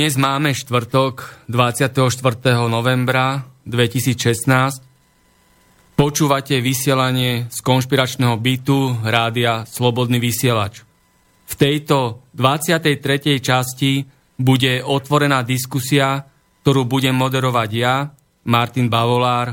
Dnes 0.00 0.16
máme 0.16 0.56
štvrtok 0.56 1.44
24. 1.52 2.00
novembra 2.72 3.44
2016. 3.68 4.48
Počúvate 5.92 6.56
vysielanie 6.64 7.44
z 7.52 7.58
konšpiračného 7.60 8.32
bytu 8.40 8.96
rádia 9.04 9.68
Slobodný 9.68 10.16
vysielač. 10.16 10.88
V 11.44 11.52
tejto 11.52 12.24
23. 12.32 13.44
časti 13.44 14.08
bude 14.40 14.80
otvorená 14.80 15.44
diskusia, 15.44 16.24
ktorú 16.64 16.88
budem 16.88 17.12
moderovať 17.20 17.70
ja, 17.76 18.08
Martin 18.48 18.88
Bavolár, 18.88 19.52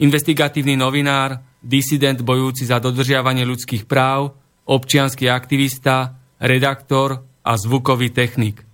investigatívny 0.00 0.72
novinár, 0.72 1.36
disident 1.60 2.24
bojúci 2.24 2.64
za 2.64 2.80
dodržiavanie 2.80 3.44
ľudských 3.44 3.84
práv, 3.84 4.40
občianský 4.64 5.28
aktivista, 5.28 6.16
redaktor 6.40 7.28
a 7.44 7.52
zvukový 7.60 8.08
technik. 8.08 8.71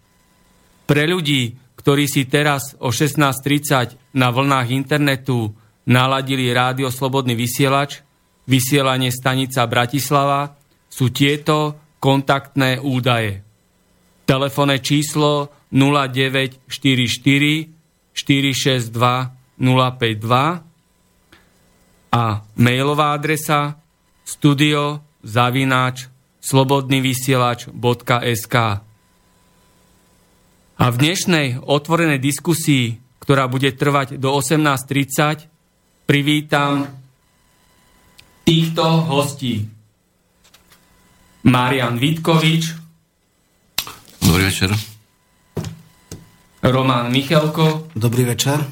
Pre 0.88 1.04
ľudí, 1.04 1.52
ktorí 1.76 2.08
si 2.08 2.24
teraz 2.24 2.72
o 2.80 2.88
16.30 2.88 4.16
na 4.16 4.32
vlnách 4.32 4.72
internetu 4.72 5.52
naladili 5.84 6.48
rádio 6.48 6.88
Slobodný 6.88 7.36
vysielač, 7.36 8.00
vysielanie 8.48 9.12
stanica 9.12 9.68
Bratislava, 9.68 10.56
sú 10.88 11.12
tieto 11.12 11.76
kontaktné 12.00 12.80
údaje. 12.80 13.44
Telefónne 14.24 14.80
číslo 14.80 15.52
0944 15.68 18.16
462 18.16 18.88
052 19.60 20.64
a 22.08 22.40
mailová 22.56 23.12
adresa 23.12 23.76
studio 24.24 25.04
zavináč 25.20 26.08
slobodnyvysielač.sk 26.40 28.87
a 30.78 30.94
v 30.94 30.96
dnešnej 30.96 31.58
otvorenej 31.58 32.22
diskusii, 32.22 33.02
ktorá 33.18 33.50
bude 33.50 33.74
trvať 33.74 34.14
do 34.22 34.30
18.30, 34.30 35.50
privítam 36.06 36.86
týchto 38.46 38.86
hostí. 39.10 39.66
Marian 41.42 41.98
Vitkovič. 41.98 42.62
Dobrý 44.22 44.42
večer. 44.46 44.70
Roman 46.62 47.10
Michelko. 47.10 47.90
Dobrý 47.98 48.22
večer. 48.24 48.62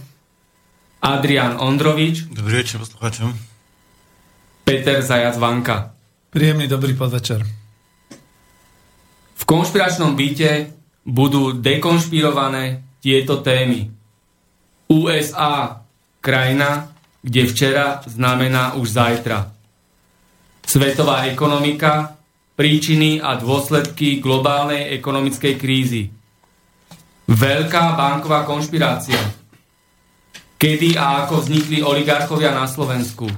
Adrian 1.02 1.58
Ondrovič. 1.58 2.30
Dobrý 2.30 2.62
večer 2.62 2.82
poslucháčom. 2.82 3.34
Peter 4.66 5.02
Zajac 5.02 5.38
Vanka. 5.38 5.94
Príjemný 6.30 6.66
dobrý 6.66 6.94
podvečer. 6.98 7.46
V 9.36 9.42
konšpiračnom 9.46 10.18
byte 10.18 10.75
budú 11.06 11.54
dekonšpirované 11.54 12.82
tieto 12.98 13.38
témy. 13.38 13.86
USA, 14.90 15.78
krajina, 16.18 16.90
kde 17.22 17.46
včera 17.46 18.02
znamená 18.06 18.74
už 18.74 18.90
zajtra. 18.90 19.54
Svetová 20.66 21.30
ekonomika, 21.30 22.18
príčiny 22.58 23.22
a 23.22 23.38
dôsledky 23.38 24.18
globálnej 24.18 24.90
ekonomickej 24.98 25.54
krízy. 25.54 26.10
Veľká 27.30 27.94
banková 27.94 28.42
konšpirácia. 28.42 29.18
Kedy 30.58 30.98
a 30.98 31.26
ako 31.26 31.42
vznikli 31.42 31.86
oligarchovia 31.86 32.50
na 32.50 32.66
Slovensku. 32.66 33.30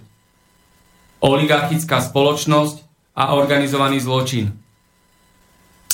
Oligarchická 1.20 2.00
spoločnosť 2.00 2.76
a 3.18 3.34
organizovaný 3.34 3.98
zločin. 4.00 4.54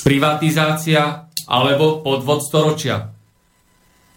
Privatizácia 0.04 1.32
alebo 1.49 2.00
podvod 2.00 2.41
storočia. 2.44 3.12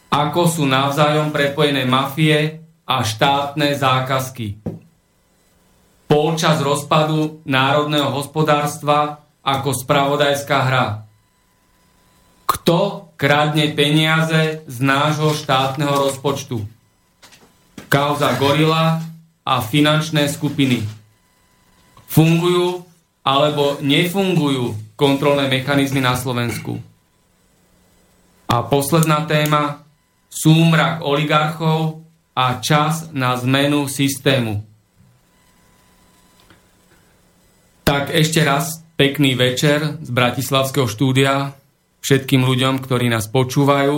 Ako 0.08 0.48
sú 0.48 0.64
navzájom 0.64 1.36
prepojené 1.36 1.84
mafie 1.84 2.64
a 2.88 3.04
štátne 3.04 3.76
zákazky. 3.76 4.64
Polčas 6.08 6.64
rozpadu 6.64 7.44
národného 7.44 8.16
hospodárstva 8.16 9.28
ako 9.44 9.76
spravodajská 9.76 10.58
hra. 10.64 10.88
Kto 12.48 13.12
kradne 13.20 13.68
peniaze 13.76 14.64
z 14.64 14.78
nášho 14.80 15.36
štátneho 15.36 16.08
rozpočtu? 16.08 16.64
Kauza 17.92 18.40
Gorila 18.40 19.04
a 19.44 19.54
finančné 19.60 20.32
skupiny. 20.32 20.88
Fungujú 22.08 22.88
alebo 23.28 23.84
nefungujú 23.84 24.80
kontrolné 24.96 25.52
mechanizmy 25.52 26.00
na 26.00 26.16
Slovensku? 26.16 26.80
Posledná 28.66 29.30
téma, 29.30 29.86
súmrak 30.32 31.06
oligarchov 31.06 32.02
a 32.34 32.58
čas 32.58 33.10
na 33.14 33.38
zmenu 33.38 33.86
systému. 33.86 34.66
Tak 37.86 38.12
ešte 38.12 38.44
raz 38.44 38.82
pekný 38.98 39.38
večer 39.38 40.02
z 40.02 40.10
Bratislavského 40.10 40.90
štúdia 40.90 41.54
všetkým 42.02 42.44
ľuďom, 42.44 42.82
ktorí 42.82 43.08
nás 43.10 43.30
počúvajú 43.30 43.98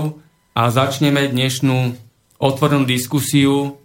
a 0.55 0.61
začneme 0.69 1.31
dnešnú 1.31 1.95
otvorenú 2.39 2.87
diskusiu 2.87 3.79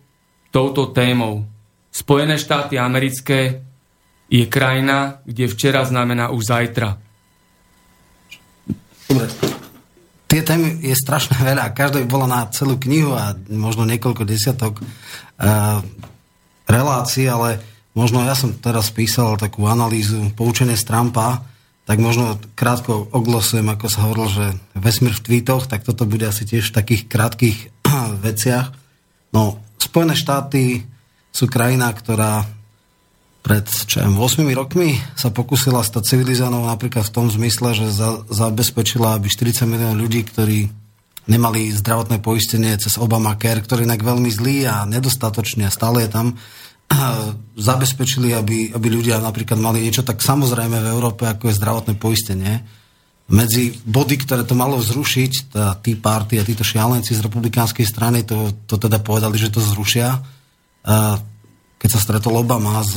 touto 0.55 0.91
témou. 0.95 1.47
Spojené 1.91 2.39
štáty 2.39 2.79
americké 2.79 3.63
je 4.31 4.45
krajina, 4.47 5.23
kde 5.27 5.51
včera 5.51 5.83
znamená 5.87 6.31
už 6.31 6.43
zajtra. 6.47 6.99
Dobre 9.11 9.54
tie 10.35 10.43
témy 10.43 10.83
je 10.83 10.99
strašne 10.99 11.39
veľa. 11.39 11.71
Každá 11.71 12.03
by 12.03 12.09
bola 12.11 12.27
na 12.27 12.51
celú 12.51 12.75
knihu 12.75 13.15
a 13.15 13.39
možno 13.47 13.87
niekoľko 13.87 14.27
desiatok 14.27 14.83
uh, 14.83 15.79
relácií, 16.67 17.31
ale 17.31 17.63
možno 17.95 18.19
ja 18.27 18.35
som 18.35 18.51
teraz 18.51 18.91
písal 18.91 19.39
takú 19.39 19.71
analýzu 19.71 20.35
poučenie 20.35 20.75
z 20.75 20.91
Trumpa, 20.91 21.47
tak 21.87 22.03
možno 22.03 22.43
krátko 22.59 23.07
oglosujem, 23.15 23.71
ako 23.71 23.87
sa 23.87 24.11
hovorilo, 24.11 24.27
že 24.27 24.47
vesmír 24.75 25.15
v 25.15 25.23
tweetoch, 25.23 25.71
tak 25.71 25.87
toto 25.87 26.03
bude 26.03 26.27
asi 26.27 26.43
tiež 26.43 26.75
v 26.75 26.77
takých 26.83 27.03
krátkých 27.07 27.59
veciach. 28.27 28.75
No, 29.31 29.63
Spojené 29.79 30.19
štáty 30.19 30.83
sú 31.31 31.47
krajina, 31.47 31.95
ktorá 31.95 32.43
pred 33.45 33.69
čo 33.69 34.01
8 34.01 34.17
rokmi 34.57 34.97
sa 35.13 35.29
pokusila 35.29 35.85
stať 35.85 36.17
civilizovanou 36.17 36.65
napríklad 36.65 37.05
v 37.05 37.13
tom 37.13 37.27
zmysle, 37.29 37.77
že 37.77 37.93
za, 37.93 38.25
zabezpečila, 38.33 39.21
aby 39.21 39.29
40 39.29 39.69
miliónov 39.69 40.01
ľudí, 40.01 40.25
ktorí 40.25 40.73
nemali 41.29 41.69
zdravotné 41.77 42.25
poistenie 42.25 42.73
cez 42.81 42.97
Obamacare, 42.97 43.61
ktorý 43.61 43.85
je 43.85 43.89
inak 43.93 44.01
veľmi 44.01 44.33
zlý 44.33 44.65
a 44.65 44.89
nedostatočný 44.89 45.69
a 45.69 45.73
stále 45.73 46.09
je 46.09 46.11
tam, 46.11 46.27
zabezpečili, 47.69 48.33
aby, 48.33 48.73
aby 48.73 48.89
ľudia 48.89 49.21
napríklad 49.21 49.61
mali 49.61 49.85
niečo 49.85 50.01
tak 50.01 50.25
samozrejme 50.25 50.81
v 50.81 50.91
Európe, 50.97 51.29
ako 51.29 51.53
je 51.53 51.59
zdravotné 51.61 52.01
poistenie. 52.01 52.65
Medzi 53.29 53.77
body, 53.85 54.25
ktoré 54.25 54.49
to 54.49 54.57
malo 54.57 54.81
zrušiť, 54.81 55.33
tá 55.53 55.77
Tea 55.85 56.01
Party 56.01 56.41
a 56.41 56.45
títo 56.49 56.65
šialenci 56.65 57.13
z 57.13 57.25
republikánskej 57.25 57.85
strany 57.85 58.25
to, 58.25 58.53
to 58.65 58.81
teda 58.81 59.05
povedali, 59.05 59.37
že 59.37 59.53
to 59.53 59.61
zrušia. 59.61 60.17
Keď 61.85 61.91
sa 61.93 62.01
stretol 62.01 62.41
Obama 62.41 62.81
s 62.81 62.97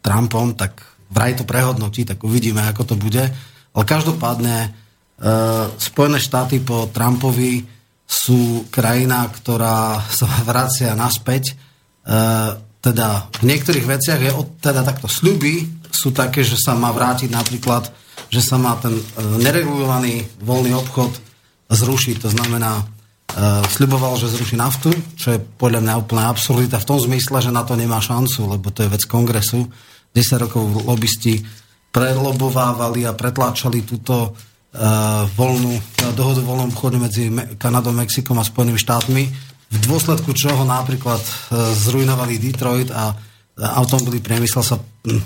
Trumpom, 0.00 0.56
tak 0.56 0.80
vraj 1.12 1.36
to 1.36 1.44
prehodnotí, 1.44 2.08
tak 2.08 2.24
uvidíme, 2.24 2.64
ako 2.64 2.82
to 2.88 2.94
bude. 2.96 3.20
Ale 3.76 3.84
každopádne 3.84 4.72
Spojené 5.76 6.20
štáty 6.20 6.60
po 6.60 6.92
Trumpovi 6.92 7.64
sú 8.04 8.68
krajina, 8.68 9.24
ktorá 9.26 9.98
sa 10.04 10.28
vracia 10.44 10.92
naspäť. 10.92 11.52
E, 11.52 11.54
teda 12.78 13.08
v 13.40 13.44
niektorých 13.50 13.86
veciach 13.88 14.20
je 14.22 14.30
od, 14.30 14.62
teda 14.62 14.86
takto 14.86 15.10
sľuby 15.10 15.66
sú 15.90 16.14
také, 16.14 16.46
že 16.46 16.54
sa 16.54 16.78
má 16.78 16.94
vrátiť 16.94 17.32
napríklad, 17.32 17.90
že 18.30 18.44
sa 18.44 18.60
má 18.60 18.78
ten 18.78 18.94
e, 18.94 19.02
neregulovaný 19.42 20.28
voľný 20.38 20.76
obchod 20.76 21.16
zrušiť. 21.72 22.16
To 22.22 22.30
znamená, 22.30 22.78
e, 22.78 22.84
sľuboval, 23.66 24.16
že 24.16 24.32
zruší 24.32 24.56
naftu, 24.56 24.88
čo 25.18 25.34
je 25.34 25.38
podľa 25.38 25.82
mňa 25.82 25.94
úplná 25.98 26.30
absurdita 26.30 26.78
v 26.80 26.88
tom 26.88 26.98
zmysle, 27.02 27.42
že 27.42 27.52
na 27.52 27.66
to 27.66 27.76
nemá 27.76 28.00
šancu, 28.00 28.48
lebo 28.48 28.72
to 28.72 28.86
je 28.86 28.92
vec 28.92 29.02
kongresu. 29.04 29.66
10 30.14 30.44
rokov 30.48 30.64
lobbysti 30.88 31.44
prelobovávali 31.92 33.04
a 33.04 33.12
pretláčali 33.12 33.84
túto 33.84 34.32
Eh, 34.76 35.22
voľnú, 35.40 35.72
eh, 35.72 36.12
dohodu 36.12 36.44
o 36.44 36.48
voľnom 36.52 36.68
obchode 36.68 37.00
medzi 37.00 37.32
Kanadou, 37.56 37.96
Mexikom 37.96 38.36
a 38.36 38.44
Spojenými 38.44 38.76
štátmi, 38.76 39.24
v 39.72 39.76
dôsledku 39.88 40.36
čoho 40.36 40.68
napríklad 40.68 41.16
eh, 41.16 41.32
zrujnovali 41.72 42.36
Detroit 42.36 42.92
a 42.92 43.16
automobilý 43.56 44.20
priemysel 44.20 44.60
sa 44.60 44.76
hm, 44.76 45.22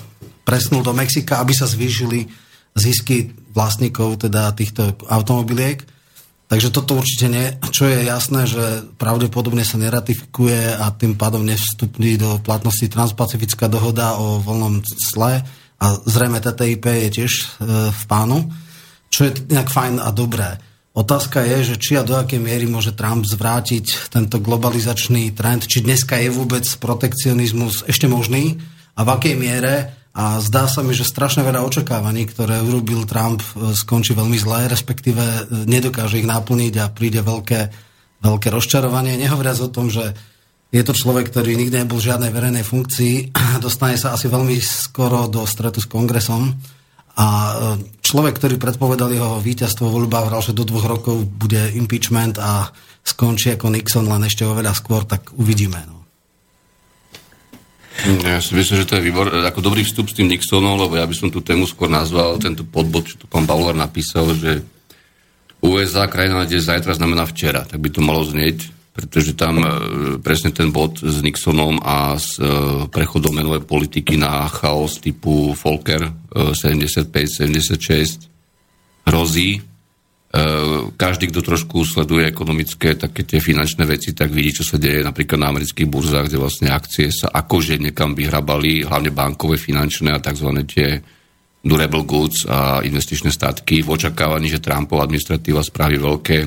presnul 0.47 0.87
do 0.87 0.95
Mexika, 0.95 1.43
aby 1.43 1.51
sa 1.51 1.67
zvýšili 1.67 2.31
zisky 2.79 3.35
vlastníkov 3.51 4.23
teda 4.23 4.55
týchto 4.55 4.95
automobiliek. 5.11 5.83
Takže 6.51 6.75
toto 6.75 6.99
určite 6.99 7.31
nie. 7.31 7.47
Čo 7.71 7.87
je 7.87 8.03
jasné, 8.03 8.51
že 8.51 8.83
pravdepodobne 8.99 9.63
sa 9.63 9.79
neratifikuje 9.79 10.75
a 10.83 10.91
tým 10.91 11.15
pádom 11.15 11.47
nevstupní 11.47 12.19
do 12.19 12.43
platnosti 12.43 12.91
transpacifická 12.91 13.71
dohoda 13.71 14.19
o 14.19 14.43
voľnom 14.43 14.83
sle 14.83 15.47
a 15.79 15.87
zrejme 16.11 16.43
TTIP 16.43 16.85
je 17.07 17.09
tiež 17.23 17.33
v 17.95 18.03
pánu 18.11 18.51
čo 19.11 19.27
je 19.27 19.31
nejak 19.51 19.69
fajn 19.69 19.95
a 20.01 20.09
dobré. 20.15 20.57
Otázka 20.95 21.43
je, 21.43 21.75
že 21.75 21.77
či 21.79 21.99
a 21.99 22.07
do 22.07 22.19
akej 22.19 22.43
miery 22.43 22.67
môže 22.67 22.95
Trump 22.95 23.27
zvrátiť 23.27 24.11
tento 24.11 24.43
globalizačný 24.43 25.35
trend, 25.35 25.67
či 25.67 25.83
dneska 25.83 26.19
je 26.19 26.35
vôbec 26.35 26.67
protekcionizmus 26.67 27.87
ešte 27.87 28.11
možný 28.11 28.59
a 28.95 29.07
v 29.07 29.09
akej 29.15 29.35
miere. 29.39 29.75
A 30.11 30.43
zdá 30.43 30.67
sa 30.67 30.83
mi, 30.83 30.91
že 30.91 31.07
strašne 31.07 31.47
veľa 31.47 31.63
očakávaní, 31.63 32.27
ktoré 32.27 32.59
urobil 32.59 33.07
Trump, 33.07 33.47
e, 33.55 33.71
skončí 33.79 34.11
veľmi 34.19 34.35
zle, 34.43 34.67
respektíve 34.67 35.23
e, 35.23 35.41
nedokáže 35.71 36.19
ich 36.19 36.27
naplniť 36.27 36.75
a 36.83 36.91
príde 36.91 37.23
veľké, 37.23 37.61
veľké 38.19 38.49
rozčarovanie. 38.51 39.15
Nehovoriac 39.15 39.63
o 39.63 39.71
tom, 39.71 39.87
že 39.87 40.11
je 40.75 40.83
to 40.83 40.95
človek, 40.95 41.31
ktorý 41.31 41.55
nikdy 41.55 41.87
nebol 41.87 42.03
v 42.03 42.11
žiadnej 42.11 42.35
verejnej 42.35 42.67
funkcii, 42.67 43.31
dostane 43.65 43.95
sa 43.95 44.19
asi 44.19 44.27
veľmi 44.27 44.59
skoro 44.59 45.31
do 45.31 45.47
stretu 45.47 45.79
s 45.79 45.87
kongresom 45.87 46.59
a 47.15 47.27
e, 47.27 47.55
človek, 48.03 48.35
ktorý 48.35 48.59
predpovedal 48.59 49.15
jeho 49.15 49.39
víťazstvo 49.39 49.87
v 49.87 49.95
voľbách, 49.95 50.43
že 50.43 50.59
do 50.59 50.67
dvoch 50.67 50.91
rokov 50.91 51.23
bude 51.23 51.71
impeachment 51.79 52.35
a 52.43 52.67
skončí 53.07 53.55
ako 53.55 53.71
Nixon, 53.71 54.11
len 54.11 54.27
ešte 54.27 54.43
oveľa 54.43 54.75
skôr, 54.75 55.07
tak 55.07 55.31
uvidíme. 55.39 55.79
No. 55.87 56.00
Ja 58.25 58.41
si 58.41 58.57
myslím, 58.57 58.77
že 58.81 58.89
to 58.89 58.97
je 58.97 59.07
výbor, 59.07 59.29
ako 59.45 59.61
dobrý 59.61 59.85
vstup 59.85 60.09
s 60.09 60.17
tým 60.17 60.33
Nixonom, 60.33 60.81
lebo 60.81 60.97
ja 60.97 61.05
by 61.05 61.15
som 61.17 61.29
tú 61.29 61.45
tému 61.45 61.69
skôr 61.69 61.93
nazval, 61.93 62.41
tento 62.41 62.65
podbod, 62.65 63.05
čo 63.05 63.21
tu 63.21 63.27
pán 63.29 63.45
Bauer 63.45 63.77
napísal, 63.77 64.33
že 64.37 64.65
USA, 65.61 66.09
krajina, 66.09 66.49
kde 66.49 66.65
zajtra 66.65 66.97
znamená 66.97 67.29
včera, 67.29 67.69
tak 67.69 67.77
by 67.77 67.93
to 67.93 68.01
malo 68.01 68.25
znieť 68.25 68.81
pretože 68.91 69.39
tam 69.39 69.63
e, 69.63 69.69
presne 70.21 70.51
ten 70.51 70.75
bod 70.75 70.99
s 71.01 71.23
Nixonom 71.23 71.79
a 71.81 72.19
s 72.19 72.37
e, 72.37 72.45
prechodom 72.91 73.33
menovej 73.33 73.63
politiky 73.65 74.19
na 74.19 74.51
chaos 74.51 74.99
typu 74.99 75.55
Volker 75.55 76.11
75-76 76.35 77.81
e, 77.81 78.05
hrozí. 79.07 79.63
Každý, 80.95 81.27
kto 81.35 81.43
trošku 81.43 81.83
sleduje 81.83 82.23
ekonomické, 82.23 82.95
také 82.95 83.27
tie 83.27 83.43
finančné 83.43 83.83
veci, 83.83 84.15
tak 84.15 84.31
vidí, 84.31 84.63
čo 84.63 84.63
sa 84.63 84.79
deje 84.79 85.03
napríklad 85.03 85.43
na 85.43 85.51
amerických 85.51 85.91
burzách, 85.91 86.31
kde 86.31 86.39
vlastne 86.39 86.69
akcie 86.71 87.11
sa 87.11 87.35
akože 87.35 87.83
niekam 87.83 88.15
vyhrabali, 88.15 88.87
hlavne 88.87 89.11
bankové, 89.11 89.59
finančné 89.59 90.15
a 90.15 90.23
tzv. 90.23 90.49
tie 90.71 91.03
durable 91.67 92.07
goods 92.07 92.47
a 92.47 92.79
investičné 92.79 93.35
statky 93.35 93.83
v 93.83 93.91
očakávaní, 93.91 94.47
že 94.47 94.63
Trumpov 94.63 95.03
administratíva 95.03 95.67
spraví 95.67 95.99
veľké 95.99 96.39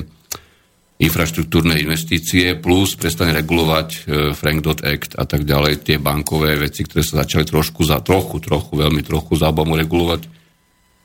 infraštruktúrne 1.04 1.76
investície, 1.76 2.56
plus 2.56 2.96
prestane 2.96 3.36
regulovať 3.36 3.88
e, 3.90 3.98
Frank 4.32 4.62
Dot 4.62 4.80
Act 4.80 5.18
a 5.18 5.26
tak 5.26 5.44
ďalej, 5.44 5.84
tie 5.84 5.96
bankové 6.00 6.56
veci, 6.56 6.86
ktoré 6.86 7.02
sa 7.02 7.26
začali 7.26 7.44
trošku 7.44 7.82
za 7.84 8.00
trochu, 8.00 8.40
trochu, 8.40 8.78
veľmi 8.78 9.02
trochu 9.02 9.34
za 9.36 9.50
obamu 9.50 9.76
regulovať. 9.76 10.43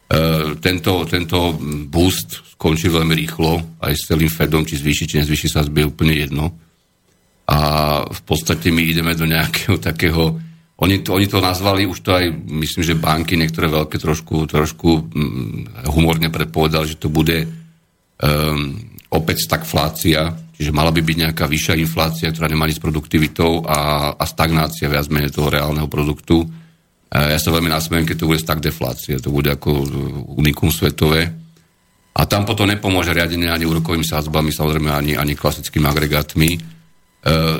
E, 0.09 0.57
tento, 0.57 1.05
tento 1.05 1.53
boost 1.85 2.57
skončí 2.57 2.89
veľmi 2.89 3.13
rýchlo, 3.13 3.77
aj 3.77 3.93
s 3.93 4.09
celým 4.09 4.33
Fedom, 4.33 4.65
či 4.65 4.81
zvýši, 4.81 5.05
či 5.05 5.15
nezvýši 5.21 5.47
sa 5.53 5.61
zbie 5.61 5.85
úplne 5.85 6.17
jedno. 6.17 6.49
A 7.45 7.57
v 8.09 8.21
podstate 8.25 8.73
my 8.73 8.81
ideme 8.81 9.13
do 9.13 9.29
nejakého 9.29 9.77
takého, 9.93 10.33
oni 10.81 11.05
to, 11.05 11.13
oni 11.13 11.29
to 11.29 11.37
nazvali, 11.37 11.85
už 11.85 12.01
to 12.01 12.09
aj, 12.17 12.25
myslím, 12.49 12.81
že 12.81 12.97
banky, 12.97 13.37
niektoré 13.37 13.69
veľké 13.69 14.01
trošku, 14.01 14.49
trošku 14.49 14.89
mm, 15.13 15.85
humorne 15.93 16.33
predpovedali, 16.33 16.89
že 16.89 16.97
to 16.97 17.13
bude 17.13 17.45
um, 17.45 18.79
opäť 19.13 19.45
stagflácia, 19.45 20.33
čiže 20.57 20.73
mala 20.73 20.89
by 20.89 21.05
byť 21.05 21.17
nejaká 21.21 21.45
vyššia 21.45 21.75
inflácia, 21.77 22.33
ktorá 22.33 22.49
nemá 22.49 22.65
nič 22.65 22.81
s 22.81 22.85
produktivitou 22.85 23.61
a, 23.61 24.13
a 24.17 24.23
stagnácia 24.25 24.89
viac 24.89 25.05
menej 25.11 25.35
toho 25.35 25.53
reálneho 25.53 25.85
produktu. 25.85 26.47
Ja 27.09 27.41
sa 27.41 27.49
veľmi 27.49 27.73
nasmejem, 27.73 28.05
keď 28.05 28.17
to 28.21 28.29
bude 28.29 28.37
stagdeflácia, 28.37 29.17
to 29.17 29.33
bude 29.33 29.49
ako 29.49 29.81
unikum 30.37 30.69
svetové. 30.69 31.25
A 32.13 32.21
tam 32.29 32.45
potom 32.45 32.69
nepomôže 32.69 33.15
riadenie 33.15 33.49
ani 33.49 33.65
úrokovými 33.65 34.05
sázbami, 34.05 34.53
samozrejme 34.53 34.89
ani, 34.93 35.13
ani 35.17 35.33
klasickými 35.33 35.89
agregátmi. 35.89 36.49
E, 36.53 36.59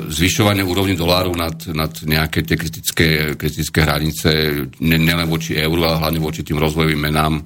zvyšovanie 0.06 0.62
úrovni 0.62 0.94
doláru 0.94 1.34
nad, 1.34 1.56
nad 1.74 1.90
nejaké 2.06 2.46
tie 2.46 2.54
kritické, 2.54 3.06
kritické 3.34 3.82
hranice, 3.82 4.30
nielen 4.78 5.26
voči 5.26 5.58
euru, 5.58 5.82
ale 5.82 5.98
hlavne 5.98 6.20
voči 6.22 6.46
tým 6.46 6.60
rozvojovým 6.60 7.00
menám, 7.10 7.42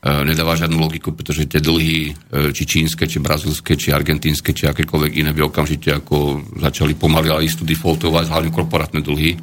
E, 0.00 0.24
nedáva 0.24 0.56
žiadnu 0.56 0.80
logiku, 0.80 1.12
pretože 1.12 1.44
tie 1.44 1.60
dlhy, 1.60 2.08
e, 2.08 2.56
či 2.56 2.64
čínske, 2.64 3.04
či 3.04 3.20
brazilské, 3.20 3.76
či 3.76 3.92
argentínske, 3.92 4.56
či 4.56 4.64
akékoľvek 4.64 5.12
iné 5.20 5.36
by 5.36 5.44
okamžite 5.52 5.92
ako 5.92 6.40
začali 6.56 6.96
pomaly, 6.96 7.28
ale 7.28 7.44
istú 7.44 7.68
defaultovať, 7.68 8.32
hlavne 8.32 8.48
korporátne 8.48 9.04
dlhy. 9.04 9.36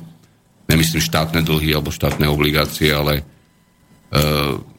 Nemyslím 0.67 0.99
štátne 0.99 1.41
dlhy 1.43 1.71
alebo 1.71 1.95
štátne 1.95 2.27
obligácie, 2.27 2.91
ale 2.91 3.19
e, 3.19 3.23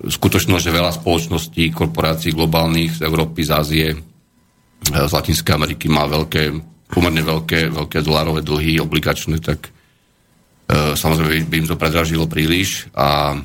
skutočnosť, 0.05 0.63
že 0.63 0.77
veľa 0.77 0.93
spoločností, 0.93 1.73
korporácií 1.73 2.37
globálnych 2.37 3.01
z 3.01 3.09
Európy, 3.09 3.41
z 3.45 3.51
Ázie, 3.57 3.89
e, 3.93 3.99
z 4.85 5.13
Latinskej 5.13 5.57
Ameriky 5.57 5.89
má 5.89 6.05
veľké, 6.05 6.53
pomerne 6.93 7.25
veľké, 7.25 7.73
veľké 7.73 7.99
dolárové 8.05 8.45
dlhy 8.45 8.77
obligačné, 8.85 9.41
tak 9.41 9.73
e, 10.69 10.93
samozrejme 10.93 11.49
by 11.49 11.57
im 11.65 11.69
to 11.73 11.81
predražilo 11.81 12.29
príliš 12.29 12.93
a 12.93 13.41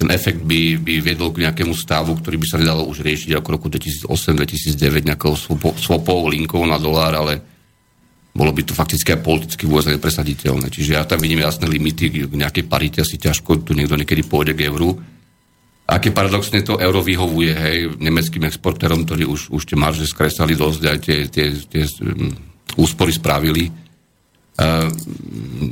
ten 0.00 0.08
efekt 0.16 0.40
by, 0.40 0.80
by 0.80 1.04
viedol 1.04 1.28
k 1.28 1.44
nejakému 1.44 1.76
stavu, 1.76 2.16
ktorý 2.16 2.40
by 2.40 2.46
sa 2.48 2.56
nedalo 2.56 2.88
už 2.88 3.04
riešiť 3.04 3.36
ako 3.36 3.48
roku 3.52 3.66
2008-2009 3.68 5.12
nejakou 5.12 5.36
swapovou 5.76 6.32
linkou 6.32 6.64
na 6.64 6.80
dolár, 6.80 7.12
ale 7.20 7.49
bolo 8.40 8.56
by 8.56 8.64
to 8.64 8.72
fakticky 8.72 9.12
aj 9.12 9.20
politicky 9.20 9.68
vôbec 9.68 9.92
nepresaditeľné. 9.92 10.72
Čiže 10.72 10.96
ja 10.96 11.04
tam 11.04 11.20
vidím 11.20 11.44
jasné 11.44 11.68
limity 11.68 12.24
k 12.24 12.32
nejakej 12.32 12.64
parite, 12.64 13.04
asi 13.04 13.20
ťažko 13.20 13.60
tu 13.60 13.76
niekto 13.76 14.00
niekedy 14.00 14.24
pôjde 14.24 14.56
k 14.56 14.72
euru. 14.72 14.96
Aké 15.84 16.08
paradoxne 16.08 16.64
to 16.64 16.80
euro 16.80 17.04
vyhovuje 17.04 17.52
hej, 17.52 17.78
nemeckým 18.00 18.48
exportérom, 18.48 19.04
ktorí 19.04 19.28
už, 19.28 19.52
už 19.52 19.62
tie 19.68 19.76
marže 19.76 20.08
skresali 20.08 20.56
dosť, 20.56 20.80
aj 20.88 20.98
tie, 21.04 21.18
tie, 21.28 21.46
tie 21.68 21.84
um, 22.00 22.32
úspory 22.80 23.12
spravili 23.12 23.90
Uh, 24.60 24.92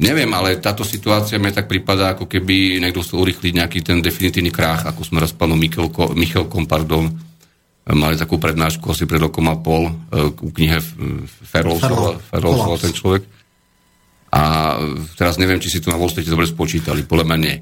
neviem, 0.01 0.33
ale 0.33 0.65
táto 0.65 0.81
situácia 0.81 1.37
mi 1.37 1.53
tak 1.53 1.69
prípada, 1.69 2.17
ako 2.17 2.25
keby 2.25 2.81
niekto 2.81 3.05
chcel 3.05 3.21
urychliť 3.21 3.53
nejaký 3.53 3.79
ten 3.85 4.01
definitívny 4.01 4.49
krách, 4.49 4.89
ako 4.89 5.05
sme 5.05 5.21
raz 5.21 5.37
pánom 5.37 5.61
Michelko, 5.61 6.17
Michelkom, 6.17 6.65
pardon, 6.65 7.13
mali 7.97 8.21
takú 8.21 8.37
prednášku 8.37 8.85
asi 8.93 9.09
pred 9.09 9.23
rokom 9.23 9.49
a 9.49 9.57
pol 9.57 9.89
uh, 9.89 10.29
ku 10.37 10.53
knihe 10.53 10.81
Ferrol, 11.49 11.81
Ferrol, 11.81 12.77
ten 12.77 12.93
človek. 12.93 13.25
A 14.29 14.77
teraz 15.17 15.41
neviem, 15.41 15.57
či 15.57 15.73
si 15.73 15.81
to 15.81 15.89
na 15.89 15.97
Wall 15.97 16.13
Street 16.13 16.29
dobre 16.29 16.45
spočítali, 16.45 17.09
podľa 17.09 17.33
mňa 17.33 17.39
nie. 17.41 17.57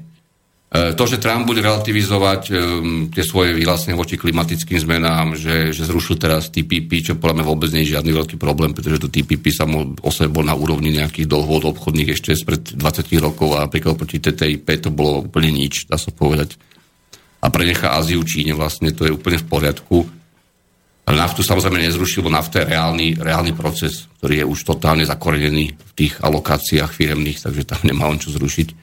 to, 0.67 1.03
že 1.07 1.23
Trump 1.23 1.47
bude 1.47 1.63
relativizovať 1.63 2.41
um, 2.51 3.07
tie 3.07 3.23
svoje 3.23 3.55
vyhlásenia 3.55 3.95
voči 3.95 4.19
klimatickým 4.19 4.75
zmenám, 4.75 5.39
že, 5.39 5.71
že 5.71 5.87
zrušil 5.87 6.19
teraz 6.19 6.51
TPP, 6.51 7.07
čo 7.07 7.15
podľa 7.15 7.39
mňa 7.39 7.45
vôbec 7.47 7.71
nie 7.71 7.87
je 7.87 7.95
žiadny 7.95 8.11
veľký 8.11 8.35
problém, 8.35 8.75
pretože 8.75 8.99
to 8.99 9.07
TPP 9.07 9.47
sa 9.47 9.63
mu 9.63 9.95
sebe 10.11 10.27
bol 10.27 10.43
na 10.43 10.59
úrovni 10.59 10.91
nejakých 10.91 11.31
dohôd 11.31 11.63
obchodných 11.71 12.19
ešte 12.19 12.35
spred 12.35 12.75
20 12.75 12.83
rokov 13.23 13.55
a 13.55 13.63
napríklad 13.63 13.95
proti 13.95 14.19
TTIP 14.19 14.67
to 14.83 14.91
bolo 14.91 15.23
úplne 15.23 15.55
nič, 15.55 15.87
dá 15.87 15.95
sa 15.95 16.11
povedať. 16.11 16.59
A 17.39 17.47
prenechá 17.47 17.95
Áziu 17.95 18.19
Číne 18.27 18.51
vlastne, 18.51 18.91
to 18.91 19.07
je 19.07 19.15
úplne 19.15 19.39
v 19.39 19.47
poriadku. 19.47 20.16
Naftu 21.07 21.39
samozrejme 21.39 21.79
nezrušil, 21.87 22.19
bo 22.19 22.27
nafta 22.27 22.59
je 22.59 22.75
reálny, 22.75 23.15
reálny 23.15 23.55
proces, 23.55 24.11
ktorý 24.19 24.43
je 24.43 24.45
už 24.51 24.59
totálne 24.67 25.07
zakorenený 25.07 25.71
v 25.71 25.91
tých 25.95 26.19
alokáciách 26.19 26.91
firemných, 26.91 27.39
takže 27.47 27.63
tam 27.63 27.79
nemá 27.87 28.11
on 28.11 28.19
čo 28.19 28.35
zrušiť. 28.35 28.67
E, 28.67 28.75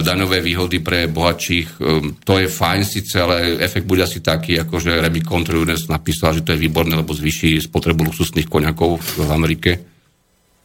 daňové 0.00 0.40
výhody 0.40 0.80
pre 0.80 1.04
bohatších. 1.04 1.68
E, 1.68 1.78
to 2.24 2.40
je 2.40 2.48
fajn 2.48 2.80
síce, 2.88 3.20
ale 3.20 3.60
efekt 3.60 3.84
bude 3.84 4.00
asi 4.00 4.24
taký, 4.24 4.56
ako 4.56 4.80
že 4.80 4.96
Remy 4.96 5.20
Contreras 5.20 5.84
napísal, 5.92 6.40
že 6.40 6.48
to 6.48 6.56
je 6.56 6.64
výborné, 6.64 6.96
lebo 6.96 7.12
zvýši 7.12 7.60
spotrebu 7.68 8.08
luxusných 8.08 8.48
koňakov 8.48 8.96
v 8.96 9.28
Amerike. 9.28 9.70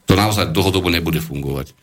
To 0.07 0.15
naozaj 0.15 0.55
dlhodobo 0.55 0.87
nebude 0.87 1.19
fungovať. 1.19 1.75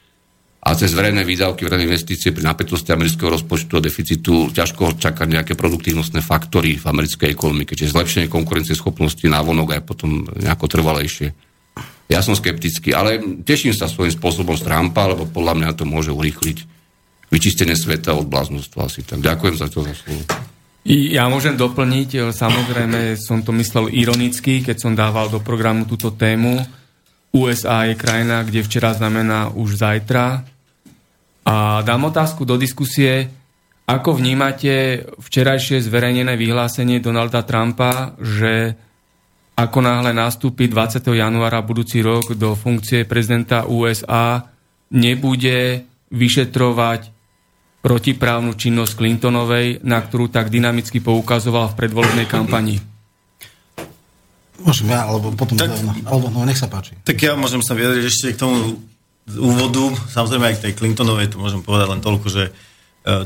A 0.63 0.75
cez 0.75 0.91
verejné 0.97 1.23
výdavky, 1.23 1.63
verejné 1.63 1.87
investície 1.87 2.35
pri 2.35 2.43
napätosti 2.43 2.91
amerického 2.91 3.31
rozpočtu 3.31 3.79
a 3.79 3.85
deficitu 3.85 4.51
ťažko 4.51 4.99
čakať 4.99 5.27
nejaké 5.31 5.53
produktívnostné 5.55 6.25
faktory 6.25 6.75
v 6.81 6.85
americkej 6.91 7.31
ekonomike, 7.31 7.79
čiže 7.79 7.95
zlepšenie 7.95 8.27
konkurencieschopnosti 8.27 9.23
návonok 9.23 9.79
aj 9.79 9.83
potom 9.87 10.27
nejako 10.27 10.67
trvalejšie. 10.67 11.31
Ja 12.07 12.23
som 12.23 12.39
skeptický, 12.39 12.95
ale 12.95 13.19
teším 13.43 13.75
sa 13.75 13.91
svojím 13.91 14.15
spôsobom 14.15 14.55
z 14.55 14.67
Trumpa, 14.67 15.11
lebo 15.11 15.27
podľa 15.27 15.55
mňa 15.59 15.71
to 15.75 15.85
môže 15.87 16.15
urýchliť 16.15 16.59
vyčistenie 17.31 17.75
sveta 17.75 18.15
od 18.15 18.31
bláznostva 18.31 18.87
asi. 18.87 19.03
Tak 19.03 19.19
ďakujem 19.19 19.55
za 19.59 19.67
to 19.67 19.83
za 19.83 19.95
slovo. 19.95 20.23
Ja 20.87 21.27
môžem 21.27 21.59
doplniť, 21.59 22.11
e, 22.15 22.19
samozrejme 22.31 23.19
som 23.19 23.43
to 23.43 23.51
myslel 23.59 23.91
ironicky, 23.91 24.63
keď 24.63 24.77
som 24.79 24.93
dával 24.95 25.27
do 25.27 25.43
programu 25.43 25.83
túto 25.83 26.15
tému. 26.15 26.63
USA 27.37 27.85
je 27.85 27.95
krajina, 28.01 28.41
kde 28.41 28.65
včera 28.65 28.97
znamená 28.97 29.53
už 29.53 29.77
zajtra. 29.77 30.49
A 31.45 31.85
dám 31.85 32.09
otázku 32.09 32.49
do 32.49 32.57
diskusie, 32.57 33.29
ako 33.87 34.19
vnímate 34.19 35.05
včerajšie 35.21 35.85
zverejnené 35.85 36.35
vyhlásenie 36.35 36.99
Donalda 36.99 37.45
Trumpa, 37.45 38.17
že 38.19 38.75
ako 39.57 39.79
náhle 39.79 40.11
nastúpi 40.17 40.67
20. 40.67 41.01
januára 41.13 41.63
budúci 41.63 42.03
rok 42.03 42.35
do 42.35 42.59
funkcie 42.59 43.07
prezidenta 43.07 43.69
USA, 43.69 44.43
nebude 44.91 45.87
vyšetrovať 46.11 47.15
protiprávnu 47.81 48.59
činnosť 48.59 48.93
Clintonovej, 48.99 49.87
na 49.87 50.03
ktorú 50.03 50.27
tak 50.35 50.51
dynamicky 50.51 50.99
poukazoval 50.99 51.71
v 51.73 51.79
predvolebnej 51.79 52.27
kampani. 52.27 52.96
Môžem 54.63 54.89
ja, 54.89 55.05
alebo 55.05 55.33
potom... 55.37 55.57
Tak, 55.57 55.73
alebo, 56.09 56.33
no, 56.33 56.47
nech 56.49 56.57
sa 56.57 56.71
páči. 56.71 56.97
Tak 57.05 57.17
ja 57.21 57.37
môžem 57.37 57.61
sa 57.61 57.77
vyjadriť 57.77 58.05
ešte 58.09 58.27
k 58.33 58.41
tomu 58.41 58.81
úvodu. 59.35 59.93
Samozrejme 60.09 60.45
aj 60.49 60.57
k 60.57 60.65
tej 60.71 60.73
Clintonovej, 60.79 61.35
to 61.35 61.43
môžem 61.43 61.61
povedať 61.61 61.89
len 61.93 62.01
toľko, 62.01 62.27
že 62.31 62.45
e, 62.49 62.53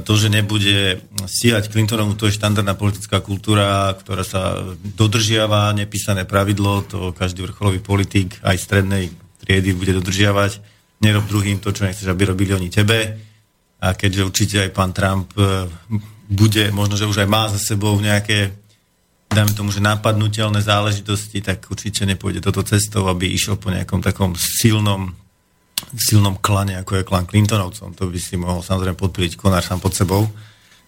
to, 0.00 0.12
že 0.16 0.32
nebude 0.32 1.04
stíhať 1.28 1.68
Clintonovu, 1.68 2.16
to 2.16 2.26
je 2.26 2.38
štandardná 2.40 2.72
politická 2.74 3.20
kultúra, 3.20 3.92
ktorá 4.00 4.24
sa 4.24 4.58
dodržiava, 4.96 5.76
nepísané 5.76 6.24
pravidlo, 6.24 6.82
to 6.88 6.98
každý 7.12 7.44
vrcholový 7.46 7.84
politik 7.84 8.40
aj 8.40 8.56
strednej 8.56 9.12
triedy 9.44 9.76
bude 9.76 9.92
dodržiavať. 10.00 10.80
Nerob 11.00 11.28
druhým 11.28 11.60
to, 11.60 11.72
čo 11.72 11.84
nechceš, 11.84 12.08
aby 12.08 12.28
robili 12.28 12.52
oni 12.56 12.68
tebe 12.68 13.30
a 13.80 13.96
keďže 13.96 14.26
určite 14.28 14.56
aj 14.68 14.70
pán 14.76 14.92
Trump 14.92 15.32
e, 15.36 15.68
bude, 16.30 16.70
možno, 16.70 16.94
že 16.94 17.08
už 17.08 17.24
aj 17.24 17.28
má 17.28 17.48
za 17.48 17.58
sebou 17.58 17.96
nejaké, 17.98 18.52
dáme 19.30 19.54
tomu, 19.54 19.70
že 19.70 19.78
nápadnutelné 19.78 20.60
záležitosti, 20.60 21.38
tak 21.40 21.70
určite 21.70 22.02
nepôjde 22.02 22.42
toto 22.42 22.66
cestou, 22.66 23.06
aby 23.06 23.30
išiel 23.30 23.54
po 23.56 23.70
nejakom 23.70 24.02
takom 24.02 24.34
silnom 24.34 25.14
silnom 25.96 26.36
klane, 26.36 26.76
ako 26.76 27.00
je 27.00 27.08
klan 27.08 27.24
Clintonovcom. 27.24 27.96
To 27.96 28.12
by 28.12 28.18
si 28.20 28.36
mohol 28.36 28.60
samozrejme 28.60 29.00
podpiliť 29.00 29.40
konár 29.40 29.64
sám 29.64 29.80
pod 29.80 29.96
sebou. 29.96 30.28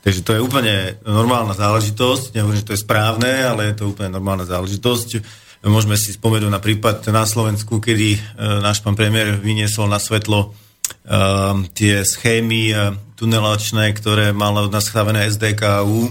Takže 0.02 0.20
to 0.20 0.34
je 0.36 0.44
úplne 0.44 0.98
normálna 1.06 1.54
záležitosť. 1.54 2.34
Nehovorím, 2.34 2.60
že 2.60 2.66
to 2.68 2.74
je 2.74 2.84
správne, 2.84 3.30
ale 3.46 3.70
je 3.70 3.74
to 3.78 3.88
úplne 3.88 4.12
normálna 4.12 4.44
záležitosť. 4.44 5.22
Môžeme 5.62 5.94
si 5.94 6.10
spomenúť 6.10 6.50
na 6.50 6.58
prípad 6.58 7.06
na 7.14 7.22
Slovensku, 7.22 7.78
kedy 7.78 8.08
e, 8.12 8.20
náš 8.60 8.82
pán 8.82 8.98
premiér 8.98 9.38
vyniesol 9.38 9.86
na 9.86 10.02
svetlo 10.02 10.50
uh, 10.50 11.54
tie 11.70 12.02
schémy 12.02 12.74
uh, 12.74 12.98
tunelačné, 13.14 13.94
ktoré 13.94 14.34
malo 14.34 14.66
nastavené 14.66 15.30
SDKU, 15.30 16.10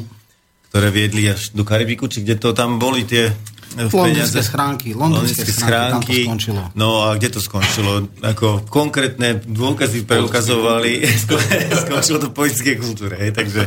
ktoré 0.72 0.88
viedli 0.88 1.28
až 1.28 1.52
do 1.52 1.68
Karibiku, 1.68 2.08
či 2.08 2.24
kde 2.24 2.40
to 2.40 2.56
tam 2.56 2.80
boli 2.80 3.04
tie 3.04 3.28
uh, 3.28 3.92
Londýnske 3.92 4.40
schránky. 4.40 4.96
Londýnske 4.96 5.52
schránky. 5.52 5.92
Tam 5.92 6.00
to 6.00 6.24
skončilo. 6.32 6.62
No 6.80 7.12
a 7.12 7.20
kde 7.20 7.28
to 7.28 7.44
skončilo? 7.44 8.08
Ako 8.24 8.64
konkrétne 8.72 9.44
dôkazy 9.44 10.08
preukazovali, 10.08 11.04
skončilo 11.84 12.24
to 12.24 12.32
v 12.32 12.36
politickej 12.40 12.76
kultúre. 12.80 13.20
Hej? 13.20 13.36
Takže 13.36 13.62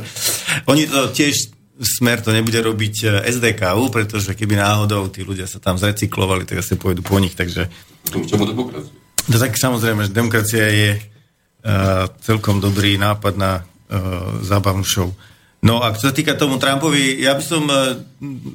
oni 0.64 0.88
to 0.88 1.12
tiež 1.12 1.52
smer 1.76 2.25
to 2.25 2.32
nebude 2.32 2.56
robiť 2.56 2.96
uh, 3.04 3.11
SDKU, 3.28 3.92
pretože 3.92 4.32
keby 4.32 4.56
náhodou 4.56 5.04
tí 5.12 5.28
ľudia 5.28 5.44
sa 5.44 5.61
tam 5.61 5.76
zrecyklovali, 5.76 6.49
tak 6.49 6.64
asi 6.64 6.80
pôjdu 6.80 7.04
po 7.04 7.20
nich, 7.20 7.37
takže... 7.37 7.68
Čo 8.08 8.40
demokracia? 8.40 8.88
No 9.28 9.37
tak 9.37 9.61
samozrejme, 9.61 10.08
že 10.08 10.16
demokracia 10.16 10.73
je 10.73 10.90
uh, 10.96 12.08
celkom 12.25 12.64
dobrý 12.64 12.96
nápad 12.96 13.34
na 13.37 13.61
uh, 13.61 14.40
zábavnú 14.40 14.88
show. 14.88 15.12
No 15.64 15.80
a 15.80 15.97
čo 15.97 16.12
sa 16.12 16.14
týka 16.14 16.37
tomu 16.37 16.61
Trumpovi, 16.61 17.25
ja 17.25 17.33
by 17.33 17.40
som, 17.40 17.64
uh, 17.64 17.97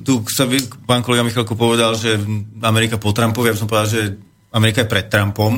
tu 0.05 0.21
sa 0.29 0.45
pán 0.85 1.01
kolega 1.01 1.25
Michalko 1.25 1.57
povedal, 1.57 1.97
že 1.97 2.21
Amerika 2.61 3.01
po 3.01 3.09
Trumpovi, 3.09 3.49
ja 3.49 3.55
by 3.57 3.61
som 3.65 3.69
povedal, 3.69 3.89
že 3.89 4.01
Amerika 4.53 4.85
je 4.85 4.91
pred 4.93 5.09
Trumpom. 5.09 5.57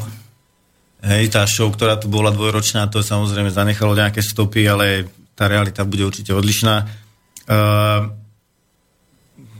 Hej, 1.03 1.33
tá 1.33 1.43
show, 1.43 1.67
ktorá 1.67 1.99
tu 1.99 2.07
bola 2.07 2.31
dvojročná, 2.31 2.87
to 2.87 3.03
samozrejme 3.03 3.51
zanechalo 3.51 3.97
nejaké 3.97 4.23
stopy, 4.23 4.63
ale 4.63 5.11
tá 5.35 5.51
realita 5.51 5.83
bude 5.83 6.07
určite 6.07 6.31
odlišná. 6.31 6.87
Uh, 7.51 8.15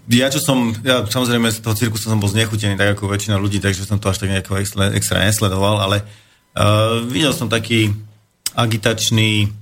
ja 0.08 0.32
čo 0.32 0.40
som, 0.40 0.72
ja 0.88 1.04
samozrejme 1.04 1.52
z 1.52 1.60
toho 1.60 1.76
cirkusu 1.76 2.08
som 2.08 2.24
bol 2.24 2.32
znechutený, 2.32 2.80
tak 2.80 2.96
ako 2.96 3.12
väčšina 3.12 3.36
ľudí, 3.36 3.60
takže 3.60 3.84
som 3.84 4.00
to 4.00 4.08
až 4.08 4.24
tak 4.24 4.32
nejako 4.32 4.64
extra, 4.64 4.96
extra 4.96 5.28
nesledoval, 5.28 5.84
ale 5.84 6.08
uh, 6.56 7.04
videl 7.04 7.36
som 7.36 7.52
taký 7.52 7.92
agitačný 8.56 9.60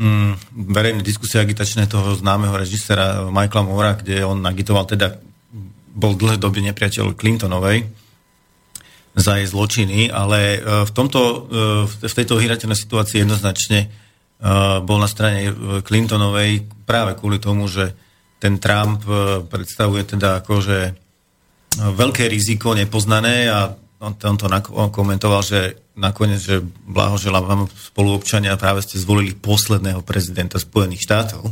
um, 0.00 0.32
verejné 0.52 1.02
diskusie 1.02 1.40
agitačné 1.42 1.88
toho 1.90 2.16
známeho 2.16 2.56
režisera 2.56 3.26
Michaela 3.28 3.66
Moora, 3.66 3.92
kde 3.96 4.24
on 4.24 4.40
agitoval 4.44 4.86
teda, 4.86 5.18
bol 5.96 6.14
dlhé 6.14 6.36
doby 6.40 6.62
nepriateľ 6.70 7.16
Clintonovej 7.16 7.88
za 9.16 9.40
jej 9.40 9.48
zločiny, 9.48 10.12
ale 10.12 10.60
uh, 10.60 10.84
v, 10.84 10.92
tomto, 10.92 11.20
uh, 11.20 11.38
v 11.88 12.14
tejto 12.14 12.36
hýrateľnej 12.36 12.76
situácii 12.76 13.24
jednoznačne 13.24 13.88
uh, 13.88 14.84
bol 14.84 15.00
na 15.00 15.08
strane 15.08 15.50
Clintonovej 15.84 16.68
práve 16.84 17.16
kvôli 17.16 17.40
tomu, 17.40 17.66
že 17.66 17.96
ten 18.38 18.60
Trump 18.60 19.04
e, 19.08 19.42
predstavuje 19.48 20.04
teda 20.04 20.44
akože 20.44 20.78
e, 20.86 20.92
veľké 21.76 22.28
riziko 22.28 22.76
nepoznané 22.76 23.48
a 23.48 23.72
on, 23.96 24.12
to 24.20 24.28
komentoval, 24.92 25.40
že 25.40 25.85
nakoniec, 25.96 26.44
že 26.44 26.60
blahoželám 26.84 27.44
vám 27.48 27.62
spoluobčania, 27.72 28.60
práve 28.60 28.84
ste 28.84 29.00
zvolili 29.00 29.32
posledného 29.32 30.04
prezidenta 30.04 30.60
Spojených 30.60 31.02
štátov. 31.02 31.48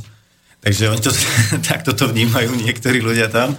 Takže 0.61 0.93
oni 0.93 1.01
to, 1.01 1.11
takto 1.73 1.97
to 1.97 2.13
vnímajú 2.13 2.53
niektorí 2.61 3.01
ľudia 3.01 3.33
tam. 3.33 3.57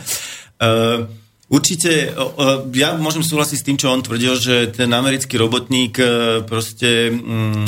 Uh, 0.62 1.10
určite, 1.50 2.14
ja 2.78 2.96
môžem 2.96 3.26
súhlasiť 3.26 3.58
s 3.60 3.66
tým, 3.66 3.78
čo 3.82 3.90
on 3.90 4.06
tvrdil, 4.06 4.38
že 4.38 4.56
ten 4.72 4.94
americký 4.94 5.42
robotník 5.42 5.98
uh, 5.98 6.46
proste 6.46 7.10
um, 7.10 7.66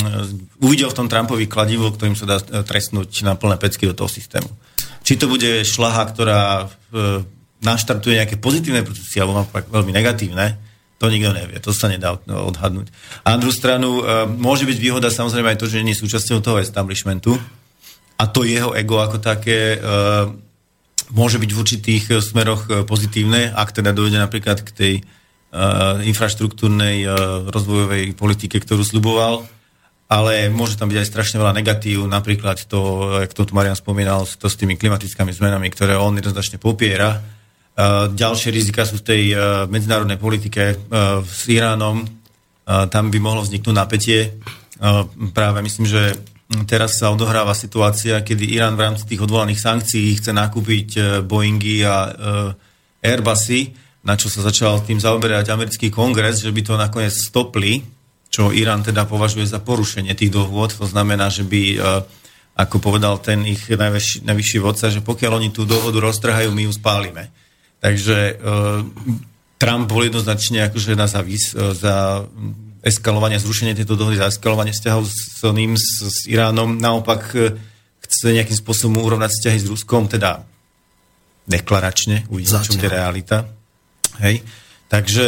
uvidel 0.62 0.88
v 0.94 0.98
tom 1.02 1.10
Trumpovi 1.10 1.50
kladivo, 1.50 1.90
ktorým 1.90 2.14
sa 2.14 2.26
dá 2.26 2.38
trestnúť 2.40 3.26
na 3.26 3.34
plné 3.34 3.58
pecky 3.58 3.90
do 3.90 3.98
toho 3.98 4.08
systému. 4.08 4.48
Či 5.02 5.18
to 5.18 5.26
bude 5.26 5.64
šlaha, 5.64 6.04
ktorá 6.12 6.68
naštartuje 7.64 8.20
nejaké 8.20 8.36
pozitívne 8.36 8.84
procesy 8.84 9.18
alebo 9.18 9.40
naopak 9.40 9.66
veľmi 9.66 9.90
negatívne, 9.90 10.67
to 10.98 11.06
nikto 11.08 11.30
nevie, 11.30 11.62
to 11.62 11.70
sa 11.70 11.86
nedá 11.86 12.18
odhadnúť. 12.26 12.90
A 13.22 13.34
na 13.34 13.38
druhú 13.38 13.54
stranu 13.54 14.02
e, 14.02 14.26
môže 14.26 14.66
byť 14.66 14.78
výhoda 14.78 15.08
samozrejme 15.08 15.54
aj 15.54 15.58
to, 15.62 15.70
že 15.70 15.86
nie 15.86 15.94
je 15.94 16.02
súčasťou 16.02 16.42
toho 16.42 16.58
establishmentu 16.58 17.38
a 18.18 18.26
to 18.26 18.42
jeho 18.42 18.74
ego 18.74 18.98
ako 18.98 19.22
také 19.22 19.78
e, 19.78 19.78
môže 21.14 21.38
byť 21.38 21.50
v 21.54 21.60
určitých 21.62 22.04
smeroch 22.20 22.84
pozitívne, 22.84 23.54
ak 23.54 23.72
teda 23.72 23.96
dojde 23.96 24.20
napríklad 24.20 24.60
k 24.60 24.70
tej 24.76 24.94
infraštruktúrnej 26.04 27.08
rozvojovej 27.48 28.12
politike, 28.12 28.60
ktorú 28.60 28.84
sluboval 28.84 29.48
ale 30.08 30.48
môže 30.48 30.80
tam 30.80 30.88
byť 30.88 31.04
aj 31.04 31.08
strašne 31.12 31.36
veľa 31.36 31.52
negatív, 31.52 32.08
napríklad 32.08 32.64
to, 32.64 32.80
jak 33.20 33.36
to 33.36 33.44
tu 33.44 33.52
Marian 33.52 33.76
spomínal, 33.76 34.24
to 34.24 34.48
s 34.48 34.56
tými 34.56 34.80
klimatickými 34.80 35.36
zmenami, 35.36 35.68
ktoré 35.68 36.00
on 36.00 36.16
jednoznačne 36.16 36.56
popiera. 36.56 37.20
Uh, 37.78 38.10
ďalšie 38.10 38.50
rizika 38.50 38.82
sú 38.82 38.98
v 38.98 39.06
tej 39.06 39.22
uh, 39.30 39.70
medzinárodnej 39.70 40.18
politike 40.18 40.74
uh, 40.74 41.22
s 41.22 41.46
Iránom. 41.46 42.02
Tam 42.68 43.08
by 43.08 43.16
mohlo 43.16 43.40
vzniknúť 43.40 43.72
napätie. 43.72 44.44
Práve 45.32 45.64
myslím, 45.64 45.88
že 45.88 46.20
teraz 46.68 47.00
sa 47.00 47.12
odohráva 47.12 47.56
situácia, 47.56 48.20
kedy 48.24 48.44
Irán 48.44 48.76
v 48.76 48.84
rámci 48.88 49.04
tých 49.08 49.24
odvolaných 49.24 49.60
sankcií 49.60 50.20
chce 50.20 50.32
nakúpiť 50.32 50.88
e, 50.96 51.00
Boeingy 51.24 51.84
a 51.84 51.96
e, 52.04 52.10
Airbusy, 53.04 53.72
na 54.04 54.20
čo 54.20 54.32
sa 54.32 54.44
začal 54.44 54.84
tým 54.84 55.00
zaoberať 55.00 55.48
americký 55.52 55.92
kongres, 55.92 56.40
že 56.40 56.52
by 56.52 56.60
to 56.64 56.74
nakoniec 56.76 57.12
stopli, 57.12 57.84
čo 58.28 58.52
Irán 58.52 58.84
teda 58.84 59.08
považuje 59.08 59.44
za 59.44 59.64
porušenie 59.64 60.12
tých 60.12 60.32
dohôd. 60.32 60.72
To 60.76 60.84
znamená, 60.84 61.32
že 61.32 61.48
by, 61.48 61.80
ako 62.52 62.76
povedal 62.84 63.16
ten 63.24 63.44
ich 63.48 63.64
najvyšší, 63.64 64.28
najvyšší 64.28 64.58
vodca, 64.60 64.92
že 64.92 65.00
pokiaľ 65.00 65.40
oni 65.40 65.48
tú 65.48 65.64
dohodu 65.64 65.96
roztrhajú, 65.96 66.52
my 66.52 66.68
ju 66.68 66.72
spálime. 66.76 67.32
Takže 67.78 68.42
Trump 69.58 69.84
bol 69.86 70.02
jednoznačne 70.06 70.66
akože 70.66 70.98
na 70.98 71.06
zavis 71.06 71.54
za 71.54 72.26
eskalovanie, 72.82 73.42
zrušenie 73.42 73.74
tejto 73.74 73.98
dohody, 73.98 74.18
za 74.18 74.30
eskalovanie 74.30 74.70
vzťahov 74.70 75.04
s, 75.06 75.42
ním, 75.50 75.74
s, 75.74 76.02
s 76.02 76.18
Iránom. 76.30 76.78
Naopak 76.78 77.22
e, 77.34 77.58
chce 77.98 78.30
nejakým 78.30 78.54
spôsobom 78.54 79.02
urovnať 79.02 79.34
vzťahy 79.34 79.58
s 79.58 79.66
Ruskom, 79.66 80.06
teda 80.06 80.46
deklaračne, 81.48 82.28
uvidíme, 82.30 82.62
čo 82.62 82.76
bude 82.76 82.92
realita. 82.92 83.48
Hej. 84.20 84.44
Takže 84.88 85.26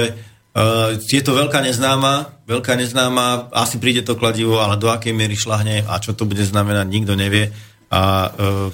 uh, 0.53 0.93
je 1.01 1.23
to 1.25 1.33
veľká 1.33 1.65
neznáma, 1.65 2.45
veľká 2.45 2.77
neznáma, 2.77 3.49
asi 3.57 3.81
príde 3.81 4.05
to 4.05 4.21
kladivo, 4.21 4.61
ale 4.61 4.77
do 4.77 4.93
akej 4.93 5.17
miery 5.17 5.33
šlahne 5.33 5.81
a 5.81 5.97
čo 5.97 6.13
to 6.13 6.29
bude 6.29 6.45
znamenať, 6.45 6.87
nikto 6.93 7.17
nevie. 7.17 7.49
A 7.89 8.29
uh, 8.29 8.69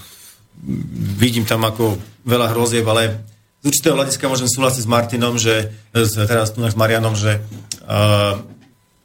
vidím 1.23 1.47
tam 1.47 1.63
ako 1.63 1.95
veľa 2.27 2.51
hrozieb, 2.51 2.87
ale 2.91 3.23
z 3.67 3.75
určitého 3.75 3.99
hľadiska 3.99 4.31
môžem 4.31 4.47
súhlasiť 4.47 4.87
s 4.87 4.89
Martinom, 4.89 5.35
že, 5.43 5.75
teraz 5.91 6.55
tu 6.55 6.63
s 6.63 6.79
Marianom, 6.79 7.19
že 7.19 7.43
uh, 7.83 8.39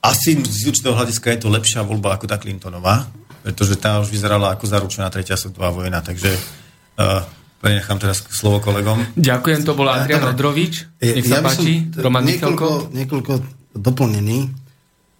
asi 0.05 0.37
z 0.37 0.69
určitého 0.69 0.93
hľadiska 0.93 1.33
je 1.33 1.39
to 1.41 1.49
lepšia 1.49 1.81
voľba 1.81 2.13
ako 2.13 2.29
tá 2.29 2.37
Clintonová, 2.37 3.09
pretože 3.41 3.73
tá 3.81 3.97
už 3.97 4.13
vyzerala 4.13 4.53
ako 4.53 4.69
zaručená 4.69 5.09
tretia 5.09 5.33
svetová 5.33 5.73
vojna, 5.73 6.05
takže 6.05 6.29
uh, 6.29 7.25
prenechám 7.57 7.97
teraz 7.97 8.21
slovo 8.29 8.61
kolegom. 8.61 9.01
Ďakujem, 9.17 9.65
to 9.65 9.73
bol 9.73 9.89
Adrian 9.89 10.29
Odrovič. 10.29 11.01
Nech 11.01 11.25
sa 11.25 11.41
ja 11.41 11.45
páči, 11.45 11.89
Roman 11.97 12.21
niekoľko, 12.21 12.93
niekoľko 12.93 13.33
doplnení. 13.81 14.45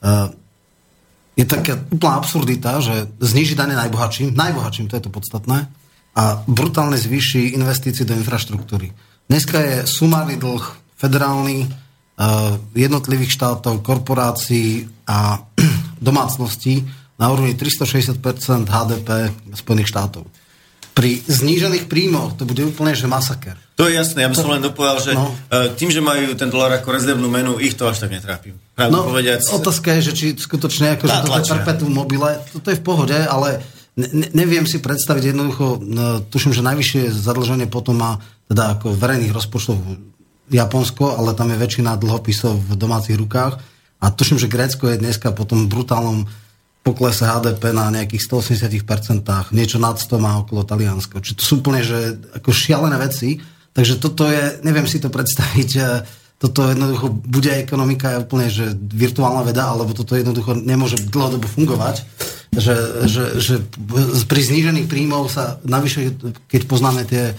Uh, 0.05 0.29
je 1.33 1.49
taká 1.49 1.81
úplná 1.89 2.21
absurdita, 2.21 2.77
že 2.77 3.09
zniží 3.17 3.57
dane 3.57 3.73
najbohatším, 3.73 4.37
najbohatším, 4.37 4.85
to 4.85 5.01
je 5.01 5.03
to 5.09 5.09
podstatné, 5.09 5.65
a 6.13 6.45
brutálne 6.45 6.93
zvýši 6.93 7.57
investície 7.57 8.05
do 8.05 8.13
infraštruktúry. 8.13 8.93
Dneska 9.31 9.63
je 9.63 9.75
sumárny 9.87 10.35
dlh 10.35 10.59
federálny 10.99 11.63
jednotlivých 12.75 13.31
štátov, 13.31 13.79
korporácií 13.79 14.91
a 15.07 15.39
domácností 16.03 16.83
na 17.15 17.31
úrovni 17.31 17.55
360% 17.55 18.19
HDP 18.67 19.31
Spojených 19.55 19.87
štátov. 19.87 20.27
Pri 20.91 21.23
znížených 21.23 21.87
príjmoch 21.87 22.35
to 22.35 22.43
bude 22.43 22.59
úplne 22.59 22.91
že 22.91 23.07
masaker. 23.07 23.55
To 23.79 23.87
je 23.87 23.95
jasné, 23.95 24.27
ja 24.27 24.29
by 24.29 24.35
som 24.35 24.51
len 24.51 24.59
dopovedal, 24.59 24.99
že 24.99 25.15
no. 25.15 25.31
E, 25.47 25.79
tým, 25.79 25.87
že 25.87 26.03
majú 26.03 26.35
ten 26.35 26.51
dolar 26.51 26.75
ako 26.75 26.91
rezervnú 26.91 27.31
menu, 27.31 27.55
ich 27.63 27.79
to 27.79 27.87
až 27.87 28.03
tak 28.03 28.11
netrápi. 28.11 28.51
no, 28.91 29.07
povediac... 29.07 29.47
otázka 29.47 29.95
je, 29.95 30.11
že 30.11 30.13
či 30.13 30.25
skutočne 30.35 30.99
ako, 30.99 31.07
že 31.07 31.17
toto 31.23 31.39
je 31.39 31.47
perpetuum 31.55 31.93
mobile, 31.95 32.35
toto 32.51 32.67
je 32.67 32.75
v 32.75 32.83
pohode, 32.83 33.15
ale 33.15 33.63
ne, 33.95 34.27
neviem 34.35 34.67
si 34.67 34.83
predstaviť 34.83 35.31
jednoducho, 35.31 35.79
no, 35.79 36.19
tuším, 36.27 36.51
že 36.51 36.67
najvyššie 36.67 37.15
zadlženie 37.15 37.71
potom 37.71 37.95
má 37.95 38.19
teda 38.51 38.75
ako 38.75 38.91
verejných 38.91 39.31
rozpočtov 39.31 39.79
Japonsko, 40.51 41.15
ale 41.15 41.31
tam 41.31 41.55
je 41.55 41.63
väčšina 41.63 41.95
dlhopisov 41.95 42.59
v 42.59 42.71
domácich 42.75 43.15
rukách. 43.15 43.55
A 44.03 44.11
tuším, 44.11 44.35
že 44.35 44.51
Grécko 44.51 44.91
je 44.91 44.99
dneska 44.99 45.31
po 45.31 45.47
tom 45.47 45.71
brutálnom 45.71 46.27
poklese 46.83 47.23
HDP 47.23 47.71
na 47.71 47.87
nejakých 47.93 48.27
180%, 48.27 49.55
niečo 49.55 49.77
nad 49.79 49.95
100 49.95 50.17
má 50.19 50.41
okolo 50.43 50.67
Taliansko. 50.67 51.23
Čiže 51.23 51.37
to 51.39 51.43
sú 51.45 51.53
úplne 51.63 51.85
že, 51.85 52.19
ako 52.35 52.51
šialené 52.51 52.97
veci. 52.99 53.39
Takže 53.71 54.03
toto 54.03 54.27
je, 54.27 54.59
neviem 54.67 54.83
si 54.83 54.99
to 54.99 55.07
predstaviť, 55.07 55.69
toto 56.41 56.73
jednoducho 56.73 57.13
bude 57.13 57.53
ekonomika 57.53 58.17
je 58.17 58.21
úplne 58.25 58.49
že 58.49 58.73
virtuálna 58.75 59.45
veda, 59.45 59.69
alebo 59.69 59.93
toto 59.93 60.17
jednoducho 60.17 60.57
nemôže 60.57 60.97
dlhodobo 60.97 61.45
fungovať. 61.45 62.01
Že, 62.51 62.75
že, 63.07 63.23
že 63.39 63.55
pri 64.25 64.41
znížených 64.43 64.89
príjmov 64.89 65.29
sa 65.29 65.61
navyše, 65.63 66.17
keď 66.49 66.61
poznáme 66.65 67.05
tie 67.05 67.37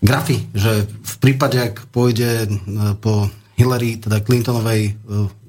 grafy, 0.00 0.48
že 0.56 0.88
v 0.88 1.14
prípade, 1.20 1.60
ak 1.60 1.92
pôjde 1.92 2.44
e, 2.44 2.48
po 2.98 3.28
Hillary, 3.60 4.00
teda 4.00 4.24
Clintonovej 4.24 4.82
e, 4.88 4.92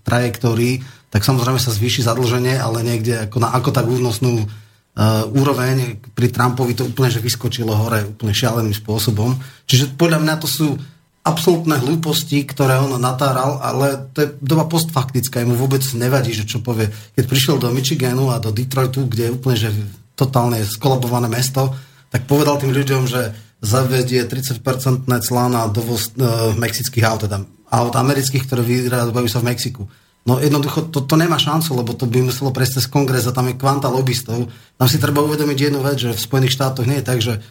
trajektórii, 0.04 0.84
tak 1.12 1.28
samozrejme 1.28 1.60
sa 1.60 1.76
zvýši 1.76 2.08
zadlženie, 2.08 2.56
ale 2.56 2.84
niekde 2.84 3.28
ako, 3.28 3.38
na, 3.44 3.52
ako 3.52 3.70
tak 3.76 3.84
únosnú 3.84 4.48
uh, 4.48 5.28
úroveň 5.28 6.00
pri 6.16 6.32
Trumpovi 6.32 6.72
to 6.72 6.88
úplne 6.88 7.12
že 7.12 7.20
vyskočilo 7.20 7.76
hore 7.76 8.16
úplne 8.16 8.32
šialeným 8.32 8.72
spôsobom. 8.72 9.36
Čiže 9.68 10.00
podľa 10.00 10.24
mňa 10.24 10.36
to 10.40 10.48
sú 10.48 10.80
absolútne 11.22 11.78
hlúposti, 11.78 12.48
ktoré 12.48 12.80
on 12.80 12.96
natáral, 12.98 13.60
ale 13.60 14.10
to 14.16 14.24
je 14.24 14.28
doba 14.40 14.66
postfaktická, 14.66 15.44
mu 15.44 15.60
vôbec 15.60 15.84
nevadí, 15.94 16.32
že 16.34 16.48
čo 16.48 16.64
povie. 16.64 16.90
Keď 17.14 17.26
prišiel 17.28 17.56
do 17.60 17.70
Michiganu 17.76 18.32
a 18.32 18.40
do 18.42 18.50
Detroitu, 18.50 19.06
kde 19.06 19.30
je 19.30 19.36
úplne 19.36 19.58
že 19.60 19.70
totálne 20.16 20.64
skolabované 20.64 21.28
mesto, 21.28 21.76
tak 22.08 22.24
povedal 22.24 22.58
tým 22.58 22.72
ľuďom, 22.72 23.04
že 23.06 23.36
zavedie 23.62 24.26
30-percentné 24.26 25.22
clá 25.22 25.46
na 25.46 25.70
dovoz 25.70 26.10
e, 26.18 26.26
mexických 26.58 27.06
aut, 27.06 27.30
teda 27.30 27.46
aut 27.72 27.94
amerických, 27.94 28.44
ktoré 28.50 28.66
vyrábajú 28.66 29.30
sa 29.30 29.40
v 29.40 29.54
Mexiku. 29.54 29.86
No 30.22 30.38
jednoducho 30.38 30.90
to, 30.94 31.02
to 31.02 31.16
nemá 31.18 31.42
šancu, 31.42 31.82
lebo 31.82 31.98
to 31.98 32.06
by 32.06 32.22
muselo 32.22 32.54
prejsť 32.54 32.82
cez 32.82 32.86
kongres 32.90 33.26
a 33.26 33.34
tam 33.34 33.50
je 33.50 33.58
kvanta 33.58 33.90
lobbystov. 33.90 34.50
Tam 34.78 34.88
si 34.90 35.02
treba 35.02 35.26
uvedomiť 35.26 35.58
jednu 35.58 35.82
vec, 35.82 35.98
že 35.98 36.14
v 36.14 36.26
Spojených 36.26 36.54
štátoch 36.58 36.86
nie 36.86 37.02
je 37.02 37.08
tak, 37.08 37.20
že 37.22 37.42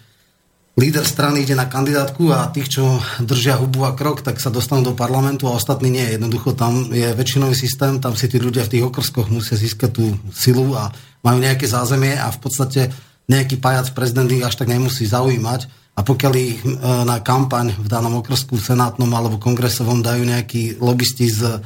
líder 0.79 1.03
strany 1.03 1.43
ide 1.43 1.59
na 1.59 1.67
kandidátku 1.67 2.31
a 2.31 2.47
tých, 2.47 2.79
čo 2.79 3.03
držia 3.19 3.59
hubu 3.59 3.83
a 3.87 3.95
krok, 3.99 4.23
tak 4.23 4.39
sa 4.39 4.55
dostanú 4.55 4.87
do 4.87 4.95
parlamentu 4.95 5.51
a 5.51 5.59
ostatní 5.59 5.91
nie. 5.91 6.15
Jednoducho 6.15 6.55
tam 6.55 6.95
je 6.95 7.11
väčšinový 7.11 7.59
systém, 7.59 7.99
tam 7.99 8.15
si 8.15 8.31
tí 8.31 8.39
ľudia 8.39 8.63
v 8.67 8.79
tých 8.79 8.87
okrskoch 8.87 9.27
musia 9.35 9.59
získať 9.59 9.91
tú 9.91 10.15
silu 10.31 10.71
a 10.79 10.95
majú 11.27 11.43
nejaké 11.43 11.67
zázemie 11.67 12.15
a 12.15 12.31
v 12.31 12.39
podstate 12.39 12.95
nejaký 13.27 13.59
pajac 13.59 13.91
prezident 13.99 14.31
ich 14.31 14.47
až 14.47 14.55
tak 14.59 14.71
nemusí 14.71 15.11
zaujímať 15.11 15.80
a 15.97 16.01
pokiaľ 16.01 16.33
ich 16.39 16.61
e, 16.63 16.71
na 17.05 17.21
kampaň 17.21 17.75
v 17.75 17.89
danom 17.91 18.19
okrsku 18.23 18.57
senátnom 18.57 19.11
alebo 19.11 19.43
kongresovom 19.43 20.01
dajú 20.01 20.23
nejakí 20.23 20.79
lobbysti 20.79 21.27
z 21.29 21.41
e, 21.47 21.59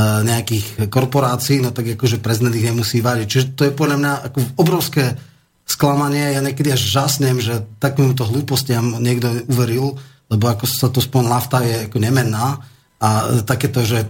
nejakých 0.00 0.88
korporácií, 0.88 1.60
no 1.60 1.74
tak 1.74 1.98
akože 1.98 2.22
prezident 2.22 2.54
ich 2.56 2.66
nemusí 2.66 3.02
vážiť. 3.02 3.26
Čiže 3.26 3.46
to 3.58 3.62
je 3.68 3.72
podľa 3.74 3.96
mňa 3.98 4.12
ako 4.30 4.38
obrovské 4.56 5.18
sklamanie. 5.66 6.34
Ja 6.34 6.40
niekedy 6.40 6.72
až 6.72 6.82
žasnem, 6.84 7.42
že 7.42 7.66
takýmto 7.82 8.26
hlúpostiam 8.26 9.02
niekto 9.02 9.46
uveril, 9.50 9.98
lebo 10.32 10.44
ako 10.48 10.64
sa 10.64 10.88
to 10.88 11.04
spomín, 11.04 11.28
lafta 11.28 11.60
je 11.60 11.90
ako 11.90 11.98
nemenná 12.00 12.62
a 13.02 13.42
takéto, 13.42 13.82
že 13.82 14.06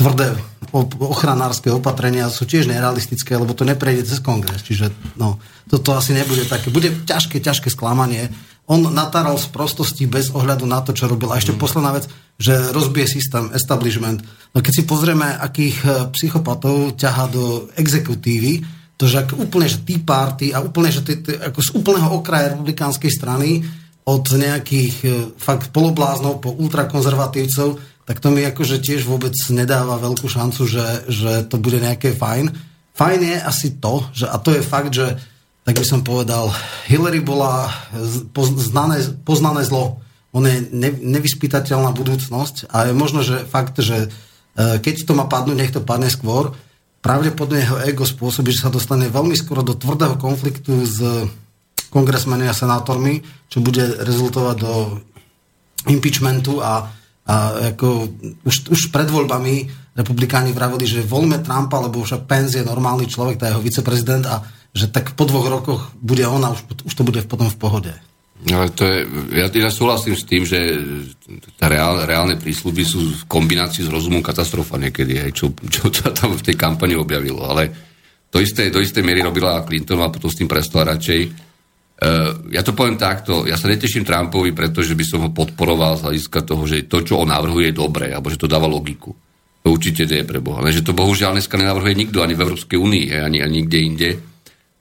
tvrdé 0.00 0.32
ochranárske 0.96 1.68
opatrenia 1.68 2.32
sú 2.32 2.48
tiež 2.48 2.72
nerealistické, 2.72 3.36
lebo 3.36 3.52
to 3.52 3.68
neprejde 3.68 4.08
cez 4.08 4.18
kongres. 4.24 4.64
Čiže 4.64 4.88
no, 5.20 5.36
toto 5.68 5.92
asi 5.92 6.16
nebude 6.16 6.48
také. 6.48 6.72
Bude 6.72 6.88
ťažké, 7.04 7.36
ťažké 7.36 7.68
sklamanie. 7.68 8.32
On 8.66 8.80
natáral 8.92 9.38
z 9.38 9.48
prostosti 9.48 10.04
bez 10.04 10.34
ohľadu 10.34 10.68
na 10.68 10.84
to, 10.84 10.92
čo 10.92 11.08
robil. 11.08 11.30
A 11.32 11.40
ešte 11.40 11.56
mm. 11.56 11.60
posledná 11.60 11.90
vec, 11.94 12.10
že 12.36 12.74
rozbije 12.74 13.06
systém, 13.08 13.50
establishment. 13.54 14.20
No 14.52 14.60
keď 14.60 14.72
si 14.72 14.82
pozrieme, 14.86 15.26
akých 15.26 15.76
e, 15.82 15.88
psychopatov 16.14 16.98
ťaha 16.98 17.24
do 17.30 17.44
exekutívy, 17.78 18.62
to, 19.00 19.08
že 19.08 19.24
úplne, 19.32 19.64
že 19.64 19.80
tea 19.80 19.96
party 20.04 20.52
a 20.52 20.60
úplne, 20.60 20.92
že 20.92 21.00
ako 21.40 21.60
z 21.64 21.70
úplného 21.72 22.10
okraja 22.20 22.52
republikánskej 22.52 23.08
strany 23.08 23.64
od 24.04 24.24
nejakých 24.28 24.96
e, 25.02 25.08
fakt 25.40 25.72
polobláznov 25.72 26.44
po 26.44 26.52
ultrakonzervatívcov 26.52 27.90
tak 28.10 28.18
to 28.18 28.34
mi 28.34 28.42
akože 28.42 28.82
tiež 28.82 29.06
vôbec 29.06 29.30
nedáva 29.54 29.94
veľkú 30.02 30.26
šancu, 30.26 30.66
že, 30.66 31.06
že 31.06 31.46
to 31.46 31.62
bude 31.62 31.78
nejaké 31.78 32.10
fajn. 32.10 32.50
Fajn 32.90 33.20
je 33.22 33.36
asi 33.38 33.78
to, 33.78 34.02
že, 34.10 34.26
a 34.26 34.34
to 34.42 34.50
je 34.50 34.66
fakt, 34.66 34.90
že 34.90 35.14
tak 35.70 35.78
by 35.78 35.86
som 35.86 36.02
povedal, 36.02 36.50
Hillary 36.90 37.22
bola 37.22 37.70
poznané, 38.34 39.06
poznané 39.22 39.62
zlo. 39.62 40.02
On 40.34 40.42
je 40.42 40.66
ne, 40.74 40.90
nevyspytateľná 40.98 41.94
budúcnosť 41.94 42.66
a 42.74 42.90
je 42.90 42.94
možno, 42.98 43.22
že 43.22 43.46
fakt, 43.46 43.78
že 43.78 44.10
e, 44.58 44.82
keď 44.82 45.06
to 45.06 45.14
má 45.14 45.30
padnúť, 45.30 45.54
nech 45.54 45.70
to 45.70 45.78
padne 45.78 46.10
skôr, 46.10 46.58
pravdepodobne 46.98 47.62
jeho 47.62 47.78
ego 47.86 48.02
spôsobí, 48.02 48.50
že 48.50 48.66
sa 48.66 48.74
dostane 48.74 49.06
veľmi 49.06 49.38
skoro 49.38 49.62
do 49.62 49.78
tvrdého 49.78 50.18
konfliktu 50.18 50.74
s 50.82 50.98
kongresmenmi 51.94 52.50
a 52.50 52.54
senátormi, 52.54 53.22
čo 53.46 53.62
bude 53.62 54.02
rezultovať 54.02 54.56
do 54.58 54.98
impeachmentu 55.86 56.58
a 56.58 56.90
a 57.30 57.70
ako 57.70 58.10
už, 58.42 58.74
už 58.74 58.80
pred 58.90 59.06
voľbami 59.06 59.70
republikáni 59.94 60.50
vravili, 60.50 60.82
že 60.82 61.06
voľme 61.06 61.38
Trumpa, 61.46 61.78
lebo 61.78 62.02
však 62.02 62.26
Pence 62.26 62.58
je 62.58 62.66
normálny 62.66 63.06
človek, 63.06 63.38
tá 63.38 63.54
jeho 63.54 63.62
viceprezident 63.62 64.26
a 64.26 64.42
že 64.70 64.86
tak 64.86 65.18
po 65.18 65.26
dvoch 65.26 65.50
rokoch 65.50 65.82
bude 65.98 66.22
on 66.26 66.42
a 66.46 66.54
už, 66.54 66.86
už 66.86 66.94
to 66.94 67.02
bude 67.02 67.20
potom 67.26 67.50
v 67.50 67.60
pohode. 67.60 67.92
Ale 68.40 68.72
to 68.72 68.88
je, 68.88 69.04
ja, 69.36 69.52
ja 69.52 69.68
súhlasím 69.68 70.16
s 70.16 70.24
tým, 70.24 70.48
že 70.48 70.56
tá 71.60 71.68
reál, 71.68 72.08
reálne 72.08 72.40
prísľuby 72.40 72.82
sú 72.88 73.00
v 73.12 73.22
kombinácii 73.28 73.84
s 73.84 73.92
rozumom 73.92 74.24
katastrofa 74.24 74.80
niekedy, 74.80 75.20
aj 75.20 75.30
čo, 75.36 75.52
čo 75.68 75.92
sa 75.92 76.08
tam 76.08 76.32
v 76.32 76.44
tej 76.48 76.56
kampani 76.56 76.96
objavilo. 76.96 77.44
Ale 77.44 77.68
To 78.30 78.38
isté, 78.38 78.70
do 78.70 78.78
istej 78.78 79.02
miery 79.02 79.26
robila 79.26 79.66
Clinton 79.66 79.98
a 80.06 80.08
potom 80.08 80.30
s 80.30 80.38
tým 80.38 80.46
prestala 80.46 80.94
radšej. 80.94 81.20
Uh, 82.00 82.48
ja 82.54 82.62
to 82.64 82.72
poviem 82.72 82.96
takto, 82.96 83.44
ja 83.44 83.60
sa 83.60 83.68
neteším 83.68 84.06
Trumpovi, 84.06 84.54
pretože 84.56 84.96
by 84.96 85.04
som 85.04 85.20
ho 85.26 85.30
podporoval 85.34 86.00
z 86.00 86.04
hľadiska 86.08 86.46
toho, 86.46 86.62
že 86.64 86.88
to, 86.88 87.04
čo 87.04 87.20
on 87.20 87.28
navrhuje, 87.28 87.74
je 87.74 87.76
dobré, 87.76 88.14
alebo 88.14 88.30
že 88.32 88.40
to 88.40 88.48
dáva 88.48 88.70
logiku. 88.70 89.12
To 89.60 89.76
určite 89.76 90.08
nie 90.08 90.24
je 90.24 90.30
pre 90.30 90.40
Boha. 90.40 90.64
Ale 90.64 90.72
že 90.72 90.80
to 90.80 90.96
bohužiaľ 90.96 91.36
dneska 91.36 91.60
nenavrhuje 91.60 91.92
nikto, 91.92 92.24
ani 92.24 92.32
v 92.32 92.42
Európskej 92.48 92.78
únii, 92.80 93.04
ani, 93.20 93.44
ani 93.44 93.54
nikde 93.60 93.78
inde. 93.82 94.10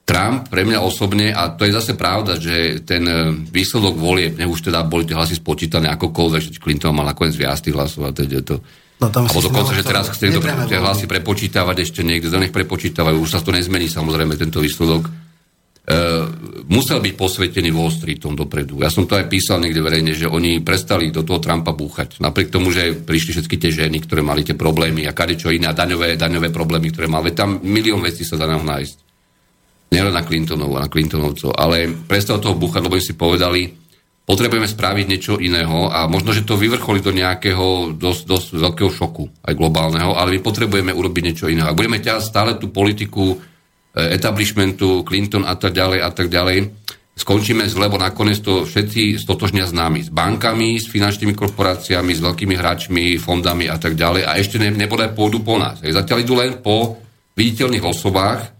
Trump 0.09 0.49
pre 0.49 0.65
mňa 0.65 0.81
osobne, 0.81 1.29
a 1.29 1.53
to 1.53 1.69
je 1.69 1.77
zase 1.77 1.93
pravda, 1.93 2.41
že 2.41 2.81
ten 2.81 3.05
e, 3.05 3.29
výsledok 3.45 3.93
volie, 3.93 4.33
nech 4.33 4.49
už 4.49 4.65
teda 4.65 4.81
boli 4.81 5.05
tie 5.05 5.13
hlasy 5.13 5.37
spočítané 5.37 5.85
akokoľvek, 5.93 6.41
že 6.49 6.57
Clinton 6.57 6.97
mal 6.97 7.05
nakoniec 7.05 7.37
viac 7.37 7.61
tých 7.61 7.77
hlasov 7.77 8.09
a 8.09 8.11
je 8.17 8.41
to... 8.41 8.57
No, 8.99 9.07
tam 9.13 9.29
Alebo 9.29 9.45
dokonca, 9.45 9.71
že 9.77 9.85
teraz 9.85 10.09
chce 10.11 10.33
to, 10.33 10.41
tie 10.41 10.81
hlasy 10.81 11.05
prepočítavať 11.05 11.77
ešte 11.85 12.01
niekde, 12.01 12.27
nech 12.35 12.51
prepočítavajú, 12.51 13.21
už 13.21 13.37
sa 13.37 13.39
to 13.39 13.53
nezmení 13.53 13.87
samozrejme 13.87 14.35
tento 14.35 14.59
výsledok. 14.59 15.07
Uh, 15.89 16.29
musel 16.69 17.01
byť 17.01 17.13
posvetený 17.17 17.73
Wall 17.73 17.89
Streetom 17.89 18.37
dopredu. 18.37 18.77
Ja 18.83 18.93
som 18.93 19.09
to 19.09 19.17
aj 19.17 19.25
písal 19.25 19.57
niekde 19.57 19.81
verejne, 19.81 20.13
že 20.13 20.29
oni 20.29 20.61
prestali 20.61 21.09
do 21.09 21.25
toho 21.25 21.41
Trumpa 21.41 21.73
búchať. 21.73 22.21
Napriek 22.21 22.53
tomu, 22.53 22.69
že 22.69 22.93
prišli 22.93 23.33
všetky 23.33 23.55
tie 23.57 23.71
ženy, 23.73 24.03
ktoré 24.05 24.21
mali 24.21 24.45
tie 24.45 24.53
problémy 24.53 25.09
a 25.09 25.15
čo 25.15 25.49
iné, 25.49 25.65
a 25.65 25.73
daňové, 25.73 26.13
daňové 26.13 26.53
problémy, 26.53 26.93
ktoré 26.93 27.09
mali. 27.09 27.33
Tam 27.33 27.57
milión 27.65 28.05
vecí 28.05 28.21
sa 28.21 28.37
dá 28.37 28.45
nájsť. 28.45 29.08
Nielen 29.89 30.13
na 30.13 30.21
Clintonov 30.21 30.69
a 30.77 30.85
na 30.85 30.89
Clintonovcov, 30.91 31.53
ale 31.57 31.89
prestal 32.05 32.37
toho 32.37 32.53
búchať, 32.53 32.85
lebo 32.85 33.01
si 33.01 33.17
povedali, 33.17 33.73
potrebujeme 34.23 34.69
spraviť 34.69 35.05
niečo 35.09 35.33
iného 35.41 35.89
a 35.89 36.05
možno, 36.05 36.29
že 36.29 36.45
to 36.45 36.53
vyvrcholí 36.53 37.01
do 37.01 37.09
nejakého 37.09 37.97
dosť, 37.97 38.21
dosť 38.29 38.47
veľkého 38.61 38.91
šoku, 38.93 39.25
aj 39.41 39.57
globálneho, 39.57 40.13
ale 40.13 40.37
my 40.37 40.39
potrebujeme 40.45 40.93
urobiť 40.93 41.23
niečo 41.25 41.49
iného. 41.49 41.65
A 41.65 41.77
budeme 41.77 41.97
ťať 41.97 42.21
stále 42.21 42.51
tú 42.61 42.69
politiku 42.69 43.41
Eh, 43.89 44.13
establishmentu, 44.15 45.01
Clinton 45.01 45.41
a 45.49 45.57
tak 45.57 45.73
ďalej 45.73 45.99
a 46.05 46.09
tak 46.13 46.29
ďalej, 46.29 46.71
skončíme 47.17 47.65
zle, 47.65 47.89
lebo 47.89 47.97
nakoniec 47.97 48.37
to 48.37 48.61
všetci 48.61 49.17
stotožnia 49.17 49.65
s 49.65 49.73
nami, 49.73 50.05
s 50.05 50.13
bankami, 50.13 50.77
s 50.77 50.85
finančnými 50.93 51.33
korporáciami, 51.33 52.13
s 52.13 52.21
veľkými 52.21 52.53
hráčmi, 52.53 53.17
fondami 53.17 53.65
a 53.65 53.81
tak 53.81 53.97
ďalej 53.97 54.29
a 54.29 54.37
ešte 54.37 54.61
ne, 54.61 54.69
nebodaj 54.77 55.17
pôjdu 55.17 55.41
po 55.41 55.57
nás. 55.57 55.81
Zatiaľ 55.81 56.17
idú 56.21 56.37
len 56.37 56.61
po 56.61 57.01
viditeľných 57.33 57.81
osobách, 57.81 58.58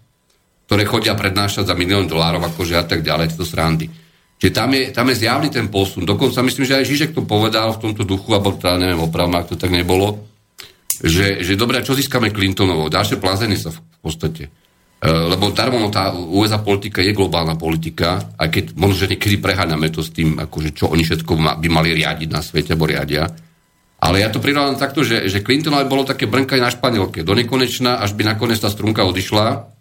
ktoré 0.70 0.86
chodia 0.86 1.18
prednášať 1.18 1.66
za 1.66 1.74
milión 1.74 2.06
dolárov 2.06 2.46
akože 2.54 2.78
a 2.78 2.86
tak 2.86 3.02
ďalej, 3.02 3.34
tieto 3.34 3.42
srandy. 3.42 3.90
Čiže 4.38 4.54
tam 4.54 4.70
je, 4.70 4.94
tam 4.94 5.10
je 5.10 5.18
zjavný 5.18 5.50
ten 5.50 5.66
posun. 5.66 6.06
Dokonca 6.06 6.46
myslím, 6.46 6.70
že 6.70 6.78
aj 6.78 6.86
Žižek 6.86 7.12
to 7.18 7.26
povedal 7.26 7.74
v 7.74 7.82
tomto 7.90 8.06
duchu, 8.06 8.38
alebo 8.38 8.54
teda 8.54 8.78
neviem 8.78 9.02
opravme, 9.02 9.42
ak 9.42 9.50
to 9.50 9.58
tak 9.58 9.74
nebolo, 9.74 10.30
že, 11.02 11.42
že 11.42 11.58
dobre, 11.58 11.82
čo 11.82 11.98
získame 11.98 12.30
Clintonovo? 12.30 12.86
Ďalšie 12.86 13.18
plazenie 13.18 13.58
sa 13.58 13.74
v 13.74 13.82
podstate. 13.98 14.46
Eh, 14.46 15.10
lebo 15.10 15.50
darmo 15.50 15.90
tá 15.90 16.14
USA 16.14 16.62
politika 16.62 17.02
je 17.02 17.18
globálna 17.18 17.58
politika, 17.58 18.22
aj 18.38 18.48
keď 18.54 18.64
možno, 18.78 19.10
že 19.10 19.12
niekedy 19.18 19.42
preháňame 19.42 19.90
to 19.90 20.06
s 20.06 20.14
tým, 20.14 20.38
akože 20.38 20.70
čo 20.78 20.94
oni 20.94 21.02
všetko 21.02 21.34
by 21.34 21.68
mali 21.72 21.98
riadiť 21.98 22.30
na 22.30 22.46
svete, 22.46 22.78
alebo 22.78 22.86
riadia. 22.86 23.26
Ale 24.00 24.22
ja 24.22 24.30
to 24.30 24.38
prirovnám 24.38 24.78
takto, 24.78 25.02
že, 25.02 25.26
že 25.32 25.42
Clintonovi 25.42 25.90
bolo 25.90 26.06
také 26.06 26.30
brnkanie 26.30 26.62
na 26.62 26.72
španielke, 26.72 27.26
do 27.26 27.34
nekonečna, 27.34 28.00
až 28.00 28.14
by 28.14 28.38
nakoniec 28.38 28.62
tá 28.62 28.70
strunka 28.70 29.02
odišla 29.04 29.79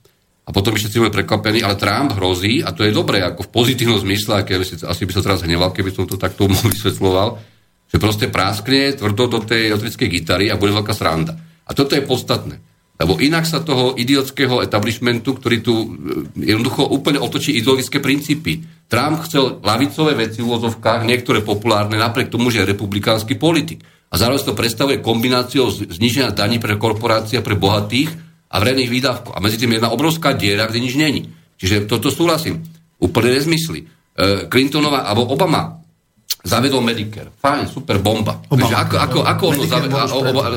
a 0.48 0.50
potom 0.50 0.72
by 0.72 0.80
všetci 0.80 0.96
boli 0.96 1.12
prekvapení, 1.12 1.60
ale 1.60 1.76
Trump 1.76 2.16
hrozí, 2.16 2.64
a 2.64 2.72
to 2.72 2.80
je 2.80 2.96
dobré, 2.96 3.20
ako 3.20 3.44
v 3.44 3.52
pozitívnom 3.52 4.00
zmysle, 4.00 4.40
aké 4.40 4.56
asi 4.56 5.02
by 5.04 5.12
sa 5.12 5.20
teraz 5.20 5.44
hneval, 5.44 5.76
keby 5.76 5.92
som 5.92 6.08
to 6.08 6.16
takto 6.16 6.48
vysvetloval, 6.72 7.36
že 7.84 8.00
proste 8.00 8.32
práskne 8.32 8.96
tvrdo 8.96 9.28
do 9.28 9.38
tej 9.44 9.76
elektrickej 9.76 10.08
gitary 10.08 10.48
a 10.48 10.56
bude 10.56 10.72
veľká 10.72 10.96
sranda. 10.96 11.36
A 11.68 11.76
toto 11.76 11.92
je 11.92 12.00
podstatné. 12.00 12.64
Lebo 12.98 13.20
inak 13.20 13.46
sa 13.46 13.62
toho 13.62 13.94
idiotského 13.94 14.58
establishmentu, 14.64 15.38
ktorý 15.38 15.62
tu 15.62 15.74
e, 15.76 15.86
jednoducho 16.50 16.82
úplne 16.90 17.22
otočí 17.22 17.54
ideologické 17.54 18.02
princípy. 18.02 18.66
Trump 18.90 19.22
chcel 19.22 19.62
lavicové 19.62 20.18
veci 20.18 20.42
v 20.42 20.50
úvozovkách, 20.50 21.06
niektoré 21.06 21.44
populárne, 21.46 21.94
napriek 21.94 22.26
tomu, 22.26 22.50
že 22.50 22.66
je 22.66 22.74
republikánsky 22.74 23.38
politik. 23.38 23.86
A 24.10 24.18
zároveň 24.18 24.42
to 24.42 24.56
predstavuje 24.56 24.98
kombináciou 24.98 25.70
zniženia 25.70 26.34
daní 26.34 26.58
pre 26.58 26.74
korporácie, 26.74 27.38
pre 27.38 27.54
bohatých 27.54 28.27
a 28.48 28.54
verejných 28.58 28.90
výdavkov. 28.90 29.32
A 29.36 29.42
medzi 29.44 29.60
tým 29.60 29.72
je 29.72 29.76
jedna 29.78 29.92
obrovská 29.92 30.32
diera, 30.32 30.66
kde 30.66 30.80
nič 30.80 30.94
není. 30.96 31.28
Čiže 31.60 31.84
toto 31.84 32.08
súhlasím. 32.08 32.64
Úplne 32.98 33.36
nezmysly. 33.36 33.84
E, 33.84 33.86
Clintonova, 34.48 35.04
alebo 35.04 35.28
Obama 35.28 35.78
zavedol 36.48 36.80
Medicare. 36.80 37.34
Fajn, 37.34 37.68
super, 37.68 37.98
bomba. 38.00 38.40
Vieš, 38.48 38.72
ako, 38.72 38.96
ako, 38.96 39.18
ako 39.26 39.44
ono 39.52 39.64
zavedol, 39.66 40.00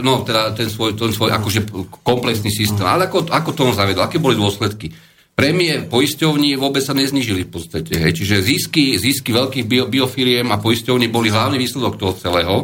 no 0.05 0.21
teda 0.23 0.55
ten 0.55 0.69
svoj, 0.69 0.95
ten 0.95 1.11
svoj 1.11 1.35
akože 1.35 1.67
komplexný 2.05 2.53
systém, 2.53 2.85
ale 2.85 3.09
ako, 3.09 3.27
ako 3.27 3.49
to 3.51 3.61
on 3.67 3.75
zavedol, 3.75 4.05
aké 4.05 4.21
boli 4.21 4.37
dôsledky? 4.37 4.93
Prémie 5.31 5.87
poisťovní 5.87 6.59
vôbec 6.59 6.83
sa 6.83 6.93
neznižili 6.93 7.47
v 7.47 7.51
podstate. 7.51 7.97
Hej. 7.97 8.23
Čiže 8.23 8.45
zisky, 8.45 8.99
zisky 8.99 9.31
veľkých 9.31 9.65
bio, 9.65 9.87
biofiriem 9.87 10.47
a 10.53 10.61
poisťovní 10.61 11.07
boli 11.07 11.31
hlavný 11.31 11.57
výsledok 11.57 11.97
toho 11.97 12.13
celého. 12.13 12.55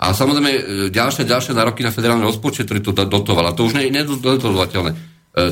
A 0.00 0.16
samozrejme 0.16 0.50
e, 0.50 0.60
ďalšie, 0.88 1.28
ďalšie 1.28 1.52
nároky 1.52 1.84
na 1.84 1.92
federálny 1.92 2.24
rozpočet, 2.24 2.64
ktorý 2.64 2.80
to 2.80 2.92
dotoval. 3.04 3.52
A 3.52 3.56
to 3.56 3.68
už 3.68 3.76
nie 3.76 3.92
je 3.92 3.96
nedotovateľné. 4.00 4.90
E, 4.90 4.96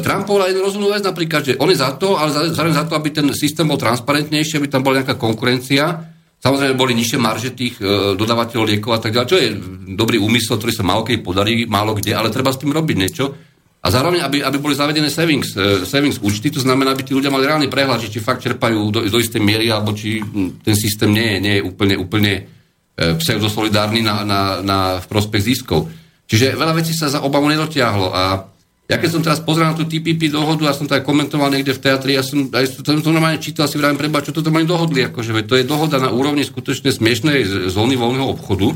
Trump 0.00 0.24
povedal 0.24 0.56
jednu 0.56 0.64
rozumnú 0.64 0.88
vec 0.88 1.04
napríklad, 1.04 1.42
že 1.44 1.60
on 1.60 1.68
je 1.68 1.76
za 1.76 1.92
to, 2.00 2.16
ale 2.16 2.32
zároveň 2.32 2.76
za 2.76 2.88
to, 2.88 2.96
aby 2.96 3.08
ten 3.12 3.28
systém 3.36 3.68
bol 3.68 3.76
transparentnejší, 3.76 4.56
aby 4.56 4.72
tam 4.72 4.80
bola 4.80 5.04
nejaká 5.04 5.20
konkurencia 5.20 6.16
Samozrejme 6.38 6.78
boli 6.78 6.94
nižšie 6.94 7.18
marže 7.18 7.50
tých 7.50 7.82
e, 7.82 8.14
dodávateľov 8.14 8.70
liekov 8.70 8.94
a 8.94 9.02
tak 9.02 9.10
ďalej, 9.10 9.26
čo 9.26 9.38
je 9.42 9.48
dobrý 9.98 10.22
úmysel, 10.22 10.54
ktorý 10.54 10.70
sa 10.70 10.86
málo 10.86 11.02
keď 11.02 11.18
podarí, 11.18 11.66
málo 11.66 11.98
kde, 11.98 12.14
ale 12.14 12.30
treba 12.30 12.54
s 12.54 12.62
tým 12.62 12.70
robiť 12.70 12.94
niečo. 12.96 13.34
A 13.82 13.90
zároveň, 13.90 14.22
aby, 14.22 14.42
aby 14.42 14.58
boli 14.58 14.74
zavedené 14.74 15.10
savings, 15.10 15.54
savings 15.86 16.18
účty, 16.18 16.50
to 16.50 16.62
znamená, 16.62 16.94
aby 16.94 17.06
tí 17.06 17.14
ľudia 17.14 17.30
mali 17.30 17.46
reálny 17.46 17.70
prehľad, 17.70 18.06
či 18.06 18.22
fakt 18.22 18.42
čerpajú 18.42 18.90
do, 18.90 19.06
do 19.06 19.18
istej 19.18 19.38
miery, 19.38 19.70
alebo 19.70 19.94
či 19.94 20.18
ten 20.62 20.74
systém 20.74 21.10
nie 21.10 21.26
je, 21.26 21.38
nie 21.38 21.54
je 21.58 21.62
úplne, 21.62 21.94
úplne 21.94 22.32
e, 22.98 23.14
pseudosolidárny 23.14 24.02
na, 24.02 24.26
na, 24.26 24.40
na, 24.58 24.78
v 24.98 25.06
prospech 25.06 25.54
ziskov. 25.54 25.86
Čiže 26.26 26.58
veľa 26.58 26.74
vecí 26.74 26.90
sa 26.92 27.06
za 27.06 27.22
obavu 27.22 27.46
nedotiahlo 27.46 28.10
a 28.10 28.50
ja 28.88 28.96
keď 28.96 29.10
som 29.12 29.20
teraz 29.20 29.44
pozrel 29.44 29.68
na 29.68 29.76
tú 29.76 29.84
TPP 29.84 30.32
dohodu 30.32 30.64
a 30.64 30.72
som 30.72 30.88
to 30.88 30.96
aj 30.96 31.04
komentoval 31.04 31.52
niekde 31.52 31.76
v 31.76 31.82
teatri, 31.84 32.16
ja 32.16 32.24
som, 32.24 32.48
aj 32.48 32.80
som 32.80 32.80
to 32.80 33.12
normálne 33.12 33.36
čítal, 33.36 33.68
si 33.68 33.76
vravím, 33.76 34.00
preba, 34.00 34.24
čo 34.24 34.32
toto 34.32 34.48
mali 34.48 34.64
dohodli, 34.64 35.04
akože 35.12 35.44
to 35.44 35.60
je 35.60 35.68
dohoda 35.68 36.00
na 36.00 36.08
úrovni 36.08 36.40
skutočne 36.40 36.88
smiešnej 36.88 37.68
zóny 37.68 38.00
voľného 38.00 38.32
obchodu, 38.32 38.72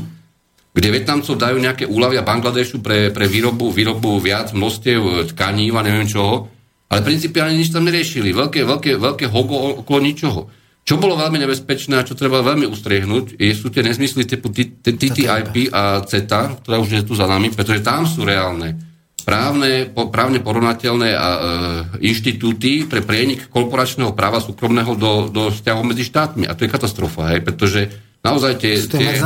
kde 0.73 0.87
Vietnamcov 0.93 1.33
dajú 1.33 1.57
nejaké 1.57 1.89
úlavy 1.89 2.21
a 2.21 2.25
Bangladešu 2.25 2.85
pre, 2.85 3.09
pre 3.09 3.25
výrobu, 3.25 3.73
výrobu 3.73 4.21
viac 4.21 4.53
množstiev 4.53 5.33
tkaní 5.33 5.73
a 5.73 5.81
neviem 5.81 6.05
čoho, 6.05 6.45
ale 6.93 7.01
principiálne 7.01 7.57
nič 7.57 7.73
tam 7.73 7.89
neriešili. 7.89 8.37
Veľké, 8.37 8.69
veľké, 8.69 9.01
veľké 9.01 9.25
hogo 9.33 9.81
okolo 9.81 9.97
ničoho. 9.97 10.41
Čo 10.83 10.99
bolo 10.99 11.15
veľmi 11.15 11.39
nebezpečné 11.39 11.95
a 11.95 12.03
čo 12.03 12.11
treba 12.11 12.43
veľmi 12.43 12.67
ustriehnúť, 12.67 13.39
je, 13.39 13.55
sú 13.55 13.71
tie 13.71 13.87
nezmysly 13.87 14.27
typu 14.27 14.51
TTIP 14.51 15.71
a 15.71 16.03
CETA, 16.03 16.59
ktorá 16.59 16.75
už 16.83 16.99
je 16.99 17.03
tu 17.07 17.15
za 17.15 17.23
nami, 17.23 17.55
pretože 17.55 17.79
tam 17.79 18.03
sú 18.03 18.27
reálne 18.27 18.75
právne, 19.23 19.87
po, 19.87 20.11
právne 20.11 20.43
porovnateľné 20.43 21.09
a, 21.15 21.29
e, 21.31 21.39
inštitúty 22.03 22.83
pre 22.85 22.99
prienik 22.99 23.47
korporačného 23.47 24.11
práva 24.11 24.43
súkromného 24.43 24.93
do, 24.99 25.31
do 25.31 25.47
vzťahov 25.49 25.87
medzi 25.87 26.03
štátmi. 26.03 26.43
A 26.45 26.53
to 26.53 26.67
je 26.67 26.73
katastrofa, 26.75 27.31
hej, 27.31 27.39
pretože 27.39 27.87
naozaj 28.19 28.59
tie, 28.59 28.75
tie 28.83 29.23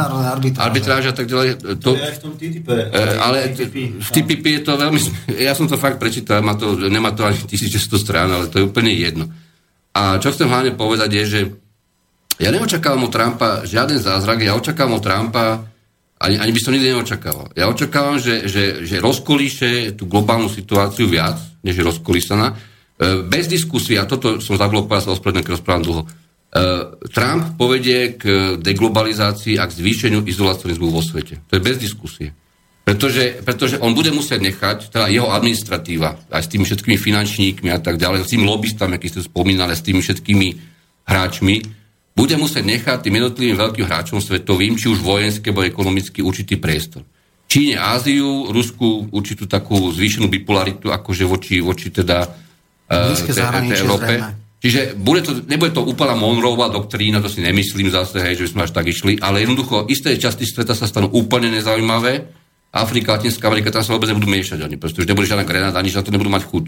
arbitráže 0.62 1.10
a 1.10 1.15
tak 1.17 1.26
ďalej. 1.26 1.82
To, 1.82 1.98
to 1.98 1.98
je 1.98 2.06
aj 2.06 2.13
v 2.13 2.22
tom 2.22 2.34
TTIP. 2.38 2.67
E, 2.70 3.02
ale 3.17 3.38
TTIP, 3.58 3.76
v 3.98 4.10
TTIP 4.13 4.43
je 4.46 4.62
to 4.62 4.74
veľmi... 4.78 5.00
Ja 5.50 5.58
som 5.58 5.65
to 5.65 5.82
fakt 5.82 5.98
prečítal, 5.98 6.46
má 6.46 6.54
to, 6.54 6.78
nemá 6.78 7.10
to 7.17 7.26
ani 7.26 7.41
1600 7.41 7.98
strán, 7.98 8.30
ale 8.30 8.46
to 8.54 8.62
je 8.62 8.70
úplne 8.70 8.93
jedno. 8.93 9.26
A 9.98 10.22
čo 10.22 10.30
chcem 10.30 10.46
hlavne 10.46 10.78
povedať 10.78 11.10
je, 11.10 11.24
že 11.26 11.40
ja 12.38 12.54
neočakávam 12.54 13.10
od 13.10 13.14
Trumpa 13.14 13.66
žiaden 13.66 13.98
zázrak, 13.98 14.46
ja 14.46 14.54
očakávam 14.54 15.02
od 15.02 15.04
Trumpa 15.04 15.66
ani, 16.18 16.38
ani 16.38 16.52
by 16.54 16.60
som 16.62 16.74
nikdy 16.74 16.94
neočakával. 16.94 17.54
Ja 17.54 17.70
očakávam, 17.70 18.18
že, 18.18 18.50
že, 18.50 18.86
že 18.86 19.02
rozkolíše 19.02 19.98
tú 19.98 20.10
globálnu 20.10 20.50
situáciu 20.50 21.06
viac, 21.06 21.38
než 21.62 21.78
je 21.78 21.86
rozkolísaná. 21.86 22.54
E, 22.54 23.22
bez 23.26 23.46
diskusie, 23.46 24.02
a 24.02 24.10
toto 24.10 24.42
som 24.42 24.58
zabudol 24.58 24.90
sa 24.98 25.14
ospravedlňujem, 25.14 25.46
keď 25.46 25.56
rozprávam 25.62 25.86
dlho, 25.86 26.02
e, 26.02 26.08
Trump 27.14 27.44
povedie 27.58 28.18
k 28.18 28.58
deglobalizácii 28.58 29.62
a 29.62 29.70
k 29.70 29.78
zvýšeniu 29.78 30.26
izolacionizmu 30.26 30.90
vo 30.90 31.06
svete. 31.06 31.46
To 31.50 31.58
je 31.58 31.62
bez 31.62 31.78
diskusie. 31.78 32.34
Pretože, 32.88 33.43
pretože 33.43 33.76
on 33.84 33.91
bude 33.91 34.15
musieť 34.15 34.39
nechať, 34.39 34.95
teda 34.95 35.12
jeho 35.12 35.28
administratíva, 35.28 36.32
aj 36.32 36.39
s 36.47 36.52
tými 36.56 36.63
všetkými 36.63 36.95
finančníkmi 36.95 37.67
a 37.67 37.84
tak 37.84 38.00
ďalej, 38.00 38.23
s 38.23 38.32
tými 38.32 38.47
lobbystami, 38.47 38.95
aký 38.95 39.12
ste 39.12 39.28
spomínali, 39.28 39.76
s 39.76 39.84
tými 39.84 40.00
všetkými 40.00 40.47
hráčmi, 41.04 41.56
bude 42.15 42.36
musieť 42.39 42.63
nechať 42.63 42.97
tým 43.04 43.19
jednotlivým 43.19 43.60
veľkým 43.60 43.86
hráčom 43.91 44.23
svetovým, 44.23 44.80
či 44.80 44.88
už 44.88 45.04
vojenské, 45.04 45.52
alebo 45.52 45.67
ekonomicky, 45.67 46.23
určitý 46.23 46.56
priestor. 46.56 47.04
Číne, 47.52 47.76
Áziu, 47.76 48.56
Rusku 48.56 49.12
určitú 49.12 49.52
takú 49.52 49.91
zvýšenú 49.91 50.32
bipolaritu, 50.32 50.88
akože 50.88 51.28
voči, 51.28 51.60
voči 51.60 51.91
teda 51.91 52.23
uh, 52.23 53.67
Európe. 53.84 54.15
Čiže 54.63 54.95
bude 54.95 55.28
to, 55.28 55.43
nebude 55.43 55.76
to 55.76 55.84
úplná 55.84 56.15
Monroeová 56.15 56.71
doktrína, 56.71 57.19
to 57.19 57.28
si 57.28 57.43
nemyslím 57.43 57.91
zase, 57.91 58.23
hej, 58.23 58.39
že 58.39 58.43
by 58.47 58.52
sme 58.56 58.63
až 58.63 58.71
tak 58.71 58.88
išli, 58.88 59.19
ale 59.19 59.43
jednoducho 59.43 59.91
isté 59.91 60.15
časti 60.15 60.47
sveta 60.47 60.71
sa 60.71 60.88
stanú 60.88 61.12
úplne 61.12 61.52
nezaujímavé. 61.52 62.47
Afrika, 62.82 63.18
Latinská 63.18 63.50
Amerika, 63.50 63.74
tam 63.74 63.84
sa 63.84 63.94
vôbec 63.94 64.10
nebudú 64.10 64.30
miešať 64.30 64.62
ani, 64.62 64.76
pretože 64.78 65.04
už 65.04 65.10
nebude 65.10 65.30
žiadna 65.30 65.46
Grenada, 65.48 65.78
ani 65.80 65.90
na 65.94 66.04
to 66.06 66.13
nebudú 66.13 66.30
mať 66.30 66.44
chuť. 66.48 66.66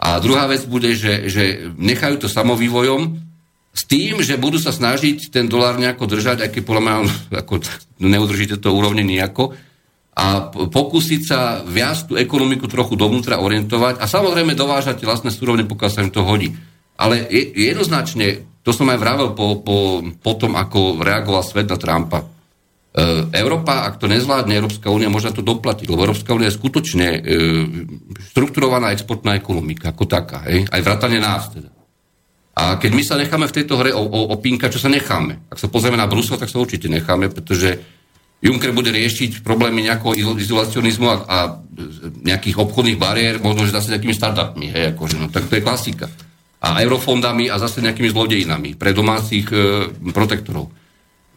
A 0.00 0.18
druhá 0.20 0.50
vec 0.50 0.66
bude, 0.66 0.92
že, 0.92 1.30
že 1.30 1.70
nechajú 1.78 2.20
to 2.20 2.28
samovývojom 2.28 3.20
s 3.74 3.82
tým, 3.88 4.22
že 4.22 4.38
budú 4.38 4.60
sa 4.60 4.70
snažiť 4.70 5.32
ten 5.32 5.50
dolár 5.50 5.80
nejako 5.80 6.06
držať, 6.06 6.46
aj 6.46 6.50
keď 6.54 6.62
podľa 6.62 6.82
mňa 6.82 6.94
ako, 7.42 7.52
neudržíte 8.02 8.56
to 8.58 8.74
úrovne 8.74 9.02
nejako, 9.02 9.54
a 10.14 10.46
pokúsiť 10.50 11.20
sa 11.26 11.66
viac 11.66 12.06
tú 12.06 12.14
ekonomiku 12.14 12.70
trochu 12.70 12.94
dovnútra 12.94 13.42
orientovať 13.42 13.98
a 13.98 14.06
samozrejme 14.06 14.54
dovážať 14.54 15.02
vlastné 15.02 15.34
súrovne, 15.34 15.66
pokiaľ 15.66 15.90
sa 15.90 16.06
im 16.06 16.14
to 16.14 16.22
hodí. 16.22 16.54
Ale 16.94 17.26
jednoznačne, 17.58 18.46
to 18.62 18.70
som 18.70 18.86
aj 18.94 19.02
vravel 19.02 19.34
po, 19.34 19.58
po, 19.58 20.06
po 20.22 20.32
tom, 20.38 20.54
ako 20.54 21.02
reagoval 21.02 21.42
svet 21.42 21.66
na 21.66 21.74
Trumpa. 21.74 22.22
E, 22.94 23.26
Európa, 23.34 23.90
ak 23.90 23.98
to 23.98 24.06
nezvládne, 24.06 24.54
Európska 24.54 24.86
únia 24.86 25.10
môže 25.10 25.34
to 25.34 25.42
doplatiť, 25.42 25.90
lebo 25.90 26.06
Európska 26.06 26.30
únia 26.30 26.46
je 26.46 26.58
skutočne 26.62 27.06
e, 27.10 27.20
štrukturovaná 28.30 28.94
exportná 28.94 29.34
ekonomika 29.34 29.90
ako 29.90 30.06
taká, 30.06 30.46
hej? 30.46 30.62
aj 30.70 30.80
vrátane 30.80 31.18
nás 31.18 31.50
teda. 31.50 31.74
A 32.54 32.78
keď 32.78 32.90
my 32.94 33.02
sa 33.02 33.18
necháme 33.18 33.50
v 33.50 33.56
tejto 33.58 33.74
hre 33.82 33.90
opínkať, 34.30 34.78
čo 34.78 34.86
sa 34.86 34.86
necháme. 34.86 35.50
Ak 35.50 35.58
sa 35.58 35.66
pozrieme 35.66 35.98
na 35.98 36.06
Brusel, 36.06 36.38
tak 36.38 36.46
sa 36.46 36.62
určite 36.62 36.86
necháme, 36.86 37.26
pretože 37.26 37.82
Juncker 38.38 38.70
bude 38.70 38.94
riešiť 38.94 39.42
problémy 39.42 39.82
nejakého 39.82 40.14
izolacionizmu 40.38 41.06
a, 41.10 41.16
a 41.26 41.38
nejakých 42.22 42.62
obchodných 42.62 42.94
bariér, 42.94 43.42
možno, 43.42 43.66
že 43.66 43.74
zase 43.74 43.90
nejakými 43.90 44.14
startupmi, 44.14 44.70
hej, 44.70 44.94
akože, 44.94 45.18
no, 45.18 45.34
tak 45.34 45.50
to 45.50 45.58
je 45.58 45.66
klasika. 45.66 46.06
A 46.62 46.78
eurofondami 46.86 47.50
a 47.50 47.58
zase 47.58 47.82
nejakými 47.82 48.14
zlodejinami 48.14 48.78
pre 48.78 48.94
domácich 48.94 49.50
e, 49.50 49.90
protektorov. 50.14 50.83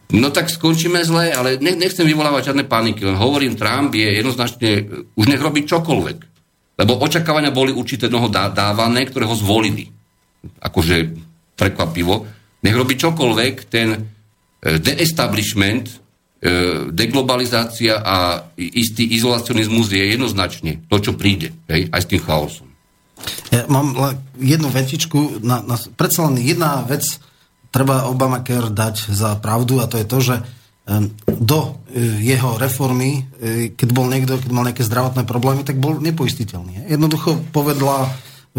No 0.08 0.32
tak 0.32 0.48
skončíme 0.48 1.04
zle, 1.04 1.36
ale 1.36 1.60
ne, 1.60 1.76
nechcem 1.76 2.08
vyvolávať 2.08 2.52
žiadne 2.52 2.64
paniky, 2.64 3.04
len 3.04 3.20
hovorím, 3.20 3.60
Trump 3.60 3.92
je 3.92 4.08
jednoznačne, 4.08 4.70
už 5.12 5.26
nech 5.28 5.42
robí 5.42 5.68
čokoľvek. 5.68 6.18
Lebo 6.78 6.96
očakávania 7.04 7.52
boli 7.52 7.74
určité 7.74 8.08
mnoho 8.08 8.32
dá, 8.32 8.48
dávané, 8.48 9.04
ktoré 9.04 9.28
ho 9.28 9.36
zvolili. 9.36 9.90
Akože 10.62 11.12
prekvapivo. 11.58 12.24
Nech 12.64 12.76
robí 12.76 12.96
čokoľvek, 12.96 13.54
ten 13.68 13.88
e, 13.92 13.98
de-establishment 14.80 16.08
E, 16.38 16.86
deglobalizácia 16.94 17.98
a 17.98 18.46
istý 18.54 19.10
izolacionizmus 19.18 19.90
je 19.90 20.14
jednoznačne 20.14 20.86
to, 20.86 21.02
čo 21.02 21.18
príde, 21.18 21.50
hej, 21.66 21.90
aj 21.90 21.98
s 21.98 22.10
tým 22.14 22.22
chaosom. 22.22 22.70
Ja 23.50 23.66
mám 23.66 23.90
jednu 24.38 24.70
vetičku, 24.70 25.42
na, 25.42 25.66
na, 25.66 25.74
predsa 25.98 26.30
len 26.30 26.38
jedna 26.38 26.86
vec 26.86 27.02
treba 27.68 28.08
Obama 28.08 28.40
Care 28.44 28.72
dať 28.72 29.12
za 29.12 29.36
pravdu 29.38 29.80
a 29.82 29.88
to 29.90 29.96
je 30.00 30.06
to, 30.06 30.18
že 30.20 30.36
do 31.28 31.60
e, 31.92 32.00
jeho 32.24 32.56
reformy, 32.56 33.28
e, 33.36 33.76
keď 33.76 33.88
bol 33.92 34.08
niekto, 34.08 34.40
keď 34.40 34.50
mal 34.56 34.64
nejaké 34.64 34.80
zdravotné 34.88 35.28
problémy, 35.28 35.60
tak 35.60 35.76
bol 35.76 36.00
nepoistiteľný. 36.00 36.88
Jednoducho 36.88 37.44
povedla 37.52 38.08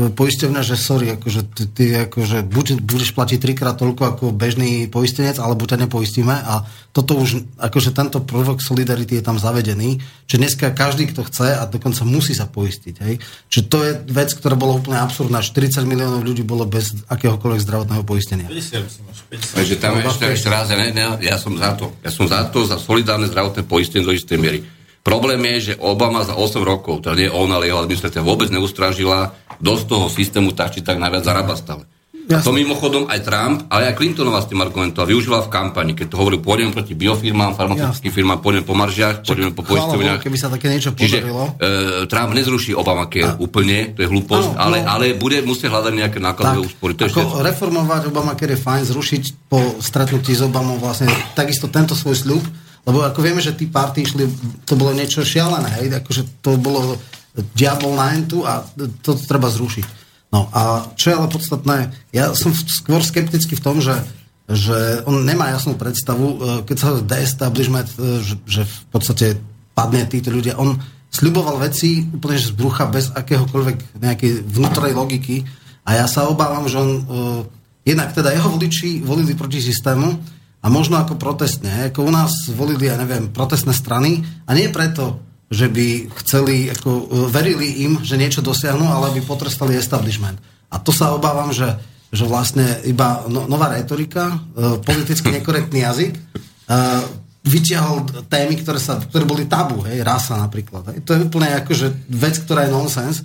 poisťovňa, 0.08 0.62
že 0.64 0.80
sorry, 0.80 1.20
akože 1.20 1.42
ty, 1.52 1.64
ty 1.68 1.84
akože 2.08 2.48
buď 2.48 2.80
budeš 2.80 3.12
platiť 3.12 3.38
trikrát 3.44 3.76
toľko 3.76 4.04
ako 4.16 4.24
bežný 4.32 4.88
poistenec, 4.88 5.36
alebo 5.36 5.68
ťa 5.68 5.84
nepoistíme 5.84 6.32
a 6.32 6.64
toto 6.96 7.20
už, 7.20 7.44
akože 7.60 7.92
tento 7.92 8.24
prvok 8.24 8.64
solidarity 8.64 9.20
je 9.20 9.24
tam 9.28 9.36
zavedený, 9.36 10.00
že 10.26 10.40
dneska 10.40 10.72
každý, 10.72 11.12
kto 11.12 11.28
chce 11.28 11.60
a 11.60 11.68
dokonca 11.68 12.08
musí 12.08 12.32
sa 12.32 12.48
poistiť, 12.48 12.96
hej. 13.04 13.20
Čiže 13.52 13.64
to 13.68 13.78
je 13.84 13.92
vec, 14.08 14.32
ktorá 14.32 14.56
bola 14.56 14.80
úplne 14.80 15.04
absurdná. 15.04 15.44
40 15.44 15.84
miliónov 15.84 16.24
ľudí 16.24 16.48
bolo 16.48 16.64
bez 16.64 16.96
akéhokoľvek 17.12 17.62
zdravotného 17.62 18.04
poistenia. 18.08 18.48
50, 18.48 19.30
Takže 19.30 19.76
tam 19.78 20.00
no, 20.00 20.10
ešte, 20.10 20.26
ešte 20.32 20.50
raz, 20.50 20.72
ja, 20.72 20.78
ne, 20.80 20.90
ne, 20.90 21.22
ja 21.22 21.38
som 21.38 21.54
za 21.54 21.78
to. 21.78 21.94
Ja 22.02 22.10
som 22.10 22.26
za 22.26 22.48
to, 22.50 22.66
za 22.66 22.82
solidárne 22.82 23.30
zdravotné 23.30 23.68
poistenie 23.68 24.02
do 24.02 24.16
istej 24.16 24.38
miery. 24.42 24.60
Problém 25.00 25.40
je, 25.56 25.74
že 25.74 25.80
Obama 25.80 26.28
za 26.28 26.36
8 26.36 26.60
rokov, 26.62 27.02
teda 27.04 27.16
nie 27.16 27.30
on, 27.32 27.50
ale 27.50 27.72
jeho 27.72 27.80
administratíva 27.80 28.28
vôbec 28.28 28.52
neustražila 28.52 29.32
dosť 29.60 29.84
toho 29.88 30.06
systému 30.12 30.52
tak 30.56 30.76
či 30.76 30.84
tak 30.84 31.00
najviac 31.00 31.24
zarába 31.24 31.56
stále. 31.56 31.88
A 32.30 32.46
to 32.46 32.54
mimochodom 32.54 33.10
aj 33.10 33.26
Trump, 33.26 33.58
ale 33.74 33.90
aj 33.90 33.98
Clintonová 33.98 34.46
s 34.46 34.50
tým 34.54 34.62
argumentoval, 34.62 35.10
využíval 35.10 35.42
v 35.42 35.50
kampani, 35.50 35.98
keď 35.98 36.14
to 36.14 36.16
hovoril, 36.22 36.38
pôjdeme 36.38 36.70
proti 36.70 36.94
biofirmám, 36.94 37.58
farmaceutickým 37.58 38.14
firmám, 38.14 38.38
pôjdeme 38.38 38.70
po 38.70 38.78
maržiach, 38.78 39.26
pôjdeme 39.26 39.50
po 39.58 39.66
poisťovniach. 39.66 40.22
Keby 40.22 40.38
sa 40.38 40.54
také 40.54 40.70
niečo 40.70 40.94
podarilo. 40.94 41.58
Čiže 41.58 42.06
e, 42.06 42.06
Trump 42.06 42.38
nezruší 42.38 42.78
Obamacare 42.78 43.34
a. 43.34 43.42
úplne, 43.42 43.98
to 43.98 44.06
je 44.06 44.08
hlúposť, 44.14 44.50
no, 44.54 44.62
ale, 44.62 44.86
no. 44.86 44.94
ale 44.94 45.18
bude 45.18 45.42
musieť 45.42 45.74
hľadať 45.74 45.94
nejaké 45.98 46.18
nákladové 46.22 46.70
úspory. 46.70 46.94
To 47.02 47.10
ako 47.10 47.42
je 47.42 47.50
reformovať 47.50 48.02
Obamacare 48.14 48.54
je 48.54 48.62
fajn, 48.62 48.84
zrušiť 48.94 49.24
po 49.50 49.82
stretnutí 49.82 50.38
s 50.38 50.46
Obamou 50.46 50.78
vlastne 50.78 51.10
takisto 51.34 51.66
tento 51.66 51.98
svoj 51.98 52.14
sľub, 52.14 52.46
lebo 52.88 53.04
ako 53.04 53.20
vieme, 53.22 53.42
že 53.44 53.56
tí 53.56 53.68
party 53.68 54.06
išli, 54.06 54.24
to 54.64 54.74
bolo 54.80 54.96
niečo 54.96 55.26
šialené, 55.26 55.70
hej, 55.80 55.88
akože 56.00 56.42
to 56.44 56.56
bolo 56.60 56.96
diabol 57.54 57.94
na 57.96 58.16
entu 58.16 58.44
a 58.44 58.66
to 59.04 59.16
treba 59.28 59.48
zrušiť. 59.52 59.86
No 60.30 60.46
a 60.54 60.86
čo 60.94 61.10
je 61.10 61.18
ale 61.18 61.28
podstatné, 61.30 61.78
ja 62.14 62.34
som 62.38 62.54
skôr 62.54 63.02
skeptický 63.02 63.58
v 63.58 63.66
tom, 63.66 63.82
že, 63.82 63.98
že 64.46 65.02
on 65.10 65.26
nemá 65.26 65.50
jasnú 65.50 65.74
predstavu, 65.74 66.26
e, 66.26 66.38
keď 66.70 66.78
sa 66.78 66.90
de-establishment, 67.02 67.90
e, 67.98 68.22
že, 68.22 68.36
že 68.46 68.62
v 68.66 68.86
podstate 68.94 69.28
padne 69.74 70.06
títo 70.06 70.30
ľudia, 70.30 70.60
on 70.62 70.78
sľuboval 71.10 71.58
veci 71.58 72.06
úplne 72.06 72.38
z 72.38 72.54
brucha 72.54 72.86
bez 72.86 73.10
akéhokoľvek 73.10 73.98
nejakej 73.98 74.32
vnútornej 74.46 74.94
logiky. 74.94 75.42
A 75.82 75.98
ja 75.98 76.06
sa 76.06 76.30
obávam, 76.30 76.70
že 76.70 76.78
on 76.78 76.92
uh, 77.02 77.42
jednak 77.82 78.14
teda 78.14 78.30
jeho 78.30 78.54
voliči 78.54 79.02
volili 79.02 79.34
proti 79.34 79.58
systému 79.58 80.14
a 80.60 80.68
možno 80.68 81.00
ako 81.00 81.16
protestne, 81.16 81.88
ako 81.88 82.04
u 82.04 82.12
nás 82.12 82.52
volili, 82.52 82.92
ja 82.92 83.00
neviem, 83.00 83.32
protestné 83.32 83.72
strany 83.72 84.20
a 84.44 84.52
nie 84.52 84.68
preto, 84.68 85.24
že 85.50 85.72
by 85.72 86.12
chceli, 86.22 86.70
ako, 86.70 86.90
e, 86.90 87.06
verili 87.34 87.88
im, 87.88 88.04
že 88.06 88.20
niečo 88.20 88.46
dosiahnu, 88.46 88.86
ale 88.86 89.16
by 89.18 89.26
potrestali 89.26 89.74
establishment. 89.74 90.38
A 90.70 90.78
to 90.78 90.94
sa 90.94 91.16
obávam, 91.16 91.50
že, 91.50 91.66
že 92.14 92.30
vlastne 92.30 92.84
iba 92.86 93.26
no, 93.26 93.50
nová 93.50 93.74
retorika, 93.74 94.30
e, 94.30 94.78
politicky 94.84 95.34
nekorektný 95.34 95.82
jazyk, 95.82 96.14
e, 96.14 96.22
vyťahol 97.40 98.28
témy, 98.30 98.62
ktoré, 98.62 98.78
sa, 98.78 99.02
ktoré 99.02 99.26
boli 99.26 99.50
tabu, 99.50 99.82
hej, 99.88 100.06
rasa 100.06 100.38
napríklad. 100.38 100.94
Hej. 100.94 100.98
To 101.08 101.18
je 101.18 101.24
úplne 101.26 101.50
akože 101.66 101.88
vec, 102.14 102.36
ktorá 102.46 102.68
je 102.68 102.76
nonsens. 102.76 103.24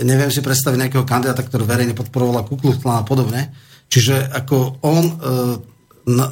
neviem 0.00 0.32
si 0.32 0.40
predstaviť 0.40 0.80
nejakého 0.80 1.04
kandidáta, 1.04 1.44
ktorý 1.44 1.68
verejne 1.68 1.92
podporoval 1.92 2.48
Ku 2.48 2.56
a 2.88 3.04
podobne. 3.04 3.52
Čiže 3.92 4.32
ako 4.32 4.80
on 4.80 5.04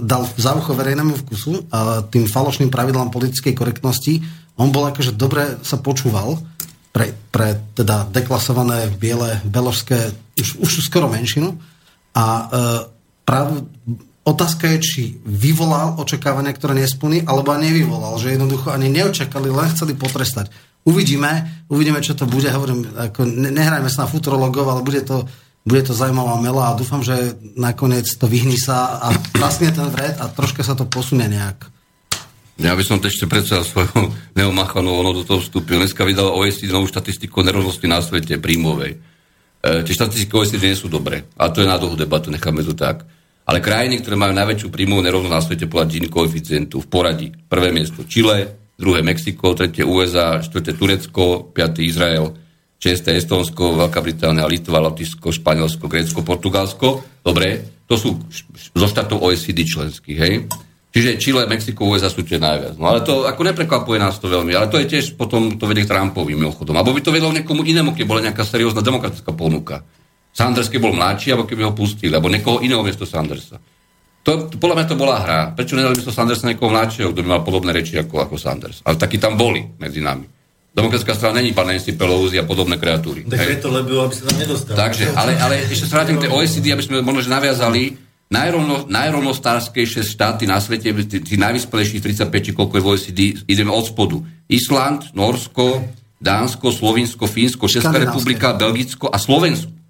dal 0.05 0.29
za 0.37 0.53
ucho 0.53 0.77
verejnému 0.77 1.17
vkusu 1.25 1.73
a 1.73 2.05
tým 2.05 2.29
falošným 2.29 2.69
pravidlám 2.69 3.09
politickej 3.09 3.57
korektnosti 3.57 4.21
on 4.61 4.69
bol 4.69 4.85
akože 4.85 5.17
dobre 5.17 5.65
sa 5.65 5.81
počúval 5.81 6.37
pre, 6.93 7.17
pre 7.33 7.57
teda 7.73 8.05
deklasované 8.13 8.93
biele 8.93 9.41
beložské 9.49 10.13
už, 10.37 10.61
už 10.61 10.73
skoro 10.85 11.09
menšinu 11.09 11.57
a 12.13 12.25
e, 12.25 12.45
práve 13.25 13.65
otázka 14.29 14.69
je, 14.77 14.79
či 14.85 15.03
vyvolal 15.25 15.97
očakávania, 15.99 16.53
ktoré 16.53 16.77
nesplní, 16.79 17.25
alebo 17.25 17.57
nevyvolal, 17.57 18.21
že 18.21 18.37
jednoducho 18.37 18.71
ani 18.71 18.93
neočakali, 18.93 19.49
len 19.51 19.73
chceli 19.73 19.97
potrestať. 19.97 20.53
Uvidíme, 20.83 21.65
uvidíme, 21.71 22.03
čo 22.03 22.19
to 22.19 22.27
bude. 22.27 22.51
Hovorím, 22.51 22.87
ako 22.93 23.23
nehrajme 23.27 23.87
sa 23.87 24.07
na 24.07 24.11
futurologov, 24.11 24.67
ale 24.67 24.83
bude 24.83 25.03
to, 25.07 25.27
bude 25.63 25.83
to 25.87 25.95
zaujímavá 25.95 26.43
mela 26.43 26.71
a 26.71 26.79
dúfam, 26.79 27.07
že 27.07 27.39
nakoniec 27.55 28.11
to 28.19 28.27
vyhní 28.27 28.59
sa 28.59 28.99
a 28.99 29.15
vlastne 29.39 29.71
ten 29.71 29.87
vred 29.95 30.19
a 30.19 30.27
troška 30.27 30.67
sa 30.67 30.75
to 30.75 30.91
posunie 30.91 31.31
nejak. 31.31 31.71
Ja 32.59 32.75
by 32.75 32.83
som 32.85 32.99
to 32.99 33.09
ešte 33.09 33.31
predsa 33.31 33.63
svojho 33.63 34.11
neomachanú, 34.39 34.91
ono 34.91 35.15
do 35.15 35.23
toho 35.23 35.41
vstúpil. 35.41 35.79
Dneska 35.79 36.03
vydal 36.03 36.35
OECD 36.35 36.75
novú 36.75 36.91
štatistiku 36.91 37.41
nerovnosti 37.47 37.87
na 37.87 38.03
svete 38.03 38.43
príjmovej. 38.43 38.93
E, 38.95 39.87
tie 39.87 39.95
štatistiky 39.95 40.31
OECD 40.35 40.71
nie 40.71 40.79
sú 40.79 40.91
dobré. 40.91 41.27
A 41.39 41.49
to 41.49 41.63
je 41.63 41.71
na 41.71 41.79
dlhú 41.79 41.95
debatu, 41.95 42.29
necháme 42.29 42.67
to 42.67 42.75
tak. 42.75 43.07
Ale 43.43 43.59
krajiny, 43.59 44.03
ktoré 44.03 44.15
majú 44.15 44.35
najväčšiu 44.35 44.69
príjmovú 44.71 45.03
nerovnosť 45.03 45.35
na 45.35 45.43
svete 45.43 45.67
podľa 45.67 45.87
Gini 45.91 46.09
koeficientu 46.11 46.83
v 46.83 46.91
poradí. 46.91 47.29
Prvé 47.51 47.75
miesto 47.75 48.07
Chile, 48.07 48.55
druhé 48.79 49.03
Mexiko, 49.03 49.55
tretie 49.55 49.83
USA, 49.83 50.39
štvrté 50.39 50.79
Turecko, 50.79 51.51
piaté 51.51 51.83
Izrael, 51.83 52.31
šesté 52.83 53.15
Estonsko, 53.15 53.79
Veľká 53.79 54.03
Británia, 54.03 54.51
Litva, 54.51 54.83
Lotyšsko, 54.83 55.31
Španielsko, 55.31 55.87
Grécko, 55.87 56.27
Portugalsko. 56.27 57.07
Dobre, 57.23 57.63
to 57.87 57.95
sú 57.95 58.19
zo 58.75 58.87
štátov 58.91 59.23
OECD 59.23 59.63
členských, 59.63 60.19
hej. 60.19 60.35
Čiže 60.93 61.17
Chile, 61.17 61.49
Mexiko, 61.49 61.89
USA 61.89 62.13
sú 62.13 62.21
tie 62.21 62.37
najviac. 62.37 62.77
No 62.77 62.93
ale 62.93 63.01
to 63.01 63.25
ako 63.25 63.49
neprekvapuje 63.49 63.97
nás 63.97 64.21
to 64.21 64.29
veľmi. 64.29 64.53
Ale 64.53 64.69
to 64.69 64.77
je 64.77 64.93
tiež 64.93 65.17
potom 65.17 65.57
to 65.57 65.65
vedie 65.65 65.89
k 65.89 65.91
Trumpovi 65.95 66.37
mimochodom. 66.37 66.77
Alebo 66.77 66.93
by 66.93 67.01
to 67.01 67.15
vedlo 67.15 67.33
niekomu 67.33 67.65
inému, 67.65 67.97
keď 67.97 68.05
bola 68.05 68.21
nejaká 68.21 68.45
seriózna 68.45 68.85
demokratická 68.85 69.33
ponuka. 69.33 69.81
Sanders, 70.37 70.69
keď 70.69 70.81
bol 70.85 70.93
mladší, 70.93 71.33
alebo 71.33 71.49
keby 71.49 71.65
ho 71.65 71.73
pustili, 71.73 72.13
alebo 72.13 72.29
niekoho 72.29 72.61
iného 72.61 72.85
miesto 72.85 73.09
Sandersa. 73.09 73.57
To, 74.23 74.53
to, 74.53 74.61
podľa 74.61 74.85
mňa 74.85 74.87
to 74.93 74.97
bola 75.01 75.17
hra. 75.17 75.41
Prečo 75.57 75.81
nedali 75.81 75.97
miesto 75.97 76.13
Sandersa 76.13 76.45
niekoho 76.45 76.69
mladšieho, 76.69 77.09
kto 77.09 77.25
by 77.25 77.29
mal 77.41 77.43
podobné 77.45 77.73
reči 77.73 77.97
ako, 77.97 78.29
ako 78.29 78.37
Sanders? 78.37 78.85
Ale 78.85 79.01
takí 79.01 79.17
tam 79.17 79.41
boli 79.41 79.65
medzi 79.81 80.05
nami. 80.05 80.29
Demokratická 80.73 81.13
strana 81.15 81.45
není 81.45 81.53
pán 81.53 81.69
Nancy 81.69 81.93
Pelosi 81.93 82.41
a 82.41 82.49
podobné 82.49 82.81
kreatúry. 82.81 83.29
Tak 83.29 83.45
je 83.45 83.61
to, 83.61 83.69
lebo 83.69 84.09
aby 84.09 84.15
sa 84.17 84.25
tam 84.25 84.37
nedostali. 84.41 84.77
Takže, 84.77 85.05
ale, 85.13 85.37
ale 85.37 85.69
ešte 85.69 85.85
sa 85.85 86.01
vrátim 86.01 86.17
k 86.17 86.25
tej 86.25 86.33
OECD, 86.33 86.73
aby 86.73 86.81
sme 86.81 87.05
možno 87.05 87.29
naviazali 87.29 88.01
najrovno, 88.33 88.89
najrovnostárskejšie 88.89 90.01
štáty 90.01 90.49
na 90.49 90.57
svete, 90.65 90.89
tí, 91.05 91.21
tí 91.21 91.35
najvyspelejší 91.37 92.01
35, 92.01 92.25
či 92.41 92.53
koľko 92.57 92.75
je 92.81 92.83
v 92.83 92.89
OECD, 92.89 93.21
ideme 93.45 93.69
od 93.69 93.85
spodu. 93.85 94.25
Island, 94.49 95.13
Norsko, 95.13 95.85
Dánsko, 96.17 96.73
Slovinsko, 96.73 97.29
Fínsko, 97.29 97.69
Česká 97.69 97.93
republika, 97.93 98.57
Belgicko 98.57 99.13
a 99.13 99.21
Slovensko. 99.21 99.82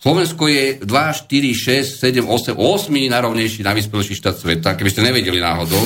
Slovensko 0.00 0.48
je 0.48 0.80
2, 0.80 1.28
4, 1.28 1.52
6, 1.52 2.00
7, 2.00 2.24
8, 2.24 2.56
8 2.56 3.12
najrovnejší, 3.12 3.60
najvyspelejší 3.60 4.16
štát 4.16 4.36
sveta, 4.40 4.72
keby 4.72 4.88
ste 4.88 5.04
nevedeli 5.04 5.36
náhodou. 5.36 5.76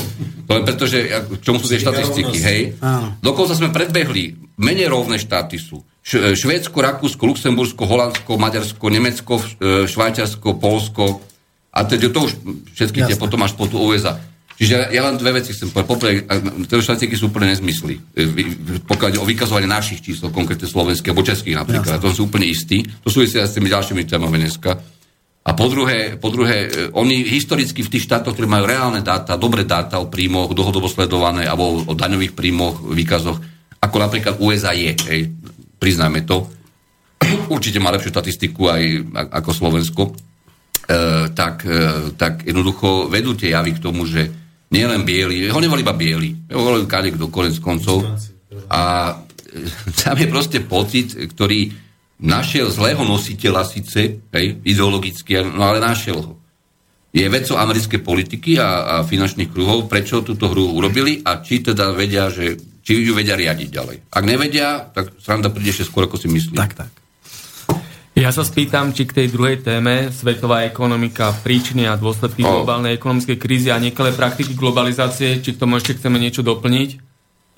To 0.47 0.51
len 0.55 0.63
preto, 0.63 0.87
že 0.87 1.11
k 1.11 1.43
čomu 1.43 1.59
sú 1.59 1.67
tie 1.67 1.83
štatistiky, 1.83 2.37
hej. 2.39 2.61
Dokonca 3.19 3.59
sme 3.59 3.75
predbehli, 3.75 4.55
menej 4.63 4.87
rovné 4.87 5.19
štáty 5.19 5.59
sú. 5.59 5.83
Švédsko, 6.05 6.79
Rakúsko, 6.79 7.27
Luxembursko, 7.27 7.89
Holandsko, 7.89 8.37
Maďarsko, 8.37 8.85
Nemecko, 8.93 9.41
e, 9.41 9.89
Švajčiarsko, 9.89 10.61
Polsko. 10.61 11.25
A 11.75 11.83
teda 11.89 12.13
to 12.13 12.29
už 12.29 12.39
všetky 12.77 13.09
tie 13.09 13.17
potom 13.17 13.41
až 13.43 13.57
po 13.57 13.67
tú 13.67 13.83
USA. 13.83 14.21
Čiže 14.55 14.95
ja 14.95 15.03
len 15.03 15.19
dve 15.19 15.43
veci 15.43 15.51
chcem 15.51 15.75
povedať. 15.75 15.89
Poprvé, 15.91 16.11
tie 16.71 16.79
štatistiky 16.79 17.19
sú 17.19 17.35
úplne 17.35 17.51
nezmysly. 17.51 17.99
E, 18.15 18.79
pokiaľ 18.87 19.19
o 19.19 19.27
vykazovanie 19.27 19.67
našich 19.67 19.99
čísel, 19.99 20.31
konkrétne 20.31 20.71
slovenských 20.71 21.11
alebo 21.11 21.27
českých 21.27 21.59
napríklad, 21.59 21.99
Jasne. 21.99 22.07
to 22.07 22.15
sú 22.15 22.31
úplne 22.31 22.47
istí. 22.47 22.87
To 23.03 23.11
sú 23.11 23.27
aj 23.27 23.51
s 23.51 23.57
tými 23.59 23.67
ďalšími 23.67 24.07
témami 24.07 24.39
dneska. 24.39 24.79
A 25.45 25.51
po 25.53 25.69
druhé, 25.69 26.17
po 26.17 26.31
druhé, 26.31 26.57
e, 26.65 26.89
oni 26.95 27.27
historicky 27.27 27.83
v 27.83 27.93
tých 27.99 28.07
štátoch, 28.07 28.33
ktorí 28.33 28.47
majú 28.47 28.65
reálne 28.65 29.03
dáta, 29.03 29.35
dobré 29.35 29.67
dáta 29.67 29.99
o 29.99 30.07
príjmoch, 30.07 30.55
dlhodobo 30.55 30.87
sledované, 30.87 31.51
alebo 31.51 31.85
o 31.85 31.93
daňových 31.93 32.33
príjmoch, 32.33 32.81
výkazoch, 32.81 33.43
ako 33.83 33.97
napríklad 34.01 34.41
USA 34.41 34.73
je, 34.73 34.97
hej, 35.11 35.35
priznajme 35.77 36.25
to, 36.25 36.49
určite 37.53 37.77
má 37.77 37.93
lepšiu 37.93 38.15
štatistiku 38.15 38.73
aj 38.73 38.83
ako 39.37 39.51
Slovensko, 39.53 40.03
e, 40.09 40.13
tak, 41.37 41.69
e, 41.69 42.17
tak 42.17 42.49
jednoducho 42.49 43.13
vedú 43.13 43.37
tie 43.37 43.53
javy 43.53 43.77
k 43.77 43.83
tomu, 43.85 44.09
že 44.09 44.44
nielen 44.75 45.07
bieli, 45.07 45.47
ho 45.47 45.63
nevolí 45.63 45.87
iba 45.87 45.95
bieli, 45.95 46.35
ho 46.51 46.63
volil 46.67 46.91
kadek 46.91 47.15
do 47.15 47.31
konec 47.31 47.55
koncov. 47.63 48.03
A 48.67 49.15
tam 50.03 50.17
je 50.19 50.27
proste 50.27 50.59
pocit, 50.67 51.15
ktorý 51.15 51.71
našiel 52.19 52.71
zlého 52.75 53.07
nositeľa 53.07 53.63
síce, 53.63 54.19
hej, 54.35 54.47
ideologicky, 54.67 55.39
no 55.47 55.63
ale 55.63 55.79
našiel 55.79 56.19
ho. 56.19 56.35
Je 57.15 57.23
vecou 57.31 57.55
americkej 57.55 58.03
politiky 58.03 58.59
a, 58.59 58.99
a 58.99 59.07
finančných 59.07 59.55
kruhov, 59.55 59.87
prečo 59.87 60.27
túto 60.27 60.51
hru 60.51 60.75
urobili 60.75 61.23
a 61.23 61.39
či 61.39 61.63
teda 61.63 61.95
vedia, 61.95 62.27
že, 62.27 62.59
či 62.83 63.07
ju 63.07 63.15
vedia 63.15 63.39
riadiť 63.39 63.69
ďalej. 63.71 63.97
Ak 64.11 64.25
nevedia, 64.27 64.91
tak 64.91 65.15
sranda 65.23 65.47
príde 65.47 65.71
ešte 65.71 65.87
skôr, 65.87 66.11
ako 66.11 66.19
si 66.19 66.27
myslí. 66.27 66.59
Tak, 66.59 66.75
tak. 66.75 67.04
Ja 68.15 68.31
sa 68.31 68.47
spýtam, 68.47 68.95
či 68.95 69.11
k 69.11 69.23
tej 69.23 69.27
druhej 69.35 69.67
téme, 69.67 70.15
svetová 70.15 70.63
ekonomika, 70.63 71.35
príčiny 71.35 71.91
a 71.91 71.99
dôsledky 71.99 72.47
oh. 72.47 72.63
globálnej 72.63 72.95
ekonomickej 72.95 73.39
krízy 73.43 73.75
a 73.75 73.83
nekalé 73.83 74.15
praktiky 74.15 74.55
globalizácie, 74.55 75.43
či 75.43 75.51
k 75.51 75.59
tomu 75.59 75.83
ešte 75.83 75.99
chceme 75.99 76.23
niečo 76.23 76.47
doplniť? 76.47 77.03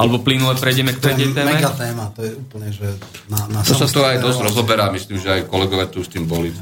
Alebo 0.01 0.21
plynule 0.25 0.57
prejdeme 0.57 0.97
k 0.97 1.01
tretej 1.01 1.37
téme? 1.37 1.61
Mega 1.61 1.77
téma, 1.77 2.09
to 2.13 2.25
je 2.25 2.33
úplne, 2.37 2.69
že 2.73 2.89
na, 3.29 3.49
na 3.53 3.61
To 3.65 3.77
sa 3.77 3.89
to 3.89 4.01
aj 4.01 4.17
dosť 4.21 4.41
rozoberá, 4.49 4.89
myslím, 4.93 5.21
že 5.21 5.29
aj 5.29 5.43
kolegové 5.49 5.89
tu 5.93 6.01
s 6.01 6.09
tým 6.09 6.25
boli. 6.25 6.53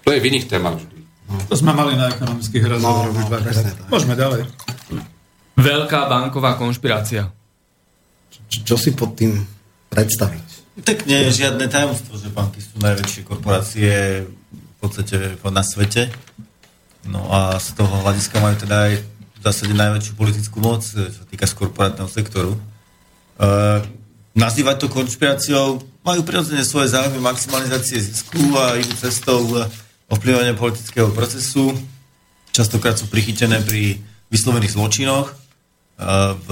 To 0.00 0.08
je 0.08 0.20
v 0.20 0.28
iných 0.32 0.48
témach 0.48 0.80
vždy. 0.80 0.96
No. 1.28 1.40
To 1.44 1.54
sme 1.56 1.72
mali 1.76 1.92
na 1.96 2.08
ekonomických 2.08 2.64
rozhovoroch. 2.68 3.16
No, 3.16 3.32
no, 3.32 3.88
Môžeme 3.92 4.16
ďalej. 4.16 4.40
Veľká 5.60 6.08
banková 6.08 6.56
konšpirácia. 6.56 7.28
Čo, 8.48 8.60
čo 8.64 8.76
si 8.80 8.96
pod 8.96 9.12
tým 9.16 9.36
predstaviť? 9.92 10.49
Tak 10.80 11.04
nie 11.04 11.28
je 11.28 11.44
žiadne 11.44 11.66
tajomstvo, 11.68 12.16
že 12.16 12.32
banky 12.32 12.62
sú 12.62 12.80
najväčšie 12.80 13.22
korporácie 13.26 14.24
v 14.24 14.76
podstate 14.80 15.36
na 15.44 15.64
svete. 15.66 16.08
No 17.04 17.28
a 17.32 17.56
z 17.60 17.76
toho 17.76 18.04
hľadiska 18.04 18.40
majú 18.40 18.56
teda 18.60 18.76
aj 18.88 18.92
v 19.40 19.40
zásade 19.40 19.72
najväčšiu 19.72 20.12
politickú 20.16 20.58
moc, 20.60 20.84
čo 20.84 21.08
sa 21.08 21.24
týka 21.28 21.48
z 21.48 21.56
korporátneho 21.56 22.08
sektoru. 22.08 22.56
E, 22.56 22.60
nazývať 24.36 24.84
to 24.84 24.92
konšpiráciou 24.92 25.80
majú 26.04 26.20
prirodzene 26.24 26.64
svoje 26.64 26.92
záujmy 26.92 27.20
maximalizácie 27.20 28.00
zisku 28.00 28.40
a 28.56 28.76
idú 28.76 28.92
cestou 29.00 29.40
ovplyvania 30.12 30.52
politického 30.52 31.08
procesu. 31.12 31.72
Častokrát 32.52 33.00
sú 33.00 33.08
prichytené 33.08 33.64
pri 33.64 33.96
vyslovených 34.28 34.76
zločinoch. 34.76 35.32
E, 35.32 35.34
v 36.36 36.48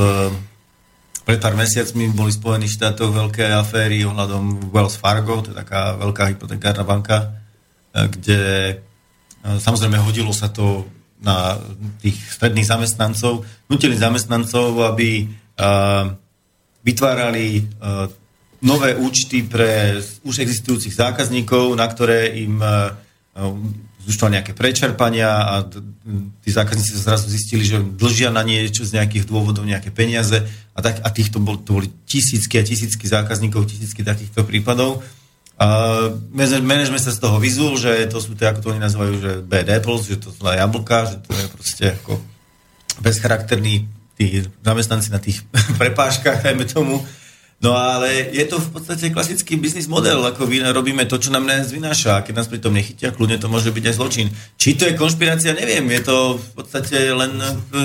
pred 1.28 1.44
pár 1.44 1.60
mesiacmi 1.60 2.08
boli 2.08 2.32
v 2.32 2.40
Spojených 2.40 2.80
štátoch 2.80 3.12
veľké 3.12 3.52
aféry 3.52 4.00
ohľadom 4.00 4.72
Wells 4.72 4.96
Fargo, 4.96 5.44
to 5.44 5.52
je 5.52 5.60
taká 5.60 5.92
veľká 6.00 6.32
hypotekárna 6.32 6.88
banka, 6.88 7.16
e, 7.20 7.26
kde 8.16 8.40
e, 8.72 8.74
samozrejme 9.60 10.00
hodilo 10.00 10.32
sa 10.32 10.48
to 10.48 10.88
na 11.20 11.60
tých 12.00 12.16
stredných 12.32 12.64
zamestnancov, 12.64 13.44
nutili 13.68 14.00
zamestnancov, 14.00 14.72
aby 14.88 15.08
e, 15.20 15.26
vytvárali 16.80 17.68
nové 18.64 18.96
účty 18.96 19.44
pre 19.44 20.00
už 20.24 20.40
existujúcich 20.40 20.96
zákazníkov, 20.96 21.76
na 21.76 21.84
ktoré 21.84 22.32
im 22.40 22.56
zúšťovali 24.08 24.40
nejaké 24.40 24.52
prečerpania 24.56 25.28
a 25.28 25.54
tí 26.40 26.48
zákazníci 26.48 26.96
sa 26.96 27.12
zrazu 27.12 27.28
zistili, 27.28 27.60
že 27.60 27.76
dlžia 27.84 28.32
na 28.32 28.40
niečo 28.40 28.88
z 28.88 28.96
nejakých 28.96 29.28
dôvodov 29.28 29.68
nejaké 29.68 29.92
peniaze 29.92 30.48
a, 30.72 30.78
tak, 30.80 31.04
a 31.04 31.12
týchto 31.12 31.36
bol, 31.44 31.60
to 31.60 31.76
boli 31.76 31.92
tisícky 32.08 32.56
a 32.56 32.64
tisícky 32.64 33.04
zákazníkov, 33.04 33.68
tisícky 33.68 34.00
takýchto 34.00 34.48
prípadov. 34.48 35.04
A 35.60 35.66
management 36.32 37.04
sa 37.04 37.12
z 37.12 37.20
toho 37.20 37.36
vyzul, 37.36 37.76
že 37.76 38.08
to 38.08 38.22
sú 38.22 38.32
tie, 38.32 38.48
ako 38.48 38.62
to 38.64 38.68
oni 38.72 38.80
nazývajú, 38.80 39.14
že 39.20 39.32
bad 39.44 39.68
apples, 39.68 40.08
že 40.08 40.16
to 40.16 40.32
sú 40.32 40.40
jablka, 40.46 41.04
že 41.04 41.16
to 41.20 41.30
je 41.34 41.46
proste 41.52 41.84
ako 42.00 42.12
bezcharakterní 43.04 43.84
tí 44.16 44.42
zamestnanci 44.64 45.12
na 45.12 45.20
tých 45.20 45.44
prepážkach, 45.80 46.40
dajme 46.40 46.64
tomu, 46.64 47.04
No 47.58 47.74
ale 47.74 48.30
je 48.30 48.46
to 48.46 48.62
v 48.62 48.70
podstate 48.70 49.10
klasický 49.10 49.58
biznis 49.58 49.90
model, 49.90 50.22
ako 50.22 50.46
vy 50.46 50.62
robíme 50.70 51.02
to, 51.10 51.18
čo 51.18 51.34
nám 51.34 51.42
nás 51.42 51.74
vynáša 51.74 52.22
a 52.22 52.22
keď 52.22 52.34
nás 52.38 52.46
pri 52.46 52.62
tom 52.62 52.70
nechytia, 52.70 53.10
kľudne 53.10 53.34
to 53.34 53.50
môže 53.50 53.74
byť 53.74 53.84
aj 53.90 53.94
zločin. 53.98 54.30
Či 54.54 54.78
to 54.78 54.86
je 54.86 54.94
konšpirácia, 54.94 55.58
neviem, 55.58 55.82
je 55.90 56.02
to 56.06 56.38
v 56.38 56.48
podstate 56.54 56.94
len 57.10 57.34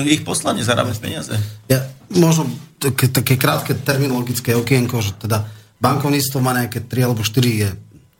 ich 0.06 0.22
poslanie 0.22 0.62
zarábať 0.62 1.02
peniaze. 1.02 1.34
Ja, 1.66 1.82
možno 2.14 2.46
také, 2.78 3.10
také 3.10 3.34
krátke 3.34 3.74
terminologické 3.74 4.54
okienko, 4.54 5.02
že 5.02 5.18
teda 5.18 5.42
bankovníctvo 5.82 6.38
má 6.38 6.54
nejaké 6.54 6.86
3 6.86 7.10
alebo 7.10 7.26
4 7.26 7.34
je 7.42 7.68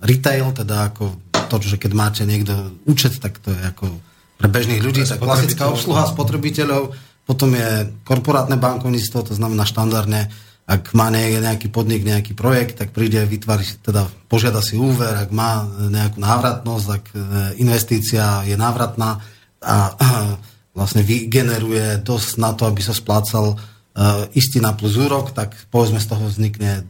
retail, 0.03 0.51
teda 0.59 0.91
ako 0.91 1.23
to, 1.47 1.63
že 1.63 1.79
keď 1.79 1.93
máte 1.95 2.23
niekto 2.27 2.75
účet, 2.83 3.15
tak 3.23 3.39
to 3.39 3.55
je 3.55 3.63
ako 3.63 3.95
pre 4.43 4.51
bežných 4.51 4.83
ľudí, 4.83 5.07
tak 5.07 5.23
klasická 5.23 5.71
obsluha 5.71 6.03
spotrebiteľov, 6.11 6.91
potom 7.25 7.55
je 7.55 7.95
korporátne 8.03 8.59
bankovníctvo, 8.59 9.31
to 9.31 9.33
znamená 9.39 9.63
štandardne 9.63 10.29
ak 10.65 10.97
má 10.97 11.13
nejaký 11.13 11.69
podnik, 11.69 12.09
nejaký 12.09 12.33
projekt, 12.33 12.81
tak 12.81 12.97
príde 12.97 13.21
vytvoriť, 13.21 13.85
teda 13.85 14.09
požiada 14.33 14.65
si 14.65 14.81
úver, 14.81 15.13
ak 15.13 15.29
má 15.29 15.69
nejakú 15.93 16.17
návratnosť, 16.17 16.87
ak 16.89 17.05
e, 17.13 17.17
investícia 17.61 18.41
je 18.49 18.57
návratná 18.57 19.21
a 19.61 19.77
vlastne 20.77 21.05
vygeneruje 21.05 22.01
dosť 22.01 22.31
na 22.41 22.57
to, 22.57 22.67
aby 22.67 22.83
sa 22.83 22.91
splácal 22.91 23.55
uh, 23.55 24.27
istina 24.35 24.75
plus 24.75 24.99
úrok, 24.99 25.31
tak 25.31 25.55
povedzme 25.71 26.03
z 26.03 26.11
toho 26.11 26.27
vznikne 26.27 26.83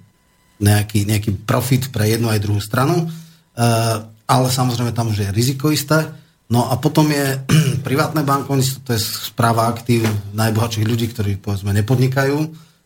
nejaký, 0.56 1.04
nejaký 1.04 1.44
profit 1.44 1.92
pre 1.92 2.08
jednu 2.08 2.32
aj 2.32 2.40
druhú 2.40 2.64
stranu, 2.64 3.04
uh, 3.04 4.08
ale 4.24 4.46
samozrejme 4.48 4.96
tam 4.96 5.12
už 5.12 5.28
je 5.28 5.34
riziko 5.36 5.68
isté. 5.68 6.00
No 6.48 6.72
a 6.72 6.80
potom 6.80 7.12
je 7.12 7.44
privátne 7.86 8.24
bankovníctvo, 8.24 8.88
to 8.88 8.96
je 8.96 9.04
správa 9.04 9.68
aktív 9.68 10.08
najbohatších 10.32 10.88
ľudí, 10.88 11.12
ktorí 11.12 11.36
povedzme 11.36 11.76
nepodnikajú, 11.76 12.40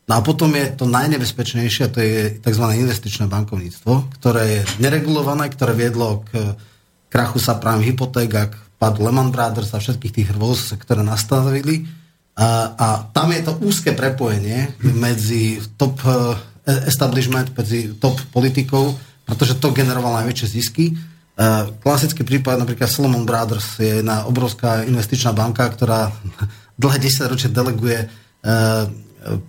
No 0.09 0.17
a 0.17 0.21
potom 0.25 0.49
je 0.57 0.73
to 0.73 0.89
najnebezpečnejšie, 0.89 1.93
to 1.93 2.01
je 2.01 2.41
tzv. 2.41 2.65
investičné 2.65 3.29
bankovníctvo, 3.29 4.17
ktoré 4.17 4.43
je 4.49 4.61
neregulované, 4.81 5.53
ktoré 5.53 5.77
viedlo 5.77 6.25
k 6.33 6.57
krachu 7.13 7.37
sa 7.37 7.61
práve 7.61 7.85
hypoték, 7.85 8.33
ak 8.33 8.53
padl 8.81 9.05
Lehman 9.05 9.29
Brothers 9.29 9.77
a 9.77 9.83
všetkých 9.85 10.15
tých 10.17 10.29
hrôz, 10.33 10.73
ktoré 10.81 11.05
nastavili. 11.05 11.85
A, 12.39 12.73
a 12.73 12.87
tam 13.11 13.35
je 13.37 13.43
to 13.45 13.61
úzke 13.61 13.93
prepojenie 13.93 14.81
medzi 14.97 15.61
top 15.77 16.01
uh, 16.09 16.39
establishment, 16.89 17.53
medzi 17.53 17.99
top 18.01 18.17
politikou, 18.33 18.95
pretože 19.29 19.61
to 19.61 19.77
generovalo 19.77 20.25
najväčšie 20.25 20.47
zisky. 20.49 20.95
Uh, 21.37 21.75
klasický 21.83 22.25
prípad, 22.25 22.65
napríklad 22.65 22.89
Solomon 22.89 23.29
Brothers 23.29 23.83
je 23.83 24.01
jedna 24.01 24.25
obrovská 24.25 24.89
investičná 24.89 25.37
banka, 25.37 25.67
ktorá 25.69 26.15
dlhé 26.81 26.97
10 26.97 27.29
ročie 27.29 27.51
deleguje 27.51 28.07
uh, 28.07 28.87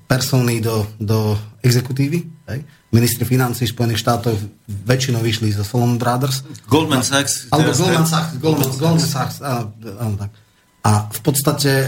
persóny 0.10 0.62
do, 0.62 0.88
do 0.98 1.38
exekutívy. 1.62 2.26
Hej? 2.50 2.60
Ministri 2.90 3.24
financí 3.26 3.70
Spojených 3.70 4.02
štátov 4.02 4.34
väčšinou 4.66 5.22
vyšli 5.22 5.54
zo 5.54 5.62
Solomon 5.62 6.02
Brothers. 6.02 6.42
Goldman 6.66 7.06
Sachs. 7.06 7.46
Alebo 7.54 7.72
Goldman 7.74 8.08
Sachs. 8.10 8.32
Goldman, 8.42 8.70
Goldman 8.78 9.06
Sachs 9.06 9.38
áno, 9.46 9.74
áno, 10.02 10.16
tak. 10.18 10.32
A 10.80 11.12
v 11.12 11.20
podstate 11.22 11.72
e, 11.86 11.88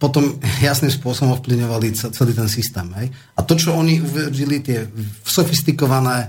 potom 0.00 0.38
jasným 0.64 0.90
spôsobom 0.90 1.36
ovplyvňovali 1.36 2.14
celý 2.14 2.32
ten 2.32 2.48
systém. 2.48 2.88
Hej? 2.96 3.12
A 3.36 3.40
to, 3.44 3.58
čo 3.58 3.76
oni 3.76 4.00
uvedili, 4.00 4.64
tie 4.64 4.88
sofistikované 5.26 6.24
e, 6.24 6.28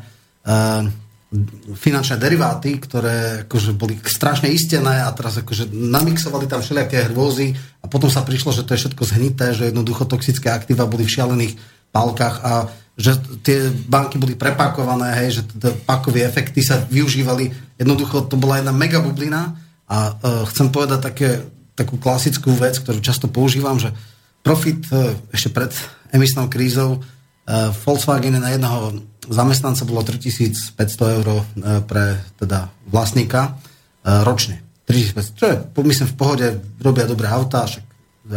finančné 1.76 2.16
deriváty, 2.22 2.78
ktoré 2.80 3.44
akože 3.50 3.74
boli 3.76 3.98
strašne 4.06 4.48
istené 4.54 5.04
a 5.04 5.10
teraz 5.12 5.42
akože 5.42 5.74
namixovali 5.74 6.46
tam 6.46 6.62
všelijaké 6.62 7.12
hrôzy 7.12 7.58
a 7.82 7.90
potom 7.90 8.08
sa 8.08 8.24
prišlo, 8.24 8.54
že 8.54 8.64
to 8.64 8.78
je 8.78 8.86
všetko 8.86 9.04
zhnité, 9.04 9.52
že 9.52 9.74
jednoducho 9.74 10.06
toxické 10.06 10.54
aktíva 10.54 10.88
boli 10.88 11.04
v 11.04 11.14
šialených 11.18 11.54
pálkach 11.92 12.36
a 12.46 12.52
že 12.96 13.20
tie 13.44 13.68
banky 13.68 14.16
boli 14.16 14.40
prepakované, 14.40 15.12
hej, 15.20 15.42
že 15.42 15.42
tie 15.44 15.76
pakové 15.84 16.24
efekty 16.24 16.64
sa 16.64 16.80
využívali. 16.88 17.52
Jednoducho 17.76 18.32
to 18.32 18.40
bola 18.40 18.64
jedna 18.64 18.72
mega 18.72 19.04
bublina 19.04 19.60
a 19.84 20.16
uh, 20.16 20.48
chcem 20.48 20.72
povedať 20.72 21.00
také, 21.04 21.30
takú 21.76 22.00
klasickú 22.00 22.56
vec, 22.56 22.80
ktorú 22.80 23.04
často 23.04 23.28
používam, 23.28 23.76
že 23.76 23.92
profit 24.40 24.88
uh, 24.96 25.12
ešte 25.36 25.52
pred 25.52 25.76
emisnou 26.16 26.48
krízou 26.48 27.04
uh, 27.04 27.76
Volkswagen 27.84 28.40
na 28.40 28.56
jedného 28.56 29.04
zamestnanca 29.30 29.84
bolo 29.86 30.02
3500 30.06 31.16
eur 31.22 31.28
uh, 31.28 31.44
pre 31.86 32.22
teda 32.38 32.70
vlastníka 32.90 33.56
uh, 33.56 34.24
ročne. 34.26 34.62
3500, 34.86 35.40
čo 35.40 35.46
je, 35.50 35.56
myslím, 35.82 36.08
v 36.14 36.16
pohode, 36.16 36.48
robia 36.78 37.10
dobré 37.10 37.26
autá, 37.26 37.66
však 37.66 37.86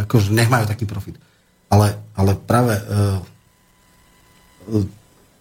akože 0.09 0.33
nech 0.33 0.49
majú 0.49 0.65
taký 0.65 0.89
profit. 0.89 1.17
Ale, 1.69 1.93
ale 2.17 2.33
práve 2.33 2.73
uh, 2.81 3.21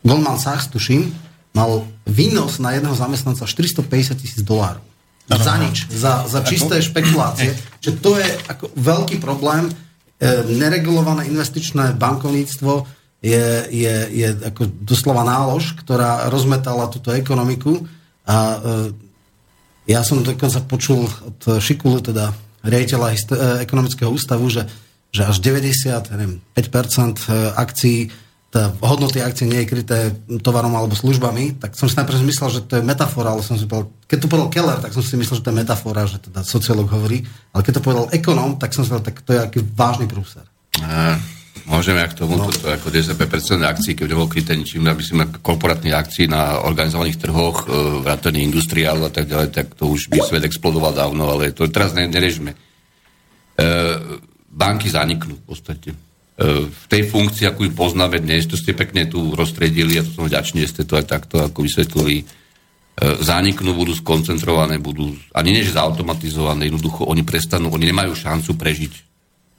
Goldman 0.05 0.41
Sachs, 0.41 0.69
tuším, 0.69 1.09
mal 1.57 1.85
výnos 2.07 2.63
na 2.63 2.77
jedného 2.77 2.95
zamestnanca 2.95 3.45
450 3.45 4.21
tisíc 4.21 4.41
dolárov. 4.45 4.85
Za 5.29 5.61
nič, 5.61 5.93
za, 5.93 6.25
za 6.25 6.41
čisté 6.41 6.81
špekulácie. 6.81 7.53
Čiže 7.85 7.95
to 8.01 8.17
je 8.17 8.29
ako 8.49 8.73
veľký 8.81 9.21
problém. 9.21 9.69
E, 9.69 9.73
neregulované 10.57 11.29
investičné 11.29 11.93
bankovníctvo 12.01 12.89
je, 13.19 13.67
je, 13.71 13.95
je 14.15 14.29
ako 14.47 14.71
doslova 14.83 15.27
nálož, 15.27 15.75
ktorá 15.83 16.31
rozmetala 16.31 16.91
túto 16.91 17.11
ekonomiku. 17.11 17.83
A 18.29 18.37
e, 18.37 18.59
ja 19.91 20.07
som 20.07 20.23
dokonca 20.23 20.63
počul 20.69 21.07
od 21.07 21.59
Šikulu, 21.59 21.99
teda 21.99 22.31
riaditeľa 22.63 23.09
e, 23.11 23.17
ekonomického 23.67 24.11
ústavu, 24.13 24.47
že, 24.47 24.67
že 25.11 25.27
až 25.27 25.43
90, 25.43 26.15
neviem, 26.15 26.39
5% 26.55 27.59
akcií 27.59 28.13
tá 28.49 28.73
hodnoty 28.81 29.21
akcie 29.21 29.45
nie 29.45 29.61
je 29.65 29.69
kryté 29.69 29.99
tovarom 30.41 30.73
alebo 30.73 30.97
službami, 30.97 31.61
tak 31.61 31.77
som 31.77 31.85
si 31.85 32.01
najprv 32.01 32.17
myslel, 32.33 32.49
že 32.49 32.65
to 32.65 32.81
je 32.81 32.87
metafora, 32.87 33.37
ale 33.37 33.45
som 33.45 33.61
si 33.61 33.69
povedal, 33.69 33.93
keď 34.09 34.19
to 34.25 34.31
povedal 34.33 34.49
Keller, 34.49 34.79
tak 34.81 34.97
som 34.97 35.05
si 35.05 35.21
myslel, 35.21 35.37
že 35.37 35.45
to 35.45 35.51
je 35.53 35.61
metafora, 35.61 36.09
že 36.09 36.17
teda 36.17 36.41
sociológ 36.41 36.89
hovorí, 36.89 37.29
ale 37.53 37.61
keď 37.61 37.73
to 37.77 37.85
povedal 37.85 38.07
ekonóm, 38.09 38.57
tak 38.57 38.73
som 38.73 38.89
si 38.89 38.89
povedal, 38.89 39.09
tak 39.13 39.21
to 39.21 39.37
je 39.37 39.41
aký 39.45 39.59
vážny 39.77 40.09
prúser. 40.09 40.49
Môžeme 41.67 42.05
ak 42.05 42.15
tomu, 42.15 42.39
no. 42.39 42.47
toto 42.47 42.71
ako 42.71 42.93
10% 42.93 43.19
akcií, 43.65 43.99
keď 43.99 44.15
bolo 44.15 44.31
kryté 44.31 44.55
ničím, 44.55 44.87
aby 44.87 45.03
sme 45.03 45.27
korporátnych 45.43 45.97
akcií 45.97 46.31
na 46.31 46.63
organizovaných 46.63 47.19
trhoch, 47.19 47.67
e, 47.67 48.05
vrátane 48.07 48.39
industriálu 48.45 49.09
a 49.09 49.13
tak 49.13 49.27
ďalej, 49.27 49.49
tak 49.51 49.75
to 49.75 49.91
už 49.91 50.13
by 50.13 50.23
svet 50.23 50.47
explodoval 50.47 50.95
dávno, 50.95 51.27
ale 51.27 51.51
to 51.51 51.67
teraz 51.67 51.97
nerežme. 51.97 52.55
E, 52.55 52.59
banky 54.53 54.87
zaniknú 54.93 55.35
v 55.41 55.45
podstate 55.49 55.91
v 56.71 56.85
tej 56.87 57.03
funkcii, 57.11 57.51
ako 57.51 57.67
ju 57.67 57.71
poznáme 57.75 58.23
dnes, 58.23 58.47
to 58.47 58.55
ste 58.55 58.71
pekne 58.71 59.11
tu 59.11 59.35
rozstredili 59.35 59.99
a 59.99 60.07
to 60.07 60.23
som 60.23 60.31
vďačný, 60.31 60.63
že 60.63 60.71
ste 60.71 60.83
to 60.87 60.95
aj 60.95 61.11
takto 61.11 61.43
ako 61.43 61.67
vysvetlili, 61.67 62.23
e, 62.23 62.25
zániknú, 63.19 63.75
budú 63.75 63.91
skoncentrované, 63.99 64.79
budú 64.79 65.19
ani 65.35 65.51
než 65.51 65.75
zautomatizované, 65.75 66.71
jednoducho 66.71 67.11
oni 67.11 67.27
prestanú, 67.27 67.75
oni 67.75 67.91
nemajú 67.91 68.15
šancu 68.15 68.55
prežiť 68.55 68.93
E, 68.95 69.08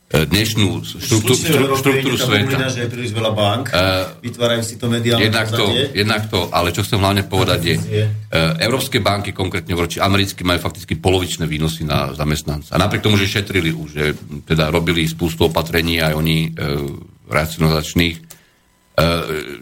dnešnú 0.10 0.82
štruktúru, 0.82 1.78
štruktúru 1.78 2.18
sveta. 2.18 2.50
Bublina, 2.50 2.70
že 2.74 2.80
je 2.86 2.90
príliš 2.90 3.14
veľa 3.14 3.32
bank, 3.38 3.70
uh, 3.70 4.10
vytvárajú 4.26 4.62
si 4.66 4.82
to 4.82 4.90
mediálne 4.90 5.30
jednak 5.30 5.48
to, 5.54 5.66
jednak 5.94 6.24
to, 6.34 6.50
ale 6.50 6.74
čo 6.74 6.82
chcem 6.82 6.98
hlavne 6.98 7.30
povedať 7.30 7.60
je, 7.62 7.76
uh, 7.78 8.58
európske 8.58 9.06
banky, 9.06 9.38
konkrétne 9.38 9.78
voči 9.78 10.02
americké, 10.02 10.42
majú 10.42 10.66
fakticky 10.66 10.98
polovičné 10.98 11.46
výnosy 11.46 11.86
na 11.86 12.10
zamestnanca. 12.18 12.74
A 12.74 12.82
napriek 12.82 13.06
tomu, 13.06 13.22
že 13.22 13.30
šetrili 13.30 13.70
už, 13.70 13.90
že 13.94 14.06
teda 14.50 14.74
robili 14.74 15.06
spústu 15.06 15.46
opatrení 15.46 16.02
aj 16.02 16.14
oni 16.18 16.38
uh, 16.50 16.90
racionalizačných, 17.30 18.29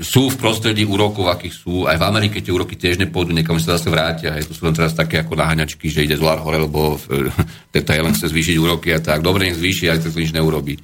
sú 0.01 0.33
v 0.33 0.39
prostredí 0.39 0.87
úrokov, 0.87 1.29
akých 1.29 1.55
sú. 1.55 1.73
Aj 1.85 1.99
v 1.99 2.07
Amerike 2.07 2.41
tie 2.41 2.49
úroky 2.49 2.73
tiež 2.73 2.97
nepôjdu, 2.97 3.35
niekam 3.35 3.59
sa 3.61 3.77
zase 3.77 3.91
vrátia. 3.91 4.33
Hej. 4.33 4.49
Tu 4.49 4.53
sú 4.57 4.65
len 4.65 4.73
teraz 4.73 4.97
také 4.97 5.21
ako 5.21 5.37
naháňačky, 5.37 5.91
že 5.91 6.07
ide 6.07 6.17
dolár 6.17 6.41
hore, 6.41 6.57
lebo 6.57 6.97
teta 7.73 7.93
len 7.99 8.15
chce 8.15 8.33
zvýšiť 8.33 8.55
úroky 8.57 8.95
a 8.95 8.99
tak. 9.03 9.21
Dobre, 9.21 9.49
nech 9.49 9.59
zvýši, 9.59 9.91
aj 9.93 10.07
to 10.07 10.15
nič 10.15 10.33
neurobí. 10.33 10.79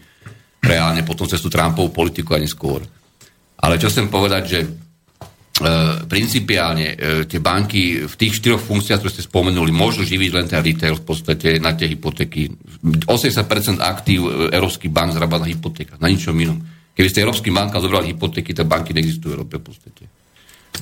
Reálne 0.64 1.02
potom 1.02 1.26
cez 1.26 1.42
tú 1.42 1.50
Trumpovú 1.50 1.90
politiku 1.92 2.38
ani 2.38 2.46
skôr. 2.46 2.84
Ale 3.64 3.80
čo 3.80 3.90
chcem 3.90 4.12
povedať, 4.12 4.44
že 4.46 4.60
Uh, 5.54 6.10
principiálne 6.10 6.98
uh, 6.98 6.98
tie 7.30 7.38
banky 7.38 8.10
v 8.10 8.16
tých 8.18 8.42
štyroch 8.42 8.58
funkciách, 8.58 8.98
ktoré 8.98 9.14
ste 9.14 9.30
spomenuli, 9.30 9.70
môžu 9.70 10.02
živiť 10.02 10.32
len 10.34 10.50
ten 10.50 10.58
retail 10.66 10.98
v 10.98 11.06
podstate 11.06 11.62
na 11.62 11.78
tie 11.78 11.86
hypotéky. 11.94 12.50
80% 13.06 13.78
aktív 13.78 14.26
uh, 14.26 14.50
európskych 14.50 14.90
bank 14.90 15.14
zarába 15.14 15.38
na 15.38 15.46
hypotékach, 15.46 16.02
na 16.02 16.10
ničom 16.10 16.34
inom. 16.42 16.58
Keby 16.94 17.10
ste 17.10 17.26
európskym 17.26 17.58
bankám 17.58 17.82
zobrali 17.82 18.14
hypotéky, 18.14 18.54
tak 18.54 18.70
banky 18.70 18.94
neexistujú 18.94 19.34
v 19.34 19.36
Európe 19.42 19.58
v 19.58 19.66
podstate. 19.66 20.04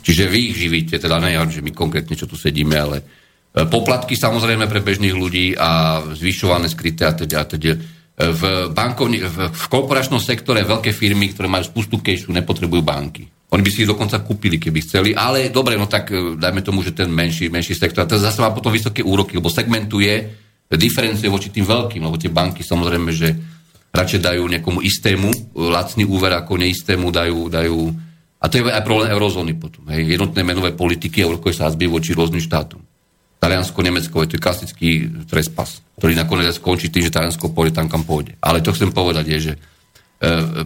Čiže 0.04 0.28
vy 0.28 0.40
ich 0.52 0.58
živíte, 0.60 0.96
teda 1.00 1.20
ne, 1.20 1.36
že 1.48 1.64
my 1.64 1.72
konkrétne, 1.72 2.16
čo 2.16 2.28
tu 2.28 2.36
sedíme, 2.36 2.76
ale 2.76 2.98
e, 3.00 3.64
poplatky 3.68 4.16
samozrejme 4.20 4.68
pre 4.68 4.84
bežných 4.84 5.16
ľudí 5.16 5.56
a 5.56 6.02
zvyšované 6.16 6.68
skryté 6.68 7.08
a 7.08 7.14
teda, 7.16 7.38
a 7.44 7.46
teda. 7.48 7.74
V, 8.22 8.70
bankovni, 8.70 9.18
v, 9.18 9.50
v 9.50 9.66
korporačnom 9.66 10.22
sektore 10.22 10.62
veľké 10.62 10.94
firmy, 10.94 11.34
ktoré 11.34 11.50
majú 11.50 11.66
spustu 11.66 11.98
kešu, 11.98 12.30
nepotrebujú 12.30 12.84
banky. 12.86 13.26
Oni 13.50 13.66
by 13.66 13.72
si 13.74 13.82
ich 13.82 13.90
dokonca 13.90 14.22
kúpili, 14.22 14.62
keby 14.62 14.80
chceli, 14.86 15.10
ale 15.18 15.50
dobre, 15.50 15.74
no 15.74 15.90
tak 15.90 16.12
e, 16.12 16.38
dajme 16.38 16.62
tomu, 16.62 16.86
že 16.86 16.94
ten 16.94 17.10
menší, 17.10 17.50
menší 17.50 17.74
sektor, 17.74 18.06
a 18.06 18.10
to 18.10 18.20
zase 18.20 18.44
má 18.44 18.54
potom 18.54 18.70
vysoké 18.70 19.02
úroky, 19.02 19.40
lebo 19.40 19.50
segmentuje, 19.50 20.28
diferencuje 20.72 21.28
voči 21.28 21.50
tým 21.52 21.68
veľkým, 21.68 22.04
lebo 22.04 22.16
tie 22.16 22.32
banky 22.32 22.64
samozrejme, 22.64 23.10
že 23.12 23.28
radšej 23.92 24.20
dajú 24.24 24.44
nejakomu 24.48 24.80
istému 24.80 25.56
lacný 25.56 26.08
úver 26.08 26.32
ako 26.36 26.56
neistému 26.58 27.12
dajú, 27.12 27.52
dajú 27.52 27.80
a 28.42 28.50
to 28.50 28.58
je 28.58 28.74
aj 28.74 28.82
problém 28.82 29.14
eurozóny 29.14 29.54
potom. 29.54 29.86
Hej. 29.94 30.18
Jednotné 30.18 30.42
menové 30.42 30.74
politiky 30.74 31.22
a 31.22 31.30
úrokové 31.30 31.54
sázby 31.54 31.86
voči 31.86 32.18
rôznym 32.18 32.42
štátom. 32.42 32.82
Taliansko, 33.38 33.80
Nemecko, 33.86 34.22
je 34.26 34.34
to 34.34 34.42
klasický 34.42 35.10
trespas, 35.30 35.82
ktorý 35.98 36.18
nakoniec 36.18 36.54
skončí 36.58 36.90
tým, 36.90 37.06
že 37.10 37.14
Taliansko 37.14 37.54
pôjde 37.54 37.78
tam, 37.78 37.90
kam 37.90 38.02
pôjde. 38.02 38.38
Ale 38.42 38.66
to 38.66 38.74
chcem 38.74 38.90
povedať 38.94 39.26
je, 39.30 39.38
že 39.50 39.54
e, 39.54 39.60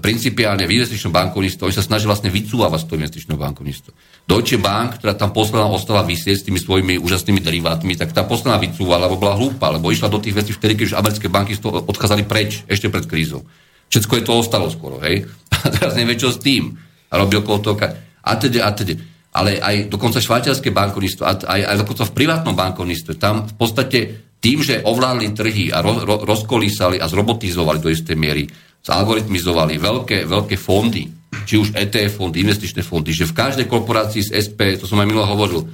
principiálne 0.04 0.68
v 0.68 0.76
investičnom 0.76 1.16
bankovníctve, 1.16 1.64
oni 1.64 1.76
sa 1.80 1.80
snaží 1.80 2.04
vlastne 2.04 2.28
vycúvať 2.28 2.76
z 2.76 2.86
toho 2.92 3.00
investičného 3.00 3.40
bankovníctva. 3.40 3.92
Deutsche 4.28 4.60
Bank, 4.60 5.00
ktorá 5.00 5.16
tam 5.16 5.32
posledná 5.32 5.72
ostala 5.72 6.04
vysieť 6.04 6.44
s 6.44 6.46
tými 6.52 6.60
svojimi 6.60 7.00
úžasnými 7.00 7.40
derivátmi, 7.40 7.96
tak 7.96 8.12
tá 8.12 8.28
posledná 8.28 8.60
vycúvala, 8.60 9.08
lebo 9.08 9.16
bola 9.16 9.40
hlúpa, 9.40 9.72
lebo 9.72 9.96
išla 9.96 10.12
do 10.12 10.20
tých 10.20 10.36
vecí 10.36 10.52
vtedy, 10.52 10.76
keď 10.76 10.86
už 10.92 10.96
americké 11.00 11.32
banky 11.32 11.56
odchádzali 11.64 12.28
preč, 12.28 12.68
ešte 12.68 12.92
pred 12.92 13.08
krízou. 13.08 13.48
Všetko 13.88 14.14
je 14.20 14.24
to 14.28 14.34
ostalo 14.36 14.68
skoro, 14.68 15.00
hej? 15.00 15.24
A 15.64 15.72
teraz 15.72 15.96
nevie, 15.96 16.20
čo 16.20 16.36
s 16.36 16.44
tým. 16.44 16.76
A 17.08 17.16
robí 17.16 17.40
okolo 17.40 17.64
toho... 17.64 17.80
A 17.80 18.32
teda, 18.36 18.68
a 18.68 18.76
teda. 18.76 19.00
Ale 19.36 19.56
aj 19.60 19.88
dokonca 19.88 20.20
švajčiarske 20.20 20.72
bankovníctvo, 20.72 21.24
aj, 21.24 21.62
aj 21.64 21.76
dokonca 21.80 22.04
v 22.08 22.16
privátnom 22.16 22.56
bankovníctve, 22.56 23.16
tam 23.16 23.48
v 23.48 23.56
podstate 23.56 24.00
tým, 24.44 24.60
že 24.64 24.84
ovládli 24.84 25.32
trhy 25.32 25.72
a 25.72 25.80
ro, 25.80 25.96
ro, 26.04 26.16
rozkolísali 26.28 27.00
a 27.00 27.08
zrobotizovali 27.08 27.80
do 27.80 27.92
istej 27.92 28.16
miery, 28.20 28.48
zalgoritmizovali 28.86 29.82
veľké, 29.82 30.30
veľké 30.30 30.56
fondy, 30.62 31.10
či 31.44 31.58
už 31.58 31.74
ETF 31.74 32.22
fondy, 32.22 32.46
investičné 32.46 32.86
fondy, 32.86 33.10
že 33.12 33.26
v 33.26 33.34
každej 33.34 33.66
korporácii 33.66 34.22
z 34.22 34.30
SP, 34.38 34.78
to 34.78 34.86
som 34.86 35.02
aj 35.02 35.10
minulé 35.10 35.26
hovoril, 35.26 35.66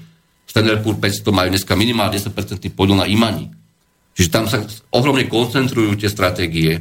Standard 0.48 0.84
Poor 0.84 1.00
500 1.00 1.32
majú 1.32 1.48
dneska 1.52 1.74
minimálne 1.80 2.16
10% 2.20 2.32
podiel 2.76 3.00
na 3.00 3.08
imani. 3.08 3.48
Čiže 4.12 4.30
tam 4.32 4.48
sa 4.52 4.60
ohromne 4.92 5.24
koncentrujú 5.32 5.96
tie 5.96 6.12
stratégie. 6.12 6.76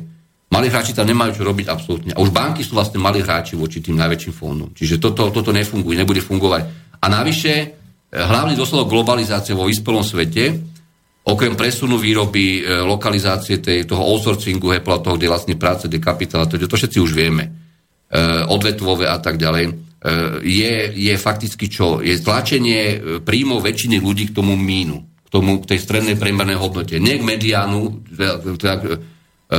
Malí 0.50 0.66
hráči 0.66 0.90
tam 0.90 1.06
nemajú 1.06 1.38
čo 1.38 1.46
robiť 1.46 1.66
absolútne. 1.70 2.10
A 2.10 2.18
už 2.18 2.34
banky 2.34 2.66
sú 2.66 2.74
vlastne 2.74 2.98
malí 2.98 3.22
hráči 3.22 3.54
voči 3.54 3.78
tým 3.78 3.94
najväčším 3.94 4.34
fondom. 4.34 4.74
Čiže 4.74 4.98
toto, 4.98 5.30
toto 5.30 5.54
nefunguje, 5.54 5.94
nebude 5.94 6.18
fungovať. 6.18 6.62
A 6.98 7.06
navyše, 7.06 7.54
eh, 7.54 7.70
hlavný 8.10 8.58
dôsledok 8.58 8.90
globalizácie 8.90 9.54
vo 9.54 9.70
vyspelom 9.70 10.02
svete 10.02 10.58
okrem 11.24 11.52
presunu 11.52 12.00
výroby, 12.00 12.64
e, 12.64 12.80
lokalizácie 12.80 13.60
tej, 13.60 13.84
toho 13.84 14.00
outsourcingu, 14.00 14.72
Apple, 14.72 15.04
toho, 15.04 15.16
kde 15.20 15.28
vlastne 15.28 15.54
práce, 15.60 15.84
kde 15.84 16.00
kapitál, 16.00 16.48
to, 16.48 16.56
to 16.56 16.76
všetci 16.76 16.98
už 17.00 17.12
vieme, 17.12 17.44
e, 17.44 17.50
odvetvové 18.48 19.04
a 19.04 19.20
tak 19.20 19.36
ďalej, 19.36 19.64
e, 19.68 19.72
je, 20.40 20.74
je 20.96 21.14
fakticky 21.20 21.68
čo? 21.68 22.00
Je 22.00 22.16
tlačenie 22.16 23.20
príjmov 23.20 23.60
väčšiny 23.60 24.00
ľudí 24.00 24.32
k 24.32 24.36
tomu 24.40 24.56
mínu, 24.56 24.96
k, 24.96 25.28
tomu, 25.28 25.60
k 25.60 25.76
tej 25.76 25.78
strednej 25.84 26.16
priemernej 26.16 26.56
hodnote. 26.56 26.96
Nie 26.96 27.20
k 27.20 27.24
mediánu, 27.28 28.00
teda, 28.56 28.96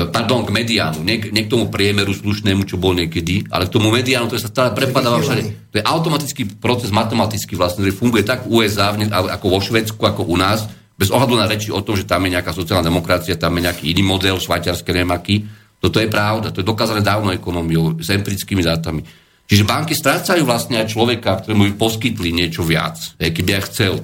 pardon, 0.10 0.42
k 0.48 0.50
mediánu, 0.50 1.06
nie, 1.06 1.30
nie 1.30 1.46
k 1.46 1.52
tomu 1.52 1.70
priemeru 1.70 2.10
slušnému, 2.16 2.66
čo 2.66 2.82
bol 2.82 2.98
niekedy, 2.98 3.46
ale 3.54 3.70
k 3.70 3.76
tomu 3.78 3.94
mediánu, 3.94 4.34
to 4.34 4.42
sa 4.42 4.50
stále 4.50 4.74
prepadáva 4.74 5.22
všade. 5.22 5.70
To 5.72 5.76
je 5.78 5.86
automatický 5.86 6.58
proces 6.58 6.90
matematický 6.90 7.54
vlastne, 7.54 7.86
ktorý 7.86 7.94
funguje 7.94 8.24
tak 8.26 8.50
v 8.50 8.66
USA, 8.66 8.98
ako 9.14 9.46
vo 9.46 9.60
Švedsku, 9.62 10.02
ako 10.02 10.26
u 10.26 10.42
nás, 10.42 10.81
bez 11.02 11.10
ohľadu 11.10 11.34
na 11.34 11.50
reči 11.50 11.74
o 11.74 11.82
tom, 11.82 11.98
že 11.98 12.06
tam 12.06 12.22
je 12.30 12.38
nejaká 12.38 12.54
sociálna 12.54 12.86
demokracia, 12.86 13.34
tam 13.34 13.58
je 13.58 13.66
nejaký 13.66 13.90
iný 13.90 14.06
model, 14.06 14.38
švajčiarske 14.38 14.94
nemaky. 14.94 15.50
Toto 15.82 15.98
je 15.98 16.06
pravda, 16.06 16.54
to 16.54 16.62
je 16.62 16.70
dokázané 16.70 17.02
dávno 17.02 17.34
ekonómiou, 17.34 17.98
s 17.98 18.14
empirickými 18.14 18.62
dátami. 18.62 19.02
Čiže 19.50 19.66
banky 19.66 19.98
strácajú 19.98 20.46
vlastne 20.46 20.78
aj 20.78 20.94
človeka, 20.94 21.42
ktorému 21.42 21.74
by 21.74 21.76
poskytli 21.76 22.30
niečo 22.30 22.62
viac, 22.62 23.18
keby 23.18 23.58
aj 23.58 23.64
chcel. 23.74 23.98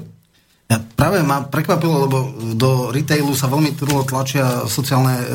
Ja 0.68 0.82
práve 0.82 1.22
ma 1.22 1.46
prekvapilo, 1.46 2.10
lebo 2.10 2.18
do 2.58 2.90
retailu 2.90 3.32
sa 3.38 3.48
veľmi 3.48 3.78
trlo 3.78 4.04
tlačia 4.04 4.68
sociálne 4.68 5.16
e, 5.16 5.26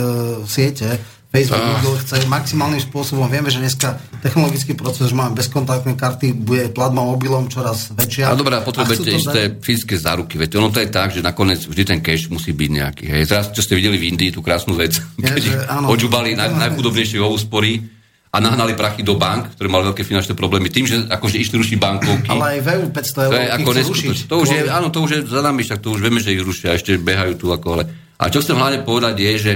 siete, 0.44 1.00
Facebook, 1.32 1.64
Google 1.80 1.96
chce 1.96 2.28
maximálnym 2.28 2.82
spôsobom. 2.84 3.24
Vieme, 3.24 3.48
že 3.48 3.56
dneska 3.56 3.96
technologický 4.20 4.76
proces, 4.76 5.08
že 5.08 5.16
máme 5.16 5.32
bezkontaktné 5.32 5.96
karty, 5.96 6.36
bude 6.36 6.68
platba 6.76 7.00
mobilom 7.00 7.48
čoraz 7.48 7.88
väčšia. 7.96 8.28
A 8.28 8.36
dobré, 8.36 8.60
potrebujete 8.60 9.16
isté 9.16 9.40
dať... 9.48 9.64
fyzické 9.64 9.96
záruky. 9.96 10.36
Veď 10.36 10.60
ono 10.60 10.68
to 10.68 10.84
je 10.84 10.92
tak, 10.92 11.16
že 11.16 11.24
nakoniec 11.24 11.64
vždy 11.64 11.82
ten 11.88 11.98
cash 12.04 12.28
musí 12.28 12.52
byť 12.52 12.70
nejaký. 12.76 13.04
Hej. 13.08 13.32
Teraz, 13.32 13.48
čo 13.48 13.64
ste 13.64 13.80
videli 13.80 13.96
v 13.96 14.12
Indii, 14.12 14.28
tú 14.28 14.44
krásnu 14.44 14.76
vec, 14.76 15.00
ja, 15.00 15.32
keď 15.36 15.40
že, 15.40 15.56
áno, 15.72 15.88
naj, 15.88 16.52
najchudobnejšie 16.52 17.16
vo 17.16 17.32
úspory 17.32 17.80
a 18.28 18.36
nahnali 18.36 18.76
prachy 18.76 19.00
do 19.00 19.16
bank, 19.16 19.56
ktoré 19.56 19.72
mali 19.72 19.88
veľké 19.88 20.04
finančné 20.04 20.36
problémy, 20.36 20.68
tým, 20.68 20.84
že 20.84 21.00
akože 21.08 21.40
išli 21.40 21.56
rušiť 21.56 21.76
bankovky. 21.80 22.28
Ale 22.28 22.56
aj 22.56 22.60
v 22.60 22.68
EU 22.76 22.86
500 22.92 23.24
eur. 23.24 23.32
To 23.32 23.40
je 23.40 23.48
ako 23.48 23.70
neskutočné. 23.72 24.28
To 24.28 24.36
už 24.36 24.48
je, 24.52 24.60
áno, 24.68 24.88
to 24.92 24.98
už 25.00 25.10
je 25.16 25.20
za 25.32 25.40
nami, 25.40 25.64
však 25.64 25.80
to 25.80 25.96
už 25.96 26.00
vieme, 26.04 26.20
že 26.20 26.36
ich 26.36 26.44
rušia, 26.44 26.76
ešte 26.76 27.00
behajú 27.00 27.40
tu 27.40 27.48
ako 27.48 27.80
ale. 27.80 27.84
A 28.20 28.28
čo 28.28 28.44
chcem 28.44 28.56
hlavne 28.56 28.84
povedať 28.84 29.16
je, 29.16 29.32
že 29.40 29.52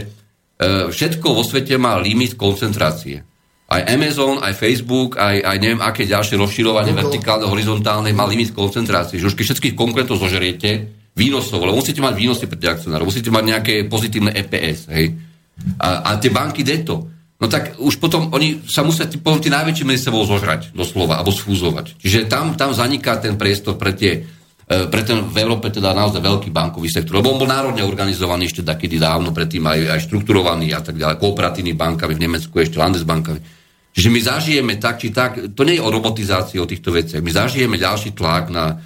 všetko 0.64 1.26
vo 1.36 1.44
svete 1.44 1.76
má 1.76 2.00
limit 2.00 2.34
koncentrácie. 2.40 3.20
Aj 3.66 3.82
Amazon, 3.90 4.38
aj 4.38 4.54
Facebook, 4.54 5.18
aj, 5.18 5.42
aj 5.42 5.56
neviem, 5.58 5.82
aké 5.82 6.06
ďalšie 6.06 6.38
rozširovanie 6.38 6.94
vertikálne, 6.94 7.50
horizontálne 7.50 8.14
má 8.14 8.22
limit 8.22 8.54
koncentrácie. 8.54 9.18
Že 9.18 9.34
už 9.34 9.36
keď 9.36 9.44
všetkých 9.50 9.74
konkurentov 9.74 10.22
zožeriete, 10.22 10.96
výnosov, 11.16 11.64
lebo 11.64 11.80
musíte 11.80 12.04
mať 12.04 12.14
výnosy 12.14 12.44
pre 12.46 12.60
akcionárov, 12.60 13.08
musíte 13.08 13.32
mať 13.32 13.44
nejaké 13.48 13.74
pozitívne 13.88 14.36
EPS, 14.36 14.92
hej. 14.92 15.16
A, 15.80 16.12
a 16.12 16.20
tie 16.20 16.28
banky 16.28 16.60
deto. 16.60 17.08
No 17.40 17.48
tak 17.48 17.76
už 17.80 18.00
potom 18.00 18.32
oni 18.32 18.64
sa 18.68 18.84
musia 18.84 19.08
tí, 19.08 19.16
potom 19.16 19.40
tí 19.40 19.48
najväčší 19.48 19.84
medzi 19.84 20.08
sebou 20.08 20.24
zožrať, 20.24 20.72
doslova, 20.72 21.20
alebo 21.20 21.32
sfúzovať. 21.32 21.96
Čiže 22.00 22.28
tam, 22.28 22.56
tam 22.56 22.72
zaniká 22.76 23.16
ten 23.20 23.40
priestor 23.40 23.80
pre 23.80 23.92
tie 23.96 24.24
E, 24.66 24.90
pre 24.90 25.06
ten 25.06 25.22
v 25.22 25.36
Európe 25.46 25.70
teda 25.70 25.94
naozaj 25.94 26.18
veľký 26.18 26.50
bankový 26.50 26.90
sektor, 26.90 27.22
lebo 27.22 27.30
on 27.30 27.38
bol 27.38 27.46
národne 27.46 27.86
organizovaný 27.86 28.50
ešte 28.50 28.66
takedy 28.66 28.98
dávno, 28.98 29.30
predtým 29.30 29.62
aj, 29.62 29.78
aj 29.94 30.00
štrukturovaný 30.10 30.74
a 30.74 30.82
tak 30.82 30.98
ďalej, 30.98 31.22
kooperatívny 31.22 31.78
bankami, 31.78 32.18
v 32.18 32.24
Nemecku 32.26 32.50
ešte 32.58 32.74
Landesbankami. 32.82 33.40
Čiže 33.94 34.08
my 34.10 34.20
zažijeme 34.20 34.74
tak 34.82 34.98
či 34.98 35.14
tak, 35.14 35.54
to 35.54 35.62
nie 35.62 35.78
je 35.78 35.86
o 35.86 35.94
robotizácii, 35.94 36.58
o 36.58 36.66
týchto 36.66 36.90
veciach, 36.90 37.22
my 37.22 37.30
zažijeme 37.30 37.78
ďalší 37.78 38.10
tlak 38.18 38.50
na 38.50 38.74
e, 38.74 38.76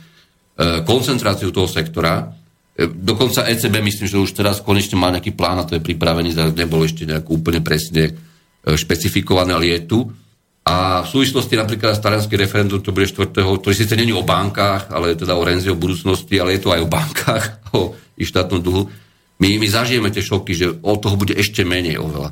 koncentráciu 0.85 1.49
toho 1.49 1.65
sektora, 1.65 2.29
e, 2.77 2.85
dokonca 2.85 3.49
ECB 3.49 3.81
myslím, 3.81 4.05
že 4.05 4.21
už 4.21 4.37
teraz 4.37 4.61
konečne 4.61 5.01
má 5.01 5.09
nejaký 5.09 5.33
plán 5.33 5.65
a 5.65 5.67
to 5.67 5.81
je 5.81 5.83
pripravený, 5.83 6.37
nebolo 6.61 6.85
ešte 6.85 7.09
nejako 7.09 7.41
úplne 7.41 7.65
presne 7.65 8.05
e, 8.05 8.13
špecifikované, 8.77 9.57
ale 9.57 9.81
je 9.81 9.81
tu, 9.89 9.99
a 10.71 11.03
v 11.03 11.09
súvislosti 11.11 11.59
napríklad 11.59 11.99
s 11.99 12.05
talianským 12.05 12.39
referendum, 12.39 12.79
to 12.79 12.95
bude 12.95 13.11
4. 13.11 13.35
to 13.35 13.69
síce 13.75 13.91
není 13.99 14.15
o 14.15 14.23
bankách, 14.23 14.95
ale 14.95 15.13
je 15.13 15.27
teda 15.27 15.35
o 15.35 15.43
Renzi, 15.43 15.67
o 15.67 15.75
budúcnosti, 15.75 16.39
ale 16.39 16.55
je 16.55 16.63
to 16.63 16.71
aj 16.71 16.81
o 16.87 16.89
bankách, 16.89 17.45
o 17.79 17.99
ich 18.15 18.31
štátnom 18.31 18.63
dlhu. 18.63 18.87
My, 19.43 19.59
my 19.59 19.67
zažijeme 19.67 20.15
tie 20.15 20.23
šoky, 20.23 20.53
že 20.55 20.67
od 20.85 21.03
toho 21.03 21.19
bude 21.19 21.35
ešte 21.35 21.67
menej 21.67 21.99
oveľa. 21.99 22.31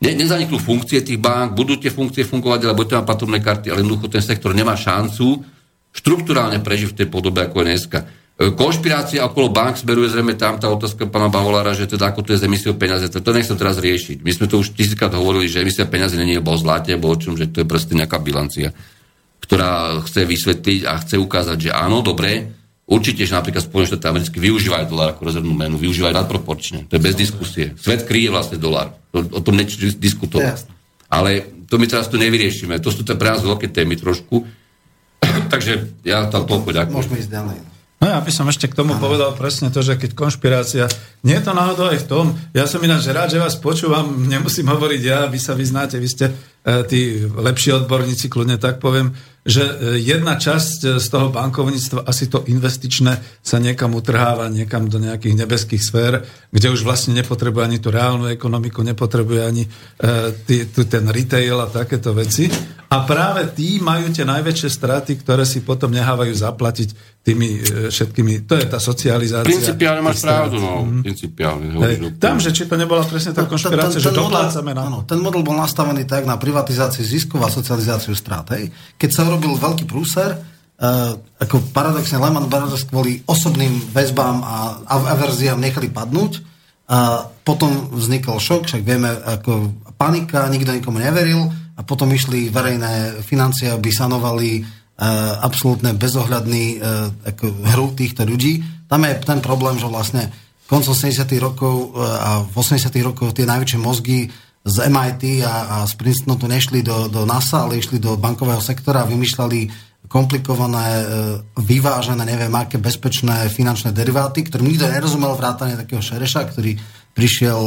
Ne, 0.00 0.16
nezaniknú 0.16 0.62
funkcie 0.62 1.02
tých 1.02 1.18
bank, 1.18 1.58
budú 1.58 1.76
tie 1.76 1.90
funkcie 1.90 2.22
fungovať, 2.22 2.70
ale 2.70 2.78
budete 2.78 3.00
mať 3.00 3.08
patrovné 3.10 3.38
karty, 3.42 3.74
ale 3.74 3.82
jednoducho 3.82 4.06
ten 4.08 4.22
sektor 4.22 4.54
nemá 4.54 4.78
šancu 4.78 5.42
štruktúrálne 5.90 6.62
prežiť 6.62 6.94
v 6.94 6.98
tej 7.02 7.08
podobe, 7.10 7.42
ako 7.42 7.60
je 7.60 7.66
dneska. 7.66 7.98
Konšpirácia 8.40 9.20
okolo 9.20 9.52
bank 9.52 9.76
smeruje 9.76 10.16
zrejme 10.16 10.32
tam 10.32 10.56
tá 10.56 10.72
otázka 10.72 11.04
pána 11.12 11.28
Bavolára, 11.28 11.76
že 11.76 11.84
teda 11.84 12.08
ako 12.08 12.24
to 12.24 12.32
je 12.32 12.40
s 12.40 12.46
emisiou 12.48 12.72
peniaze, 12.72 13.04
to, 13.12 13.20
to 13.20 13.36
nechcem 13.36 13.52
teraz 13.52 13.76
riešiť. 13.76 14.24
My 14.24 14.32
sme 14.32 14.48
to 14.48 14.64
už 14.64 14.72
tisíckrát 14.72 15.12
hovorili, 15.12 15.44
že 15.44 15.60
emisia 15.60 15.84
peniaze 15.84 16.16
je 16.16 16.40
o 16.40 16.56
zlate, 16.56 16.96
alebo 16.96 17.12
o 17.12 17.20
čom, 17.20 17.36
že 17.36 17.52
to 17.52 17.60
je 17.60 17.66
proste 17.68 17.92
nejaká 17.92 18.16
bilancia, 18.16 18.72
ktorá 19.44 20.00
chce 20.08 20.24
vysvetliť 20.24 20.80
a 20.88 20.96
chce 21.04 21.20
ukázať, 21.20 21.68
že 21.68 21.70
áno, 21.76 22.00
dobre, 22.00 22.48
určite, 22.88 23.28
že 23.28 23.36
napríklad 23.36 23.60
Spojené 23.60 23.92
štáty 23.92 24.08
americké 24.08 24.38
využívajú 24.40 24.88
dolár 24.88 25.12
ako 25.12 25.22
rezervnú 25.28 25.52
menu, 25.52 25.76
využívajú 25.76 26.16
nadproporčne. 26.16 26.88
To 26.88 26.96
je 26.96 27.02
bez 27.04 27.20
diskusie. 27.20 27.76
Svet 27.76 28.08
kryje 28.08 28.32
vlastne 28.32 28.56
dolár. 28.56 28.96
O 29.12 29.44
tom 29.44 29.52
nechcem 29.52 29.92
diskutovať. 30.00 30.64
Ale 31.12 31.44
to 31.68 31.76
my 31.76 31.84
teraz 31.84 32.08
tu 32.08 32.16
nevyriešime. 32.16 32.80
To 32.80 32.88
sú 32.88 33.04
to 33.04 33.20
pre 33.20 33.36
nás 33.36 33.44
veľké 33.44 33.68
témy 33.68 34.00
trošku. 34.00 34.48
Takže 35.52 36.02
ja 36.08 36.24
tam 36.32 36.48
toľko 36.48 36.72
ďakujem. 36.72 36.96
Môžeme 36.96 37.20
ísť 37.20 37.32
ďalej. 37.36 37.69
No 38.00 38.08
ja 38.08 38.16
by 38.16 38.32
som 38.32 38.48
ešte 38.48 38.64
k 38.64 38.80
tomu 38.80 38.96
povedal 38.96 39.36
presne 39.36 39.68
to, 39.68 39.84
že 39.84 40.00
keď 40.00 40.16
konšpirácia, 40.16 40.88
nie 41.20 41.36
je 41.36 41.44
to 41.44 41.52
náhodou 41.52 41.92
aj 41.92 42.00
v 42.00 42.08
tom, 42.08 42.32
ja 42.56 42.64
som 42.64 42.80
ináč 42.80 43.04
rád, 43.12 43.36
že 43.36 43.36
vás 43.36 43.60
počúvam, 43.60 44.24
nemusím 44.24 44.72
hovoriť 44.72 45.02
ja, 45.04 45.28
vy 45.28 45.36
sa 45.36 45.52
vyznáte, 45.52 46.00
vy 46.00 46.08
ste 46.08 46.32
e, 46.32 46.80
tí 46.88 47.28
lepší 47.28 47.76
odborníci, 47.76 48.32
kľudne 48.32 48.56
tak 48.56 48.80
poviem, 48.80 49.12
že 49.44 49.60
e, 49.68 49.72
jedna 50.00 50.40
časť 50.40 50.78
e, 50.80 50.88
z 50.96 51.06
toho 51.12 51.28
bankovníctva, 51.28 52.08
asi 52.08 52.32
to 52.32 52.40
investičné, 52.48 53.20
sa 53.44 53.60
niekam 53.60 53.92
utrháva, 53.92 54.48
niekam 54.48 54.88
do 54.88 54.96
nejakých 54.96 55.36
nebeských 55.36 55.84
sfér, 55.84 56.24
kde 56.48 56.72
už 56.72 56.88
vlastne 56.88 57.12
nepotrebuje 57.20 57.68
ani 57.68 57.84
tú 57.84 57.92
reálnu 57.92 58.32
ekonomiku, 58.32 58.80
nepotrebuje 58.80 59.42
ani 59.44 59.68
tý, 60.48 60.64
tý, 60.72 60.82
ten 60.88 61.04
retail 61.04 61.60
a 61.60 61.68
takéto 61.68 62.16
veci. 62.16 62.48
A 62.90 63.06
práve 63.06 63.46
tí 63.54 63.78
majú 63.78 64.10
tie 64.10 64.26
najväčšie 64.26 64.66
straty, 64.66 65.20
ktoré 65.22 65.46
si 65.46 65.62
potom 65.62 65.94
nehávajú 65.94 66.34
zaplatiť 66.34 67.19
tými 67.20 67.60
e, 67.60 67.92
všetkými, 67.92 68.48
to 68.48 68.56
je 68.56 68.64
tá 68.64 68.80
socializácia. 68.80 69.44
Principiálne 69.44 70.00
máš 70.00 70.24
pravdu, 70.24 70.56
no. 70.56 70.88
Mm. 70.88 71.04
Principiálne. 71.04 71.64
Hej, 71.76 72.16
tam, 72.16 72.40
že 72.40 72.48
či 72.48 72.64
to 72.64 72.80
nebola 72.80 73.04
presne 73.04 73.36
tá 73.36 73.44
konšpirácia, 73.44 74.00
že 74.00 74.08
doplácame 74.08 74.72
na... 74.72 74.88
Áno, 74.88 75.04
ten 75.04 75.20
model 75.20 75.44
bol 75.44 75.52
nastavený 75.52 76.08
tak 76.08 76.24
na 76.24 76.40
privatizáciu 76.40 77.04
ziskov 77.04 77.44
a 77.44 77.52
socializáciu 77.52 78.16
strát. 78.16 78.48
Hej. 78.56 78.72
Keď 78.96 79.10
sa 79.12 79.28
urobil 79.28 79.52
veľký 79.60 79.84
prúser, 79.84 80.32
uh, 80.32 81.12
ako 81.36 81.68
paradoxne 81.76 82.16
Lehman 82.16 82.48
Brothers 82.48 82.88
kvôli 82.88 83.20
osobným 83.28 83.92
väzbám 83.92 84.40
a 84.40 84.54
averziám 84.88 85.60
nechali 85.60 85.92
padnúť, 85.92 86.48
a 86.90 87.22
potom 87.46 87.94
vznikol 87.94 88.42
šok, 88.42 88.66
však 88.66 88.82
vieme, 88.82 89.14
ako 89.14 89.70
panika, 89.94 90.50
nikto 90.50 90.74
nikomu 90.74 90.98
neveril 90.98 91.46
a 91.78 91.86
potom 91.86 92.10
išli 92.10 92.50
verejné 92.50 93.22
financie, 93.22 93.70
aby 93.70 93.94
sanovali 93.94 94.66
absolútne 95.40 95.96
bezohľadný 95.96 96.76
ako 97.24 97.44
hru 97.72 97.96
týchto 97.96 98.28
ľudí. 98.28 98.60
Tam 98.84 99.00
je 99.08 99.16
ten 99.16 99.40
problém, 99.40 99.80
že 99.80 99.88
vlastne 99.88 100.28
koncom 100.68 100.92
70. 100.92 101.24
rokov 101.40 101.96
a 101.96 102.44
v 102.44 102.54
80. 102.54 102.92
rokoch 103.02 103.32
tie 103.32 103.48
najväčšie 103.48 103.78
mozgy 103.80 104.28
z 104.60 104.76
MIT 104.92 105.40
a, 105.42 105.82
a 105.82 105.88
z 105.88 105.96
Princetonu 105.96 106.36
tu 106.36 106.46
nešli 106.46 106.84
do, 106.84 107.08
do 107.08 107.24
NASA, 107.24 107.64
ale 107.64 107.80
išli 107.80 107.96
do 107.96 108.20
bankového 108.20 108.60
sektora 108.60 109.02
a 109.02 109.08
vymýšľali 109.08 109.88
komplikované, 110.10 111.06
vyvážené, 111.54 112.26
neviem 112.26 112.50
aké 112.58 112.82
bezpečné 112.82 113.46
finančné 113.46 113.94
deriváty, 113.94 114.42
ktorým 114.42 114.74
nikto 114.74 114.90
nerozumel 114.90 115.38
vrátane 115.38 115.78
takého 115.78 116.02
Šereša, 116.02 116.50
ktorý 116.50 116.74
prišiel, 117.14 117.60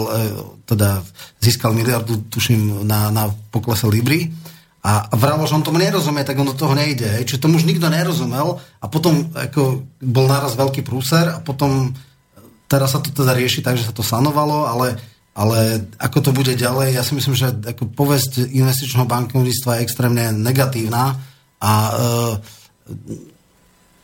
teda 0.68 1.00
získal 1.40 1.72
miliardu, 1.72 2.28
tuším, 2.28 2.84
na, 2.84 3.14
na 3.16 3.32
poklese 3.32 3.88
Libry 3.88 4.28
a 4.84 5.08
vralo, 5.16 5.48
že 5.48 5.56
on 5.56 5.64
tomu 5.64 5.80
nerozumie, 5.80 6.28
tak 6.28 6.36
on 6.36 6.52
do 6.52 6.60
toho 6.60 6.76
nejde. 6.76 7.08
Čiže 7.24 7.48
tomu 7.48 7.56
už 7.56 7.64
nikto 7.64 7.88
nerozumel 7.88 8.60
a 8.84 8.86
potom 8.92 9.32
ako, 9.32 9.88
bol 10.04 10.28
naraz 10.28 10.60
veľký 10.60 10.84
prúser 10.84 11.32
a 11.32 11.40
potom 11.40 11.96
teraz 12.68 12.92
sa 12.92 13.00
to 13.00 13.16
teda 13.16 13.32
rieši 13.32 13.64
tak, 13.64 13.80
že 13.80 13.88
sa 13.88 13.96
to 13.96 14.04
sanovalo, 14.04 14.68
ale, 14.68 15.00
ale 15.32 15.88
ako 15.96 16.20
to 16.20 16.32
bude 16.36 16.52
ďalej, 16.60 17.00
ja 17.00 17.04
si 17.08 17.16
myslím, 17.16 17.32
že 17.32 17.56
ako 17.64 17.96
povesť 17.96 18.44
investičného 18.44 19.08
bankovníctva 19.08 19.80
je 19.80 19.84
extrémne 19.88 20.36
negatívna 20.36 21.16
a 21.64 21.72
e, 21.72 21.92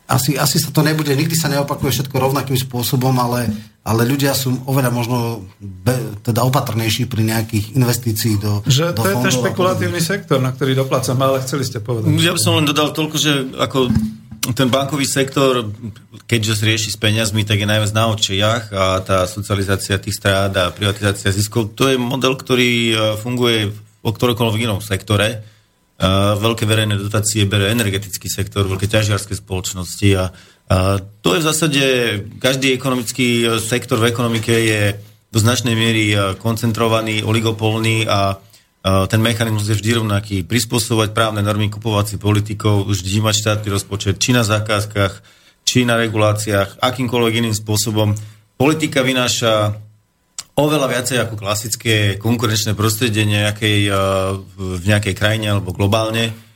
asi, 0.10 0.40
asi 0.40 0.58
sa 0.64 0.72
to 0.72 0.80
nebude, 0.80 1.12
nikdy 1.12 1.36
sa 1.36 1.52
neopakuje 1.52 1.92
všetko 1.92 2.16
rovnakým 2.18 2.56
spôsobom, 2.56 3.14
ale 3.20 3.52
ale 3.90 4.06
ľudia 4.06 4.38
sú 4.38 4.54
oveľa 4.70 4.94
možno 4.94 5.50
be, 5.58 6.22
teda 6.22 6.46
opatrnejší 6.46 7.10
pri 7.10 7.26
nejakých 7.26 7.74
investícií 7.74 8.38
do 8.38 8.62
Že 8.70 8.94
do 8.94 9.02
to 9.02 9.10
je 9.10 9.18
ten 9.18 9.34
špekulatívny 9.34 9.98
sektor, 9.98 10.38
na 10.38 10.54
ktorý 10.54 10.78
doplácame, 10.78 11.26
ale 11.26 11.42
chceli 11.42 11.66
ste 11.66 11.82
povedať. 11.82 12.14
Ja 12.22 12.38
by 12.38 12.42
som 12.42 12.62
len 12.62 12.70
dodal 12.70 12.94
toľko, 12.94 13.16
že 13.18 13.50
ako 13.58 13.90
ten 14.54 14.70
bankový 14.70 15.10
sektor, 15.10 15.68
keďže 16.30 16.64
rieši 16.64 16.90
s 16.94 16.98
peniazmi, 17.02 17.44
tak 17.44 17.60
je 17.60 17.68
najviac 17.68 17.92
na 17.92 18.14
očiach 18.14 18.64
a 18.72 19.02
tá 19.02 19.26
socializácia 19.26 19.98
tých 19.98 20.16
strát 20.16 20.54
a 20.54 20.70
privatizácia 20.70 21.34
ziskov, 21.34 21.74
to 21.74 21.90
je 21.90 21.98
model, 21.98 22.38
ktorý 22.38 22.70
e, 22.70 22.94
funguje 23.20 23.74
o 24.06 24.10
ktorokoľvek 24.14 24.62
inom 24.64 24.80
sektore. 24.80 25.60
Uh, 26.00 26.32
veľké 26.40 26.64
verejné 26.64 26.96
dotácie 26.96 27.44
bere 27.44 27.76
energetický 27.76 28.32
sektor, 28.32 28.64
veľké 28.64 28.88
ťažiarské 28.88 29.36
spoločnosti 29.36 30.08
a 30.16 30.32
to 31.22 31.30
je 31.34 31.40
v 31.42 31.48
zásade, 31.50 31.84
každý 32.38 32.78
ekonomický 32.78 33.42
e, 33.42 33.46
sektor 33.58 33.98
v 33.98 34.14
ekonomike 34.14 34.54
je 34.54 35.02
do 35.34 35.42
značnej 35.42 35.74
miery 35.74 36.14
e, 36.14 36.38
koncentrovaný, 36.38 37.26
oligopolný 37.26 38.06
a 38.06 38.38
e, 38.38 39.06
ten 39.10 39.18
mechanizmus 39.18 39.66
je 39.66 39.82
vždy 39.82 39.98
rovnaký. 39.98 40.38
Prispôsobovať 40.46 41.18
právne 41.18 41.42
normy, 41.42 41.74
kupovať 41.74 42.06
si 42.14 42.16
politikov, 42.22 42.86
vždy 42.86 43.18
mať 43.18 43.36
štátny 43.42 43.68
rozpočet, 43.74 44.22
či 44.22 44.30
na 44.30 44.46
zákazkách, 44.46 45.14
či 45.66 45.90
na 45.90 45.98
reguláciách, 45.98 46.78
akýmkoľvek 46.86 47.34
iným 47.42 47.56
spôsobom. 47.58 48.14
Politika 48.54 49.02
vynáša 49.02 49.74
oveľa 50.54 50.86
viacej 50.86 51.18
ako 51.18 51.34
klasické 51.34 52.22
konkurenčné 52.22 52.78
prostredie 52.78 53.26
nejakej, 53.26 53.88
v 54.60 54.84
nejakej 54.84 55.16
krajine 55.16 55.56
alebo 55.56 55.72
globálne 55.72 56.49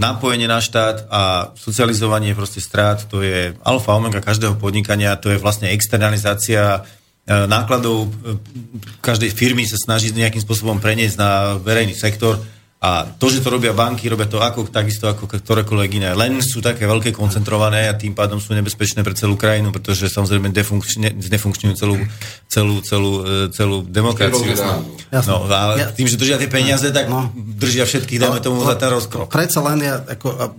napojenie 0.00 0.48
na 0.48 0.64
štát 0.64 1.12
a 1.12 1.52
socializovanie 1.52 2.32
proste 2.32 2.64
strát, 2.64 3.04
to 3.04 3.20
je 3.20 3.52
alfa 3.60 3.92
omega 3.92 4.24
každého 4.24 4.56
podnikania, 4.56 5.20
to 5.20 5.28
je 5.28 5.36
vlastne 5.36 5.68
externalizácia 5.68 6.88
nákladov 7.28 8.10
každej 8.98 9.30
firmy 9.30 9.62
sa 9.62 9.78
snaží 9.78 10.10
nejakým 10.10 10.42
spôsobom 10.42 10.82
preniesť 10.82 11.16
na 11.20 11.30
verejný 11.60 11.94
sektor 11.94 12.40
a 12.82 13.06
to, 13.06 13.30
že 13.30 13.46
to 13.46 13.54
robia 13.54 13.70
banky, 13.70 14.10
robia 14.10 14.26
to 14.26 14.42
ako, 14.42 14.66
takisto 14.66 15.06
ako 15.06 15.30
ktorékoľvek 15.30 15.90
iné. 16.02 16.18
Len 16.18 16.42
sú 16.42 16.58
také 16.58 16.82
veľké 16.90 17.14
koncentrované 17.14 17.86
a 17.86 17.94
tým 17.94 18.10
pádom 18.10 18.42
sú 18.42 18.58
nebezpečné 18.58 19.06
pre 19.06 19.14
celú 19.14 19.38
krajinu, 19.38 19.70
pretože 19.70 20.10
samozrejme 20.10 20.50
znefunkčňujú 21.14 21.78
celú, 21.78 21.94
celú, 22.50 22.74
celú, 22.82 23.10
celú 23.54 23.76
demokraciu. 23.86 24.50
No, 25.14 25.46
a 25.46 25.94
tým, 25.94 26.10
že 26.10 26.18
držia 26.18 26.42
tie 26.42 26.50
peniaze, 26.50 26.90
tak 26.90 27.06
no. 27.06 27.30
držia 27.38 27.86
všetkých, 27.86 28.18
dáme 28.18 28.42
tomu 28.42 28.66
za 28.66 28.74
ten 28.74 28.90
rozkrok. 28.90 29.30
Predsa 29.30 29.62
len 29.62 29.78
ja, 29.78 30.02
ako, 30.02 30.50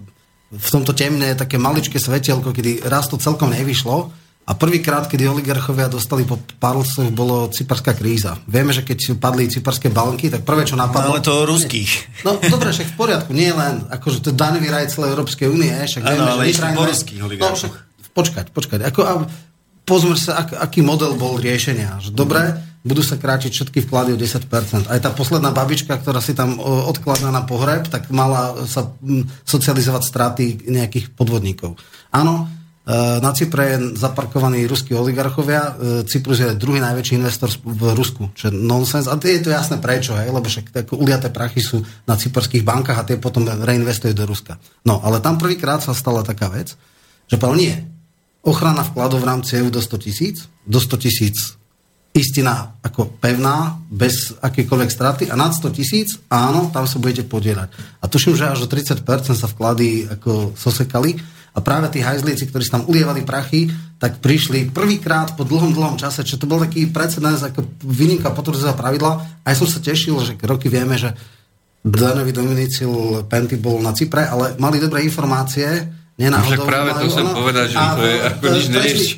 v 0.47 0.69
tomto 0.71 0.95
temne 0.95 1.35
také 1.35 1.59
maličké 1.59 1.99
svetelko, 1.99 2.55
kedy 2.55 2.87
raz 2.87 3.11
to 3.11 3.19
celkom 3.19 3.51
nevyšlo, 3.51 4.22
a 4.43 4.51
prvýkrát, 4.59 5.07
kedy 5.07 5.23
oligarchovia 5.23 5.87
dostali 5.87 6.27
po 6.27 6.35
palcoch, 6.59 7.07
bolo 7.15 7.47
cyperská 7.47 7.95
kríza. 7.95 8.35
Vieme, 8.43 8.75
že 8.75 8.83
keď 8.83 9.15
padli 9.15 9.47
cyperské 9.47 9.87
banky, 9.87 10.27
tak 10.27 10.43
prvé, 10.43 10.67
čo 10.67 10.75
napadlo... 10.75 11.15
No, 11.15 11.15
ale 11.15 11.23
to 11.23 11.47
ruských. 11.47 12.23
No 12.27 12.35
dobre, 12.35 12.75
však 12.75 12.91
v 12.91 12.95
poriadku, 12.99 13.31
nie 13.31 13.55
len, 13.55 13.87
akože 13.87 14.19
to 14.19 14.35
daňový 14.35 14.67
raj 14.67 14.91
celej 14.91 15.15
Európskej 15.15 15.47
únie, 15.47 15.71
však 15.71 16.03
vieme, 16.03 16.27
ale 16.27 16.51
že 16.51 16.59
po 16.75 16.83
ruských. 16.83 17.19
No, 17.39 17.55
však, 17.55 17.73
počkať, 18.11 18.45
počkať. 18.51 18.79
Ako, 18.91 18.99
a 19.07 19.13
pozmer 19.87 20.19
sa, 20.19 20.43
ak, 20.43 20.59
aký 20.59 20.83
model 20.83 21.15
bol 21.15 21.39
riešenia. 21.39 22.03
Že 22.03 22.11
dobre, 22.11 22.41
budú 22.83 22.99
sa 22.99 23.15
krátiť 23.15 23.47
všetky 23.47 23.79
vklady 23.87 24.11
o 24.11 24.19
10%. 24.19 24.91
Aj 24.91 24.99
tá 24.99 25.09
posledná 25.15 25.55
babička, 25.55 25.95
ktorá 25.95 26.19
si 26.19 26.35
tam 26.35 26.59
odkladá 26.59 27.31
na 27.31 27.47
pohreb, 27.47 27.87
tak 27.87 28.11
mala 28.11 28.67
sa 28.67 28.91
socializovať 29.47 30.03
straty 30.03 30.45
nejakých 30.67 31.15
podvodníkov. 31.15 31.79
Áno, 32.11 32.51
na 33.23 33.31
Cypre 33.31 33.63
je 33.63 33.77
zaparkovaní 33.95 34.67
ruskí 34.67 34.91
oligarchovia. 34.91 35.61
E, 35.63 35.71
Cyprus 36.03 36.43
je 36.43 36.51
druhý 36.59 36.83
najväčší 36.83 37.15
investor 37.15 37.47
v 37.63 37.95
Rusku, 37.95 38.35
čo 38.35 38.51
je 38.51 38.59
nonsens. 38.59 39.07
A 39.07 39.15
je 39.15 39.39
to 39.39 39.55
jasné 39.55 39.79
prečo, 39.79 40.11
hej? 40.19 40.27
lebo 40.27 40.43
však 40.43 40.67
tak 40.67 40.91
uliaté 40.91 41.31
prachy 41.31 41.63
sú 41.63 41.79
na 42.03 42.19
cyperských 42.19 42.67
bankách 42.67 42.99
a 42.99 43.07
tie 43.07 43.15
potom 43.15 43.47
reinvestujú 43.47 44.11
do 44.11 44.27
Ruska. 44.27 44.59
No, 44.83 44.99
ale 44.99 45.23
tam 45.23 45.39
prvýkrát 45.39 45.79
sa 45.79 45.95
stala 45.95 46.27
taká 46.27 46.51
vec, 46.51 46.75
že 47.31 47.39
povedal 47.39 47.55
nie. 47.63 47.75
Ochrana 48.43 48.83
vkladov 48.83 49.23
v 49.23 49.29
rámci 49.31 49.63
EU 49.63 49.71
do 49.71 49.79
100 49.79 50.03
tisíc, 50.03 50.51
do 50.67 50.83
100 50.83 50.99
tisíc 51.07 51.55
istina 52.13 52.77
ako 52.83 53.15
pevná, 53.17 53.79
bez 53.89 54.35
akékoľvek 54.37 54.89
straty 54.91 55.23
a 55.31 55.39
nad 55.39 55.55
100 55.55 55.71
tisíc, 55.71 56.19
áno, 56.27 56.69
tam 56.69 56.83
sa 56.85 56.99
budete 56.99 57.25
podielať. 57.25 57.73
A 58.03 58.11
tuším, 58.11 58.35
že 58.37 58.53
až 58.53 58.67
do 58.67 58.69
30% 58.69 59.07
sa 59.33 59.47
vklady 59.49 60.11
ako 60.19 60.53
sosekali 60.53 61.17
a 61.53 61.59
práve 61.61 61.85
tí 61.93 62.01
hajzlíci, 62.01 62.49
ktorí 62.49 62.65
tam 62.65 62.89
ulievali 62.89 63.21
prachy, 63.21 63.69
tak 64.01 64.19
prišli 64.19 64.73
prvýkrát 64.73 65.37
po 65.37 65.45
dlhom, 65.45 65.71
dlhom 65.71 65.95
čase, 66.01 66.25
čo 66.25 66.41
to 66.41 66.49
bol 66.49 66.57
taký 66.57 66.89
precedens 66.89 67.45
ako 67.45 67.61
výnimka 67.85 68.33
potvrdzeného 68.33 68.73
pravidla. 68.73 69.41
A 69.45 69.53
ja 69.53 69.55
som 69.55 69.69
sa 69.69 69.77
tešil, 69.77 70.17
že 70.25 70.33
roky 70.43 70.67
vieme, 70.67 70.97
že 70.97 71.13
Danový 71.85 72.33
Dominicil 72.33 73.23
Penty 73.29 73.61
bol 73.61 73.77
na 73.85 73.93
Cypre, 73.93 74.25
ale 74.25 74.57
mali 74.57 74.81
dobré 74.81 75.05
informácie, 75.05 76.01
Nenáhodou, 76.13 76.45
no 76.45 76.53
však 76.61 76.69
práve 76.69 76.89
to 76.93 77.05
chcem 77.09 77.27
povedať, 77.33 77.65
že 77.73 77.77
to 77.81 78.03
je 78.05 78.17
ako 78.21 78.43
nič 78.53 78.65
nerieši. 78.69 79.13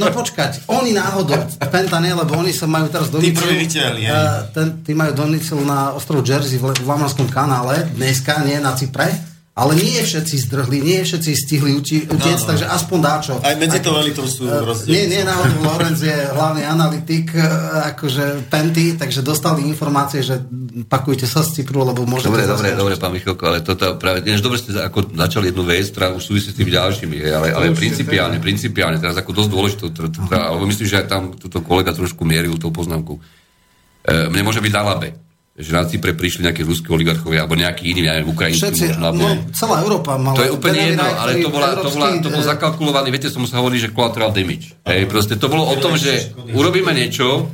no 0.00 0.06
počkať, 0.08 0.52
oni 0.64 0.96
náhodou, 0.96 1.44
Penta 1.68 2.00
nie, 2.00 2.16
lebo 2.16 2.40
oni 2.40 2.56
sa 2.56 2.64
majú 2.64 2.88
teraz 2.88 3.12
Donicil, 3.12 3.36
tí 3.36 3.68
videli, 3.68 4.08
ten, 4.56 4.80
tí 4.80 4.96
majú 4.96 5.12
Donicil 5.12 5.60
na 5.60 5.92
ostrov 5.92 6.24
Jersey 6.24 6.56
v, 6.56 6.72
v 6.72 6.88
Lamanskom 6.88 7.28
kanále, 7.28 7.92
dneska 7.92 8.40
nie 8.48 8.56
na 8.64 8.72
Cypre, 8.72 9.12
ale 9.58 9.74
nie 9.74 9.98
všetci 9.98 10.36
zdrhli, 10.46 10.78
nie 10.78 11.02
všetci 11.02 11.30
stihli 11.34 11.74
uti- 11.74 12.06
utiecť, 12.06 12.42
no, 12.42 12.46
no. 12.46 12.50
takže 12.54 12.66
aspoň 12.70 12.98
dáčo. 13.02 13.32
Aj 13.42 13.58
medzi 13.58 13.82
to 13.82 13.90
velitou 13.90 14.22
sú 14.30 14.46
uh, 14.46 14.62
rozdiel. 14.62 14.94
Nie, 14.94 15.04
nie, 15.10 15.20
náhodou 15.26 15.66
Lorenz 15.66 15.98
je 15.98 16.14
hlavný 16.14 16.62
analytik, 16.62 17.34
uh, 17.34 17.90
akože 17.90 18.46
Penty, 18.46 18.94
takže 18.94 19.26
dostali 19.26 19.66
informácie, 19.66 20.22
že 20.22 20.38
pakujte 20.86 21.26
sa 21.26 21.42
z 21.42 21.58
Cypru, 21.58 21.82
lebo 21.82 22.06
môžete... 22.06 22.30
Dobre, 22.30 22.46
dobre, 22.46 22.68
dobre, 22.78 22.94
pán 22.94 23.10
Michalko, 23.10 23.42
ale 23.50 23.66
toto 23.66 23.98
práve, 23.98 24.22
než 24.22 24.38
dobre 24.38 24.62
ste 24.62 24.78
ako 24.78 25.10
začali 25.10 25.50
jednu 25.50 25.66
vec, 25.66 25.90
ktorá 25.90 26.14
už 26.14 26.22
súvisí 26.22 26.54
s 26.54 26.56
tými 26.56 26.70
ďalšími, 26.70 27.18
ale, 27.26 27.50
ale 27.50 27.74
principiálne, 27.74 28.38
principiálne, 28.38 29.02
teraz 29.02 29.18
ako 29.18 29.34
dosť 29.34 29.50
dôležitú, 29.50 29.84
alebo 30.30 30.70
myslím, 30.70 30.86
že 30.86 31.02
aj 31.02 31.06
tam 31.10 31.22
túto 31.34 31.66
kolega 31.66 31.90
trošku 31.90 32.22
mieril 32.22 32.54
tou 32.62 32.70
poznámkou. 32.70 33.18
E, 33.18 34.30
mne 34.30 34.46
môže 34.46 34.62
byť 34.62 34.70
na 34.70 34.82
labe 34.86 35.27
že 35.58 35.74
na 35.74 35.82
Cypre 35.82 36.14
prišli 36.14 36.46
nejakí 36.46 36.62
ruskí 36.62 36.86
oligarchovia 36.86 37.42
alebo 37.42 37.58
nejakí 37.58 37.90
iní, 37.90 38.06
neviem, 38.06 38.30
Ukrajinci 38.30 38.62
Všetci, 38.62 39.02
možno. 39.02 39.10
No, 39.18 39.28
celá 39.50 39.82
Európa 39.82 40.14
mala... 40.14 40.38
To 40.38 40.46
je 40.46 40.54
úplne 40.54 40.94
jedno, 40.94 41.02
ale 41.02 41.42
to, 41.42 41.50
bola, 41.50 41.68
to, 41.74 41.90
bola, 41.90 42.08
to 42.22 42.30
bol 42.30 42.42
zakalkulovaný, 42.46 43.10
viete, 43.10 43.26
som 43.26 43.42
sa 43.42 43.58
hovorí, 43.58 43.82
že 43.82 43.90
collateral 43.90 44.30
damage. 44.30 44.78
Hej, 44.86 45.10
proste 45.10 45.34
to 45.34 45.50
bolo 45.50 45.66
o 45.66 45.74
tom, 45.82 45.98
že 45.98 46.30
urobíme 46.54 46.94
niečo, 46.94 47.50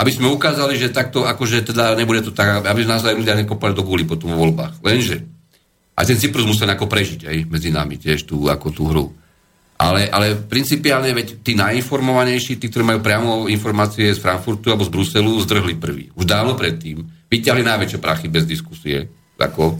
aby 0.00 0.10
sme 0.16 0.32
ukázali, 0.32 0.80
že 0.80 0.88
takto, 0.88 1.28
akože 1.28 1.60
teda 1.72 1.92
nebude 1.92 2.24
to 2.24 2.32
tak, 2.32 2.64
aby 2.64 2.88
nás 2.88 3.04
aj 3.04 3.12
ľudia 3.12 3.36
nekopali 3.36 3.76
do 3.76 3.84
guli 3.84 4.08
potom 4.08 4.32
vo 4.32 4.40
voľbách. 4.40 4.80
Lenže, 4.80 5.20
a 5.92 6.04
ten 6.08 6.16
Cyprus 6.16 6.48
musel 6.48 6.72
ako 6.72 6.88
prežiť 6.88 7.28
aj 7.28 7.36
medzi 7.52 7.68
nami 7.68 8.00
tiež 8.00 8.24
tú, 8.24 8.48
ako 8.48 8.68
tú 8.72 8.88
hru. 8.88 9.06
Ale, 9.76 10.08
ale 10.08 10.40
principiálne, 10.40 11.12
veď 11.12 11.44
tí 11.44 11.52
najinformovanejší, 11.52 12.56
tí, 12.56 12.72
ktorí 12.72 12.96
majú 12.96 13.00
priamo 13.04 13.44
informácie 13.48 14.08
z 14.08 14.20
Frankfurtu 14.20 14.72
alebo 14.72 14.88
z 14.88 14.92
Bruselu, 14.92 15.32
zdrhli 15.44 15.76
prvý. 15.76 16.08
Už 16.16 16.24
dávno 16.24 16.56
predtým. 16.56 17.04
Vyťahli 17.26 17.62
najväčšie 17.66 17.98
prachy 17.98 18.26
bez 18.30 18.46
diskusie. 18.46 19.06
Ako, 19.36 19.76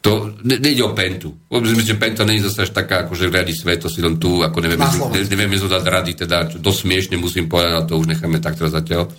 to 0.00 0.32
ne, 0.48 0.56
nejde 0.56 0.80
o 0.80 0.96
Pentu. 0.96 1.36
Myslím, 1.52 1.84
že 1.84 2.00
Penta 2.00 2.24
nie 2.24 2.40
je 2.40 2.48
zase 2.48 2.64
až 2.64 2.72
taká, 2.72 3.04
že 3.12 3.28
riadi 3.28 3.52
svet, 3.52 3.84
to 3.84 3.92
si 3.92 4.00
len 4.00 4.16
tu, 4.16 4.40
ako 4.40 4.64
nevieme, 4.64 4.88
ne, 4.88 5.20
nevieme 5.28 5.60
dať 5.60 5.84
rady, 5.84 6.12
teda 6.24 6.56
dosť 6.56 6.78
smiešne 6.88 7.16
musím 7.20 7.52
povedať, 7.52 7.72
ale 7.76 7.84
to 7.84 8.00
už 8.00 8.08
necháme 8.08 8.40
tak 8.40 8.56
teraz 8.56 8.72
zatiaľ. 8.72 9.12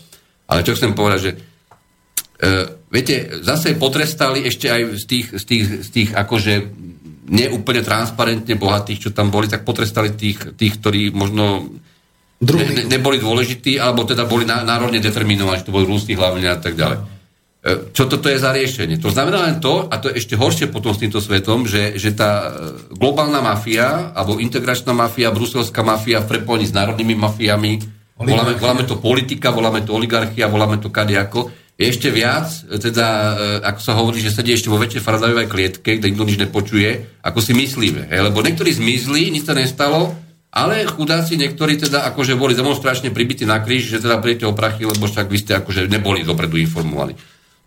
Ale 0.49 0.65
čo 0.65 0.73
chcem 0.73 0.97
povedať, 0.97 1.19
že 1.21 1.31
uh, 1.37 2.65
viete, 2.89 3.45
zase 3.45 3.77
potrestali 3.77 4.41
ešte 4.49 4.73
aj 4.73 4.81
z 4.97 5.05
tých, 5.05 5.25
z 5.37 5.43
tých, 5.45 5.63
z 5.85 5.89
tých 5.93 6.09
akože 6.17 6.53
neúplne 7.29 7.85
transparentne 7.85 8.57
bohatých, 8.57 9.07
čo 9.07 9.09
tam 9.13 9.29
boli, 9.29 9.45
tak 9.45 9.61
potrestali 9.61 10.17
tých, 10.17 10.57
tých 10.57 10.81
ktorí 10.81 11.13
možno 11.13 11.69
ne, 12.41 12.65
ne, 12.73 12.83
neboli 12.89 13.21
dôležití, 13.21 13.77
alebo 13.77 14.01
teda 14.01 14.25
boli 14.25 14.49
národne 14.49 14.97
determinovaní, 14.97 15.61
že 15.61 15.69
to 15.69 15.75
boli 15.77 15.85
rústi 15.85 16.17
hlavne 16.17 16.49
a 16.49 16.57
tak 16.57 16.73
ďalej. 16.73 17.20
E, 17.61 17.93
čo 17.93 18.09
toto 18.09 18.25
je 18.25 18.41
za 18.41 18.49
riešenie? 18.49 18.97
To 18.97 19.13
znamená 19.13 19.45
len 19.45 19.61
to, 19.61 19.85
a 19.85 20.01
to 20.01 20.09
je 20.09 20.17
ešte 20.17 20.33
horšie 20.33 20.73
potom 20.73 20.97
s 20.97 21.01
týmto 21.05 21.21
svetom, 21.21 21.69
že, 21.69 21.93
že 21.93 22.09
tá 22.17 22.49
e, 22.49 22.49
globálna 22.97 23.37
mafia, 23.37 24.09
alebo 24.17 24.41
integračná 24.41 24.97
mafia, 24.97 25.29
bruselská 25.29 25.85
mafia 25.85 26.25
v 26.25 26.29
prepojení 26.37 26.65
s 26.65 26.73
národnými 26.73 27.13
mafiami, 27.13 27.77
voláme, 28.17 28.57
voláme 28.57 28.83
to 28.89 28.97
politika, 28.97 29.53
voláme 29.53 29.85
to 29.85 29.93
oligarchia, 29.93 30.49
voláme 30.49 30.81
to 30.81 30.89
kadejako, 30.89 31.53
je 31.77 31.85
ešte 31.85 32.09
viac, 32.09 32.49
teda, 32.65 33.07
e, 33.37 33.43
ako 33.61 33.79
sa 33.81 33.93
hovorí, 33.93 34.17
že 34.25 34.33
sedí 34.33 34.57
ešte 34.57 34.73
vo 34.73 34.81
väčšej 34.81 35.05
faradajovej 35.05 35.45
klietke, 35.45 36.01
kde 36.01 36.09
nikto 36.09 36.25
nič 36.25 36.37
nepočuje, 36.41 37.21
ako 37.21 37.45
si 37.45 37.53
myslíme. 37.53 38.09
He? 38.09 38.17
Lebo 38.25 38.41
niektorí 38.41 38.73
zmizli, 38.73 39.29
nič 39.29 39.45
sa 39.45 39.53
nestalo, 39.53 40.17
ale 40.49 40.83
chudáci 40.83 41.39
niektorí 41.39 41.79
teda 41.79 42.09
akože 42.11 42.35
boli 42.35 42.57
demonstračne 42.57 43.13
pribití 43.13 43.47
na 43.47 43.63
kríž, 43.63 43.87
že 43.87 44.03
teda 44.03 44.19
prijete 44.19 44.43
o 44.45 44.57
prachy, 44.57 44.83
lebo 44.83 45.07
však 45.07 45.31
vy 45.31 45.37
ste 45.39 45.51
akože 45.61 45.87
neboli 45.87 46.27
dopredu 46.27 46.59
informovaní. 46.59 47.15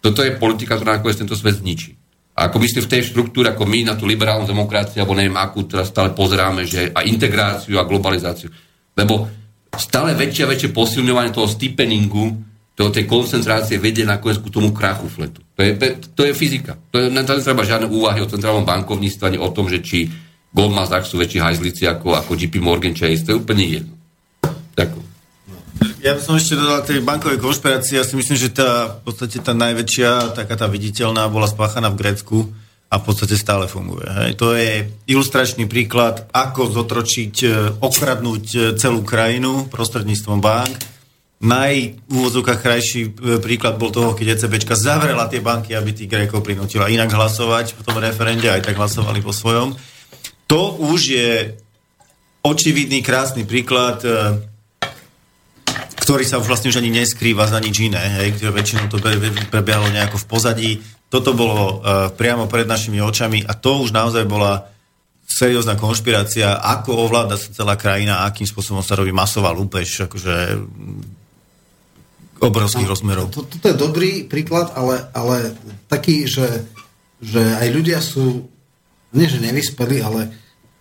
Toto 0.05 0.21
je 0.21 0.37
politika, 0.37 0.77
ktorá 0.77 1.01
nakoniec 1.01 1.17
tento 1.17 1.33
svet 1.33 1.65
zničí. 1.65 1.97
A 2.37 2.53
ako 2.53 2.61
myslím 2.61 2.85
v 2.85 2.93
tej 2.93 3.03
štruktúre, 3.09 3.57
ako 3.57 3.65
my 3.65 3.89
na 3.89 3.97
tú 3.97 4.05
liberálnu 4.05 4.45
demokraciu, 4.45 5.01
alebo 5.01 5.17
neviem 5.17 5.39
akú, 5.39 5.65
teraz 5.65 5.89
stále 5.89 6.13
pozeráme, 6.13 6.69
že 6.69 6.93
a 6.93 7.01
integráciu 7.09 7.81
a 7.81 7.89
globalizáciu. 7.89 8.53
Lebo 8.93 9.25
stále 9.73 10.13
väčšie 10.13 10.45
a 10.45 10.51
väčšie 10.53 10.77
posilňovanie 10.77 11.33
toho 11.33 11.49
stipeningu 11.49 12.37
to, 12.75 12.91
tej 12.91 13.07
koncentrácie 13.07 13.79
vedie 13.79 14.03
nakoniec 14.03 14.43
ku 14.43 14.51
tomu 14.51 14.75
krachu 14.75 15.07
fletu. 15.07 15.41
To 15.55 15.63
je, 15.63 15.79
to 16.11 16.23
je 16.27 16.35
fyzika. 16.35 16.75
To 16.91 16.99
je, 16.99 17.07
to 17.07 17.39
netreba 17.39 17.63
žiadne 17.63 17.87
úvahy 17.87 18.19
o 18.19 18.27
centrálnom 18.27 18.67
bankovníctve, 18.67 19.31
ani 19.31 19.39
o 19.39 19.55
tom, 19.55 19.71
že 19.71 19.79
či 19.79 20.11
Goldman 20.51 20.91
Sachs 20.91 21.15
sú 21.15 21.23
väčší 21.23 21.39
hajzlici 21.39 21.87
ako, 21.87 22.19
ako 22.19 22.35
JP 22.35 22.59
Morgan 22.59 22.99
Chase. 22.99 23.23
To 23.27 23.31
je 23.35 23.41
úplne 23.41 23.63
jedno. 23.63 23.95
Ďakujem. 24.75 25.04
Ja 26.05 26.13
by 26.13 26.21
som 26.21 26.37
ešte 26.37 26.61
dodal 26.61 26.85
tej 26.85 27.01
bankovej 27.01 27.41
konšpirácii. 27.41 27.97
Ja 27.97 28.05
si 28.05 28.13
myslím, 28.21 28.37
že 28.37 28.53
tá, 28.53 29.01
v 29.01 29.09
podstate 29.09 29.41
tá 29.41 29.57
najväčšia, 29.57 30.37
taká 30.37 30.53
tá 30.53 30.69
viditeľná, 30.69 31.33
bola 31.33 31.49
spáchaná 31.49 31.89
v 31.89 31.97
Grécku 31.97 32.53
a 32.93 33.01
v 33.01 33.05
podstate 33.09 33.41
stále 33.41 33.65
funguje. 33.73 34.05
Hej. 34.05 34.37
To 34.37 34.53
je 34.53 34.85
ilustračný 35.09 35.65
príklad, 35.65 36.29
ako 36.29 36.77
zotročiť, 36.77 37.35
e, 37.41 37.49
okradnúť 37.81 38.45
e, 38.53 38.59
celú 38.77 39.01
krajinu 39.01 39.65
prostredníctvom 39.73 40.45
bank 40.45 40.77
najúvodzovkách 41.41 42.61
krajší 42.61 43.01
e, 43.09 43.11
príklad 43.41 43.81
bol 43.81 43.89
toho, 43.89 44.13
keď 44.13 44.37
ECBčka 44.37 44.77
zavrela 44.77 45.25
tie 45.25 45.41
banky, 45.41 45.73
aby 45.73 45.97
tých 45.97 46.13
Grékov 46.13 46.45
prinútila 46.45 46.93
inak 46.93 47.09
hlasovať 47.13 47.77
v 47.77 47.85
tom 47.85 47.97
referende, 47.97 48.53
aj 48.53 48.61
tak 48.61 48.77
hlasovali 48.77 49.25
po 49.25 49.33
svojom. 49.33 49.73
To 50.53 50.77
už 50.85 51.01
je 51.01 51.57
očividný, 52.45 53.01
krásny 53.01 53.49
príklad, 53.49 54.05
ktorý 56.05 56.29
sa 56.29 56.37
už 56.37 56.53
vlastne 56.53 56.69
už 56.69 56.85
ani 56.85 56.93
neskrýva 56.93 57.49
za 57.49 57.57
nič 57.65 57.81
iné, 57.81 58.21
hej, 58.21 58.37
kde 58.37 58.53
väčšinou 58.53 58.93
to 58.93 59.01
prebiehalo 59.49 59.89
nejako 59.89 60.21
v 60.21 60.27
pozadí. 60.29 60.71
Toto 61.09 61.33
bolo 61.33 61.81
uh, 61.81 62.13
priamo 62.13 62.45
pred 62.45 62.69
našimi 62.69 63.01
očami 63.01 63.41
a 63.41 63.57
to 63.57 63.81
už 63.81 63.97
naozaj 63.97 64.29
bola 64.29 64.69
seriózna 65.25 65.81
konšpirácia, 65.81 66.61
ako 66.61 67.09
ovláda 67.09 67.41
sa 67.41 67.49
celá 67.57 67.81
krajina, 67.81 68.29
akým 68.29 68.45
spôsobom 68.45 68.85
sa 68.85 69.01
robí 69.01 69.17
masová 69.17 69.49
lúpež, 69.57 70.05
akože 70.05 70.61
obrovských 72.45 72.85
rozmerov. 72.85 73.33
To, 73.33 73.49
toto 73.49 73.65
je 73.65 73.73
dobrý 73.73 74.29
príklad, 74.29 74.77
ale, 74.77 75.09
ale 75.17 75.57
taký, 75.89 76.29
že, 76.29 76.69
že 77.25 77.41
aj 77.41 77.69
ľudia 77.73 78.05
sú, 78.05 78.45
nie 79.17 79.25
že 79.25 79.41
nevyspeli, 79.41 80.05
ale 80.05 80.29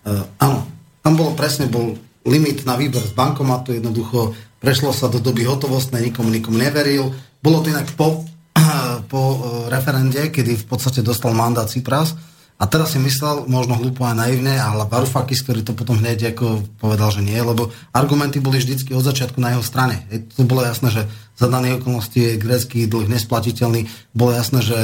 uh, 0.04 0.28
áno, 0.44 0.68
tam 1.00 1.14
bolo 1.16 1.32
presne, 1.32 1.72
bol 1.72 1.96
limit 2.28 2.68
na 2.68 2.76
výber 2.76 3.04
z 3.04 3.16
bankomatu, 3.16 3.72
jednoducho 3.72 4.36
prešlo 4.64 4.96
sa 4.96 5.12
do 5.12 5.20
doby 5.20 5.44
hotovostnej, 5.44 6.08
nikomu 6.08 6.32
nikomu 6.32 6.56
neveril. 6.56 7.12
Bolo 7.44 7.60
to 7.60 7.76
inak 7.76 7.92
po, 8.00 8.24
po 9.12 9.20
uh, 9.20 9.38
referende, 9.68 10.32
kedy 10.32 10.56
v 10.56 10.66
podstate 10.66 11.04
dostal 11.04 11.36
mandát 11.36 11.68
Cypras, 11.68 12.16
a 12.62 12.70
teraz 12.70 12.96
si 12.96 13.00
myslel, 13.02 13.50
možno 13.50 13.76
hlúpo 13.76 14.08
a 14.08 14.16
naivne, 14.16 14.56
ale 14.56 14.86
Varoufakis, 14.88 15.44
ktorý 15.44 15.66
to 15.66 15.74
potom 15.76 16.00
hneď 16.00 16.32
ako 16.32 16.64
povedal, 16.80 17.12
že 17.12 17.26
nie, 17.26 17.36
lebo 17.36 17.74
argumenty 17.92 18.40
boli 18.40 18.62
vždycky 18.62 18.94
od 18.96 19.04
začiatku 19.04 19.42
na 19.42 19.58
jeho 19.58 19.66
strane. 19.66 20.06
Je, 20.08 20.24
to 20.24 20.48
bolo 20.48 20.64
jasné, 20.64 20.88
že 20.94 21.04
za 21.36 21.52
dané 21.52 21.76
okolnosti 21.76 22.16
je 22.16 22.40
grécky 22.40 22.86
dlh 22.88 23.10
nesplatiteľný. 23.10 23.90
Bolo 24.16 24.38
jasné, 24.38 24.64
že 24.64 24.80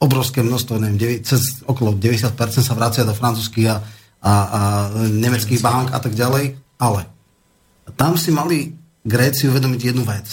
obrovské 0.00 0.42
množstvo, 0.42 0.80
neviem, 0.80 1.22
cez 1.22 1.62
okolo 1.68 1.94
90% 1.94 2.34
sa 2.64 2.74
vracia 2.74 3.06
do 3.06 3.14
francúzských 3.14 3.68
a, 3.68 3.76
a, 3.78 3.80
a 4.24 4.60
nemeckých 5.06 5.60
bank 5.62 5.92
a 5.92 6.00
tak 6.00 6.16
ďalej. 6.16 6.56
Ale 6.80 7.06
tam 7.94 8.18
si 8.18 8.34
mali 8.34 8.74
Gréci 9.04 9.46
uvedomiť 9.52 9.80
jednu 9.92 10.08
vec. 10.08 10.26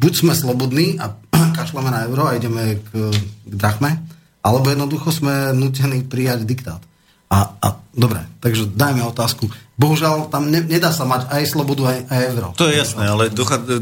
Buď 0.00 0.12
sme 0.24 0.32
slobodní 0.32 0.96
a 0.96 1.12
kašľame 1.58 1.92
na 1.92 2.08
euro 2.08 2.28
a 2.28 2.36
ideme 2.36 2.80
k, 2.80 3.12
k 3.12 3.54
drachme, 3.54 4.00
alebo 4.40 4.72
jednoducho 4.72 5.12
sme 5.12 5.52
nutení 5.52 6.04
prijať 6.04 6.48
diktát. 6.48 6.82
A, 7.26 7.58
a 7.58 7.68
dobre, 7.90 8.22
takže 8.38 8.70
dajme 8.70 9.02
otázku. 9.02 9.50
Bohužiaľ, 9.74 10.30
tam 10.30 10.46
ne, 10.46 10.62
nedá 10.62 10.94
sa 10.94 11.02
mať 11.02 11.26
aj 11.26 11.42
slobodu, 11.50 11.90
aj, 11.90 11.98
aj 12.06 12.20
euro. 12.32 12.48
To 12.54 12.70
je 12.70 12.78
jasné, 12.78 13.02
ale 13.02 13.28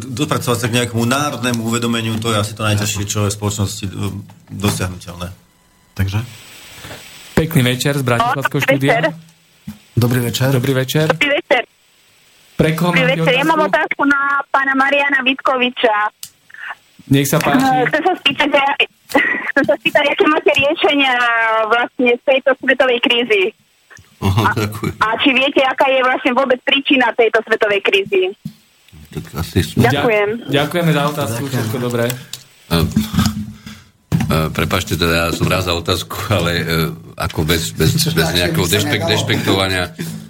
dopracovať 0.01 0.59
sa 0.59 0.67
k 0.67 0.77
nejakému 0.81 1.05
národnému 1.05 1.61
uvedomeniu, 1.61 2.17
to 2.19 2.33
je 2.33 2.41
asi 2.41 2.53
to 2.57 2.65
najťažšie, 2.65 3.05
čo 3.05 3.29
je 3.29 3.31
v 3.31 3.37
spoločnosti 3.37 3.85
e, 3.85 3.91
dosiahnutelné. 4.49 5.29
Takže? 5.93 6.19
Pekný 7.37 7.63
večer 7.63 8.01
z 8.01 8.03
Bratislavského 8.03 8.63
štúdia. 8.65 9.13
Dobrý 9.95 10.25
večer. 10.25 10.51
Dobrý 10.51 10.73
večer. 10.73 11.07
Dobrý 11.13 11.29
večer. 11.29 11.34
Pre 12.65 12.73
koho 12.81 12.97
Dobrý 12.97 13.21
večer. 13.21 13.37
Ja 13.37 13.45
mám 13.45 13.61
otázku 13.61 14.09
na 14.09 14.41
pána 14.49 14.73
Mariana 14.73 15.21
Vitkoviča. 15.21 16.09
Nech 17.13 17.29
sa 17.29 17.37
páči. 17.37 17.61
Chcem 17.61 18.01
sa 18.01 18.15
spýtať, 18.17 18.49
chcem 19.53 19.65
sa 19.69 19.75
spýtať, 19.77 20.05
aké 20.09 20.25
máte 20.25 20.49
riešenia 20.57 21.13
vlastne 21.69 22.17
z 22.17 22.23
tejto 22.25 22.57
svetovej 22.65 23.05
krízy? 23.05 23.53
Aha, 24.25 24.49
a, 24.49 24.65
a 24.81 25.07
či 25.21 25.37
viete, 25.37 25.61
aká 25.61 25.93
je 25.93 26.01
vlastne 26.01 26.33
vôbec 26.33 26.57
príčina 26.65 27.13
tejto 27.13 27.45
svetovej 27.45 27.85
krízy? 27.85 28.33
Tak 29.13 29.45
asi 29.45 29.61
sme... 29.61 29.85
Ďakujem. 29.85 30.29
Ďakujeme 30.49 30.91
za 30.97 31.03
otázku, 31.13 31.43
všetko 31.45 31.77
dobré. 31.77 32.09
Uh, 32.73 32.81
uh, 32.81 34.49
prepašte, 34.57 34.97
teda 34.97 35.29
ja 35.29 35.37
som 35.37 35.45
rád 35.53 35.69
za 35.69 35.77
otázku, 35.77 36.17
ale 36.33 36.65
uh, 36.65 36.97
ako 37.21 37.45
bez, 37.45 37.77
bez, 37.77 37.93
bez 38.09 38.29
nejakého 38.33 38.65
dešpekt, 38.65 39.05
dešpektovania 39.05 39.93
uh, 39.93 40.25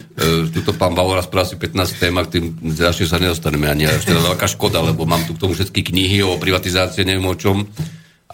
tuto 0.54 0.78
pán 0.78 0.94
Bauer 0.94 1.18
rozprával 1.18 1.50
asi 1.50 1.58
15 1.58 1.98
tém 1.98 2.14
k 2.14 2.28
tým 2.30 2.44
ďalším 2.70 3.08
sa 3.10 3.18
nedostaneme 3.18 3.66
ani. 3.66 3.90
A 3.90 3.98
teda 3.98 4.22
veľká 4.22 4.46
škoda, 4.46 4.78
lebo 4.78 5.02
mám 5.02 5.26
tu 5.26 5.34
k 5.34 5.42
tomu 5.42 5.58
všetky 5.58 5.82
knihy 5.82 6.22
o 6.22 6.38
privatizácii, 6.38 7.02
neviem 7.02 7.26
o 7.26 7.34
čom 7.34 7.66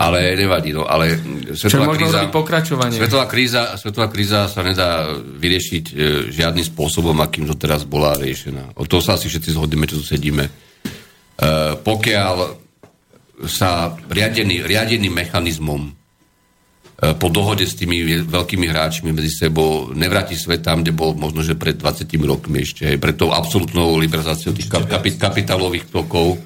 ale 0.00 0.32
nevadí, 0.32 0.72
no, 0.72 0.88
ale 0.88 1.18
svetová 1.52 1.92
kríza, 1.92 2.24
pokračovanie. 2.32 2.96
Svetová 2.96 3.28
kríza, 3.28 3.76
svetová 3.76 4.08
kríza 4.08 4.48
sa 4.48 4.64
nedá 4.64 5.12
vyriešiť 5.12 5.84
e, 5.92 5.94
žiadnym 6.32 6.64
spôsobom, 6.64 7.12
akým 7.20 7.44
to 7.44 7.52
teraz 7.60 7.84
bola 7.84 8.16
riešená. 8.16 8.80
O 8.80 8.88
to 8.88 9.04
sa 9.04 9.20
asi 9.20 9.28
všetci 9.28 9.52
zhodneme, 9.52 9.84
čo 9.84 10.00
tu 10.00 10.06
sedíme. 10.08 10.48
E, 10.48 10.52
pokiaľ 11.84 12.36
sa 13.44 13.92
riadený, 13.92 14.64
riadeným 14.64 15.12
mechanizmom 15.12 15.82
e, 15.84 15.92
po 17.00 17.32
dohode 17.32 17.64
s 17.64 17.72
tými 17.72 18.28
veľkými 18.28 18.68
hráčmi 18.68 19.08
medzi 19.16 19.32
sebou 19.32 19.88
nevráti 19.96 20.36
svet 20.36 20.60
tam, 20.60 20.84
kde 20.84 20.92
bol 20.92 21.16
možno, 21.16 21.40
že 21.40 21.56
pred 21.56 21.72
20 21.72 22.04
rokmi 22.28 22.60
ešte, 22.60 22.84
aj 22.92 23.00
pred 23.00 23.16
tou 23.16 23.32
absolútnou 23.32 23.96
liberalizáciou 23.96 24.52
tých 24.52 24.68
kapit- 24.68 25.16
kapitálových 25.16 25.88
tokov, 25.88 26.36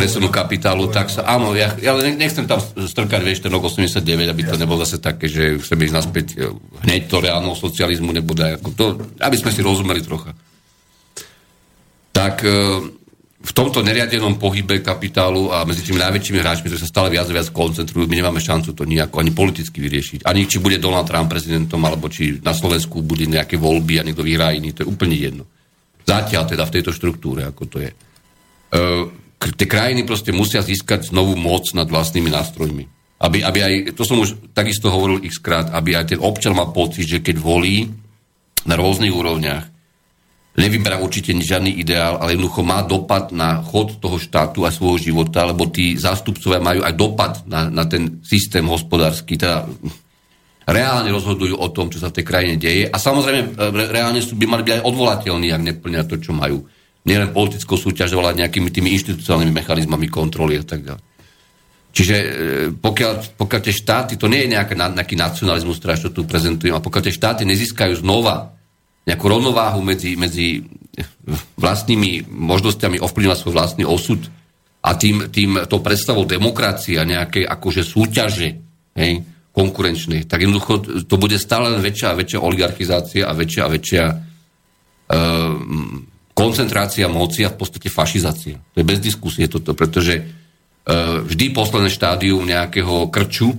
presunu 0.00 0.28
kapitálu, 0.32 0.88
tak 0.88 1.12
sa, 1.12 1.28
áno, 1.28 1.52
ja, 1.52 1.76
ja 1.76 1.92
nechcem 1.96 2.48
tam 2.48 2.60
strkať, 2.60 3.20
vieš, 3.20 3.44
ten 3.44 3.52
rok 3.52 3.68
89, 3.68 4.04
aby 4.32 4.42
to 4.48 4.56
nebolo 4.56 4.80
zase 4.84 4.96
také, 4.96 5.28
že 5.28 5.60
chceme 5.60 5.84
ísť 5.84 5.96
naspäť 5.96 6.26
e, 6.36 6.52
hneď 6.88 7.10
to 7.10 7.20
reálneho 7.20 7.52
socializmu 7.52 8.08
nebude, 8.08 8.56
ako 8.56 8.68
to, 8.72 8.84
aby 9.20 9.36
sme 9.36 9.52
si 9.52 9.60
rozumeli 9.60 10.00
trocha. 10.00 10.32
Tak 12.16 12.34
e, 12.44 12.52
v 13.40 13.52
tomto 13.56 13.80
neriadenom 13.80 14.36
pohybe 14.36 14.84
kapitálu 14.84 15.48
a 15.48 15.64
medzi 15.64 15.80
tými 15.80 15.96
najväčšími 15.96 16.38
hráčmi, 16.44 16.68
ktorí 16.68 16.80
sa 16.84 16.92
stále 16.92 17.08
viac 17.08 17.24
a 17.24 17.32
viac 17.32 17.48
koncentrujú, 17.48 18.04
my 18.04 18.20
nemáme 18.20 18.36
šancu 18.36 18.76
to 18.76 18.84
nejako 18.84 19.24
ani 19.24 19.32
politicky 19.32 19.80
vyriešiť. 19.80 20.28
Ani 20.28 20.44
či 20.44 20.60
bude 20.60 20.76
Donald 20.76 21.08
Trump 21.08 21.32
prezidentom, 21.32 21.80
alebo 21.80 22.12
či 22.12 22.36
na 22.44 22.52
Slovensku 22.52 23.00
bude 23.00 23.24
nejaké 23.24 23.56
voľby 23.56 23.96
a 23.96 24.04
niekto 24.04 24.20
vyhrá 24.20 24.52
iný, 24.52 24.76
to 24.76 24.84
je 24.84 24.92
úplne 24.92 25.16
jedno. 25.16 25.48
Zatiaľ 26.04 26.52
teda 26.52 26.68
v 26.68 26.74
tejto 26.76 26.92
štruktúre, 26.92 27.48
ako 27.48 27.62
to 27.64 27.76
je. 27.80 27.90
E, 27.90 27.96
tie 29.56 29.68
krajiny 29.68 30.04
proste 30.04 30.36
musia 30.36 30.60
získať 30.60 31.08
znovu 31.08 31.32
moc 31.32 31.64
nad 31.72 31.88
vlastnými 31.88 32.28
nástrojmi. 32.28 32.84
Aby, 33.24 33.40
aby 33.40 33.58
aj, 33.64 33.72
to 33.96 34.04
som 34.04 34.20
už 34.20 34.52
takisto 34.52 34.92
hovoril 34.92 35.24
x 35.24 35.40
krát, 35.40 35.72
aby 35.72 35.96
aj 35.96 36.12
ten 36.12 36.20
občan 36.20 36.52
mal 36.52 36.76
pocit, 36.76 37.08
že 37.08 37.24
keď 37.24 37.40
volí 37.40 37.88
na 38.68 38.76
rôznych 38.76 39.12
úrovniach, 39.12 39.79
nevyberá 40.60 41.00
určite 41.00 41.32
žiadny 41.32 41.80
ideál, 41.80 42.20
ale 42.20 42.36
jednoducho 42.36 42.60
má 42.60 42.84
dopad 42.84 43.32
na 43.32 43.64
chod 43.64 43.96
toho 43.96 44.20
štátu 44.20 44.68
a 44.68 44.70
svojho 44.70 45.10
života, 45.10 45.48
lebo 45.48 45.66
tí 45.72 45.96
zástupcovia 45.96 46.60
majú 46.60 46.84
aj 46.84 46.94
dopad 46.94 47.32
na, 47.48 47.72
na 47.72 47.88
ten 47.88 48.20
systém 48.20 48.62
hospodársky, 48.68 49.40
teda 49.40 49.64
reálne 50.68 51.10
rozhodujú 51.10 51.56
o 51.56 51.68
tom, 51.72 51.88
čo 51.88 51.98
sa 51.98 52.12
v 52.12 52.20
tej 52.20 52.24
krajine 52.28 52.56
deje. 52.60 52.86
A 52.86 52.96
samozrejme 53.00 53.56
reálne 53.90 54.20
sú, 54.20 54.36
by 54.36 54.46
mali 54.46 54.62
byť 54.62 54.74
aj 54.78 54.86
odvolateľní, 54.86 55.48
ak 55.50 55.62
neplnia 55.64 56.04
to, 56.04 56.20
čo 56.20 56.36
majú. 56.36 56.62
Nielen 57.08 57.32
politickou 57.32 57.80
súťažou, 57.80 58.20
ale 58.20 58.44
nejakými 58.44 58.68
tými 58.68 58.92
inštitucionálnymi 58.92 59.56
mechanizmami 59.56 60.06
kontroly 60.12 60.60
a 60.60 60.64
tak 60.68 60.84
ďalej. 60.84 61.02
Čiže 61.90 62.14
e, 62.14 62.26
pokiaľ, 62.76 63.34
pokiaľ 63.34 63.60
tie 63.66 63.74
štáty, 63.74 64.14
to 64.14 64.30
nie 64.30 64.46
je 64.46 64.54
nejaký, 64.54 64.78
nejaký 64.78 65.16
nacionalizmus, 65.18 65.82
ktorý 65.82 65.98
čo 65.98 66.10
tu 66.14 66.22
prezentujem, 66.22 66.76
a 66.76 66.84
pokiaľ 66.84 67.02
tie 67.02 67.18
štáty 67.18 67.42
nezískajú 67.48 67.98
znova 67.98 68.59
nejakú 69.08 69.26
rovnováhu 69.26 69.80
medzi, 69.80 70.14
medzi 70.14 70.64
vlastnými 71.56 72.28
možnosťami 72.28 73.00
ovplyvňovať 73.00 73.38
svoj 73.38 73.54
vlastný 73.54 73.84
osud 73.86 74.20
a 74.80 74.96
tým, 74.96 75.28
tým 75.28 75.68
to 75.68 75.80
predstavou 75.84 76.24
demokracie 76.24 76.96
a 76.96 77.04
nejakej 77.04 77.44
akože 77.44 77.82
súťaže 77.84 78.48
hej, 78.96 79.12
konkurenčnej, 79.52 80.24
tak 80.24 80.46
jednoducho 80.46 81.04
to 81.04 81.14
bude 81.20 81.36
stále 81.36 81.76
väčšia 81.78 82.06
a 82.12 82.18
väčšia 82.18 82.38
oligarchizácia 82.40 83.22
a 83.28 83.32
väčšia 83.36 83.62
a 83.66 83.72
väčšia 83.72 84.04
uh, 84.08 85.54
koncentrácia 86.32 87.06
moci 87.12 87.44
a 87.44 87.52
v 87.52 87.58
podstate 87.60 87.92
fašizácia. 87.92 88.56
To 88.56 88.76
je 88.80 88.86
bez 88.88 89.02
diskusie 89.04 89.50
toto, 89.50 89.76
pretože 89.76 90.22
uh, 90.22 91.20
vždy 91.26 91.52
posledné 91.52 91.92
štádium 91.92 92.46
nejakého 92.48 93.12
krču, 93.12 93.52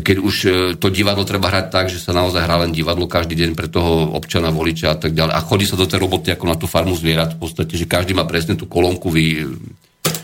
keď 0.00 0.16
už 0.20 0.34
uh, 0.44 0.52
to 0.76 0.88
divadlo 0.88 1.24
treba 1.24 1.50
hrať 1.52 1.66
tak, 1.68 1.86
že 1.92 2.02
sa 2.02 2.16
naozaj 2.16 2.44
hrá 2.44 2.62
len 2.64 2.72
divadlo 2.72 3.08
každý 3.08 3.34
deň 3.34 3.50
pre 3.58 3.68
toho 3.68 4.14
občana, 4.14 4.54
voliča 4.54 4.94
a 4.94 4.98
tak 4.98 5.12
ďalej. 5.12 5.32
A 5.34 5.40
chodí 5.44 5.64
sa 5.64 5.78
do 5.78 5.88
tej 5.88 6.02
roboty 6.02 6.32
ako 6.32 6.44
na 6.48 6.56
tú 6.56 6.66
farmu 6.68 6.96
zvierat 6.96 7.36
v 7.36 7.40
podstate, 7.42 7.74
že 7.74 7.88
každý 7.88 8.12
má 8.12 8.28
presne 8.28 8.54
tú 8.56 8.68
kolónku, 8.68 9.08
vy, 9.12 9.48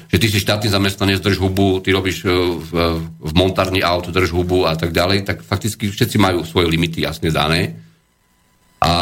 že 0.09 0.17
ty 0.21 0.27
si 0.29 0.39
štátny 0.39 0.69
zamestnanec, 0.71 1.21
drž 1.21 1.39
hubu, 1.41 1.81
ty 1.85 1.91
robíš 1.93 2.25
uh, 2.25 2.31
v, 2.59 2.71
v 3.03 3.33
montárni 3.37 3.85
auto, 3.85 4.15
drž 4.15 4.33
hubu 4.33 4.65
a 4.69 4.79
tak 4.79 4.93
ďalej, 4.93 5.27
tak 5.27 5.43
fakticky 5.45 5.91
všetci 5.91 6.17
majú 6.17 6.47
svoje 6.47 6.71
limity 6.71 7.03
jasne 7.05 7.33
dané 7.33 7.85
a 8.85 8.93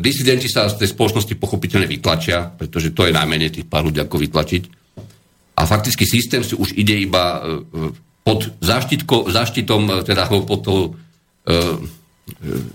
disidenti 0.00 0.48
sa 0.48 0.64
z 0.72 0.80
tej 0.80 0.96
spoločnosti 0.96 1.36
pochopiteľne 1.36 1.84
vytlačia, 1.84 2.48
pretože 2.48 2.96
to 2.96 3.04
je 3.04 3.12
najmenej 3.12 3.52
tých 3.52 3.68
pár 3.68 3.84
ľudí, 3.84 4.00
ako 4.00 4.16
vytlačiť. 4.16 4.62
A 5.60 5.62
fakticky 5.68 6.08
systém 6.08 6.40
si 6.40 6.56
už 6.56 6.72
ide 6.72 6.96
iba 6.96 7.44
e, 7.44 7.92
pod 8.24 8.50
záštitko, 8.58 9.28
záštitom, 9.28 9.80
e, 9.84 9.92
teda 10.02 10.26
pod 10.26 10.60
tou 10.64 10.80
e, 10.88 11.52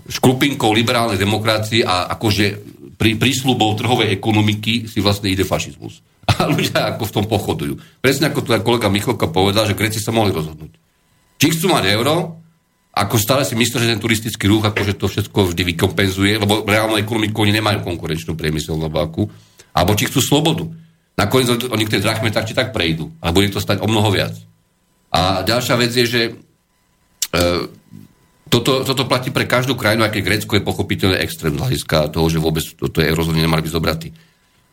škrupinkou 0.06 0.70
liberálnej 0.70 1.18
demokracie 1.18 1.82
a 1.82 2.06
akože 2.14 2.78
pri 2.94 3.18
prísľubou 3.18 3.74
trhovej 3.74 4.14
ekonomiky 4.14 4.86
si 4.86 5.02
vlastne 5.02 5.32
ide 5.32 5.42
fašizmus. 5.42 6.04
A 6.30 6.46
ľudia 6.46 6.94
ako 6.94 7.08
v 7.08 7.14
tom 7.16 7.24
pochodujú. 7.26 7.74
Presne 7.98 8.30
ako 8.30 8.46
tu 8.46 8.52
kolega 8.62 8.92
Michalka 8.92 9.26
povedal, 9.26 9.66
že 9.66 9.74
Greci 9.74 9.98
sa 9.98 10.14
mohli 10.14 10.30
rozhodnúť. 10.30 10.70
Či 11.40 11.56
chcú 11.56 11.72
mať 11.72 11.84
euro, 11.96 12.38
ako 12.92 13.16
stále 13.16 13.42
si 13.48 13.56
myslí, 13.56 13.76
že 13.80 13.90
ten 13.96 14.02
turistický 14.02 14.44
ruch 14.46 14.68
akože 14.68 15.00
to 15.00 15.08
všetko 15.08 15.50
vždy 15.50 15.62
vykompenzuje, 15.74 16.36
lebo 16.36 16.62
reálnu 16.68 17.00
ekonomiku 17.00 17.48
oni 17.48 17.56
nemajú 17.56 17.86
konkurenčnú 17.86 18.36
priemyselnú 18.36 18.86
banku, 18.92 19.26
alebo 19.72 19.96
či 19.96 20.06
chcú 20.10 20.20
slobodu. 20.20 20.68
Nakoniec 21.16 21.70
oni 21.70 21.84
k 21.88 21.92
tej 21.96 22.04
drachme 22.04 22.28
tak 22.28 22.50
či 22.50 22.52
tak 22.52 22.76
prejdú, 22.76 23.08
ale 23.24 23.32
bude 23.32 23.48
to 23.48 23.62
stať 23.62 23.80
o 23.80 23.88
mnoho 23.88 24.12
viac. 24.12 24.36
A 25.10 25.42
ďalšia 25.42 25.74
vec 25.74 25.90
je, 25.90 26.06
že 26.06 26.22
e, 26.30 26.32
toto, 28.50 28.82
toto 28.82 29.06
platí 29.06 29.34
pre 29.34 29.46
každú 29.46 29.74
krajinu, 29.74 30.06
aké 30.06 30.22
Grécko 30.22 30.58
je 30.58 30.66
pochopiteľne 30.66 31.22
extrém 31.22 31.54
z 31.54 31.62
hľadiska 31.62 32.14
toho, 32.14 32.26
že 32.30 32.42
vôbec 32.42 32.62
toto 32.78 33.02
je 33.02 33.10
eurozóne 33.10 33.42
nemali 33.42 33.62
byť 33.62 33.74
zobratí. 33.74 34.10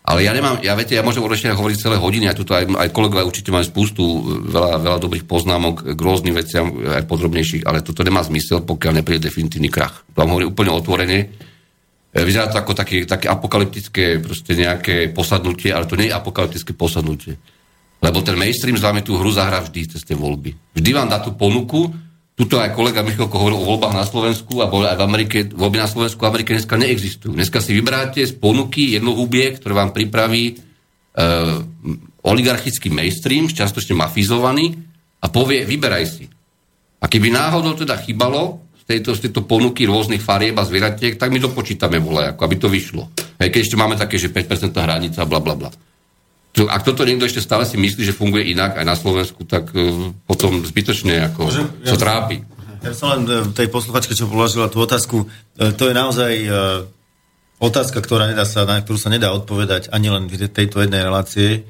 Ale 0.08 0.24
ja 0.24 0.32
nemám, 0.32 0.64
ja 0.64 0.72
viete, 0.72 0.96
ja 0.96 1.04
môžem 1.04 1.20
určite 1.20 1.52
hovoriť 1.52 1.84
celé 1.84 2.00
hodiny, 2.00 2.32
aj, 2.32 2.38
tuto, 2.40 2.56
aj, 2.56 2.64
aj 2.64 2.96
kolegovia 2.96 3.28
určite 3.28 3.52
majú 3.52 3.68
spustu, 3.68 4.04
veľa, 4.48 4.80
veľa 4.80 4.98
dobrých 5.04 5.28
poznámok 5.28 5.84
k 5.84 6.00
rôznym 6.00 6.32
veciam, 6.32 6.72
aj 6.80 7.04
podrobnejších, 7.12 7.68
ale 7.68 7.84
toto 7.84 8.08
nemá 8.08 8.24
zmysel, 8.24 8.64
pokiaľ 8.64 9.04
nepríde 9.04 9.28
definitívny 9.28 9.68
krach. 9.68 10.08
To 10.16 10.24
vám 10.24 10.32
hovorím 10.32 10.56
úplne 10.56 10.72
otvorene. 10.72 11.20
E, 12.08 12.24
vyzerá 12.24 12.48
to 12.48 12.56
ako 12.56 12.72
také, 12.72 13.04
také 13.04 13.28
apokalyptické 13.28 14.24
proste 14.24 14.56
nejaké 14.56 15.12
posadnutie, 15.12 15.76
ale 15.76 15.84
to 15.92 16.00
nie 16.00 16.08
je 16.08 16.16
apokalyptické 16.16 16.72
posadnutie. 16.72 17.36
Lebo 17.98 18.22
ten 18.22 18.38
mainstream 18.38 18.78
z 18.78 18.86
vami 18.86 19.02
tú 19.02 19.18
hru 19.18 19.34
zahrá 19.34 19.62
vždy 19.62 19.98
cez 19.98 20.06
tie 20.06 20.14
voľby. 20.14 20.54
Vždy 20.78 20.92
vám 20.94 21.10
dá 21.10 21.18
tú 21.22 21.34
ponuku, 21.34 21.90
Tuto 22.38 22.62
aj 22.62 22.78
kolega 22.78 23.02
Michalko 23.02 23.34
hovoril 23.34 23.58
o 23.58 23.66
voľbách 23.66 23.98
na 23.98 24.06
Slovensku 24.06 24.62
a 24.62 24.70
aj 24.70 25.02
v 25.02 25.06
Amerike, 25.10 25.38
voľby 25.50 25.82
na 25.82 25.90
Slovensku 25.90 26.22
a 26.22 26.30
Amerike 26.30 26.54
dneska 26.54 26.78
neexistujú. 26.78 27.34
Dneska 27.34 27.58
si 27.66 27.74
vybráte 27.74 28.22
z 28.22 28.38
ponuky 28.38 28.94
jednohubie, 28.94 29.58
ktoré 29.58 29.74
vám 29.74 29.90
pripraví 29.90 30.54
e, 30.54 30.56
oligarchický 32.22 32.94
mainstream, 32.94 33.50
častočne 33.50 33.98
mafizovaný 33.98 34.78
a 35.18 35.34
povie, 35.34 35.66
vyberaj 35.66 36.06
si. 36.06 36.30
A 37.02 37.10
keby 37.10 37.34
náhodou 37.34 37.74
teda 37.74 37.98
chybalo 37.98 38.70
z 38.78 38.84
tejto, 38.86 39.18
z 39.18 39.20
tejto 39.26 39.42
ponuky 39.50 39.90
rôznych 39.90 40.22
farieb 40.22 40.62
a 40.62 40.68
zvieratiek, 40.70 41.18
tak 41.18 41.34
my 41.34 41.42
to 41.42 41.50
počítame, 41.50 41.98
vole, 41.98 42.22
ako 42.22 42.46
aby 42.46 42.56
to 42.62 42.70
vyšlo. 42.70 43.10
Hej, 43.42 43.50
keď 43.50 43.62
ešte 43.66 43.82
máme 43.82 43.98
také, 43.98 44.22
že 44.22 44.30
5% 44.30 44.78
hranica, 44.78 45.26
bla 45.26 45.42
bla 45.42 45.58
bla. 45.58 45.74
Ak 46.66 46.82
toto 46.82 47.06
niekto 47.06 47.30
ešte 47.30 47.46
stále 47.46 47.70
si 47.70 47.78
myslí, 47.78 48.02
že 48.02 48.18
funguje 48.18 48.50
inak 48.50 48.82
aj 48.82 48.86
na 48.88 48.98
Slovensku, 48.98 49.46
tak 49.46 49.70
uh, 49.78 50.10
potom 50.26 50.66
zbytočne 50.66 51.30
ako 51.30 51.42
Môžem, 51.46 51.70
sa 51.86 51.94
ja 51.94 52.02
trápi. 52.02 52.42
Ja 52.82 52.94
som 52.98 53.14
len 53.14 53.22
e, 53.26 53.42
tej 53.58 53.74
posluchačke, 53.74 54.14
čo 54.14 54.30
položila 54.30 54.70
tú 54.70 54.82
otázku, 54.82 55.26
e, 55.26 55.74
to 55.74 55.90
je 55.90 55.94
naozaj 55.98 56.34
otázka, 57.58 58.02
ktorá 58.06 58.30
nedá 58.30 58.46
sa, 58.46 58.70
na 58.70 58.82
ktorú 58.82 58.98
sa 59.02 59.10
nedá 59.10 59.34
odpovedať 59.34 59.90
ani 59.94 60.14
len 60.14 60.30
v 60.30 60.46
tejto 60.46 60.82
jednej 60.82 61.02
relácie. 61.02 61.66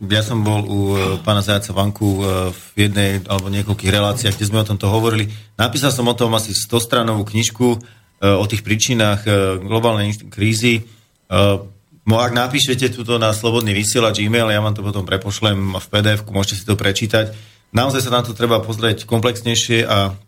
Ja 0.00 0.22
som 0.24 0.40
bol 0.40 0.64
u 0.64 0.78
pána 1.20 1.44
Zajaca 1.44 1.76
Vanku 1.76 2.24
v 2.50 2.64
jednej 2.74 3.20
alebo 3.28 3.52
niekoľkých 3.52 3.92
reláciách, 3.92 4.34
kde 4.40 4.48
sme 4.48 4.64
o 4.64 4.68
tomto 4.68 4.88
hovorili. 4.88 5.28
Napísal 5.60 5.92
som 5.92 6.08
o 6.08 6.16
tom 6.16 6.32
asi 6.32 6.56
100-stranovú 6.56 7.28
knižku 7.28 7.66
o 8.24 8.44
tých 8.48 8.64
príčinách 8.64 9.28
globálnej 9.60 10.16
krízy 10.32 10.88
No 12.10 12.18
ak 12.18 12.34
napíšete 12.34 12.90
túto 12.90 13.22
na 13.22 13.30
slobodný 13.30 13.70
vysielač 13.70 14.18
e-mail, 14.18 14.50
ja 14.50 14.58
vám 14.58 14.74
to 14.74 14.82
potom 14.82 15.06
prepošlem 15.06 15.78
v 15.78 15.86
pdf 15.86 16.26
môžete 16.26 16.54
si 16.58 16.64
to 16.66 16.74
prečítať. 16.74 17.30
Naozaj 17.70 18.02
sa 18.02 18.10
na 18.10 18.26
to 18.26 18.34
treba 18.34 18.58
pozrieť 18.58 19.06
komplexnejšie 19.06 19.86
a 19.86 20.18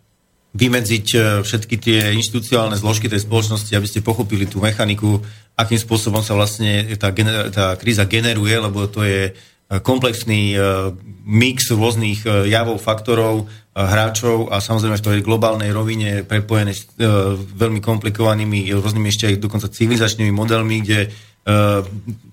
vymedziť 0.55 1.07
e, 1.11 1.19
všetky 1.43 1.75
tie 1.83 1.99
inštitucionálne 2.15 2.79
zložky 2.79 3.11
tej 3.11 3.27
spoločnosti, 3.27 3.75
aby 3.75 3.89
ste 3.91 3.99
pochopili 3.99 4.47
tú 4.47 4.63
mechaniku, 4.63 5.27
akým 5.59 5.81
spôsobom 5.81 6.23
sa 6.23 6.39
vlastne 6.39 6.87
tá, 6.95 7.11
tá 7.51 7.75
kríza 7.75 8.07
generuje, 8.07 8.55
lebo 8.63 8.87
to 8.87 9.03
je 9.03 9.21
e, 9.27 9.33
komplexný 9.83 10.55
e, 10.55 10.57
mix 11.27 11.67
rôznych 11.67 12.47
javov, 12.47 12.79
faktorov, 12.79 13.51
hráčov 13.75 14.53
a 14.53 14.61
samozrejme 14.61 15.01
v 15.01 15.07
tej 15.07 15.25
globálnej 15.25 15.73
rovine 15.73 16.29
prepojené 16.29 16.77
s 16.77 16.93
veľmi 17.57 17.81
komplikovanými, 17.81 18.69
rôznymi 18.69 19.09
ešte 19.09 19.33
aj 19.33 19.41
dokonca 19.41 19.73
civilizačnými 19.73 20.29
modelmi, 20.29 20.85
kde 20.85 21.09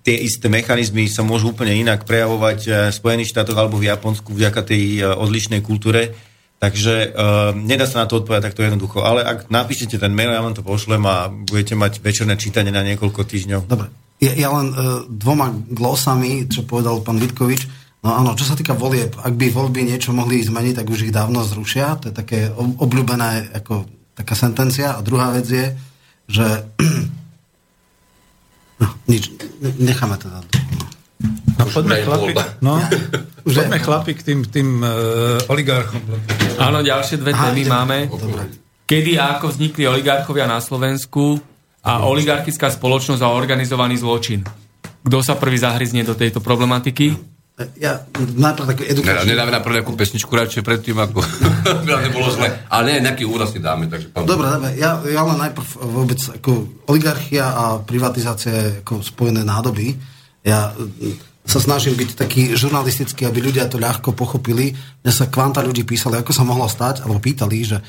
tie 0.06 0.16
isté 0.22 0.54
mechanizmy 0.54 1.10
sa 1.10 1.26
môžu 1.26 1.50
úplne 1.50 1.74
inak 1.74 2.06
prejavovať 2.06 2.60
uh, 2.70 2.74
v 2.94 2.98
Spojených 2.98 3.34
štátoch 3.34 3.58
alebo 3.58 3.82
v 3.82 3.90
Japonsku 3.90 4.38
vďaka 4.38 4.62
tej 4.62 5.02
uh, 5.02 5.18
odlišnej 5.18 5.66
kultúre. 5.66 6.14
Takže 6.60 7.16
uh, 7.16 7.56
nedá 7.56 7.88
sa 7.90 8.04
na 8.04 8.06
to 8.06 8.22
odpovedať 8.22 8.52
takto 8.52 8.62
jednoducho. 8.62 9.02
Ale 9.02 9.26
ak 9.26 9.50
napíšete 9.50 9.98
ten 9.98 10.14
mail, 10.14 10.30
ja 10.30 10.46
vám 10.46 10.54
to 10.54 10.62
pošlem 10.62 11.02
a 11.10 11.32
budete 11.32 11.74
mať 11.74 12.06
večerné 12.06 12.38
čítanie 12.38 12.70
na 12.70 12.86
niekoľko 12.86 13.26
týždňov. 13.26 13.62
Dobre. 13.66 13.90
Ja, 14.20 14.36
ja 14.36 14.50
len 14.54 14.76
uh, 14.76 15.08
dvoma 15.10 15.56
glosami, 15.72 16.46
čo 16.52 16.68
povedal 16.68 17.02
pán 17.02 17.18
Vitkovič. 17.18 17.66
No 18.00 18.16
áno, 18.16 18.32
čo 18.38 18.48
sa 18.48 18.56
týka 18.56 18.78
volieb, 18.78 19.18
ak 19.20 19.36
by 19.36 19.52
voľby 19.52 19.84
niečo 19.84 20.16
mohli 20.16 20.40
zmeniť, 20.40 20.84
tak 20.84 20.88
už 20.88 21.10
ich 21.10 21.16
dávno 21.16 21.44
zrušia. 21.44 22.00
To 22.00 22.12
je 22.12 22.16
také 22.16 22.40
obľúbené 22.56 23.58
ako 23.58 23.90
taká 24.16 24.40
sentencia. 24.40 24.96
A 24.96 25.04
druhá 25.04 25.36
vec 25.36 25.48
je, 25.50 25.76
že 26.30 26.46
No, 28.80 28.88
nič, 29.12 29.30
necháme 29.80 30.16
teda. 30.16 30.40
No, 31.60 31.64
poďme, 31.68 32.00
chlapi, 32.00 32.32
no, 32.64 32.80
poďme 33.44 33.78
chlapi 33.84 34.12
k 34.16 34.22
tým, 34.24 34.40
tým 34.48 34.80
uh, 34.80 35.52
oligarchom. 35.52 36.00
Áno, 36.56 36.80
ďalšie 36.80 37.20
dve 37.20 37.36
témy 37.36 37.68
máme. 37.68 38.08
Dobre. 38.08 38.48
Kedy 38.88 39.20
a 39.20 39.38
ako 39.38 39.52
vznikli 39.52 39.84
oligarchovia 39.84 40.48
na 40.48 40.64
Slovensku 40.64 41.38
a 41.84 42.08
oligarchická 42.08 42.72
spoločnosť 42.72 43.22
a 43.22 43.36
organizovaný 43.36 44.00
zločin. 44.00 44.48
Kto 45.04 45.20
sa 45.20 45.36
prvý 45.36 45.60
zahryzne 45.60 46.08
do 46.08 46.16
tejto 46.16 46.40
problematiky? 46.40 47.39
Ja 47.76 48.08
najprv 48.16 48.66
takú 48.72 48.84
edukačnú... 48.88 49.28
Nedáme 49.28 49.52
najprv 49.52 49.84
nejakú 49.84 49.92
pesničku 49.92 50.32
radšej 50.32 50.64
predtým, 50.64 50.96
ako 50.96 51.20
nebolo 52.08 52.32
zle. 52.32 52.56
Ale 52.72 52.96
nie, 52.96 53.04
nejaký 53.04 53.28
úraz 53.28 53.52
si 53.52 53.60
dáme. 53.60 53.92
Takže 53.92 54.16
pán... 54.16 54.24
Dobre, 54.24 54.48
dobre. 54.48 54.80
Ja, 54.80 54.96
ja 55.04 55.22
len 55.28 55.36
najprv 55.44 55.68
vôbec 55.84 56.24
ako 56.40 56.72
oligarchia 56.88 57.52
a 57.52 57.64
privatizácia 57.84 58.52
je 58.56 58.68
ako 58.80 59.04
spojené 59.04 59.44
nádoby. 59.44 59.92
Ja 60.48 60.72
mm, 60.72 61.20
sa 61.44 61.60
snažím 61.60 62.00
byť 62.00 62.10
taký 62.16 62.56
žurnalistický, 62.56 63.28
aby 63.28 63.44
ľudia 63.44 63.68
to 63.68 63.76
ľahko 63.76 64.16
pochopili. 64.16 64.72
Mne 65.04 65.12
sa 65.12 65.28
kvanta 65.28 65.60
ľudí 65.60 65.84
písali, 65.84 66.16
ako 66.16 66.32
sa 66.32 66.48
mohlo 66.48 66.72
stať, 66.72 67.04
alebo 67.04 67.20
pýtali, 67.20 67.58
že 67.60 67.84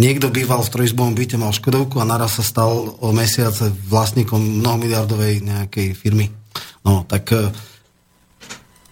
niekto 0.00 0.32
býval 0.32 0.64
v 0.64 0.72
trojizbovom 0.72 1.12
byte, 1.12 1.36
mal 1.36 1.52
Škodovku 1.52 2.00
a 2.00 2.08
naraz 2.08 2.40
sa 2.40 2.44
stal 2.46 2.96
o 2.96 3.12
mesiace 3.12 3.68
vlastníkom 3.68 4.40
mnohomiliardovej 4.64 5.44
nejakej 5.44 5.92
firmy. 5.92 6.32
No, 6.80 7.04
tak 7.04 7.28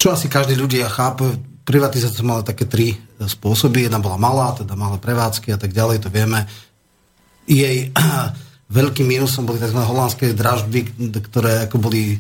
čo 0.01 0.17
asi 0.17 0.33
každý 0.33 0.57
ľudia 0.57 0.89
chápe, 0.89 1.37
privatizácia 1.69 2.25
mala 2.25 2.41
také 2.41 2.65
tri 2.65 2.97
spôsoby. 3.21 3.85
Jedna 3.85 4.01
bola 4.01 4.17
malá, 4.17 4.57
teda 4.57 4.73
malé 4.73 4.97
prevádzky 4.97 5.53
a 5.53 5.59
tak 5.61 5.77
ďalej, 5.77 6.01
to 6.01 6.09
vieme. 6.09 6.49
Jej 7.45 7.93
veľkým 8.81 9.05
mínusom 9.05 9.45
boli 9.45 9.61
tzv. 9.61 9.77
holandské 9.77 10.33
dražby, 10.33 11.13
ktoré 11.29 11.69
ako 11.69 11.77
boli 11.77 12.17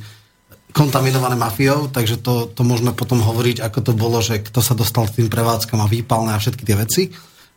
kontaminované 0.70 1.34
mafiou, 1.34 1.90
takže 1.90 2.22
to, 2.22 2.52
to 2.52 2.62
môžeme 2.62 2.94
potom 2.94 3.18
hovoriť, 3.18 3.64
ako 3.64 3.78
to 3.80 3.92
bolo, 3.96 4.22
že 4.22 4.38
kto 4.38 4.60
sa 4.62 4.76
dostal 4.76 5.10
k 5.10 5.24
tým 5.24 5.28
prevádzkam 5.32 5.82
a 5.82 5.90
výpalné 5.90 6.36
a 6.36 6.38
všetky 6.38 6.62
tie 6.62 6.76
veci. 6.78 7.02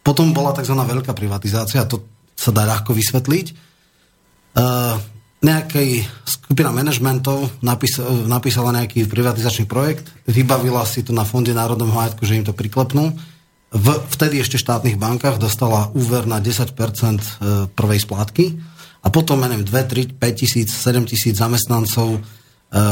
Potom 0.02 0.34
bola 0.34 0.56
tzv. 0.56 0.74
veľká 0.74 1.14
privatizácia, 1.14 1.86
to 1.86 2.08
sa 2.34 2.50
dá 2.50 2.66
ľahko 2.66 2.96
vysvetliť. 2.96 3.48
Uh, 4.58 4.98
nejakej 5.44 6.08
skupina 6.24 6.72
manažmentov 6.72 7.52
napísala, 7.60 8.26
napísala 8.26 8.72
nejaký 8.72 9.06
privatizačný 9.06 9.68
projekt, 9.68 10.08
vybavila 10.24 10.88
si 10.88 11.04
to 11.04 11.12
na 11.12 11.28
Fonde 11.28 11.52
národnom 11.52 11.92
majetku, 11.92 12.24
že 12.24 12.40
im 12.40 12.48
to 12.48 12.56
priklepnú. 12.56 13.12
V 13.74 13.88
vtedy 14.14 14.40
ešte 14.40 14.62
štátnych 14.62 14.96
bankách 14.96 15.42
dostala 15.42 15.92
úver 15.98 16.30
na 16.30 16.40
10% 16.40 16.72
e, 16.72 17.26
prvej 17.74 18.00
splátky 18.06 18.46
a 19.04 19.08
potom, 19.12 19.42
neviem, 19.42 19.66
2, 19.66 20.16
3, 20.16 20.22
5 20.22 20.40
tisíc, 20.40 20.70
7 20.72 21.04
tisíc 21.10 21.36
zamestnancov 21.36 22.18
e, 22.18 22.20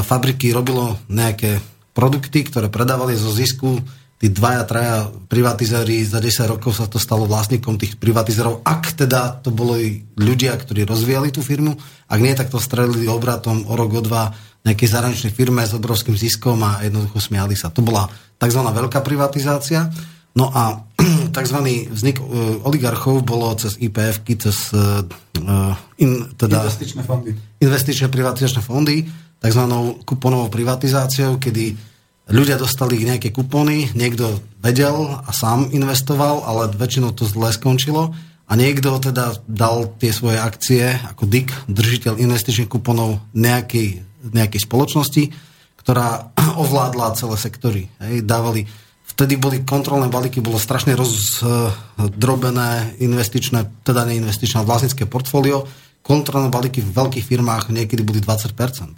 fabriky 0.03 0.51
robilo 0.51 0.97
nejaké 1.07 1.61
produkty, 1.93 2.43
ktoré 2.49 2.67
predávali 2.67 3.13
zo 3.15 3.29
zisku 3.31 3.79
tí 4.22 4.30
dvaja, 4.30 4.69
traja 4.69 5.09
privatizéri 5.26 6.05
za 6.05 6.22
10 6.22 6.45
rokov 6.45 6.78
sa 6.78 6.86
to 6.86 7.01
stalo 7.01 7.26
vlastníkom 7.26 7.82
tých 7.82 7.97
privatizérov, 7.97 8.61
ak 8.61 8.93
teda 8.93 9.41
to 9.41 9.49
boli 9.49 10.05
ľudia, 10.13 10.53
ktorí 10.53 10.86
rozvíjali 10.86 11.34
tú 11.34 11.41
firmu, 11.41 11.74
ak 12.05 12.19
nie, 12.22 12.38
tak 12.38 12.53
to 12.53 12.61
strelili 12.61 13.09
obratom 13.09 13.65
o 13.65 13.74
rok, 13.74 13.97
o 13.97 14.01
dva 14.05 14.30
nejakej 14.61 14.88
zahraničnej 14.93 15.34
firme 15.34 15.65
s 15.65 15.74
obrovským 15.74 16.13
ziskom 16.13 16.61
a 16.61 16.86
jednoducho 16.86 17.17
smiali 17.17 17.57
sa. 17.57 17.74
To 17.74 17.82
bola 17.82 18.05
tzv. 18.38 18.61
veľká 18.61 19.01
privatizácia. 19.01 19.89
No 20.38 20.53
a 20.53 20.86
tzv. 21.36 21.57
vznik 21.89 22.22
uh, 22.22 22.61
oligarchov 22.61 23.26
bolo 23.26 23.49
cez 23.57 23.82
IPF, 23.82 24.22
cez 24.38 24.69
uh, 24.78 25.01
in, 25.97 26.30
teda, 26.38 26.69
investičné 26.69 27.01
fondy. 27.01 27.34
Investičné 27.57 28.05
privatizačné 28.13 28.61
fondy, 28.61 29.09
tzv. 29.41 29.61
kuponovou 30.05 30.53
privatizáciou, 30.53 31.41
kedy 31.41 31.90
ľudia 32.32 32.57
dostali 32.57 33.03
nejaké 33.03 33.36
kupóny, 33.36 33.91
niekto 33.93 34.39
vedel 34.63 35.21
a 35.21 35.29
sám 35.36 35.69
investoval, 35.75 36.47
ale 36.47 36.71
väčšinou 36.71 37.11
to 37.11 37.27
zle 37.27 37.51
skončilo 37.51 38.15
a 38.47 38.51
niekto 38.59 38.99
teda 38.99 39.39
dal 39.47 39.95
tie 39.95 40.11
svoje 40.11 40.39
akcie 40.39 40.91
ako 41.07 41.23
DIC, 41.23 41.71
držiteľ 41.71 42.19
investičných 42.19 42.71
kuponov 42.71 43.23
nejakej, 43.32 44.03
nejakej 44.32 44.61
spoločnosti, 44.63 45.23
ktorá 45.79 46.36
ovládla 46.63 47.15
celé 47.15 47.36
sektory. 47.39 47.82
Hej, 48.03 48.27
dávali, 48.27 48.67
vtedy 49.07 49.39
boli 49.39 49.63
kontrolné 49.63 50.11
balíky, 50.11 50.43
bolo 50.43 50.59
strašne 50.59 50.99
rozdrobené 50.99 52.99
investičné, 52.99 53.88
teda 53.88 54.03
neinvestičné 54.07 54.67
vlastnícke 54.67 55.07
portfólio, 55.07 55.67
kontrolné 56.01 56.49
balíky 56.49 56.81
v 56.81 56.91
veľkých 56.91 57.25
firmách 57.25 57.69
niekedy 57.69 58.01
boli 58.01 58.19
20%. 58.19 58.57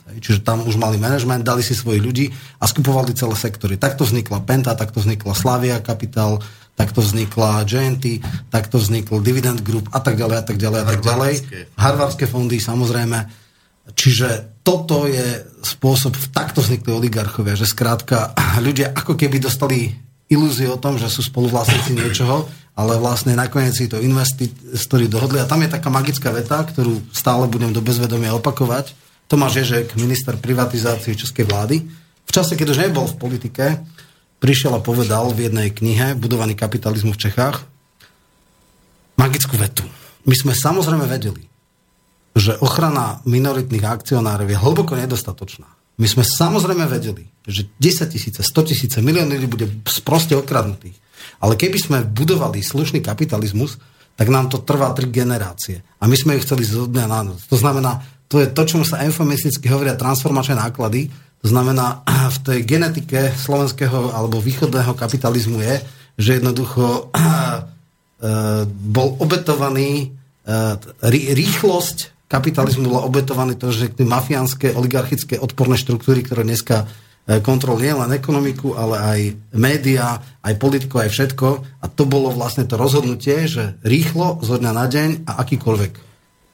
Hej. 0.09 0.17
Čiže 0.23 0.39
tam 0.41 0.63
už 0.63 0.79
mali 0.79 0.95
management, 0.95 1.43
dali 1.43 1.59
si 1.59 1.75
svojich 1.75 1.99
ľudí 1.99 2.25
a 2.59 2.65
skupovali 2.65 3.11
celé 3.11 3.35
sektory. 3.35 3.75
Takto 3.75 4.07
vznikla 4.07 4.43
Penta, 4.47 4.71
takto 4.73 5.03
vznikla 5.03 5.35
Slavia 5.35 5.83
Capital, 5.83 6.39
takto 6.73 7.03
vznikla 7.03 7.67
JNT, 7.67 8.23
takto 8.49 8.79
vznikl 8.79 9.19
Dividend 9.19 9.61
Group 9.61 9.91
a 9.91 9.99
tak 9.99 10.15
ďalej 10.15 10.37
a 10.39 10.43
tak 10.47 10.57
ďalej 10.57 10.79
a 10.79 10.85
tak 10.87 11.01
ďalej. 11.03 11.33
Harvardské 11.75 12.25
fondy 12.25 12.57
samozrejme. 12.57 13.43
Čiže 13.83 14.63
toto 14.63 15.03
je 15.03 15.43
spôsob, 15.59 16.15
takto 16.31 16.63
vznikli 16.63 16.95
oligarchovia, 16.95 17.59
že 17.59 17.67
skrátka 17.67 18.31
ľudia 18.63 18.95
ako 18.95 19.19
keby 19.19 19.43
dostali 19.43 19.91
ilúziu 20.31 20.73
o 20.73 20.81
tom, 20.81 20.95
že 20.95 21.11
sú 21.11 21.19
spoluvlastníci 21.19 21.91
niečoho, 21.93 22.47
ale 22.73 22.97
vlastne 22.97 23.37
nakoniec 23.37 23.77
si 23.77 23.85
to 23.85 24.01
investori 24.01 25.05
dohodli. 25.05 25.37
A 25.37 25.49
tam 25.49 25.61
je 25.61 25.69
taká 25.69 25.93
magická 25.93 26.33
veta, 26.33 26.57
ktorú 26.57 27.05
stále 27.13 27.45
budem 27.45 27.69
do 27.69 27.85
bezvedomia 27.85 28.33
opakovať. 28.33 28.97
Tomáš 29.29 29.65
Ježek, 29.65 29.93
minister 29.97 30.33
privatizácie 30.37 31.13
Českej 31.13 31.45
vlády, 31.45 31.85
v 32.23 32.31
čase, 32.31 32.57
keď 32.57 32.67
už 32.73 32.81
nebol 32.89 33.05
v 33.05 33.19
politike, 33.19 33.65
prišiel 34.41 34.73
a 34.73 34.81
povedal 34.81 35.29
v 35.31 35.47
jednej 35.51 35.69
knihe 35.69 36.17
Budovaný 36.17 36.57
kapitalizmus 36.57 37.15
v 37.19 37.29
Čechách 37.29 37.63
magickú 39.19 39.55
vetu. 39.55 39.85
My 40.25 40.33
sme 40.33 40.57
samozrejme 40.57 41.05
vedeli, 41.05 41.45
že 42.33 42.57
ochrana 42.57 43.21
minoritných 43.29 43.85
akcionárov 43.85 44.49
je 44.49 44.57
hlboko 44.57 44.97
nedostatočná. 44.97 45.69
My 46.01 46.09
sme 46.09 46.25
samozrejme 46.25 46.89
vedeli, 46.89 47.29
že 47.45 47.69
10 47.77 48.09
tisíce, 48.09 48.41
100 48.41 48.69
tisíce, 48.73 48.97
milióny 48.97 49.37
ľudí 49.37 49.47
bude 49.47 49.67
proste 50.01 50.33
okradnutých. 50.33 50.97
Ale 51.43 51.59
keby 51.59 51.75
sme 51.75 52.07
budovali 52.07 52.63
slušný 52.63 53.03
kapitalizmus, 53.03 53.75
tak 54.15 54.31
nám 54.31 54.47
to 54.47 54.63
trvá 54.63 54.95
tri 54.95 55.11
generácie. 55.11 55.83
A 55.99 56.07
my 56.07 56.15
sme 56.15 56.39
ich 56.39 56.47
chceli 56.47 56.63
zo 56.63 56.87
dňa 56.87 57.05
na 57.11 57.19
noc. 57.27 57.43
To 57.51 57.59
znamená, 57.59 57.99
to 58.31 58.39
je 58.39 58.47
to, 58.47 58.63
čomu 58.63 58.87
sa 58.87 59.03
eufemisticky 59.03 59.67
hovoria 59.67 59.99
transformačné 59.99 60.55
náklady. 60.55 61.11
To 61.43 61.51
znamená, 61.51 62.07
v 62.07 62.37
tej 62.47 62.59
genetike 62.63 63.35
slovenského 63.35 64.15
alebo 64.15 64.39
východného 64.39 64.95
kapitalizmu 64.95 65.59
je, 65.59 65.75
že 66.15 66.39
jednoducho 66.39 67.11
bol 68.87 69.09
obetovaný 69.19 70.15
rýchlosť 71.11 72.13
kapitalizmu 72.31 72.89
bola 72.89 73.05
obetovaný 73.05 73.53
to, 73.61 73.69
že 73.69 73.93
tie 73.93 74.09
mafiánske, 74.09 74.73
oligarchické 74.73 75.37
odporné 75.37 75.77
štruktúry, 75.77 76.25
ktoré 76.25 76.41
dneska 76.41 76.89
e, 77.27 77.39
kontrolujú 77.39 78.03
len 78.03 78.11
ekonomiku, 78.15 78.75
ale 78.75 78.95
aj 78.99 79.19
média, 79.57 80.19
aj 80.43 80.53
politiku, 80.59 81.03
aj 81.03 81.09
všetko. 81.11 81.47
A 81.83 81.85
to 81.91 82.03
bolo 82.07 82.31
vlastne 82.31 82.63
to 82.67 82.79
rozhodnutie, 82.79 83.47
že 83.47 83.79
rýchlo, 83.83 84.39
zo 84.43 84.55
dňa 84.59 84.71
na 84.71 84.85
deň 84.87 85.09
a 85.27 85.43
akýkoľvek 85.43 86.13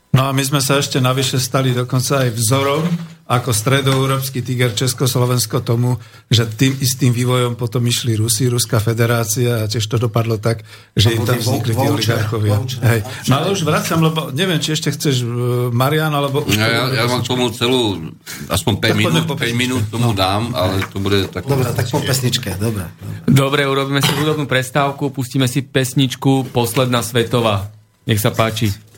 No 0.09 0.26
a 0.26 0.34
my 0.34 0.41
sme 0.41 0.57
sa 0.57 0.82
ešte 0.82 0.97
navyše 0.97 1.38
stali 1.38 1.70
dokonca 1.70 2.26
aj 2.26 2.30
vzorom 2.34 2.84
ako 3.30 3.53
stredoeurópsky 3.53 4.41
tiger 4.41 4.73
Československo 4.73 5.61
tomu, 5.61 6.01
že 6.34 6.49
tým 6.49 6.73
istým 6.82 7.13
vývojom 7.13 7.53
potom 7.53 7.86
išli 7.86 8.17
Rusi, 8.17 8.49
Ruská 8.49 8.82
federácia 8.82 9.61
a 9.61 9.69
tiež 9.69 9.86
to 9.86 10.01
dopadlo 10.01 10.41
tak, 10.41 10.65
že 10.97 11.13
im 11.13 11.21
tam 11.30 11.38
vznikli 11.38 11.77
tí 11.77 11.86
oligarchovia. 11.86 12.57
Hej. 12.82 13.05
No 13.30 13.34
ale 13.38 13.53
už 13.53 13.61
vracam, 13.61 14.01
lebo 14.01 14.34
neviem, 14.34 14.57
či 14.57 14.73
ešte 14.73 14.89
chceš 14.89 15.21
uh, 15.21 15.69
Marian, 15.69 16.09
alebo... 16.09 16.41
Už 16.41 16.57
ja, 16.57 16.65
ja, 16.65 16.84
ja 16.89 17.03
mám 17.05 17.21
tomu 17.21 17.53
celú, 17.53 18.09
aspoň 18.49 18.73
5 18.82 18.97
minút, 18.97 19.25
5 19.30 19.38
minút 19.53 19.84
tomu 19.93 20.09
dám, 20.17 20.49
ale 20.57 20.82
to 20.89 20.97
bude 20.97 21.30
tak... 21.30 21.45
Dobre, 21.45 21.69
tak 21.69 21.86
po 21.86 22.01
pesničke, 22.01 22.57
dobre. 22.57 22.89
Dobre, 23.30 23.69
urobíme 23.69 24.01
si 24.01 24.09
hudobnú 24.17 24.49
prestávku, 24.49 25.13
pustíme 25.13 25.45
si 25.45 25.61
pesničku 25.61 26.49
Posledná 26.49 27.05
svetová. 27.05 27.69
Nech 28.09 28.17
sa 28.17 28.34
páči. 28.34 28.88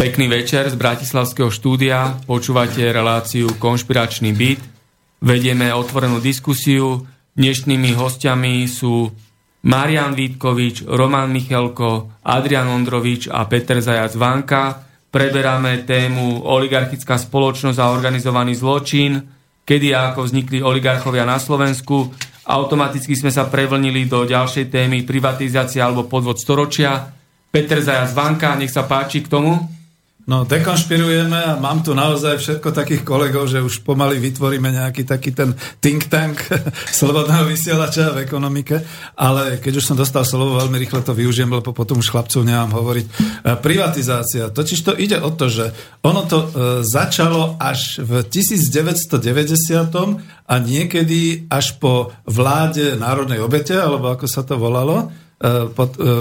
Pekný 0.00 0.32
večer 0.32 0.64
z 0.72 0.80
Bratislavského 0.80 1.52
štúdia. 1.52 2.16
Počúvate 2.24 2.88
reláciu 2.88 3.52
Konšpiračný 3.60 4.32
byt. 4.32 4.64
Vedieme 5.20 5.76
otvorenú 5.76 6.24
diskusiu. 6.24 7.04
Dnešnými 7.36 7.92
hostiami 7.92 8.64
sú 8.64 9.12
Marian 9.68 10.16
Vítkovič, 10.16 10.88
Roman 10.88 11.28
Michelko, 11.28 12.16
Adrian 12.24 12.72
Ondrovič 12.72 13.28
a 13.28 13.44
Peter 13.44 13.76
Zajac 13.84 14.16
Vanka. 14.16 14.80
Preberáme 15.12 15.84
tému 15.84 16.48
oligarchická 16.48 17.20
spoločnosť 17.20 17.76
a 17.76 17.92
organizovaný 17.92 18.56
zločin, 18.56 19.20
kedy 19.68 19.92
a 19.92 20.16
ako 20.16 20.24
vznikli 20.24 20.64
oligarchovia 20.64 21.28
na 21.28 21.36
Slovensku. 21.36 22.08
Automaticky 22.48 23.12
sme 23.12 23.28
sa 23.28 23.52
prevlnili 23.52 24.08
do 24.08 24.24
ďalšej 24.24 24.72
témy 24.72 25.04
privatizácia 25.04 25.84
alebo 25.84 26.08
podvod 26.08 26.40
storočia. 26.40 27.04
Peter 27.52 27.84
Zajac 27.84 28.16
Vanka, 28.16 28.56
nech 28.56 28.72
sa 28.72 28.88
páči 28.88 29.20
k 29.20 29.28
tomu. 29.28 29.76
No, 30.28 30.44
dekonšpirujeme 30.44 31.32
a 31.32 31.56
mám 31.56 31.80
tu 31.80 31.96
naozaj 31.96 32.36
všetko 32.36 32.76
takých 32.76 33.08
kolegov, 33.08 33.48
že 33.48 33.64
už 33.64 33.80
pomaly 33.80 34.20
vytvoríme 34.20 34.68
nejaký 34.68 35.08
taký 35.08 35.32
ten 35.32 35.56
think 35.80 36.12
tank 36.12 36.44
slobodného 37.00 37.48
vysielača 37.48 38.12
v 38.12 38.28
ekonomike, 38.28 38.84
ale 39.16 39.56
keď 39.56 39.80
už 39.80 39.84
som 39.88 39.96
dostal 39.96 40.28
slovo, 40.28 40.60
veľmi 40.60 40.76
rýchle 40.76 41.00
to 41.00 41.16
využijem, 41.16 41.48
lebo 41.48 41.72
potom 41.72 42.04
už 42.04 42.12
chlapcov 42.12 42.44
nemám 42.44 42.68
hovoriť. 42.68 43.06
E, 43.08 43.12
privatizácia. 43.64 44.52
Totiž 44.52 44.78
to 44.84 44.92
ide 44.92 45.16
o 45.24 45.32
to, 45.32 45.48
že 45.48 45.72
ono 46.04 46.28
to 46.28 46.38
e, 46.44 46.48
začalo 46.84 47.56
až 47.56 48.04
v 48.04 48.20
1990 48.20 49.24
a 50.46 50.54
niekedy 50.60 51.48
až 51.48 51.80
po 51.80 52.12
vláde 52.28 52.92
národnej 53.00 53.40
obete, 53.40 53.72
alebo 53.72 54.12
ako 54.12 54.28
sa 54.28 54.44
to 54.44 54.60
volalo, 54.60 55.08
e, 55.40 55.64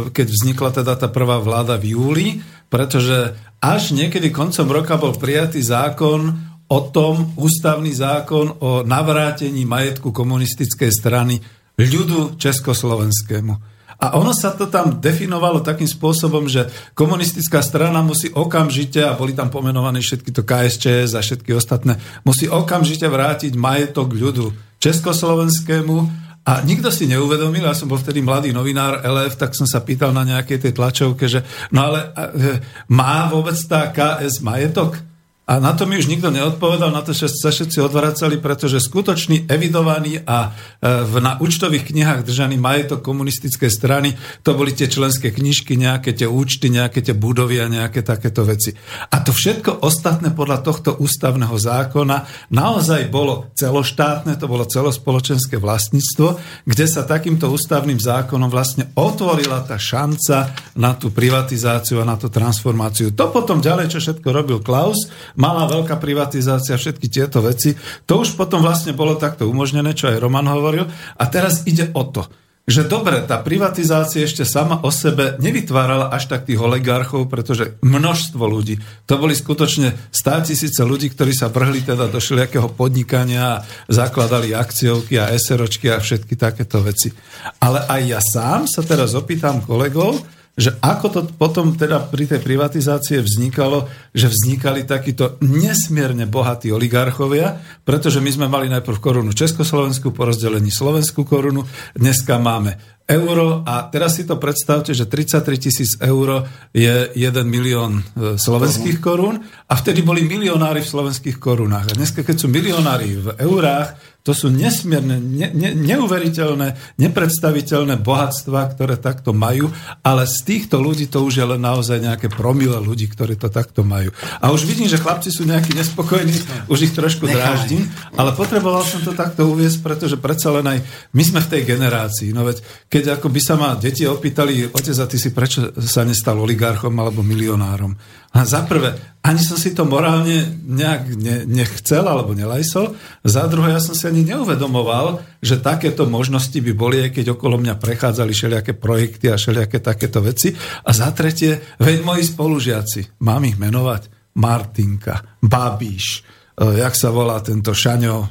keď 0.08 0.28
vznikla 0.32 0.72
teda 0.72 0.95
tá 0.95 1.12
prvá 1.12 1.36
vláda 1.43 1.76
v 1.76 2.00
júli, 2.00 2.28
pretože 2.70 3.49
až 3.60 3.91
niekedy 3.91 4.32
koncom 4.32 4.68
roka 4.72 4.95
bol 4.95 5.16
prijatý 5.16 5.60
zákon 5.60 6.32
o 6.70 6.80
tom, 6.93 7.36
ústavný 7.36 7.91
zákon 7.91 8.62
o 8.64 8.86
navrátení 8.88 9.68
majetku 9.68 10.16
komunistickej 10.16 10.91
strany 10.93 11.36
ľudu 11.76 12.39
československému. 12.39 13.53
A 13.99 14.16
ono 14.16 14.32
sa 14.32 14.55
to 14.55 14.72
tam 14.72 15.03
definovalo 15.03 15.60
takým 15.60 15.88
spôsobom, 15.88 16.47
že 16.47 16.72
komunistická 16.95 17.60
strana 17.60 17.99
musí 17.99 18.32
okamžite, 18.32 19.03
a 19.03 19.12
boli 19.12 19.36
tam 19.36 19.51
pomenované 19.51 19.99
všetky 19.99 20.32
to 20.32 20.47
KSČS 20.47 21.20
a 21.20 21.20
všetky 21.20 21.51
ostatné, 21.51 21.99
musí 22.24 22.47
okamžite 22.47 23.03
vrátiť 23.12 23.60
majetok 23.60 24.16
ľudu 24.16 24.55
československému 24.80 26.29
a 26.50 26.66
nikto 26.66 26.89
si 26.89 27.06
neuvedomil, 27.06 27.62
ja 27.62 27.78
som 27.78 27.86
bol 27.86 28.02
vtedy 28.02 28.26
mladý 28.26 28.50
novinár 28.50 29.06
LF, 29.06 29.38
tak 29.38 29.54
som 29.54 29.70
sa 29.70 29.86
pýtal 29.86 30.10
na 30.10 30.26
nejakej 30.26 30.66
tej 30.66 30.74
tlačovke, 30.74 31.30
že 31.30 31.45
no 31.70 31.86
ale 31.86 32.10
e, 32.10 32.58
má 32.89 33.30
vôbec 33.30 33.54
tá 33.70 33.93
KS 33.93 34.41
majetok? 34.41 35.09
A 35.50 35.58
na 35.58 35.74
to 35.74 35.89
mi 35.89 35.97
už 35.97 36.06
nikto 36.06 36.30
neodpovedal, 36.30 36.93
na 36.93 37.02
to 37.02 37.10
sa 37.10 37.26
všetci 37.26 37.82
odvracali, 37.82 38.38
pretože 38.38 38.78
skutočný 38.78 39.50
evidovaný 39.50 40.22
a 40.22 40.54
e, 40.78 41.10
v, 41.10 41.18
na 41.26 41.41
účtových 41.41 41.89
knihách 41.89 42.22
držaný 42.22 42.62
majetok 42.62 43.02
komunistickej 43.02 43.72
strany, 43.74 44.14
to 44.45 44.54
boli 44.54 44.78
tie 44.78 44.86
členské 44.86 45.34
knižky, 45.34 45.74
nejaké 45.74 46.14
tie 46.14 46.30
účty, 46.30 46.70
nejaké 46.70 47.02
tie 47.02 47.18
budovy 47.18 47.66
a 47.66 47.66
nejaké 47.66 48.06
takéto 48.06 48.45
veci. 48.45 48.78
A 49.10 49.26
to 49.26 49.34
všetko 49.34 49.82
ostatné 49.82 50.38
podľa 50.38 50.62
tohto 50.62 51.02
ústavného 51.02 51.58
zákona 51.58 52.30
naozaj 52.54 53.10
bolo 53.10 53.50
celoštátne, 53.58 54.38
to 54.38 54.45
bolo 54.45 54.70
celospoločenské 54.70 55.58
vlastníctvo, 55.58 56.38
kde 56.70 56.86
sa 56.86 57.10
takýmto 57.10 57.50
ústavným 57.50 57.97
zákonom 57.97 58.54
vlastne 58.54 58.93
otvorila 58.93 59.66
tá 59.66 59.82
šanca 59.82 60.54
na 60.78 60.93
tú 60.93 61.10
privatizáciu 61.10 62.06
a 62.06 62.06
na 62.06 62.22
tú 62.22 62.30
transformáciu. 62.30 63.18
To 63.18 63.34
potom 63.34 63.66
ďalej, 63.66 63.97
čo 63.97 63.97
všetko 63.97 64.30
robil 64.30 64.62
Klaus, 64.62 65.10
malá, 65.40 65.66
veľká 65.72 65.96
privatizácia, 65.96 66.76
všetky 66.76 67.08
tieto 67.08 67.40
veci. 67.40 67.74
To 68.06 68.22
už 68.22 68.36
potom 68.36 68.60
vlastne 68.60 68.92
bolo 68.92 69.16
takto 69.16 69.48
umožnené, 69.48 69.96
čo 69.96 70.12
aj 70.12 70.20
Roman 70.20 70.46
hovoril. 70.52 70.86
A 71.16 71.24
teraz 71.32 71.64
ide 71.64 71.88
o 71.96 72.04
to, 72.04 72.28
že 72.70 72.86
dobre, 72.86 73.26
tá 73.26 73.42
privatizácia 73.42 74.22
ešte 74.22 74.46
sama 74.46 74.78
o 74.86 74.94
sebe 74.94 75.42
nevytvárala 75.42 76.14
až 76.14 76.30
tak 76.30 76.46
tých 76.46 76.62
oligarchov, 76.62 77.26
pretože 77.26 77.82
množstvo 77.82 78.46
ľudí, 78.46 78.78
to 79.10 79.18
boli 79.18 79.34
skutočne 79.34 79.98
stá 80.14 80.38
tisíce 80.46 80.78
ľudí, 80.86 81.10
ktorí 81.10 81.34
sa 81.34 81.50
vrhli 81.50 81.82
teda 81.82 82.06
do 82.06 82.22
všelijakého 82.22 82.70
podnikania 82.78 83.58
a 83.58 83.62
zakladali 83.90 84.54
akciovky 84.54 85.18
a 85.18 85.34
SROčky 85.34 85.90
a 85.90 85.98
všetky 85.98 86.38
takéto 86.38 86.86
veci. 86.86 87.10
Ale 87.58 87.90
aj 87.90 88.02
ja 88.06 88.22
sám 88.22 88.70
sa 88.70 88.86
teraz 88.86 89.18
opýtam 89.18 89.66
kolegov, 89.66 90.22
že 90.60 90.76
ako 90.84 91.07
to 91.07 91.20
potom 91.39 91.80
teda 91.80 92.03
pri 92.12 92.28
tej 92.28 92.43
privatizácie 92.43 93.24
vznikalo, 93.24 93.88
že 94.12 94.28
vznikali 94.28 94.84
takíto 94.84 95.39
nesmierne 95.39 96.28
bohatí 96.28 96.68
oligarchovia, 96.76 97.64
pretože 97.88 98.20
my 98.20 98.28
sme 98.28 98.47
mali 98.51 98.68
najprv 98.68 98.99
korunu 98.99 99.32
Československu, 99.32 100.12
po 100.12 100.28
rozdelení 100.28 100.68
Slovenskú 100.68 101.24
korunu, 101.24 101.64
dneska 101.95 102.36
máme 102.43 102.99
euro 103.10 103.66
a 103.66 103.89
teraz 103.89 104.22
si 104.22 104.24
to 104.28 104.38
predstavte, 104.38 104.93
že 104.93 105.10
33 105.10 105.57
tisíc 105.57 105.91
eur 105.97 106.45
je 106.70 107.10
1 107.18 107.41
milión 107.41 108.05
e, 108.05 108.38
slovenských 108.38 109.01
korún 109.01 109.41
a 109.66 109.74
vtedy 109.74 110.05
boli 110.05 110.22
milionári 110.30 110.86
v 110.86 110.91
slovenských 110.93 111.41
korunách. 111.41 111.89
A 111.89 111.97
dneska, 111.97 112.22
keď 112.22 112.38
sú 112.38 112.47
milionári 112.53 113.18
v 113.18 113.34
eurách, 113.41 113.97
to 114.20 114.36
sú 114.36 114.51
nesmierne, 114.51 115.15
ne, 115.17 115.47
ne, 115.55 115.72
neuveriteľné, 115.72 116.99
nepredstaviteľné 116.99 117.95
bohatstva, 118.03 118.67
ktoré 118.76 118.99
takto 118.99 119.32
majú, 119.32 119.72
ale 120.03 120.28
z 120.28 120.43
týchto 120.43 120.78
ľudí 120.78 121.07
to 121.07 121.24
už 121.24 121.39
je 121.39 121.45
len 121.47 121.61
naozaj 121.63 122.03
nejaké 122.03 122.28
promile 122.28 122.76
ľudí, 122.84 123.07
ktorí 123.07 123.39
to 123.39 123.47
takto 123.47 123.88
majú. 123.88 124.11
A 124.43 124.51
už 124.51 124.67
vidím, 124.67 124.91
že 124.91 124.99
chlapci 124.99 125.32
sú 125.32 125.47
nejakí 125.47 125.72
nespokojní, 125.72 126.36
už 126.67 126.91
ich 126.91 126.93
trošku 126.93 127.32
dráždim, 127.32 127.88
ale 128.20 128.36
potreboval 128.36 128.84
som 128.84 128.99
to 128.99 129.15
takto 129.15 129.47
uviesť, 129.47 129.80
pretože 129.80 130.20
predsa 130.20 130.51
len 130.51 130.67
aj 130.67 130.80
my 131.15 131.24
sme 131.24 131.39
v 131.39 131.51
tej 131.55 131.61
generácii. 131.63 132.30
No 132.36 132.43
veď, 132.43 132.59
keď 132.91 133.17
ako 133.17 133.28
by 133.32 133.41
sa 133.41 133.55
ma 133.55 133.80
deti 133.80 134.03
opýtali, 134.03 134.67
otec, 134.67 134.97
a 134.99 135.07
ty 135.07 135.15
si 135.15 135.32
prečo 135.32 135.72
sa 135.80 136.03
nestal 136.03 136.38
oligarchom 136.38 136.91
alebo 136.99 137.24
milionárom? 137.24 137.95
A 138.30 138.46
za 138.46 138.62
prvé, 138.62 138.94
ani 139.26 139.42
som 139.42 139.58
si 139.58 139.74
to 139.74 139.90
morálne 139.90 140.46
nejak 140.64 141.04
ne, 141.18 141.36
nechcel 141.50 142.06
alebo 142.06 142.38
nelajsol. 142.38 142.94
Za 143.26 143.50
druhé, 143.50 143.74
ja 143.74 143.82
som 143.82 143.98
si 143.98 144.06
ani 144.06 144.22
neuvedomoval, 144.22 145.26
že 145.42 145.58
takéto 145.58 146.06
možnosti 146.06 146.56
by 146.56 146.72
boli, 146.78 147.02
aj 147.02 147.18
keď 147.18 147.34
okolo 147.34 147.58
mňa 147.58 147.82
prechádzali 147.82 148.32
všelijaké 148.32 148.78
projekty 148.78 149.34
a 149.34 149.36
všelijaké 149.36 149.82
takéto 149.82 150.22
veci. 150.22 150.54
A 150.86 150.90
za 150.94 151.10
tretie, 151.10 151.58
veď 151.82 152.06
moji 152.06 152.24
spolužiaci, 152.30 153.22
mám 153.26 153.50
ich 153.50 153.58
menovať, 153.58 154.34
Martinka, 154.38 155.42
Babíš, 155.42 156.22
e, 156.56 156.86
jak 156.86 156.94
sa 156.94 157.10
volá 157.10 157.42
tento 157.42 157.74
Šaňo, 157.74 158.18
e, 158.24 158.28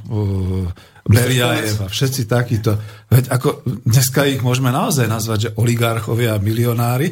Beliajev 1.08 1.84
a 1.84 1.88
všetci 1.88 2.28
takíto. 2.28 2.76
Veď 3.08 3.32
ako 3.32 3.64
dneska 3.88 4.28
ich 4.28 4.44
môžeme 4.44 4.68
naozaj 4.68 5.08
nazvať, 5.08 5.38
že 5.40 5.54
oligarchovia 5.56 6.36
a 6.36 6.42
milionári, 6.42 7.08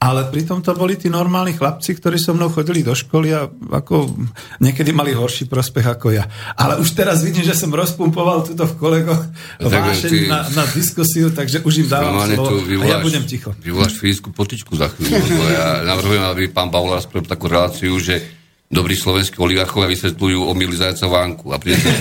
ale 0.00 0.28
pritom 0.28 0.60
to 0.60 0.76
boli 0.76 1.00
tí 1.00 1.08
normálni 1.08 1.56
chlapci, 1.56 1.96
ktorí 1.96 2.20
so 2.20 2.36
mnou 2.36 2.52
chodili 2.52 2.84
do 2.84 2.92
školy 2.92 3.32
a 3.32 3.48
ako 3.48 4.12
niekedy 4.60 4.92
mali 4.92 5.16
horší 5.16 5.48
prospech 5.48 5.96
ako 5.96 6.12
ja. 6.12 6.28
Ale 6.60 6.76
už 6.76 6.92
teraz 6.92 7.24
vidím, 7.24 7.40
že 7.40 7.56
som 7.56 7.72
rozpumpoval 7.72 8.44
tuto 8.44 8.68
v 8.68 8.74
kolegoch 8.76 9.22
vášeň 9.64 10.10
ty... 10.12 10.28
na, 10.28 10.44
na 10.52 10.64
diskusiu, 10.68 11.32
takže 11.32 11.64
už 11.64 11.84
im 11.84 11.88
dávam 11.88 12.20
slovo 12.20 12.60
vyvoláš, 12.60 12.84
a 12.84 12.92
ja 12.92 12.96
budem 13.00 13.24
ticho. 13.24 13.56
Vyvoláš 13.56 13.96
fyzickú 13.96 14.28
potičku 14.36 14.76
za 14.76 14.92
chvíľu, 14.92 15.40
ja 15.48 15.80
navrhujem, 15.88 16.24
aby 16.28 16.42
pán 16.52 16.68
Paula 16.68 17.00
spravil 17.00 17.24
takú 17.24 17.48
reláciu, 17.48 17.96
že 17.96 18.44
dobrí 18.74 18.98
slovenskí 18.98 19.38
oligarchovia 19.38 19.86
vysvetľujú 19.86 20.50
o 20.50 20.52
Mili 20.52 20.74
Zajaca 20.74 21.06
Vánku 21.06 21.54
a 21.54 21.62
príde 21.62 21.78
sem, 21.78 21.94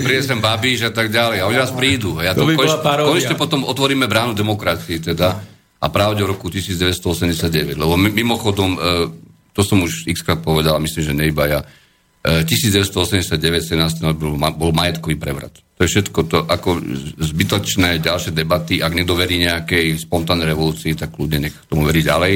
príde 0.00 0.22
sem 0.24 0.40
Babíš 0.40 0.88
a 0.88 0.92
tak 0.94 1.12
ďalej. 1.12 1.44
A 1.44 1.48
oni 1.52 1.58
vás 1.60 1.74
prídu. 1.76 2.16
A 2.16 2.24
ja 2.24 2.32
to, 2.32 2.48
to 2.48 2.56
konečne, 2.56 2.80
konečne 2.82 3.36
potom 3.36 3.60
otvoríme 3.68 4.08
bránu 4.08 4.32
demokracii. 4.32 5.04
Teda 5.04 5.36
a 5.76 5.86
pravde 5.92 6.24
v 6.24 6.32
roku 6.32 6.48
1989. 6.48 7.76
Lebo 7.76 7.94
mimochodom, 7.96 8.70
e, 8.74 8.78
to 9.52 9.60
som 9.60 9.84
už 9.84 10.08
x 10.08 10.24
krát 10.24 10.40
povedal, 10.40 10.80
myslím, 10.80 11.02
že 11.04 11.14
nejba 11.14 11.44
ja, 11.46 11.60
1989 12.26 13.38
17. 13.38 14.02
bol, 14.18 14.34
bol 14.34 14.72
majetkový 14.74 15.14
prevrat. 15.14 15.54
To 15.78 15.86
je 15.86 15.92
všetko 15.94 16.20
to, 16.26 16.38
ako 16.42 16.82
zbytočné 17.22 18.02
ďalšie 18.02 18.34
debaty, 18.34 18.82
ak 18.82 18.92
nedoverí 18.96 19.38
nejakej 19.46 20.08
spontánnej 20.08 20.50
revolúcii, 20.50 20.98
tak 20.98 21.14
ľudia 21.14 21.38
nech 21.38 21.54
tomu 21.70 21.86
verí 21.86 22.02
ďalej. 22.02 22.34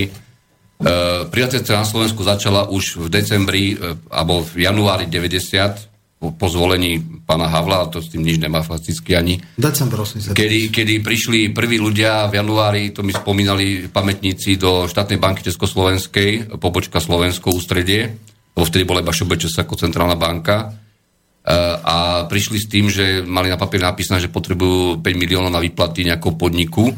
Uh, 0.80 1.28
Priateľstva 1.28 1.82
na 1.82 1.88
Slovensku 1.88 2.22
začala 2.24 2.70
už 2.70 3.02
v 3.02 3.06
decembri, 3.12 3.74
uh, 3.74 3.98
alebo 4.12 4.44
v 4.44 4.64
januári 4.64 5.10
90, 5.10 5.89
po, 6.20 6.46
zvolení 6.52 7.00
pána 7.24 7.48
Havla, 7.48 7.88
a 7.88 7.88
to 7.88 8.04
s 8.04 8.12
tým 8.12 8.20
nič 8.20 8.36
nemá 8.36 8.60
fakticky 8.60 9.16
ani. 9.16 9.40
December 9.56 10.04
Kedy, 10.36 10.68
kedy 10.68 10.94
prišli 11.00 11.48
prví 11.56 11.80
ľudia 11.80 12.28
v 12.28 12.44
januári, 12.44 12.92
to 12.92 13.00
mi 13.00 13.16
spomínali 13.16 13.88
pamätníci, 13.88 14.60
do 14.60 14.84
štátnej 14.84 15.16
banky 15.16 15.40
Československej, 15.48 16.60
pobočka 16.60 17.00
Slovensko 17.00 17.56
ústredie, 17.56 18.20
lebo 18.52 18.64
vtedy 18.68 18.84
bola 18.84 19.00
iba 19.00 19.16
ŠBČS 19.16 19.64
ako 19.64 19.80
centrálna 19.80 20.20
banka, 20.20 20.56
e, 20.60 21.56
a 21.80 22.28
prišli 22.28 22.58
s 22.60 22.68
tým, 22.68 22.92
že 22.92 23.24
mali 23.24 23.48
na 23.48 23.56
papier 23.56 23.80
napísané, 23.80 24.20
že 24.20 24.28
potrebujú 24.28 25.00
5 25.00 25.16
miliónov 25.16 25.48
na 25.48 25.64
výplaty 25.64 26.04
nejakého 26.04 26.36
podniku 26.36 26.92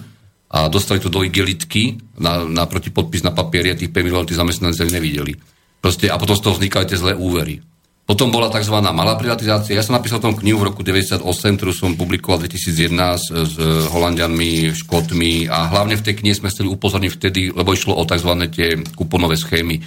a 0.51 0.67
dostali 0.67 0.99
to 0.99 1.07
do 1.07 1.23
igelitky 1.23 1.95
na, 2.19 2.43
na 2.43 2.67
protipodpis 2.67 3.23
na 3.23 3.31
papieri 3.31 3.71
a 3.71 3.79
tých 3.79 3.95
5 3.95 4.03
miliónov 4.03 4.27
tí 4.27 4.35
zamestnanci 4.35 4.83
nevideli. 4.91 5.39
Proste, 5.79 6.11
a 6.11 6.19
potom 6.19 6.35
z 6.35 6.43
toho 6.43 6.59
vznikali 6.59 6.91
tie 6.91 6.99
zlé 6.99 7.15
úvery. 7.15 7.63
Potom 8.03 8.35
bola 8.35 8.51
tzv. 8.51 8.75
malá 8.83 9.15
privatizácia. 9.15 9.79
Ja 9.79 9.87
som 9.87 9.95
napísal 9.95 10.19
tom 10.19 10.35
knihu 10.35 10.59
v 10.59 10.75
roku 10.75 10.83
98, 10.83 11.23
ktorú 11.23 11.73
som 11.73 11.95
publikoval 11.95 12.45
2011 12.45 12.99
s, 12.99 13.31
s 13.31 13.55
Holandianmi, 13.89 14.75
Škotmi 14.75 15.47
a 15.47 15.71
hlavne 15.71 15.95
v 15.95 16.05
tej 16.05 16.19
knihe 16.19 16.35
sme 16.35 16.51
chceli 16.51 16.67
upozorniť 16.69 17.13
vtedy, 17.15 17.55
lebo 17.55 17.71
išlo 17.71 17.95
o 17.95 18.03
tzv. 18.03 18.31
tie 18.51 18.75
kuponové 18.99 19.39
schémy. 19.39 19.79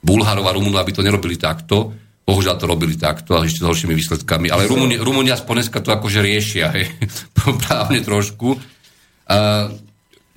Bulharov 0.00 0.48
a 0.48 0.54
Rumunov, 0.54 0.80
aby 0.80 0.96
to 0.96 1.04
nerobili 1.04 1.36
takto, 1.36 1.92
Bohužiaľ 2.28 2.60
to 2.60 2.68
robili 2.68 2.92
takto 3.00 3.40
a 3.40 3.40
ešte 3.40 3.64
s 3.64 3.68
horšími 3.72 3.96
výsledkami. 3.96 4.52
Ale 4.52 4.68
Rumúni, 4.68 5.00
Rumúni 5.00 5.32
aspoň 5.32 5.64
dneska 5.64 5.80
to 5.80 5.96
akože 5.96 6.20
riešia, 6.20 6.68
hej, 6.76 6.92
právne 7.64 8.04
trošku. 8.04 8.52
Uh, 9.24 9.72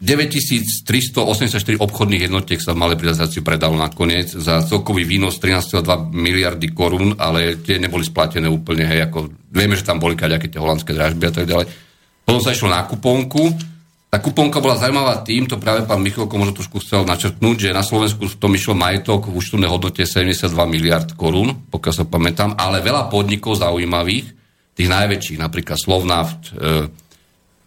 9384 0.02 1.78
obchodných 1.78 2.26
jednotiek 2.26 2.58
sa 2.58 2.74
v 2.74 2.82
malej 2.82 2.98
privatizácii 2.98 3.46
predalo 3.46 3.78
nakoniec 3.78 4.34
za 4.34 4.66
celkový 4.66 5.06
výnos 5.06 5.38
13,2 5.38 6.10
miliardy 6.10 6.74
korún, 6.74 7.14
ale 7.22 7.62
tie 7.62 7.78
neboli 7.78 8.02
splatené 8.02 8.50
úplne, 8.50 8.90
hej, 8.90 9.06
ako 9.06 9.30
vieme, 9.54 9.78
že 9.78 9.86
tam 9.86 10.02
boli 10.02 10.18
kaďaké 10.18 10.50
tie 10.50 10.58
holandské 10.58 10.98
dražby 10.98 11.24
a 11.30 11.34
tak 11.38 11.46
ďalej. 11.46 11.70
Potom 12.26 12.42
sa 12.42 12.50
išlo 12.50 12.74
na 12.74 12.82
kuponku. 12.90 13.54
Tá 14.10 14.18
kuponka 14.18 14.58
bola 14.58 14.76
zaujímavá 14.76 15.22
tým, 15.22 15.46
to 15.46 15.62
práve 15.62 15.86
pán 15.86 16.02
Michalko 16.02 16.34
možno 16.34 16.58
trošku 16.58 16.82
chcel 16.82 17.06
načrtnúť, 17.06 17.70
že 17.70 17.70
na 17.70 17.86
Slovensku 17.86 18.26
v 18.26 18.40
tom 18.42 18.52
išlo 18.58 18.74
majetok 18.74 19.30
v 19.30 19.38
účtovnej 19.38 19.70
hodnote 19.70 20.02
72 20.02 20.50
miliard 20.66 21.14
korún, 21.14 21.70
pokiaľ 21.70 21.94
sa 21.94 22.10
pamätám, 22.10 22.58
ale 22.58 22.82
veľa 22.82 23.08
podnikov 23.08 23.62
zaujímavých, 23.62 24.34
tých 24.76 24.90
najväčších, 24.90 25.40
napríklad 25.40 25.78
Slovnaft, 25.78 26.58
e, 26.58 26.90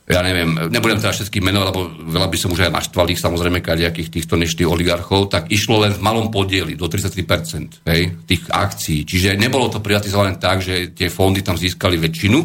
ja 0.04 0.20
neviem, 0.20 0.68
nebudem 0.68 1.00
teda 1.00 1.16
všetkých 1.16 1.40
menovať, 1.40 1.66
lebo 1.72 1.80
veľa 2.12 2.28
by 2.28 2.36
som 2.36 2.52
už 2.52 2.68
aj 2.68 2.76
naštval 2.76 3.08
ich 3.08 3.20
samozrejme 3.24 3.64
kadejakých 3.64 4.12
týchto 4.12 4.36
neštých 4.36 4.68
oligarchov, 4.68 5.32
tak 5.32 5.48
išlo 5.48 5.80
len 5.80 5.96
v 5.96 6.04
malom 6.04 6.28
podieli, 6.28 6.76
do 6.76 6.84
33% 6.84 7.88
hej, 7.88 8.02
tých 8.28 8.42
akcií. 8.52 9.08
Čiže 9.08 9.40
nebolo 9.40 9.72
to 9.72 9.80
privatizované 9.80 10.36
tak, 10.36 10.60
že 10.60 10.92
tie 10.92 11.08
fondy 11.08 11.40
tam 11.40 11.56
získali 11.56 11.96
väčšinu. 11.96 12.38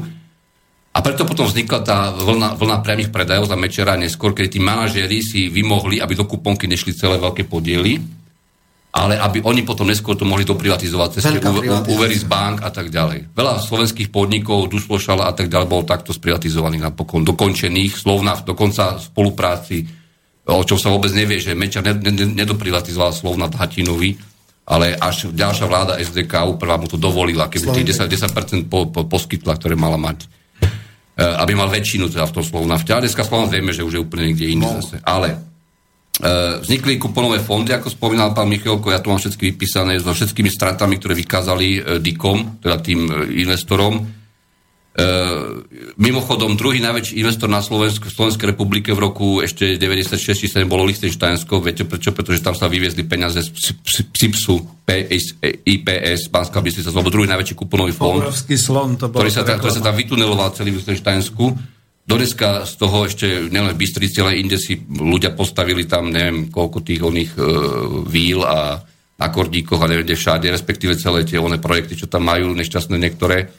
A 0.95 0.99
preto 1.03 1.27
potom 1.27 1.51
vznikla 1.51 1.79
tá 1.83 2.15
vlna, 2.15 2.55
vlna 2.55 2.77
priamých 2.79 3.11
predajov 3.11 3.51
za 3.51 3.59
Mečera 3.59 3.99
neskôr, 3.99 4.31
keď 4.31 4.47
tí 4.55 4.59
manažéri 4.63 5.19
si 5.19 5.51
vymohli, 5.51 5.99
aby 5.99 6.15
do 6.15 6.23
kuponky 6.23 6.63
nešli 6.63 6.95
celé 6.95 7.19
veľké 7.19 7.43
podiely 7.43 8.18
ale 8.89 9.21
aby 9.21 9.45
oni 9.45 9.61
potom 9.61 9.85
neskôr 9.85 10.17
to 10.17 10.25
mohli 10.25 10.41
doprivatizovať 10.41 11.09
cez 11.21 11.23
úvery 11.85 12.17
z 12.17 12.25
bank 12.25 12.65
a 12.65 12.73
tak 12.73 12.89
ďalej. 12.89 13.37
Veľa 13.37 13.61
slovenských 13.61 14.09
podnikov, 14.09 14.65
Duslošala 14.65 15.29
a 15.29 15.33
tak 15.37 15.45
ďalej, 15.45 15.67
bolo 15.69 15.85
takto 15.85 16.09
sprivatizovaných 16.09 16.89
napokon, 16.89 17.21
dokončených, 17.21 17.93
slovna 17.93 18.33
dokonca 18.41 18.97
v 18.97 19.03
spolupráci, 19.05 19.77
o 20.49 20.65
čom 20.65 20.81
sa 20.81 20.89
vôbec 20.89 21.13
nevie, 21.13 21.37
že 21.37 21.53
Mečer 21.53 21.85
nedoprivatizoval 21.85 23.13
slovna 23.13 23.45
Hatinovi, 23.45 24.17
ale 24.69 24.97
až 24.97 25.29
ďalšia 25.33 25.65
vláda 25.69 26.01
SDK 26.01 26.57
prvá 26.57 26.81
mu 26.81 26.89
to 26.89 26.97
dovolila, 26.97 27.45
keby 27.45 27.69
tých 27.81 27.93
10%, 27.93 28.65
10% 28.65 28.69
po, 28.69 28.89
po, 28.89 29.05
poskytla, 29.05 29.57
ktoré 29.57 29.77
mala 29.77 29.97
mať 29.97 30.25
e, 30.25 31.25
aby 31.25 31.57
mal 31.57 31.69
väčšinu 31.69 32.09
teda 32.09 32.29
v 32.29 32.35
tom 32.37 32.45
Slovnafte. 32.45 32.93
A 32.93 33.01
dneska 33.01 33.25
Slovnaft 33.25 33.53
vieme, 33.53 33.73
že 33.73 33.85
už 33.85 33.97
je 33.97 34.01
úplne 34.01 34.29
niekde 34.29 34.45
inde 34.49 34.69
no. 34.69 34.77
zase. 34.81 35.01
Ale 35.01 35.48
vznikli 36.59 36.99
kuponové 36.99 37.39
fondy, 37.39 37.71
ako 37.71 37.87
spomínal 37.87 38.35
pán 38.35 38.51
Michalko, 38.51 38.91
ja 38.91 38.99
tu 38.99 39.07
mám 39.07 39.23
všetky 39.23 39.55
vypísané 39.55 39.95
so 40.03 40.11
všetkými 40.11 40.51
stratami, 40.51 40.99
ktoré 40.99 41.15
vykázali 41.15 41.67
e, 41.75 41.79
DICom, 42.03 42.59
teda 42.59 42.77
tým 42.83 43.07
e, 43.07 43.39
investorom. 43.39 44.19
Mimochodom, 45.95 46.59
druhý 46.59 46.83
najväčší 46.83 47.23
investor 47.23 47.47
na 47.47 47.63
Slovensku, 47.63 48.11
v 48.11 48.15
Slovenskej 48.19 48.51
republike 48.51 48.91
v 48.91 48.99
roku 48.99 49.39
ešte 49.39 49.79
96 49.79 50.49
7 50.51 50.67
bolo 50.67 50.83
Lichtensteinsko. 50.83 51.63
Viete 51.63 51.87
prečo? 51.87 52.11
Pretože 52.11 52.43
tam 52.43 52.51
sa 52.51 52.67
vyviezli 52.67 53.07
peniaze 53.07 53.39
z 53.39 53.79
PSIPSu, 54.11 54.83
PS, 54.83 55.39
IPS, 55.63 56.27
Banská 56.27 56.59
Bystrica, 56.59 56.91
to 56.91 56.99
bol 56.99 57.13
druhý 57.13 57.31
najväčší 57.31 57.55
kuponový 57.55 57.95
fond, 57.95 58.27
slon, 58.33 58.99
to 58.99 59.07
bol 59.07 59.23
ktorý, 59.23 59.31
sa, 59.31 59.47
ktorý 59.47 59.71
sa 59.71 59.83
tam 59.87 59.95
vytuneloval 59.95 60.51
celý 60.51 60.75
v 60.75 60.83
Lichtensteinsku 60.83 61.78
Doneska 62.09 62.65
z 62.65 62.73
toho 62.81 63.05
ešte 63.05 63.53
nielen 63.53 63.77
v 63.77 63.85
Bystrici, 63.85 64.17
ale 64.17 64.41
inde 64.41 64.57
si 64.57 64.81
ľudia 64.81 65.37
postavili 65.37 65.85
tam, 65.85 66.09
neviem, 66.09 66.49
koľko 66.49 66.81
tých 66.81 67.05
oných 67.05 67.37
e, 67.37 67.41
víl 68.09 68.41
a 68.41 68.81
akordíkoch 69.21 69.77
a 69.77 69.85
neviem, 69.85 70.09
kde 70.09 70.17
všade, 70.17 70.49
respektíve 70.49 70.97
celé 70.97 71.21
tie 71.21 71.37
oné 71.37 71.61
projekty, 71.61 71.93
čo 71.93 72.09
tam 72.09 72.25
majú, 72.25 72.49
nešťastné 72.57 72.97
niektoré, 72.97 73.53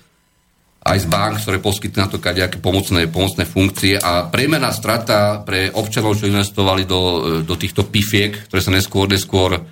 aj 0.82 0.98
z 0.98 1.06
bank, 1.06 1.38
ktoré 1.46 1.62
poskytli 1.62 2.02
na 2.02 2.10
to 2.10 2.18
nejaké 2.18 2.58
pomocné, 2.58 3.06
pomocné 3.06 3.46
funkcie. 3.46 3.94
A 4.02 4.26
priemerná 4.26 4.74
strata 4.74 5.46
pre 5.46 5.70
občanov, 5.70 6.18
čo 6.18 6.26
investovali 6.26 6.82
do, 6.90 7.00
e, 7.00 7.18
do 7.46 7.54
týchto 7.54 7.86
pifiek, 7.86 8.50
ktoré 8.50 8.58
sa 8.58 8.74
neskôr, 8.74 9.06
neskôr 9.06 9.62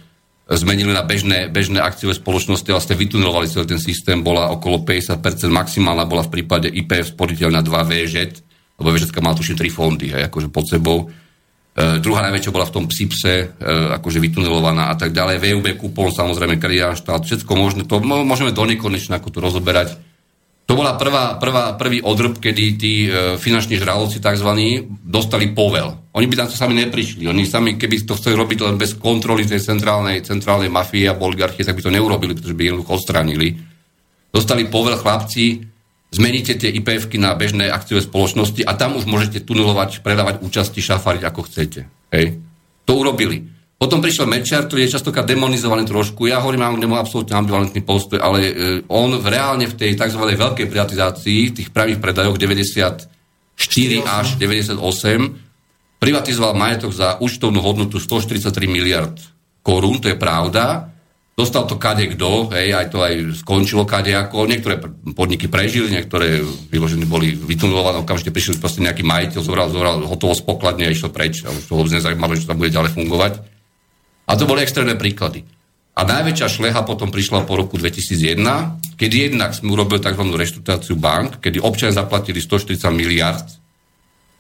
zmenili 0.54 0.94
na 0.94 1.02
bežné, 1.02 1.50
bežné 1.50 1.82
akciové 1.82 2.14
spoločnosti 2.14 2.70
a 2.70 2.78
vlastne 2.78 2.94
vytunelovali 2.94 3.50
celý 3.50 3.74
ten 3.74 3.82
systém, 3.82 4.22
bola 4.22 4.54
okolo 4.54 4.86
50%, 4.86 5.18
maximálna 5.50 6.06
bola 6.06 6.22
v 6.22 6.40
prípade 6.40 6.70
IPF 6.70 7.18
sporiteľ 7.18 7.58
na 7.58 7.60
2 7.60 7.74
VŽ, 7.74 8.14
lebo 8.78 8.94
Vešecka 8.94 9.18
mala 9.18 9.34
tuším 9.34 9.58
tri 9.58 9.68
fondy, 9.68 10.14
hej, 10.14 10.30
akože 10.30 10.48
pod 10.54 10.64
sebou. 10.70 10.98
E, 11.78 11.98
druhá 11.98 12.22
najväčšia 12.30 12.54
bola 12.54 12.66
v 12.66 12.74
tom 12.74 12.84
psipse, 12.86 13.34
e, 13.34 13.46
akože 13.98 14.22
vytunelovaná 14.22 14.90
a 14.90 14.94
tak 14.94 15.10
ďalej. 15.10 15.42
VUB 15.42 15.66
kupón, 15.78 16.14
samozrejme, 16.14 16.58
štát, 16.94 17.26
všetko 17.26 17.52
možné. 17.58 17.82
To 17.90 17.98
môžeme 18.02 18.54
do 18.54 18.62
nekonečna 18.62 19.18
ako 19.18 19.28
to 19.34 19.38
rozoberať. 19.42 19.98
To 20.68 20.76
bola 20.76 21.00
prvá, 21.00 21.40
prvá, 21.40 21.72
prvý 21.80 22.04
odrb, 22.04 22.36
kedy 22.36 22.64
tí 22.76 23.08
e, 23.08 23.40
finanční 23.40 23.80
žraloci 23.80 24.20
tzv. 24.20 24.50
dostali 25.00 25.48
povel. 25.56 26.12
Oni 26.12 26.28
by 26.28 26.44
tam 26.44 26.48
to 26.52 26.60
sami 26.60 26.76
neprišli. 26.76 27.24
Oni 27.24 27.48
sami, 27.48 27.80
keby 27.80 28.04
to 28.04 28.12
chceli 28.20 28.36
robiť 28.36 28.68
len 28.68 28.76
bez 28.76 28.92
kontroly 29.00 29.48
tej 29.48 29.64
centrálnej, 29.64 30.20
centrálnej 30.20 30.68
mafie 30.68 31.08
a 31.08 31.16
oligarchie, 31.16 31.64
tak 31.64 31.72
by 31.72 31.82
to 31.82 31.94
neurobili, 31.94 32.36
pretože 32.36 32.52
by 32.52 32.68
jednoducho 32.68 33.00
odstránili. 33.00 33.56
Dostali 34.28 34.68
povel 34.68 35.00
chlapci, 35.00 35.64
zmeníte 36.10 36.56
tie 36.56 36.72
ipf 36.72 37.08
na 37.20 37.36
bežné 37.36 37.68
akciové 37.68 38.04
spoločnosti 38.04 38.64
a 38.64 38.72
tam 38.74 38.96
už 38.96 39.04
môžete 39.04 39.44
tunelovať, 39.44 40.00
predávať 40.00 40.40
účasti, 40.40 40.80
šafariť 40.80 41.22
ako 41.24 41.40
chcete. 41.44 41.80
Hej. 42.12 42.40
To 42.88 42.92
urobili. 42.96 43.44
Potom 43.78 44.02
prišiel 44.02 44.26
Mečer, 44.26 44.66
ktorý 44.66 44.90
je 44.90 44.98
častokrát 44.98 45.22
demonizovaný 45.22 45.86
trošku. 45.86 46.26
Ja 46.26 46.42
hovorím, 46.42 46.66
mám 46.66 46.82
nemu 46.82 46.98
absolútne 46.98 47.38
ambivalentný 47.38 47.78
postoj, 47.86 48.18
ale 48.18 48.38
e, 48.42 48.52
on 48.90 49.14
v 49.14 49.26
reálne 49.30 49.70
v 49.70 49.78
tej 49.78 49.94
tzv. 49.94 50.18
veľkej 50.18 50.66
privatizácii, 50.66 51.54
tých 51.54 51.70
pravých 51.70 52.02
predajoch 52.02 52.34
94 52.34 53.06
až 54.02 54.26
98, 54.34 54.82
privatizoval 56.02 56.58
majetok 56.58 56.90
za 56.90 57.22
účtovnú 57.22 57.62
hodnotu 57.62 58.02
143 58.02 58.50
miliard 58.66 59.14
korún, 59.62 60.02
to 60.02 60.10
je 60.10 60.18
pravda, 60.18 60.90
Dostal 61.38 61.70
to 61.70 61.78
kade 61.78 62.02
kto, 62.18 62.50
hej, 62.50 62.74
aj 62.74 62.90
to 62.90 62.98
aj 62.98 63.14
skončilo 63.46 63.86
kade 63.86 64.10
ako. 64.10 64.50
Niektoré 64.50 64.82
podniky 65.14 65.46
prežili, 65.46 65.94
niektoré 65.94 66.42
vyložené 66.42 67.06
boli 67.06 67.30
vytunulované, 67.30 68.02
okamžite 68.02 68.34
prišiel 68.34 68.58
proste 68.58 68.82
nejaký 68.82 69.06
majiteľ, 69.06 69.46
zobral, 69.46 69.70
zobral 69.70 70.02
hotovo 70.02 70.34
z 70.34 70.42
pokladne 70.42 70.82
a 70.82 70.90
išiel 70.90 71.14
preč. 71.14 71.46
A 71.46 71.54
už 71.54 71.70
to 71.70 71.78
vôbec 71.78 71.94
nezajímalo, 71.94 72.34
že 72.34 72.42
to 72.42 72.58
bude 72.58 72.74
ďalej 72.74 72.90
fungovať. 72.90 73.32
A 74.26 74.34
to 74.34 74.50
boli 74.50 74.66
extrémne 74.66 74.98
príklady. 74.98 75.46
A 75.94 76.02
najväčšia 76.02 76.50
šleha 76.50 76.82
potom 76.82 77.14
prišla 77.14 77.46
po 77.46 77.54
roku 77.54 77.78
2001, 77.78 78.98
keď 78.98 79.10
jednak 79.30 79.54
sme 79.54 79.78
urobili 79.78 80.02
tzv. 80.02 80.26
reštrutáciu 80.34 80.98
bank, 80.98 81.38
kedy 81.38 81.62
občania 81.62 81.94
zaplatili 81.94 82.42
140 82.42 82.82
miliard 82.90 83.46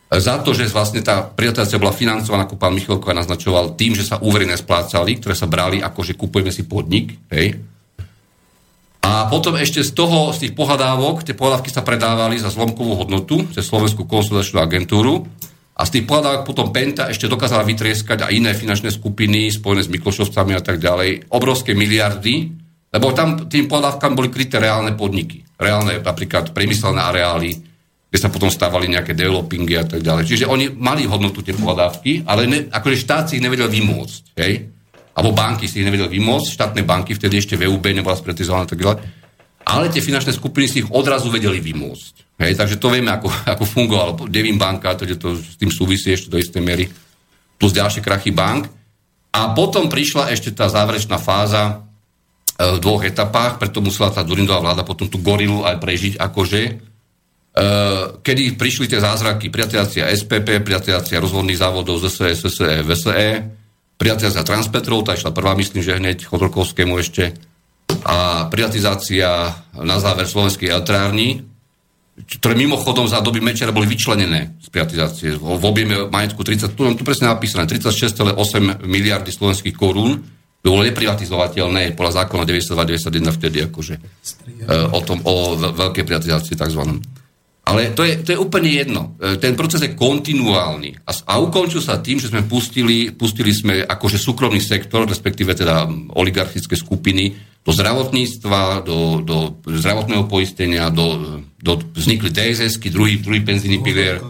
za 0.08 0.40
to, 0.40 0.56
že 0.56 0.72
vlastne 0.72 1.04
tá 1.04 1.20
privatizácia 1.20 1.76
bola 1.76 1.92
financovaná, 1.92 2.48
ako 2.48 2.56
pán 2.56 2.72
Michalko 2.72 3.12
naznačoval, 3.12 3.76
tým, 3.76 3.92
že 3.92 4.08
sa 4.08 4.16
úvery 4.16 4.48
nesplácali, 4.48 5.20
ktoré 5.20 5.36
sa 5.36 5.44
brali 5.44 5.84
ako, 5.84 6.00
že 6.00 6.16
kupujeme 6.16 6.48
si 6.48 6.64
podnik, 6.64 7.12
hej. 7.28 7.60
A 9.04 9.28
potom 9.28 9.56
ešte 9.56 9.84
z 9.84 9.92
toho, 9.92 10.32
z 10.32 10.48
tých 10.48 10.52
pohľadávok, 10.56 11.24
tie 11.28 11.36
pohľadávky 11.36 11.68
sa 11.68 11.84
predávali 11.84 12.40
za 12.40 12.48
zlomkovú 12.48 13.04
hodnotu 13.04 13.44
cez 13.52 13.68
Slovenskú 13.68 14.08
konsolidačnú 14.08 14.58
agentúru 14.60 15.28
a 15.76 15.84
z 15.84 16.00
tých 16.00 16.04
pohľadávok 16.08 16.42
potom 16.48 16.72
Penta 16.72 17.06
ešte 17.06 17.28
dokázala 17.28 17.68
vytrieskať 17.68 18.26
aj 18.26 18.32
iné 18.32 18.56
finančné 18.56 18.88
skupiny 18.88 19.52
spojené 19.52 19.84
s 19.84 19.92
Miklošovcami 19.92 20.52
a 20.56 20.62
tak 20.64 20.80
ďalej, 20.80 21.30
obrovské 21.30 21.76
miliardy, 21.76 22.48
lebo 22.90 23.12
tam 23.12 23.44
tým 23.44 23.68
pohľadávkam 23.68 24.12
boli 24.16 24.32
kryté 24.32 24.56
reálne 24.56 24.96
podniky. 24.96 25.44
Reálne 25.60 26.00
napríklad 26.00 26.56
priemyselné 26.56 26.98
areály, 26.98 27.67
kde 28.08 28.18
sa 28.18 28.32
potom 28.32 28.48
stávali 28.48 28.88
nejaké 28.88 29.12
developingy 29.12 29.76
a 29.76 29.84
tak 29.84 30.00
ďalej. 30.00 30.24
Čiže 30.24 30.44
oni 30.48 30.72
mali 30.72 31.04
hodnotu 31.04 31.44
tie 31.44 31.52
pohľadávky, 31.52 32.24
ale 32.24 32.48
ne, 32.48 32.58
akože 32.72 32.96
štát 33.04 33.28
si 33.28 33.36
ich 33.36 33.44
nevedel 33.44 33.68
vymôcť. 33.68 34.22
Hej? 34.40 34.64
Alebo 35.12 35.36
banky 35.36 35.68
si 35.68 35.84
ich 35.84 35.86
nevedel 35.88 36.08
vymôcť, 36.08 36.48
štátne 36.48 36.82
banky, 36.88 37.12
vtedy 37.12 37.36
ešte 37.36 37.60
VUB 37.60 37.84
nebola 37.92 38.16
spretizovaná 38.16 38.64
a 38.64 38.70
tak 38.72 38.80
ďalej. 38.80 38.98
Ale 39.68 39.92
tie 39.92 40.00
finančné 40.00 40.32
skupiny 40.32 40.64
si 40.64 40.80
ich 40.80 40.88
odrazu 40.88 41.28
vedeli 41.28 41.60
vymôcť. 41.60 42.40
Hej? 42.40 42.56
Takže 42.56 42.80
to 42.80 42.88
vieme, 42.88 43.12
ako, 43.12 43.28
ako 43.52 43.64
fungovalo. 43.68 44.12
Devin 44.32 44.56
banka, 44.56 44.96
to, 44.96 45.04
to 45.20 45.36
s 45.36 45.60
tým 45.60 45.68
súvisí 45.68 46.08
ešte 46.08 46.32
do 46.32 46.40
istej 46.40 46.64
miery, 46.64 46.88
plus 47.60 47.76
ďalšie 47.76 48.00
krachy 48.00 48.32
bank. 48.32 48.72
A 49.36 49.52
potom 49.52 49.92
prišla 49.92 50.32
ešte 50.32 50.56
tá 50.56 50.72
záverečná 50.72 51.20
fáza 51.20 51.84
e, 52.56 52.72
v 52.72 52.80
dvoch 52.80 53.04
etapách, 53.04 53.60
preto 53.60 53.84
musela 53.84 54.08
tá 54.08 54.24
Durindová 54.24 54.64
vláda 54.64 54.88
potom 54.88 55.04
tú 55.12 55.20
gorilu 55.20 55.68
aj 55.68 55.76
prežiť, 55.76 56.14
akože 56.16 56.60
Eh, 56.60 56.97
kedy 58.22 58.54
prišli 58.54 58.86
tie 58.86 59.02
zázraky, 59.02 59.50
privatizácia 59.50 60.06
SPP, 60.14 60.62
privatizácia 60.62 61.18
rozvodných 61.18 61.58
závodov 61.58 61.98
ZSE, 61.98 62.34
SSE, 62.38 62.86
VSE, 62.86 63.42
privatizácia 63.98 64.46
Transpetrov, 64.46 65.02
tá 65.02 65.18
išla 65.18 65.34
prvá, 65.34 65.58
myslím, 65.58 65.82
že 65.82 65.98
hneď 65.98 66.22
Chodorkovskému 66.22 66.94
ešte, 67.02 67.34
a 68.04 68.46
privatizácia 68.52 69.50
na 69.74 69.96
záver 69.98 70.28
slovenskej 70.28 70.70
elektrárny, 70.70 71.42
ktoré 72.18 72.54
mimochodom 72.58 73.06
za 73.06 73.22
doby 73.22 73.38
Mečera 73.38 73.70
boli 73.70 73.86
vyčlenené 73.86 74.58
z 74.58 74.68
privatizácie. 74.70 75.38
V 75.38 75.64
objeme 75.64 76.10
majetku 76.10 76.42
30, 76.42 76.74
tu, 76.74 76.82
tu 76.94 77.02
presne 77.06 77.30
napísané, 77.30 77.64
36,8 77.70 78.84
miliardy 78.84 79.30
slovenských 79.30 79.74
korún, 79.74 80.20
bolo 80.58 80.84
neprivatizovateľné 80.84 81.94
podľa 81.94 82.26
zákona 82.26 82.44
92-91 82.44 83.38
vtedy 83.40 83.58
akože 83.70 83.94
e, 83.94 84.00
o 84.90 85.00
tom, 85.00 85.22
o 85.24 85.56
veľkej 85.56 86.04
privatizácii 86.04 86.58
tzv. 86.58 86.82
Ale 87.68 87.92
to 87.92 88.00
je, 88.00 88.24
to 88.24 88.32
je 88.32 88.38
úplne 88.40 88.72
jedno. 88.72 89.12
E, 89.20 89.36
ten 89.36 89.52
proces 89.52 89.84
je 89.84 89.92
kontinuálny. 89.92 91.04
A, 91.04 91.12
a 91.12 91.32
ukončil 91.36 91.84
sa 91.84 92.00
tým, 92.00 92.16
že 92.16 92.32
sme 92.32 92.48
pustili, 92.48 93.12
pustili 93.12 93.52
sme 93.52 93.84
akože 93.84 94.16
súkromný 94.16 94.56
sektor, 94.56 95.04
respektíve 95.04 95.52
teda 95.52 95.84
oligarchické 96.16 96.72
skupiny, 96.72 97.36
do 97.60 97.76
zdravotníctva, 97.76 98.80
do, 98.80 99.20
do 99.20 99.36
zdravotného 99.68 100.24
poistenia, 100.24 100.88
do, 100.88 101.44
do 101.60 101.76
vznikli 101.92 102.32
dss 102.32 102.80
druhý, 102.88 103.20
druhý 103.20 103.44
penzíny 103.44 103.84
pilier. 103.84 104.24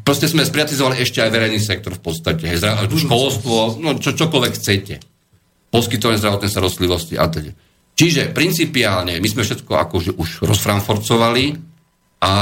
Proste 0.00 0.32
sme 0.32 0.48
sprivatizovali 0.48 1.04
ešte 1.04 1.20
aj 1.20 1.28
verejný 1.28 1.60
sektor 1.60 1.92
v 1.92 2.00
podstate. 2.00 2.48
Školstvo, 2.88 3.76
no 3.76 4.00
čo, 4.00 4.16
čokoľvek 4.16 4.52
chcete 4.56 4.94
poskytovanie 5.68 6.16
zdravotnej 6.16 6.48
starostlivosti 6.48 7.20
a 7.20 7.28
teda. 7.28 7.52
Čiže 7.92 8.32
principiálne 8.32 9.20
my 9.20 9.28
sme 9.28 9.44
všetko 9.44 9.72
akože 9.74 10.16
už 10.16 10.48
rozfranforcovali 10.48 11.44
a 12.18 12.32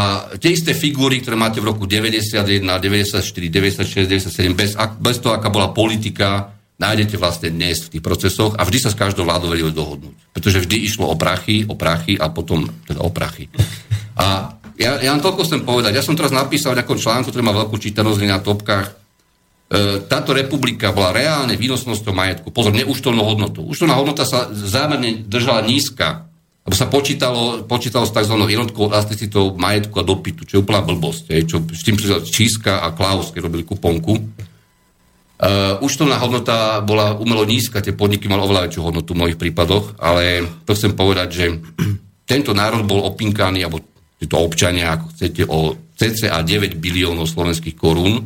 tie 0.40 0.56
isté 0.56 0.72
figúry, 0.72 1.20
ktoré 1.20 1.36
máte 1.36 1.60
v 1.60 1.68
roku 1.68 1.84
91, 1.84 2.64
94, 2.64 3.20
96, 3.20 4.08
97, 4.08 4.56
bez, 4.56 4.72
bez 4.96 5.16
toho, 5.20 5.36
aká 5.36 5.52
bola 5.52 5.76
politika, 5.76 6.56
nájdete 6.80 7.20
vlastne 7.20 7.52
dnes 7.52 7.84
v 7.84 7.98
tých 7.98 8.04
procesoch 8.04 8.56
a 8.56 8.64
vždy 8.64 8.78
sa 8.80 8.90
s 8.92 8.96
každou 8.96 9.28
vládou 9.28 9.52
vedeli 9.52 9.72
dohodnúť. 9.72 10.32
Pretože 10.32 10.64
vždy 10.64 10.76
išlo 10.80 11.12
o 11.12 11.16
prachy, 11.16 11.68
o 11.68 11.76
prachy 11.76 12.16
a 12.16 12.32
potom 12.32 12.64
teda 12.88 13.04
o 13.04 13.12
prachy. 13.12 13.52
A 14.16 14.56
ja, 14.80 14.96
ja 15.00 15.12
vám 15.12 15.24
toľko 15.24 15.44
chcem 15.44 15.60
povedať. 15.64 15.92
Ja 15.96 16.04
som 16.04 16.16
teraz 16.16 16.32
napísal 16.32 16.72
v 16.72 16.80
nejakom 16.80 17.00
článku, 17.00 17.28
ktorý 17.28 17.44
má 17.44 17.52
veľkú 17.52 17.76
čítanosť 17.76 18.20
na 18.24 18.40
topkách, 18.40 19.06
E, 19.66 19.98
táto 20.06 20.30
republika 20.30 20.94
bola 20.94 21.10
reálne 21.10 21.58
výnosnosťou 21.58 22.14
majetku. 22.14 22.54
Pozor, 22.54 22.70
neúčtovnou 22.70 23.26
hodnotou. 23.26 23.66
Účtovná 23.66 23.98
hodnota 23.98 24.22
sa 24.22 24.46
zámerne 24.54 25.26
držala 25.26 25.66
nízka, 25.66 26.25
lebo 26.66 26.74
sa 26.74 26.90
počítalo, 26.90 27.62
počítalo 27.62 28.02
s 28.02 28.10
tzv. 28.10 28.34
jednotkou 28.34 28.90
elasticitou 28.90 29.54
majetku 29.54 30.02
a 30.02 30.04
dopytu, 30.04 30.42
čo 30.42 30.58
je 30.58 30.62
úplná 30.66 30.82
blbosť. 30.82 31.30
Je, 31.30 31.46
čo, 31.46 31.62
s 31.62 31.86
tým 31.86 31.94
Číska 32.26 32.82
a 32.82 32.90
Klaus, 32.90 33.30
keď 33.30 33.46
robili 33.46 33.62
kuponku. 33.62 34.18
Uh, 35.36 35.76
účtovná 35.84 36.16
hodnota 36.16 36.80
bola 36.80 37.12
umelo 37.12 37.44
nízka, 37.44 37.84
tie 37.84 37.92
podniky 37.92 38.24
mali 38.24 38.40
oveľa 38.40 38.66
väčšiu 38.66 38.88
hodnotu 38.88 39.12
v 39.12 39.20
mojich 39.20 39.38
prípadoch, 39.38 40.00
ale 40.00 40.48
to 40.64 40.72
chcem 40.72 40.96
povedať, 40.96 41.28
že 41.28 41.44
tento 42.32 42.56
národ 42.56 42.82
bol 42.82 43.04
opinkaný, 43.04 43.62
alebo 43.62 43.84
títo 44.16 44.40
občania, 44.40 44.96
ako 44.96 45.06
chcete, 45.12 45.42
o 45.46 45.76
cca 45.92 46.40
9 46.40 46.80
biliónov 46.80 47.28
slovenských 47.28 47.76
korún, 47.76 48.16
e, 48.16 48.22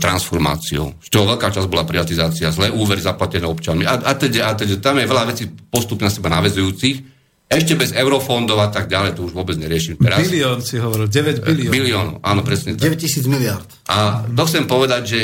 transformáciou. 0.00 0.96
Z 0.96 1.08
toho 1.12 1.28
veľká 1.28 1.52
časť 1.52 1.68
bola 1.68 1.84
privatizácia, 1.84 2.56
zlé 2.56 2.72
úvery 2.72 3.04
zaplatené 3.04 3.44
občanmi 3.44 3.84
a, 3.84 4.00
a, 4.00 4.12
teda, 4.16 4.48
a 4.48 4.52
teda, 4.56 4.80
tam 4.80 4.96
je 4.96 5.12
veľa 5.12 5.24
vecí 5.28 5.44
postupne 5.68 6.08
na 6.08 6.12
seba 6.12 6.32
navezujúcich. 6.32 7.17
Ešte 7.48 7.80
bez 7.80 7.96
eurofondov 7.96 8.60
a 8.60 8.68
tak 8.68 8.92
ďalej, 8.92 9.16
to 9.16 9.24
už 9.24 9.32
vôbec 9.32 9.56
neriešim 9.56 9.96
teraz. 9.96 10.20
Bilión 10.20 10.60
si 10.60 10.76
hovoril, 10.76 11.08
9 11.08 11.48
bilión. 11.48 11.72
Bilión, 11.72 12.08
áno, 12.20 12.44
presne. 12.44 12.76
9 12.76 13.00
tisíc 13.00 13.24
miliard. 13.24 13.64
A 13.88 14.28
to 14.28 14.42
chcem 14.44 14.68
povedať, 14.68 15.02
že 15.08 15.20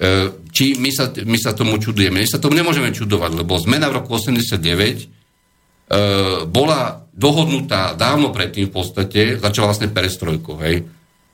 e, 0.00 0.10
či 0.48 0.80
my 0.80 0.88
sa, 0.88 1.12
my 1.12 1.36
sa 1.36 1.52
tomu 1.52 1.76
čudujeme. 1.76 2.24
My 2.24 2.28
sa 2.28 2.40
tomu 2.40 2.56
nemôžeme 2.56 2.88
čudovať, 2.88 3.36
lebo 3.36 3.60
zmena 3.60 3.92
v 3.92 4.00
roku 4.00 4.16
89 4.16 4.56
e, 4.56 5.06
bola 6.48 7.04
dohodnutá 7.12 7.92
dávno 7.92 8.32
predtým 8.32 8.72
v 8.72 8.72
podstate, 8.72 9.36
začala 9.36 9.76
vlastne 9.76 9.92
perestrojkou, 9.92 10.56
hej 10.64 10.88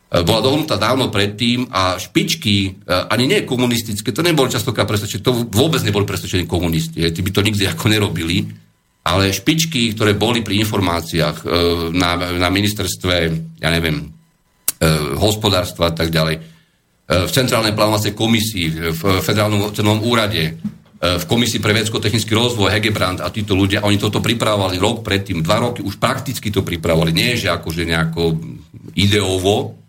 E, 0.06 0.22
bola 0.22 0.38
dohodnutá 0.38 0.78
dávno 0.78 1.10
predtým 1.10 1.66
a 1.74 1.98
špičky, 1.98 2.78
e, 2.78 2.94
ani 3.10 3.26
nie 3.26 3.42
komunistické, 3.42 4.14
to 4.14 4.22
neboli 4.22 4.46
častokrát 4.46 4.86
presvedčení, 4.86 5.18
to 5.18 5.34
vôbec 5.50 5.82
neboli 5.82 6.06
presvedčení 6.06 6.46
komunisti, 6.46 7.02
tí 7.10 7.20
by 7.26 7.30
to 7.34 7.42
nikdy 7.42 7.66
ako 7.66 7.90
nerobili, 7.90 8.46
ale 9.06 9.30
špičky, 9.30 9.94
ktoré 9.94 10.18
boli 10.18 10.42
pri 10.42 10.58
informáciách 10.66 11.36
e, 11.42 11.44
na, 11.94 12.18
na 12.18 12.50
ministerstve, 12.50 13.14
ja 13.62 13.70
neviem, 13.70 14.10
hospodárstva 15.16 15.88
a 15.88 15.94
tak 15.96 16.12
ďalej, 16.12 16.36
v 17.06 17.30
Centrálnej 17.32 17.72
plánovacej 17.72 18.12
komisii, 18.12 18.92
v 18.92 19.02
Federálnom 19.24 19.72
cenom 19.72 20.04
úrade, 20.04 20.58
v 20.96 21.24
Komisii 21.24 21.62
pre 21.62 21.76
vedsko-technický 21.76 22.34
rozvoj, 22.34 22.72
Hegebrand 22.72 23.22
a 23.22 23.30
títo 23.30 23.54
ľudia, 23.54 23.86
oni 23.86 24.00
toto 24.00 24.18
pripravovali 24.18 24.80
rok 24.80 25.06
predtým, 25.06 25.38
dva 25.38 25.62
roky 25.62 25.84
už 25.84 26.02
prakticky 26.02 26.50
to 26.50 26.66
pripravovali, 26.66 27.14
nie 27.14 27.38
že 27.38 27.52
akože 27.52 27.86
nejako 27.86 28.36
ideovo, 28.98 29.85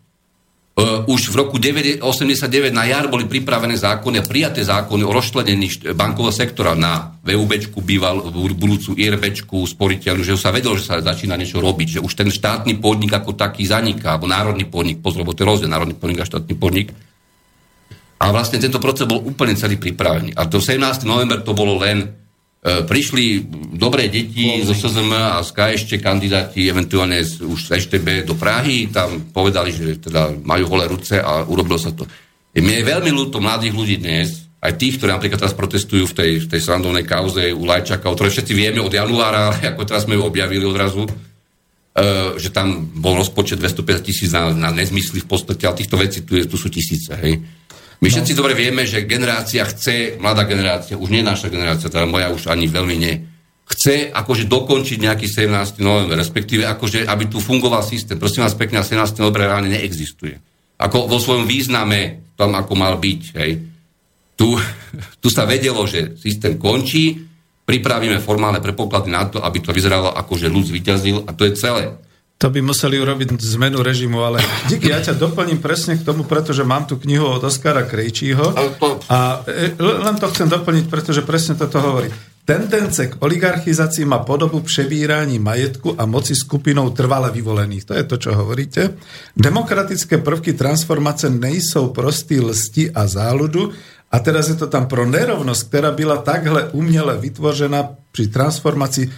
už 1.10 1.34
v 1.34 1.36
roku 1.42 1.58
89 1.58 2.70
na 2.70 2.86
jar 2.86 3.10
boli 3.10 3.26
pripravené 3.26 3.74
zákony 3.74 4.22
a 4.22 4.28
prijaté 4.30 4.62
zákony 4.62 5.02
o 5.02 5.10
rozšlenení 5.10 5.90
bankového 5.98 6.30
sektora 6.30 6.78
na 6.78 7.18
VUB, 7.26 7.82
býval 7.82 8.30
budúcu 8.54 8.94
IRB, 8.94 9.42
sporiteľnú, 9.42 10.22
že 10.22 10.38
sa 10.38 10.54
vedelo, 10.54 10.78
že 10.78 10.86
sa 10.86 11.02
začína 11.02 11.34
niečo 11.34 11.58
robiť, 11.58 11.98
že 11.98 12.04
už 12.06 12.14
ten 12.14 12.30
štátny 12.30 12.78
podnik 12.78 13.10
ako 13.10 13.34
taký 13.34 13.66
zaniká, 13.66 14.14
alebo 14.14 14.30
národný 14.30 14.70
podnik, 14.70 15.02
pozor, 15.02 15.26
lebo 15.26 15.34
to 15.34 15.42
je 15.42 15.50
rozdiel, 15.50 15.74
národný 15.74 15.98
podnik 15.98 16.22
a 16.22 16.30
štátny 16.30 16.54
podnik. 16.54 16.94
A 18.22 18.30
vlastne 18.30 18.62
tento 18.62 18.78
proces 18.78 19.10
bol 19.10 19.26
úplne 19.26 19.58
celý 19.58 19.82
pripravený. 19.82 20.38
A 20.38 20.46
do 20.46 20.62
17. 20.62 20.78
november 21.10 21.42
to 21.42 21.58
bolo 21.58 21.82
len 21.82 22.27
E, 22.27 22.27
prišli 22.66 23.48
dobré 23.78 24.10
deti 24.10 24.60
zo 24.66 24.74
SZM 24.74 25.14
a 25.14 25.40
z 25.46 25.52
ešte 25.78 25.96
kandidáti 26.02 26.68
eventuálne 26.68 27.22
už 27.24 27.70
z 27.70 27.80
EŠTB 27.80 28.28
do 28.28 28.36
Prahy, 28.36 28.90
tam 28.92 29.30
povedali, 29.30 29.72
že 29.72 30.02
teda 30.02 30.34
majú 30.44 30.76
holé 30.76 30.90
ruce 30.90 31.22
a 31.22 31.46
urobilo 31.46 31.78
sa 31.80 31.94
to. 31.94 32.04
E, 32.52 32.60
mne 32.60 32.82
je 32.82 32.90
veľmi 32.90 33.12
ľúto 33.14 33.38
mladých 33.38 33.78
ľudí 33.78 33.96
dnes, 34.02 34.50
aj 34.58 34.74
tých, 34.74 34.98
ktorí 34.98 35.14
napríklad 35.14 35.38
teraz 35.38 35.54
protestujú 35.54 36.10
v 36.10 36.18
tej, 36.18 36.32
v 36.44 36.48
tej 36.50 36.62
srandovnej 36.66 37.06
kauze 37.06 37.54
u 37.54 37.62
Lajčaka, 37.62 38.10
o 38.10 38.18
ktorej 38.18 38.34
všetci 38.34 38.54
vieme 38.58 38.82
od 38.82 38.90
januára, 38.90 39.54
ale 39.54 39.78
ako 39.78 39.86
teraz 39.86 40.10
sme 40.10 40.18
ju 40.18 40.26
objavili 40.26 40.66
odrazu, 40.66 41.06
e, 41.06 41.12
že 42.42 42.50
tam 42.50 42.90
bol 42.90 43.22
rozpočet 43.22 43.62
250 43.62 44.02
tisíc 44.02 44.30
na, 44.34 44.50
na 44.50 44.74
nezmysly 44.74 45.22
v 45.22 45.30
podstate, 45.30 45.62
ale 45.70 45.78
týchto 45.78 45.96
vecí 46.02 46.26
tu, 46.26 46.34
je, 46.34 46.50
tu 46.50 46.58
sú 46.58 46.74
tisíce. 46.74 47.14
Hej. 47.22 47.38
My 47.98 48.08
všetci 48.14 48.38
no. 48.38 48.38
dobre 48.44 48.54
vieme, 48.54 48.86
že 48.86 49.10
generácia 49.10 49.66
chce, 49.66 50.22
mladá 50.22 50.46
generácia, 50.46 51.00
už 51.00 51.10
nie 51.10 51.26
naša 51.26 51.50
generácia, 51.50 51.90
teda 51.90 52.06
moja 52.06 52.30
už 52.30 52.50
ani 52.54 52.70
veľmi 52.70 52.96
nie, 52.98 53.16
chce 53.68 54.14
akože 54.14 54.48
dokončiť 54.48 54.98
nejaký 55.04 55.28
17. 55.28 55.84
november, 55.84 56.16
respektíve 56.16 56.64
akože, 56.64 57.04
aby 57.04 57.28
tu 57.28 57.44
fungoval 57.44 57.84
systém. 57.84 58.16
Prosím 58.16 58.48
vás 58.48 58.56
pekne, 58.56 58.80
17. 58.80 59.20
november 59.20 59.50
reálne 59.50 59.74
neexistuje. 59.74 60.40
Ako 60.78 61.10
vo 61.10 61.18
svojom 61.20 61.50
význame, 61.50 62.32
tam 62.38 62.54
ako 62.56 62.74
mal 62.78 62.96
byť, 63.02 63.22
hej. 63.42 63.52
Tu, 64.38 64.48
tu 65.22 65.28
sa 65.28 65.44
vedelo, 65.44 65.84
že 65.90 66.16
systém 66.16 66.56
končí, 66.56 67.28
pripravíme 67.68 68.24
formálne 68.24 68.64
prepoklady 68.64 69.10
na 69.12 69.28
to, 69.28 69.44
aby 69.44 69.60
to 69.60 69.76
vyzeralo 69.76 70.16
ako, 70.16 70.40
že 70.40 70.48
ľud 70.48 70.72
zvyťazil 70.72 71.28
a 71.28 71.36
to 71.36 71.44
je 71.44 71.54
celé. 71.60 71.92
To 72.38 72.54
by 72.54 72.62
museli 72.62 73.02
urobiť 73.02 73.34
zmenu 73.58 73.82
režimu, 73.82 74.22
ale 74.22 74.46
díky, 74.70 74.94
ja 74.94 75.02
ťa 75.02 75.18
doplním 75.18 75.58
presne 75.58 75.98
k 75.98 76.06
tomu, 76.06 76.22
pretože 76.22 76.62
mám 76.62 76.86
tu 76.86 77.02
knihu 77.02 77.26
od 77.26 77.42
Oskara 77.42 77.82
Krejčího 77.90 78.54
a 79.10 79.42
e, 79.50 79.74
len 79.82 80.16
to 80.22 80.30
chcem 80.30 80.46
doplniť, 80.46 80.86
pretože 80.86 81.26
presne 81.26 81.58
toto 81.58 81.82
hovorí. 81.82 82.14
Tendence 82.48 83.12
k 83.12 83.18
oligarchizácii 83.20 84.06
má 84.06 84.22
podobu 84.24 84.62
přebírání 84.62 85.42
majetku 85.42 85.98
a 85.98 86.06
moci 86.06 86.32
skupinou 86.32 86.94
trvale 86.94 87.34
vyvolených. 87.34 87.84
To 87.90 87.94
je 87.98 88.04
to, 88.06 88.16
čo 88.22 88.32
hovoríte. 88.38 88.96
Demokratické 89.36 90.22
prvky 90.22 90.54
transformace 90.54 91.34
nejsou 91.34 91.90
prostý 91.90 92.40
lsti 92.40 92.96
a 92.96 93.04
záludu, 93.10 93.74
a 94.08 94.24
teraz 94.24 94.48
je 94.48 94.56
to 94.56 94.72
tam 94.72 94.88
pro 94.88 95.04
nerovnosť, 95.04 95.62
ktorá 95.68 95.92
byla 95.92 96.24
takhle 96.24 96.72
uměle 96.72 97.20
vytvořena 97.20 98.00
pri 98.16 98.32
transformácii 98.32 99.12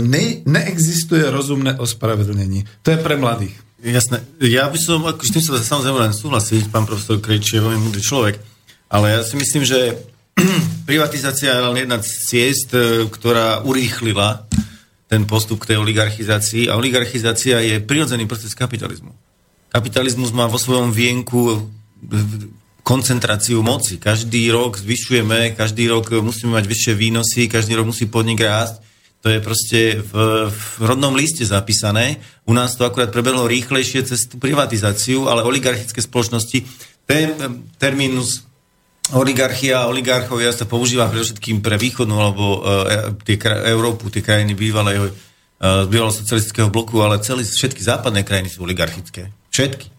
ne, 0.00 0.24
neexistuje 0.42 1.30
rozumné 1.30 1.78
ospravedlnenie. 1.78 2.66
To 2.82 2.88
je 2.90 2.98
pre 2.98 3.14
mladých. 3.14 3.54
Jasné. 3.80 4.20
Ja 4.44 4.68
by 4.68 4.76
som, 4.76 5.08
ako 5.08 5.24
s 5.24 5.32
tým 5.32 5.40
sa 5.40 5.56
samozrejme 5.56 6.04
len 6.04 6.12
súhlasiť, 6.12 6.68
pán 6.68 6.84
profesor 6.84 7.16
Krejči 7.16 7.56
je 7.56 7.64
veľmi 7.64 7.80
múdry 7.80 8.04
človek, 8.04 8.36
ale 8.92 9.16
ja 9.16 9.20
si 9.24 9.40
myslím, 9.40 9.64
že 9.64 9.96
privatizácia 10.88 11.56
je 11.56 11.64
len 11.64 11.88
jedna 11.88 11.96
z 12.04 12.10
ciest, 12.28 12.70
e, 12.76 13.08
ktorá 13.08 13.64
urýchlila 13.64 14.44
ten 15.08 15.24
postup 15.24 15.64
k 15.64 15.74
tej 15.74 15.76
oligarchizácii 15.80 16.68
a 16.68 16.76
oligarchizácia 16.76 17.56
je 17.64 17.80
prirodzený 17.80 18.28
proces 18.28 18.52
kapitalizmu. 18.52 19.16
Kapitalizmus 19.72 20.30
má 20.30 20.44
vo 20.44 20.60
svojom 20.60 20.92
vienku 20.92 21.64
koncentráciu 22.84 23.64
moci. 23.64 23.96
Každý 23.96 24.50
rok 24.52 24.76
zvyšujeme, 24.76 25.56
každý 25.56 25.88
rok 25.88 26.10
musíme 26.20 26.58
mať 26.58 26.66
vyššie 26.68 26.94
výnosy, 26.94 27.48
každý 27.48 27.80
rok 27.80 27.90
musí 27.90 28.06
podnik 28.06 28.44
rásť 28.44 28.89
to 29.20 29.28
je 29.28 29.38
proste 29.44 29.80
v, 30.00 30.12
v 30.48 30.62
rodnom 30.80 31.12
liste 31.12 31.44
zapísané. 31.44 32.16
U 32.48 32.56
nás 32.56 32.72
to 32.72 32.88
akurát 32.88 33.12
prebehlo 33.12 33.44
rýchlejšie 33.44 34.08
cez 34.08 34.24
tú 34.24 34.40
privatizáciu, 34.40 35.28
ale 35.28 35.44
oligarchické 35.44 36.00
spoločnosti, 36.00 36.64
ten 37.04 37.36
terminus 37.76 38.48
oligarchia 39.12 39.84
a 39.84 39.90
oligarchovia 39.92 40.54
sa 40.56 40.64
používa 40.64 41.10
predovšetkým 41.10 41.60
pre 41.60 41.76
východnú 41.76 42.16
alebo 42.16 42.44
uh, 42.62 43.12
tie, 43.20 43.36
Európu, 43.68 44.08
tie 44.08 44.24
krajiny 44.24 44.56
bývalého, 44.56 45.10
uh, 45.10 45.84
bývalého 45.84 46.14
socialistického 46.14 46.72
bloku, 46.72 47.02
ale 47.04 47.20
celé, 47.20 47.44
všetky 47.44 47.82
západné 47.82 48.24
krajiny 48.24 48.48
sú 48.48 48.64
oligarchické. 48.64 49.34
Všetky. 49.52 49.90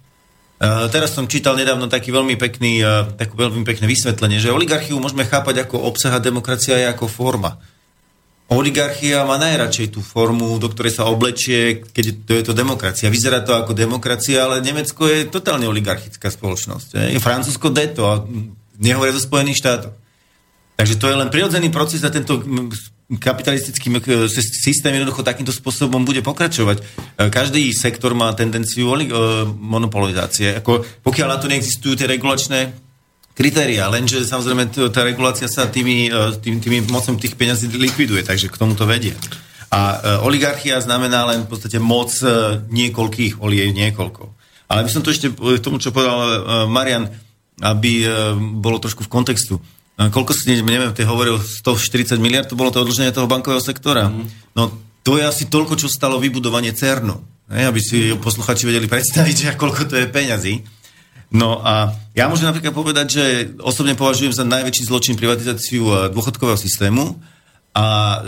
Uh, 0.61 0.87
teraz 0.89 1.13
som 1.13 1.29
čítal 1.29 1.59
nedávno 1.59 1.91
taký 1.91 2.09
veľmi 2.09 2.39
pekný, 2.39 2.81
uh, 2.81 3.11
takú 3.19 3.37
veľmi 3.37 3.67
pekné 3.67 3.85
vysvetlenie, 3.85 4.39
že 4.39 4.53
oligarchiu 4.53 4.97
môžeme 4.97 5.27
chápať 5.27 5.67
ako 5.67 5.77
obsah 5.91 6.15
a 6.15 6.23
demokracia 6.23 6.79
je 6.79 6.87
ako 6.89 7.05
forma. 7.11 7.59
Oligarchia 8.51 9.23
má 9.23 9.39
najradšej 9.39 9.95
tú 9.95 10.03
formu, 10.03 10.59
do 10.59 10.67
ktorej 10.67 10.99
sa 10.99 11.07
oblečie, 11.07 11.87
keď 11.87 12.05
to 12.27 12.31
je 12.35 12.43
to 12.43 12.53
demokracia. 12.53 13.07
Vyzerá 13.07 13.39
to 13.47 13.55
ako 13.55 13.71
demokracia, 13.71 14.43
ale 14.43 14.59
Nemecko 14.59 15.07
je 15.07 15.31
totálne 15.31 15.71
oligarchická 15.71 16.27
spoločnosť. 16.27 17.15
Je 17.15 17.19
Francúzsko 17.23 17.71
deto 17.71 18.11
a 18.11 18.19
nehovoria 18.75 19.15
zo 19.15 19.23
Spojených 19.23 19.55
štátov. 19.55 19.91
Takže 20.75 20.99
to 20.99 21.07
je 21.07 21.15
len 21.15 21.31
prirodzený 21.31 21.71
proces 21.71 22.03
a 22.03 22.11
tento 22.11 22.43
kapitalistický 23.19 23.87
systém 24.43 24.99
jednoducho 24.99 25.23
takýmto 25.23 25.55
spôsobom 25.55 26.03
bude 26.03 26.19
pokračovať. 26.19 26.77
E, 26.79 26.83
každý 27.27 27.71
sektor 27.75 28.15
má 28.15 28.31
tendenciu 28.35 28.87
e, 28.95 29.07
monopolizácie. 29.47 30.59
Ako, 30.59 30.83
pokiaľ 31.03 31.27
na 31.27 31.37
to 31.39 31.51
neexistujú 31.51 31.99
tie 31.99 32.07
regulačné 32.07 32.71
kritéria, 33.33 33.87
lenže 33.87 34.23
samozrejme 34.27 34.71
tá 34.91 35.01
regulácia 35.01 35.47
sa 35.47 35.67
tými, 35.67 36.11
e, 36.11 36.35
tými, 36.39 36.57
tými 36.59 36.79
mocom 36.91 37.15
tých 37.17 37.35
peňazí 37.35 37.71
likviduje, 37.71 38.23
takže 38.23 38.51
k 38.51 38.59
tomu 38.59 38.75
to 38.75 38.85
vedie. 38.85 39.15
A 39.71 40.19
oligarchia 40.27 40.83
znamená 40.83 41.23
len 41.31 41.47
v 41.47 41.55
podstate 41.55 41.79
moc 41.79 42.11
niekoľkých, 42.67 43.39
olie 43.39 43.71
niekoľko. 43.71 44.27
Ale 44.67 44.83
by 44.83 44.91
som 44.91 44.99
to 44.99 45.15
ešte 45.15 45.31
k 45.31 45.63
tomu, 45.63 45.79
čo 45.79 45.95
povedal 45.95 46.67
Marian, 46.67 47.07
aby 47.61 48.03
e, 48.03 48.07
bolo 48.57 48.81
trošku 48.81 49.05
v 49.05 49.13
kontextu. 49.13 49.55
E, 49.95 50.09
koľko 50.09 50.33
si, 50.33 50.49
neviem, 50.49 50.91
ty 50.97 51.05
hovoril 51.05 51.37
140 51.37 52.17
miliard, 52.17 52.49
to 52.49 52.57
bolo 52.57 52.73
to 52.73 52.81
odloženie 52.81 53.13
toho 53.13 53.29
bankového 53.29 53.61
sektora. 53.61 54.09
Mm. 54.09 54.25
No 54.57 54.73
to 55.05 55.21
je 55.21 55.23
asi 55.23 55.45
toľko, 55.47 55.77
čo 55.77 55.87
stalo 55.87 56.17
vybudovanie 56.17 56.73
CERNu. 56.73 57.21
Ne, 57.51 57.67
aby 57.67 57.83
si 57.83 58.15
posluchači 58.17 58.65
vedeli 58.65 58.89
predstaviť, 58.89 59.51
koľko 59.61 59.93
to 59.93 59.95
je 60.01 60.07
peňazí. 60.09 60.53
No 61.31 61.63
a 61.63 61.95
ja 62.11 62.27
môžem 62.27 62.51
napríklad 62.51 62.75
povedať, 62.75 63.07
že 63.07 63.25
osobne 63.63 63.95
považujem 63.95 64.35
za 64.35 64.43
najväčší 64.43 64.83
zločin 64.83 65.15
privatizáciu 65.15 65.83
e, 65.87 65.93
dôchodkového 66.11 66.59
systému 66.59 67.23
a 67.71 68.19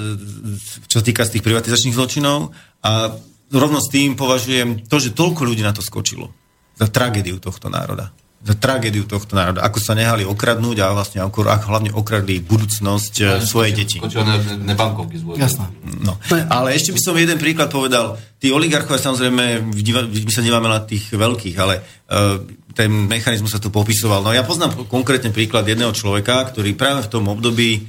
čo 0.88 0.96
sa 1.00 1.04
týka 1.04 1.28
z 1.28 1.36
tých 1.36 1.44
privatizačných 1.44 2.00
zločinov. 2.00 2.56
A 2.80 3.12
rovno 3.52 3.84
s 3.84 3.92
tým 3.92 4.16
považujem 4.16 4.88
to, 4.88 5.04
že 5.04 5.12
toľko 5.12 5.44
ľudí 5.44 5.68
na 5.68 5.76
to 5.76 5.84
skočilo. 5.84 6.32
Za 6.80 6.88
tragédiu 6.88 7.44
tohto 7.44 7.68
národa 7.68 8.16
tragédiu 8.52 9.08
tohto 9.08 9.40
národa. 9.40 9.64
Ako 9.64 9.80
sa 9.80 9.96
nehali 9.96 10.28
okradnúť 10.28 10.84
a 10.84 10.92
vlastne 10.92 11.24
ako, 11.24 11.48
ako 11.48 11.66
hlavne 11.72 11.92
okradli 11.96 12.44
budúcnosť 12.44 13.14
no, 13.24 13.40
svojej 13.40 13.72
deti. 13.72 13.98
Jasné. 15.40 15.66
No. 16.04 16.20
Ale 16.52 16.76
ešte 16.76 16.92
by 16.92 17.00
som 17.00 17.16
jeden 17.16 17.40
príklad 17.40 17.72
povedal. 17.72 18.20
Tí 18.44 18.52
oligarchovia 18.52 19.00
samozrejme, 19.00 19.64
my 19.64 20.32
sa 20.32 20.44
dívame 20.44 20.68
na 20.68 20.84
tých 20.84 21.16
veľkých, 21.16 21.56
ale 21.56 21.80
uh, 21.80 22.44
ten 22.76 22.92
mechanizmus 23.08 23.56
sa 23.56 23.64
tu 23.64 23.72
popisoval. 23.72 24.20
No 24.20 24.36
ja 24.36 24.44
poznám 24.44 24.92
konkrétne 24.92 25.32
príklad 25.32 25.64
jedného 25.64 25.96
človeka, 25.96 26.44
ktorý 26.52 26.76
práve 26.76 27.08
v 27.08 27.12
tom 27.16 27.32
období 27.32 27.80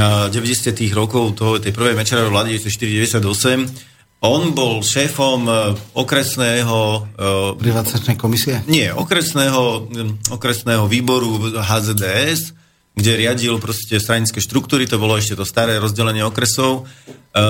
uh, 0.00 0.32
90. 0.32 0.80
rokov 0.96 1.36
toho, 1.36 1.60
tej 1.60 1.76
prvej 1.76 1.92
mečerovej 1.92 2.32
vlády 2.32 2.56
94-98 2.56 3.99
on 4.20 4.52
bol 4.52 4.84
šéfom 4.84 5.40
e, 5.48 5.52
okresného... 5.96 6.78
E, 7.16 7.30
Privatizačnej 7.56 8.20
komisie? 8.20 8.60
Nie, 8.68 8.92
okresného, 8.92 9.88
okresného 10.36 10.84
výboru 10.84 11.56
HZDS, 11.56 12.52
kde 12.92 13.12
riadil 13.16 13.56
proste 13.56 13.96
stranické 13.96 14.44
štruktúry, 14.44 14.84
to 14.84 15.00
bolo 15.00 15.16
ešte 15.16 15.40
to 15.40 15.48
staré 15.48 15.80
rozdelenie 15.80 16.20
okresov. 16.20 16.84
E, 16.84 17.40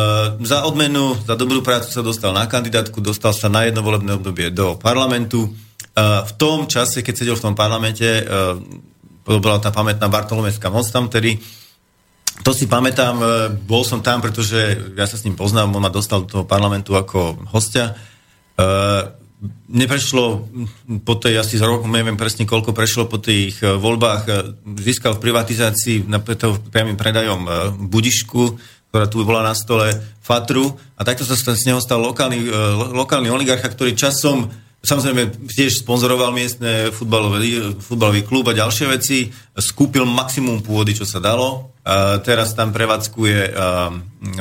za 0.47 0.63
odmenu, 0.63 1.19
za 1.27 1.35
dobrú 1.35 1.59
prácu 1.59 1.91
sa 1.91 2.07
dostal 2.07 2.31
na 2.31 2.47
kandidátku, 2.47 3.03
dostal 3.03 3.35
sa 3.35 3.51
na 3.51 3.67
jedno 3.67 3.83
volebné 3.83 4.15
obdobie 4.15 4.55
do 4.55 4.79
parlamentu. 4.79 5.51
E, 5.51 5.51
v 6.23 6.33
tom 6.39 6.71
čase, 6.71 7.03
keď 7.03 7.15
sedel 7.19 7.35
v 7.35 7.51
tom 7.51 7.55
parlamente, 7.59 8.07
e, 8.07 8.23
bola 9.27 9.59
tá 9.59 9.75
pamätná 9.75 10.07
Bartolomecká 10.07 10.71
moc 10.71 10.87
tam, 10.87 11.11
ktorý 11.11 11.35
to 12.41 12.51
si 12.57 12.65
pamätám, 12.65 13.17
e, 13.21 13.27
bol 13.53 13.85
som 13.85 14.01
tam, 14.01 14.25
pretože 14.25 14.93
ja 14.97 15.05
sa 15.05 15.17
s 15.17 15.25
ním 15.29 15.37
poznám, 15.37 15.77
on 15.77 15.83
ma 15.85 15.93
dostal 15.93 16.25
do 16.25 16.29
toho 16.29 16.45
parlamentu 16.49 16.97
ako 16.97 17.37
hostia. 17.53 17.93
E, 17.93 17.95
neprešlo 19.73 20.49
po 21.05 21.15
tej 21.17 21.41
asi 21.41 21.57
za 21.57 21.69
rok, 21.69 21.85
neviem 21.89 22.17
presne 22.17 22.45
koľko 22.45 22.73
prešlo 22.73 23.09
po 23.09 23.21
tých 23.21 23.61
e, 23.61 23.77
voľbách, 23.77 24.23
získal 24.81 25.17
v 25.17 25.25
privatizácii 25.25 26.09
priamým 26.73 26.97
predajom 26.97 27.45
budišku, 27.89 28.43
ktorá 28.91 29.07
tu 29.07 29.23
bola 29.23 29.47
na 29.47 29.55
stole 29.55 29.93
Fatru 30.25 30.75
a 30.99 31.07
takto 31.07 31.23
sa 31.23 31.37
z 31.37 31.67
neho 31.71 31.79
stal 31.79 32.03
lokálny, 32.03 32.51
lokálny 32.91 33.31
oligarcha, 33.31 33.71
ktorý 33.71 33.95
časom 33.95 34.51
Samozrejme, 34.81 35.48
tiež 35.52 35.85
sponzoroval 35.85 36.32
miestne 36.32 36.89
futbalový, 36.89 37.77
futbalový 37.77 38.24
klub 38.24 38.48
a 38.48 38.57
ďalšie 38.57 38.86
veci. 38.89 39.28
Skúpil 39.52 40.09
maximum 40.09 40.65
pôdy, 40.65 40.97
čo 40.97 41.05
sa 41.05 41.20
dalo. 41.20 41.77
A 41.85 42.16
teraz 42.24 42.57
tam 42.57 42.73
prevádzkuje 42.73 43.57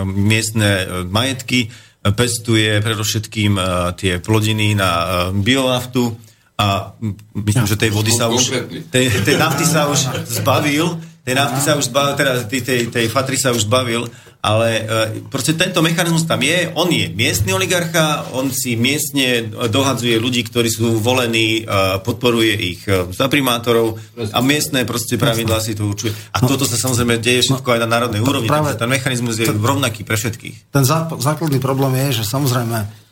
miestne 0.07 0.69
e, 0.79 0.85
majetky, 1.07 1.67
pestuje 2.15 2.79
predovšetkým 2.79 3.59
tie 3.99 4.23
plodiny 4.23 4.71
na 4.71 4.91
bionaftu 5.35 6.15
a 6.59 6.91
myslím, 7.35 7.67
že 7.67 7.79
tej 7.79 7.91
vody 7.91 8.11
sa 8.11 8.27
už... 8.27 8.67
Tej, 8.91 9.05
tej 9.23 9.35
nafty 9.39 9.63
sa 9.63 9.87
už 9.87 10.27
zbavil, 10.27 10.99
tej 11.23 11.35
nafty 11.35 11.59
sa 11.63 11.79
už 11.79 11.87
zbavil, 11.87 12.19
teda 12.19 12.31
tej, 12.47 12.61
tej, 12.63 12.79
tej 12.91 13.05
fatry 13.07 13.39
sa 13.39 13.55
už 13.55 13.63
zbavil 13.63 14.11
ale 14.39 14.67
e, 14.71 14.83
proste 15.27 15.51
tento 15.51 15.83
mechanizmus 15.83 16.23
tam 16.23 16.39
je, 16.39 16.71
on 16.79 16.87
je 16.87 17.11
miestny 17.11 17.51
oligarcha, 17.51 18.31
on 18.31 18.47
si 18.55 18.79
miestne 18.79 19.51
dohadzuje 19.67 20.15
ľudí, 20.15 20.47
ktorí 20.47 20.71
sú 20.71 20.95
volení, 20.95 21.67
e, 21.67 21.99
podporuje 21.99 22.53
ich 22.55 22.81
e, 22.87 23.11
za 23.11 23.27
primátorov 23.27 23.99
a 24.15 24.39
miestne 24.39 24.87
proste 24.87 25.19
pravidlá 25.19 25.59
si 25.59 25.75
to 25.75 25.83
určuje. 25.91 26.15
A 26.31 26.39
no, 26.39 26.55
toto 26.55 26.63
sa 26.63 26.79
samozrejme 26.79 27.19
deje 27.19 27.51
všetko 27.51 27.67
no, 27.67 27.73
aj 27.75 27.79
na 27.83 27.89
národnej 27.91 28.21
úrovni, 28.23 28.47
práve, 28.47 28.79
ten 28.79 28.87
mechanizmus 28.87 29.35
je 29.43 29.51
ten, 29.51 29.59
rovnaký 29.59 30.07
pre 30.07 30.15
všetkých. 30.15 30.71
Ten 30.71 30.87
základný 31.19 31.59
problém 31.59 31.99
je, 32.07 32.23
že 32.23 32.31
samozrejme 32.31 33.09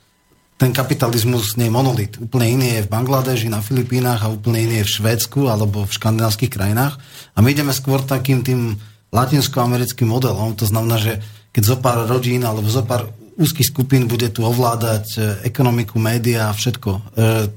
ten 0.57 0.71
kapitalizmus 0.73 1.59
nie 1.59 1.69
je 1.69 1.75
monolit. 1.75 2.17
Úplne 2.17 2.47
iný 2.49 2.67
je 2.79 2.85
v 2.87 2.89
Bangladeži, 2.89 3.51
na 3.51 3.61
Filipínach 3.61 4.25
a 4.25 4.31
úplne 4.31 4.63
iný 4.63 4.81
je 4.81 4.87
v 4.89 4.93
Švédsku 4.95 5.45
alebo 5.45 5.85
v 5.85 5.91
škandinávskych 5.91 6.49
krajinách. 6.49 6.97
A 7.35 7.45
my 7.45 7.53
ideme 7.53 7.75
skôr 7.75 8.01
takým 8.01 8.41
tým 8.41 8.79
latinskoamerickým 9.18 10.06
modelom. 10.06 10.53
To 10.53 10.69
znamená, 10.69 11.02
že 11.02 11.18
keď 11.49 11.64
zo 11.65 11.77
pár 11.81 12.06
rodín 12.06 12.45
alebo 12.45 12.69
zo 12.69 12.85
pár 12.85 13.10
úzkých 13.38 13.69
skupín 13.69 14.06
bude 14.06 14.30
tu 14.30 14.45
ovládať 14.45 15.06
e, 15.14 15.19
ekonomiku, 15.45 15.98
média 15.98 16.49
a 16.49 16.57
všetko. 16.57 16.91
E, 16.94 17.02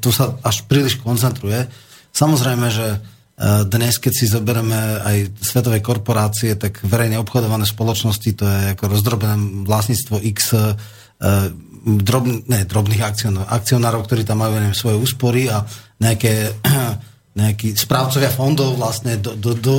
to 0.00 0.08
sa 0.12 0.36
až 0.40 0.64
príliš 0.68 1.00
koncentruje. 1.00 1.68
Samozrejme, 2.12 2.68
že 2.68 2.86
e, 2.96 2.98
dnes, 3.68 3.96
keď 3.96 4.12
si 4.12 4.28
zoberieme 4.28 4.76
aj 5.04 5.16
svetové 5.40 5.80
korporácie, 5.80 6.56
tak 6.56 6.84
verejne 6.84 7.20
obchodované 7.20 7.64
spoločnosti, 7.64 8.30
to 8.36 8.44
je 8.44 8.60
ako 8.76 8.84
rozdrobené 8.92 9.36
vlastníctvo 9.64 10.16
X 10.20 10.56
drobn, 11.84 12.44
ne, 12.48 12.64
drobných 12.64 13.04
akcionárov, 13.04 13.48
akcionárov, 13.48 14.00
ktorí 14.04 14.22
tam 14.24 14.44
majú 14.44 14.60
neviem, 14.60 14.76
svoje 14.76 15.00
úspory 15.00 15.48
a 15.48 15.64
nejaké, 16.00 16.52
nejakí 17.40 17.72
správcovia 17.76 18.28
fondov 18.28 18.76
vlastne 18.76 19.16
do, 19.16 19.32
do, 19.36 19.56
do, 19.56 19.76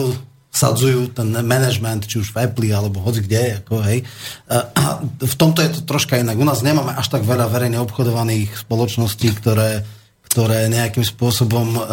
sadzujú 0.52 1.16
ten 1.16 1.32
management, 1.32 2.12
či 2.12 2.20
už 2.20 2.36
v 2.36 2.44
Apple 2.44 2.76
alebo 2.76 3.00
hoci 3.00 3.24
kde, 3.24 3.64
ako, 3.64 3.80
hej. 3.88 4.04
A 4.52 5.00
v 5.24 5.36
tomto 5.40 5.64
je 5.64 5.80
to 5.80 5.88
troška 5.88 6.20
inak. 6.20 6.36
U 6.36 6.44
nás 6.44 6.60
nemáme 6.60 6.92
až 6.92 7.08
tak 7.08 7.24
veľa 7.24 7.48
verejne 7.48 7.80
obchodovaných 7.80 8.68
spoločností, 8.68 9.32
ktoré, 9.40 9.88
ktoré 10.28 10.68
nejakým 10.68 11.08
spôsobom 11.08 11.80
uh, 11.80 11.88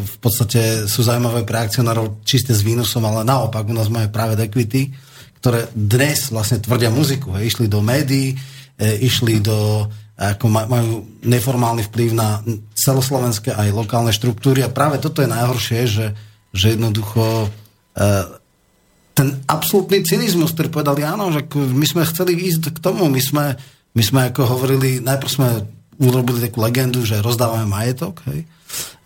v 0.00 0.16
podstate 0.16 0.88
sú 0.88 1.04
zaujímavé 1.04 1.44
pre 1.44 1.60
akcionárov 1.60 2.24
čiste 2.24 2.56
s 2.56 2.64
výnosom, 2.64 3.04
ale 3.04 3.20
naopak 3.20 3.68
u 3.68 3.76
nás 3.76 3.92
máme 3.92 4.08
práve 4.08 4.40
equity, 4.40 4.96
ktoré 5.44 5.68
dnes 5.76 6.32
vlastne 6.32 6.56
tvrdia 6.56 6.88
muziku. 6.88 7.36
Hej. 7.36 7.56
Išli 7.56 7.66
do 7.68 7.80
médií, 7.80 8.36
e, 8.76 8.88
išli 9.00 9.40
do 9.40 9.88
ako 10.20 10.52
majú 10.52 11.08
neformálny 11.24 11.88
vplyv 11.88 12.10
na 12.12 12.44
celoslovenské 12.76 13.56
aj 13.56 13.72
lokálne 13.72 14.12
štruktúry 14.12 14.60
a 14.60 14.68
práve 14.68 15.00
toto 15.00 15.24
je 15.24 15.32
najhoršie, 15.32 15.88
že, 15.88 16.12
že 16.52 16.76
jednoducho 16.76 17.48
ten 19.20 19.28
absolútny 19.44 20.00
cynizmus, 20.00 20.56
ktorý 20.56 20.72
povedali, 20.72 21.04
áno, 21.04 21.28
že 21.28 21.44
my 21.52 21.84
sme 21.84 22.08
chceli 22.08 22.38
ísť 22.40 22.72
k 22.72 22.78
tomu, 22.80 23.10
my 23.10 23.20
sme, 23.20 23.52
my 23.92 24.02
sme 24.02 24.20
ako 24.32 24.48
hovorili, 24.48 25.02
najprv 25.04 25.30
sme 25.30 25.48
urobili 26.00 26.40
takú 26.40 26.64
legendu, 26.64 27.04
že 27.04 27.20
rozdávame 27.20 27.68
majetok, 27.68 28.24
hej. 28.32 28.48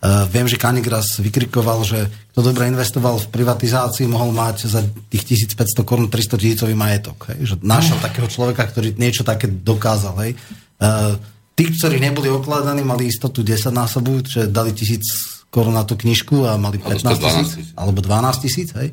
Uh, 0.05 0.29
viem, 0.29 0.45
že 0.45 0.61
Kanik 0.61 0.85
raz 0.85 1.17
vykrikoval, 1.17 1.81
že 1.81 2.05
kto 2.29 2.53
dobre 2.53 2.69
investoval 2.69 3.17
v 3.17 3.31
privatizácii, 3.33 4.05
mohol 4.05 4.29
mať 4.29 4.69
za 4.69 4.85
tých 5.09 5.49
1500 5.57 5.81
korun 5.81 6.05
300 6.05 6.37
tisícový 6.37 6.77
majetok. 6.77 7.33
Hej? 7.33 7.49
Že 7.49 7.55
našiel 7.65 7.97
takého 7.97 8.29
človeka, 8.29 8.69
ktorý 8.69 8.93
niečo 9.01 9.25
také 9.25 9.49
dokázal. 9.49 10.13
Hej? 10.21 10.37
Uh, 10.77 11.17
tí, 11.57 11.73
ktorí 11.73 11.97
neboli 11.97 12.29
okladaní, 12.29 12.85
mali 12.85 13.09
istotu 13.09 13.41
10 13.41 13.73
násobu, 13.73 14.21
že 14.21 14.45
dali 14.45 14.69
1000 14.69 15.34
korún 15.55 15.79
na 15.79 15.87
tú 15.87 15.95
knižku 15.95 16.43
a 16.43 16.59
mali 16.59 16.83
15 16.83 17.15
tisíc, 17.15 17.71
alebo 17.79 18.03
12 18.03 18.43
tisíc, 18.43 18.75
hej. 18.75 18.91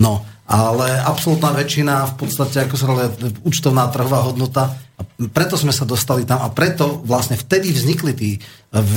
No, 0.00 0.24
ale 0.48 0.96
absolútna 1.04 1.52
väčšina 1.52 2.16
v 2.16 2.24
podstate, 2.24 2.64
ako 2.64 2.74
sa 2.80 2.88
hovorí, 2.88 3.12
účtovná 3.44 3.84
trhová 3.92 4.24
hodnota 4.24 4.72
a 4.96 5.04
preto 5.28 5.60
sme 5.60 5.76
sa 5.76 5.84
dostali 5.84 6.24
tam 6.24 6.40
a 6.40 6.48
preto 6.48 7.04
vlastne 7.04 7.36
vtedy 7.36 7.68
vznikli 7.68 8.12
tí 8.16 8.30
v, 8.72 8.94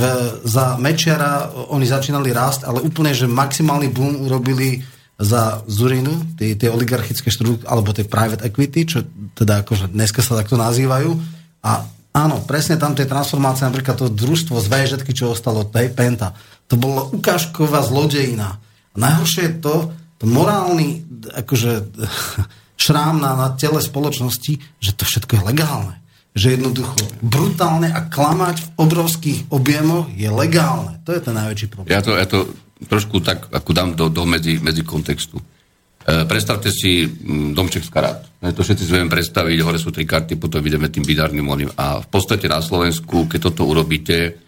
za 0.48 0.80
Mečiara 0.80 1.52
oni 1.68 1.84
začínali 1.84 2.32
rásť, 2.32 2.64
ale 2.64 2.80
úplne, 2.80 3.12
že 3.12 3.28
maximálny 3.28 3.92
boom 3.92 4.24
urobili 4.24 4.80
za 5.20 5.60
Zurinu, 5.68 6.34
tie, 6.40 6.56
tie 6.56 6.72
oligarchické 6.72 7.28
štruktúry, 7.28 7.68
alebo 7.68 7.94
tie 7.94 8.08
private 8.08 8.48
equity, 8.48 8.80
čo 8.88 8.98
teda 9.36 9.62
akože 9.62 9.92
dneska 9.92 10.24
sa 10.24 10.40
takto 10.40 10.58
nazývajú. 10.58 11.14
A 11.62 11.86
áno, 12.16 12.42
presne 12.42 12.74
tam 12.80 12.96
tie 12.96 13.06
transformácie, 13.06 13.68
napríklad 13.68 14.02
to 14.02 14.10
družstvo 14.10 14.58
z 14.58 14.66
VŽ, 14.66 14.90
čo 15.14 15.30
ostalo, 15.30 15.68
tej 15.68 15.94
Penta, 15.94 16.34
to 16.72 16.80
bolo 16.80 17.12
ukážková 17.12 17.84
zlodejina. 17.84 18.56
A 18.56 18.96
najhoršie 18.96 19.42
je 19.44 19.54
to, 19.60 19.92
to 20.16 20.24
morálny 20.24 21.04
akože, 21.36 21.92
šrám 22.88 23.20
na, 23.20 23.36
na 23.36 23.48
tele 23.52 23.84
spoločnosti, 23.84 24.80
že 24.80 24.90
to 24.96 25.04
všetko 25.04 25.36
je 25.36 25.42
legálne. 25.52 26.00
Že 26.32 26.56
jednoducho 26.56 26.96
brutálne 27.20 27.92
a 27.92 28.08
klamať 28.08 28.56
v 28.64 28.68
obrovských 28.80 29.38
objemoch 29.52 30.08
je 30.16 30.32
legálne. 30.32 30.96
To 31.04 31.12
je 31.12 31.20
ten 31.20 31.36
najväčší 31.36 31.66
problém. 31.68 31.92
Ja 31.92 32.00
to, 32.00 32.16
ja 32.16 32.24
to 32.24 32.48
trošku 32.88 33.20
tak 33.20 33.52
ako 33.52 33.70
dám 33.76 33.92
do, 33.92 34.08
do 34.08 34.24
medzi, 34.24 34.56
medzi 34.56 34.80
kontextu. 34.80 35.36
E, 35.36 36.24
predstavte 36.24 36.72
si 36.72 37.04
m, 37.04 37.52
domček 37.52 37.84
z 37.84 37.92
karát. 37.92 38.24
E, 38.40 38.56
to 38.56 38.64
všetci 38.64 38.82
si 38.88 38.92
vieme 38.96 39.12
predstaviť, 39.12 39.60
hore 39.60 39.76
sú 39.76 39.92
tri 39.92 40.08
karty, 40.08 40.40
potom 40.40 40.64
ideme 40.64 40.88
tým 40.88 41.04
bidárnym 41.04 41.44
oným. 41.44 41.68
A 41.76 42.00
v 42.00 42.08
podstate 42.08 42.48
na 42.48 42.64
Slovensku, 42.64 43.28
keď 43.28 43.52
toto 43.52 43.68
urobíte, 43.68 44.40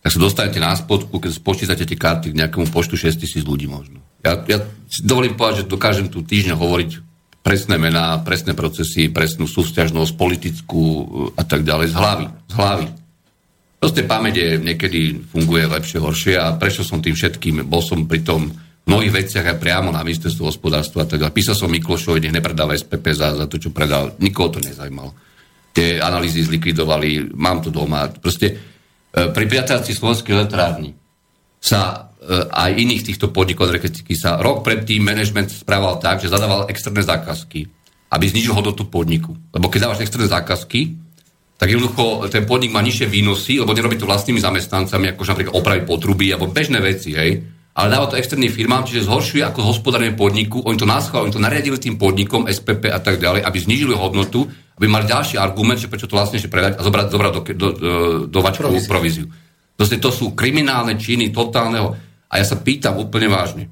tak 0.00 0.10
sa 0.16 0.20
dostanete 0.20 0.56
na 0.56 0.72
spodku, 0.72 1.20
keď 1.20 1.32
spočítate 1.36 1.84
tie 1.84 1.98
karty 1.98 2.32
k 2.32 2.38
nejakému 2.40 2.72
počtu 2.72 2.96
6 2.96 3.20
tisíc 3.20 3.44
ľudí 3.44 3.68
možno. 3.68 4.00
Ja, 4.24 4.40
ja 4.48 4.64
dovolím 5.04 5.36
povedať, 5.36 5.64
že 5.64 5.72
dokážem 5.72 6.08
tu 6.08 6.24
týždňa 6.24 6.56
hovoriť 6.56 6.90
presné 7.44 7.76
mená, 7.76 8.20
presné 8.20 8.52
procesy, 8.56 9.12
presnú 9.12 9.48
súťažnosť 9.48 10.12
politickú 10.16 10.82
e, 10.84 11.04
a 11.36 11.42
tak 11.44 11.64
ďalej 11.64 11.92
z 11.92 11.94
hlavy. 11.96 12.26
Z 12.48 12.54
hlavy. 12.56 12.86
Proste 13.80 14.04
pamäť 14.04 14.60
niekedy 14.60 15.24
funguje 15.32 15.64
lepšie, 15.64 16.04
horšie 16.04 16.34
a 16.36 16.52
prečo 16.52 16.84
som 16.84 17.00
tým 17.00 17.16
všetkým, 17.16 17.64
bol 17.64 17.80
som 17.80 18.04
pri 18.04 18.20
tom 18.20 18.52
v 18.52 18.86
mnohých 18.88 19.24
veciach 19.24 19.56
aj 19.56 19.60
priamo 19.60 19.88
na 19.88 20.04
ministerstvu 20.04 20.44
hospodárstva. 20.48 21.08
Teda 21.08 21.32
písal 21.32 21.56
som 21.56 21.72
Miklošovi, 21.72 22.20
nech 22.24 22.36
nepredáva 22.36 22.76
SPP 22.76 23.12
za, 23.12 23.32
za 23.36 23.48
to, 23.48 23.56
čo 23.56 23.72
predal. 23.72 24.16
Nikoho 24.20 24.52
to 24.52 24.60
nezajímalo. 24.60 25.16
Tie 25.72 25.96
analýzy 26.00 26.44
zlikvidovali, 26.44 27.36
mám 27.36 27.64
to 27.64 27.72
doma. 27.72 28.08
Proste 28.08 28.56
pri 29.10 29.44
priateľci 29.50 29.90
slovenskej 29.90 30.32
elektrárny 30.34 30.94
sa 31.58 32.10
e, 32.22 32.46
aj 32.46 32.70
iných 32.78 33.02
týchto 33.12 33.34
podnikov 33.34 33.68
energetiky 33.68 34.14
sa 34.14 34.38
rok 34.38 34.62
predtým 34.62 35.02
management 35.02 35.50
správal 35.50 35.98
tak, 35.98 36.22
že 36.22 36.32
zadával 36.32 36.70
externé 36.70 37.02
zákazky, 37.02 37.68
aby 38.10 38.24
znižil 38.24 38.54
hodnotu 38.54 38.86
podniku. 38.86 39.34
Lebo 39.52 39.66
keď 39.68 39.90
dávaš 39.90 40.06
externé 40.06 40.30
zákazky, 40.30 40.96
tak 41.60 41.68
jednoducho 41.68 42.24
ten 42.32 42.48
podnik 42.48 42.72
má 42.72 42.80
nižšie 42.80 43.04
výnosy, 43.04 43.60
lebo 43.60 43.76
nerobí 43.76 44.00
to 44.00 44.08
vlastnými 44.08 44.40
zamestnancami, 44.40 45.12
ako 45.12 45.22
napríklad 45.28 45.54
opraviť 45.60 45.82
potruby 45.84 46.32
alebo 46.32 46.48
bežné 46.48 46.80
veci, 46.80 47.12
hej. 47.12 47.44
Ale 47.76 47.92
dáva 47.92 48.08
to 48.08 48.18
externým 48.18 48.50
firmám, 48.50 48.88
čiže 48.88 49.06
zhoršuje 49.06 49.44
ako 49.46 49.68
hospodárenie 49.68 50.16
podniku. 50.16 50.64
Oni 50.64 50.80
to 50.80 50.88
naschválili, 50.88 51.30
oni 51.30 51.36
to 51.36 51.44
nariadili 51.44 51.78
tým 51.78 52.00
podnikom, 52.00 52.48
SPP 52.48 52.88
a 52.90 52.98
tak 52.98 53.20
ďalej, 53.20 53.44
aby 53.44 53.58
znížili 53.60 53.94
hodnotu, 53.94 54.48
aby 54.80 54.88
mali 54.88 55.04
ďalší 55.04 55.36
argument, 55.36 55.76
že 55.76 55.92
prečo 55.92 56.08
to 56.08 56.16
vlastne 56.16 56.40
predať 56.40 56.80
a 56.80 56.82
zobrať, 56.82 57.06
zobrať 57.12 57.32
do, 57.36 57.40
do, 57.44 57.68
do, 57.76 57.92
do 58.32 58.38
vačkovú 58.40 58.80
províziu. 58.88 59.28
Proste 59.76 60.00
to 60.00 60.08
sú 60.08 60.32
kriminálne 60.32 60.96
činy 60.96 61.28
totálneho. 61.28 61.92
A 62.32 62.40
ja 62.40 62.44
sa 62.48 62.56
pýtam 62.56 62.96
úplne 62.96 63.28
vážne, 63.28 63.68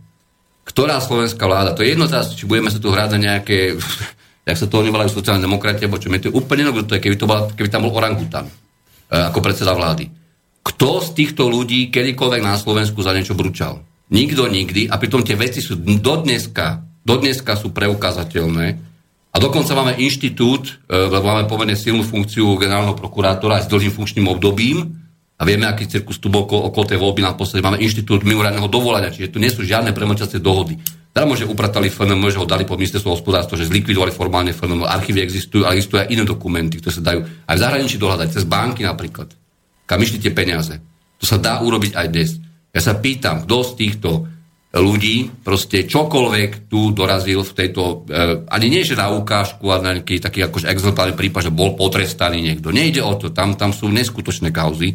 ktorá 0.68 1.00
slovenská 1.00 1.40
vláda, 1.48 1.72
to 1.72 1.80
je 1.80 1.96
jedno 1.96 2.04
teraz, 2.10 2.36
či 2.36 2.44
budeme 2.44 2.68
sa 2.68 2.76
tu 2.76 2.92
hrať 2.92 3.16
na 3.16 3.18
nejaké 3.32 3.80
jak 4.48 4.56
sa 4.56 4.66
to 4.68 4.84
nevolajú 4.84 5.12
sociálne 5.12 5.44
demokrati, 5.44 5.84
alebo 5.84 6.00
čo 6.00 6.08
mi 6.08 6.20
to 6.20 6.28
je 6.28 6.36
úplne 6.36 6.64
jedno, 6.64 6.84
to 6.84 6.96
je, 6.96 7.04
keby, 7.04 7.16
to 7.20 7.28
bola, 7.28 7.48
keby 7.52 7.68
tam 7.68 7.84
bol 7.84 7.92
orangutan 7.92 8.48
e, 8.48 8.52
ako 9.12 9.44
predseda 9.44 9.76
vlády. 9.76 10.08
Kto 10.64 11.04
z 11.04 11.08
týchto 11.12 11.48
ľudí 11.48 11.92
kedykoľvek 11.92 12.42
na 12.44 12.56
Slovensku 12.56 13.00
za 13.04 13.12
niečo 13.12 13.36
bručal? 13.36 13.80
Nikto 14.08 14.48
nikdy 14.48 14.88
a 14.88 14.96
pritom 14.96 15.20
tie 15.20 15.36
veci 15.36 15.60
sú 15.60 15.76
dodneska, 15.76 16.80
dodneska 17.04 17.60
sú 17.60 17.76
preukázateľné 17.76 18.87
a 19.38 19.44
dokonca 19.46 19.70
máme 19.70 19.94
inštitút, 20.02 20.82
e, 20.90 20.98
lebo 20.98 21.22
máme 21.22 21.46
pomerne 21.46 21.78
silnú 21.78 22.02
funkciu 22.02 22.58
generálneho 22.58 22.98
prokurátora 22.98 23.62
aj 23.62 23.64
s 23.64 23.70
dlhým 23.70 23.94
funkčným 23.94 24.26
obdobím 24.26 24.98
a 25.38 25.46
vieme, 25.46 25.70
aký 25.70 25.86
cirkus 25.86 26.18
tu 26.18 26.26
bol 26.26 26.42
okolo, 26.42 26.82
tej 26.82 26.98
voľby 26.98 27.22
naposledy. 27.22 27.62
Máme 27.62 27.78
inštitút 27.78 28.26
mimoriadného 28.26 28.66
dovolania, 28.66 29.14
čiže 29.14 29.30
tu 29.30 29.38
nie 29.38 29.46
sú 29.46 29.62
žiadne 29.62 29.94
premočacie 29.94 30.42
dohody. 30.42 30.74
Darmo, 31.14 31.38
že 31.38 31.46
upratali 31.46 31.86
FNM, 31.86 32.34
že 32.34 32.42
ho 32.42 32.50
dali 32.50 32.66
pod 32.66 32.82
ministerstvo 32.82 33.14
hospodárstva, 33.14 33.54
že 33.54 33.70
zlikvidovali 33.70 34.10
formálne 34.10 34.50
FNM, 34.50 34.82
archívy 34.82 35.22
existujú, 35.22 35.62
ale 35.62 35.78
existujú 35.78 36.02
aj 36.02 36.10
iné 36.10 36.26
dokumenty, 36.26 36.82
ktoré 36.82 36.98
sa 36.98 37.02
dajú 37.06 37.22
aj 37.46 37.54
v 37.54 37.62
zahraničí 37.62 37.94
dohľadať, 37.94 38.28
cez 38.34 38.42
banky 38.42 38.82
napríklad. 38.82 39.30
Kam 39.86 40.02
išli 40.02 40.18
tie 40.18 40.34
peniaze. 40.34 40.82
To 41.22 41.24
sa 41.30 41.38
dá 41.38 41.62
urobiť 41.62 41.94
aj 41.94 42.06
dnes. 42.10 42.42
Ja 42.74 42.82
sa 42.82 42.98
pýtam, 42.98 43.46
kto 43.46 43.62
z 43.62 43.72
týchto 43.78 44.10
ľudí 44.68 45.32
proste 45.40 45.88
čokoľvek 45.88 46.68
tu 46.68 46.92
dorazil 46.92 47.40
v 47.40 47.52
tejto, 47.56 48.04
eh, 48.12 48.44
ani 48.52 48.68
nie 48.68 48.84
že 48.84 49.00
na 49.00 49.08
ukážku, 49.08 49.64
ale 49.72 49.80
na 49.80 49.92
nejaký 49.96 50.20
taký 50.20 50.44
akože 50.44 50.68
exemplárny 50.68 51.16
prípad, 51.16 51.48
že 51.48 51.56
bol 51.56 51.72
potrestaný 51.72 52.44
niekto. 52.44 52.68
Nejde 52.68 53.00
o 53.00 53.16
to, 53.16 53.32
tam, 53.32 53.56
tam 53.56 53.72
sú 53.72 53.88
neskutočné 53.88 54.52
kauzy, 54.52 54.92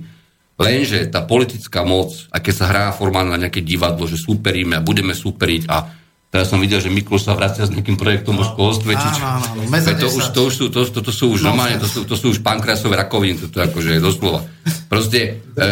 lenže 0.62 1.10
tá 1.10 1.26
politická 1.26 1.82
moc, 1.82 2.14
a 2.30 2.38
keď 2.38 2.54
sa 2.54 2.70
hrá 2.70 2.84
formálne 2.94 3.34
na 3.34 3.42
nejaké 3.50 3.66
divadlo, 3.66 4.06
že 4.06 4.22
superíme 4.22 4.78
a 4.78 4.86
budeme 4.86 5.18
superiť 5.18 5.64
a 5.66 6.03
Teraz 6.34 6.50
som 6.50 6.58
videl, 6.58 6.82
že 6.82 6.90
Mikloš 6.90 7.30
sa 7.30 7.38
vracia 7.38 7.62
s 7.62 7.70
nejakým 7.70 7.94
projektom 7.94 8.34
o 8.34 8.42
školstve. 8.42 8.98
Či, 8.98 9.08
áno, 9.22 9.54
áno, 9.54 9.94
to, 10.02 10.10
už, 10.10 10.26
to, 10.34 10.42
už 10.50 10.54
sú, 10.58 10.66
to, 10.74 10.82
to, 10.90 11.00
to 11.06 11.14
sú 11.14 11.30
už 11.30 11.46
no, 11.46 11.54
normálne, 11.54 11.78
to 11.78 11.86
sú, 11.86 12.10
to 12.10 12.18
sú 12.18 12.34
už 12.34 12.42
pankrasové 12.42 12.98
rakoviny, 12.98 13.38
to, 13.38 13.54
to 13.54 13.62
akože 13.62 13.94
je 13.94 14.02
doslova. 14.02 14.42
Proste 14.90 15.20
e, 15.30 15.62
e, 15.62 15.70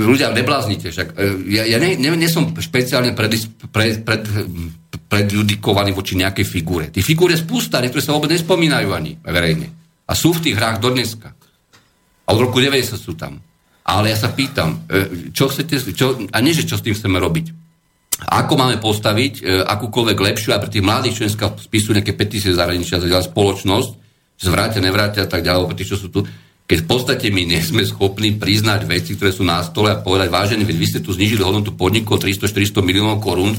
ľudia, 0.00 0.32
nebláznite. 0.32 0.88
Však, 0.96 1.12
e, 1.12 1.44
ja 1.44 1.68
ja 1.68 1.76
ne, 1.76 2.00
ne, 2.00 2.08
ne 2.08 2.24
som 2.32 2.56
špeciálne 2.56 3.12
pred, 3.12 3.36
pred, 3.68 4.00
pred, 4.00 4.24
predjudikovaný 5.12 5.92
voči 5.92 6.16
nejakej 6.16 6.46
figúre. 6.48 6.88
Tí 6.88 7.04
figúre 7.04 7.36
spústa, 7.36 7.84
niektoré 7.84 8.00
sa 8.00 8.16
vôbec 8.16 8.32
nespomínajú 8.32 8.96
ani 8.96 9.20
verejne. 9.20 9.68
A 10.08 10.16
sú 10.16 10.32
v 10.32 10.40
tých 10.40 10.56
hrách 10.56 10.80
do 10.80 10.88
dneska. 10.88 11.36
A 12.24 12.28
od 12.32 12.40
roku 12.40 12.64
90 12.64 12.96
sú 12.96 13.12
tam. 13.12 13.44
Ale 13.84 14.08
ja 14.08 14.16
sa 14.16 14.32
pýtam, 14.32 14.88
e, 14.88 15.36
čo 15.36 15.52
chcete, 15.52 15.92
čo, 15.92 16.16
a 16.32 16.38
nie, 16.40 16.56
že 16.56 16.64
čo 16.64 16.80
s 16.80 16.84
tým 16.88 16.96
chceme 16.96 17.20
robiť 17.20 17.61
ako 18.28 18.54
máme 18.54 18.76
postaviť 18.78 19.32
e, 19.40 19.66
akúkoľvek 19.66 20.18
lepšiu 20.18 20.54
aj 20.54 20.60
pre 20.62 20.70
tých 20.70 20.86
mladých, 20.86 21.14
čo 21.18 21.22
dneska 21.26 21.46
spisujú 21.58 21.92
nejaké 21.98 22.14
petície 22.14 22.54
zahraničia, 22.54 23.02
ďalej 23.02 23.30
spoločnosť, 23.34 23.90
že 24.38 24.44
zvrátia, 24.46 24.80
nevrátia 24.82 25.26
a 25.26 25.30
tak 25.30 25.42
ďalej, 25.42 25.66
pre 25.66 25.76
tých, 25.78 25.90
čo 25.94 25.98
sú 25.98 26.08
tu, 26.10 26.22
keď 26.72 26.78
v 26.82 26.88
podstate 26.88 27.26
my 27.28 27.42
nie 27.44 27.60
sme 27.60 27.82
schopní 27.82 28.38
priznať 28.38 28.86
veci, 28.86 29.18
ktoré 29.18 29.34
sú 29.34 29.42
na 29.42 29.60
stole 29.60 29.92
a 29.92 30.00
povedať, 30.00 30.30
vážený, 30.30 30.62
veď 30.62 30.76
vy 30.78 30.86
ste 30.88 31.00
tu 31.02 31.10
znižili 31.12 31.42
hodnotu 31.42 31.74
podnikov 31.74 32.22
300-400 32.22 32.80
miliónov 32.80 33.18
korún 33.20 33.52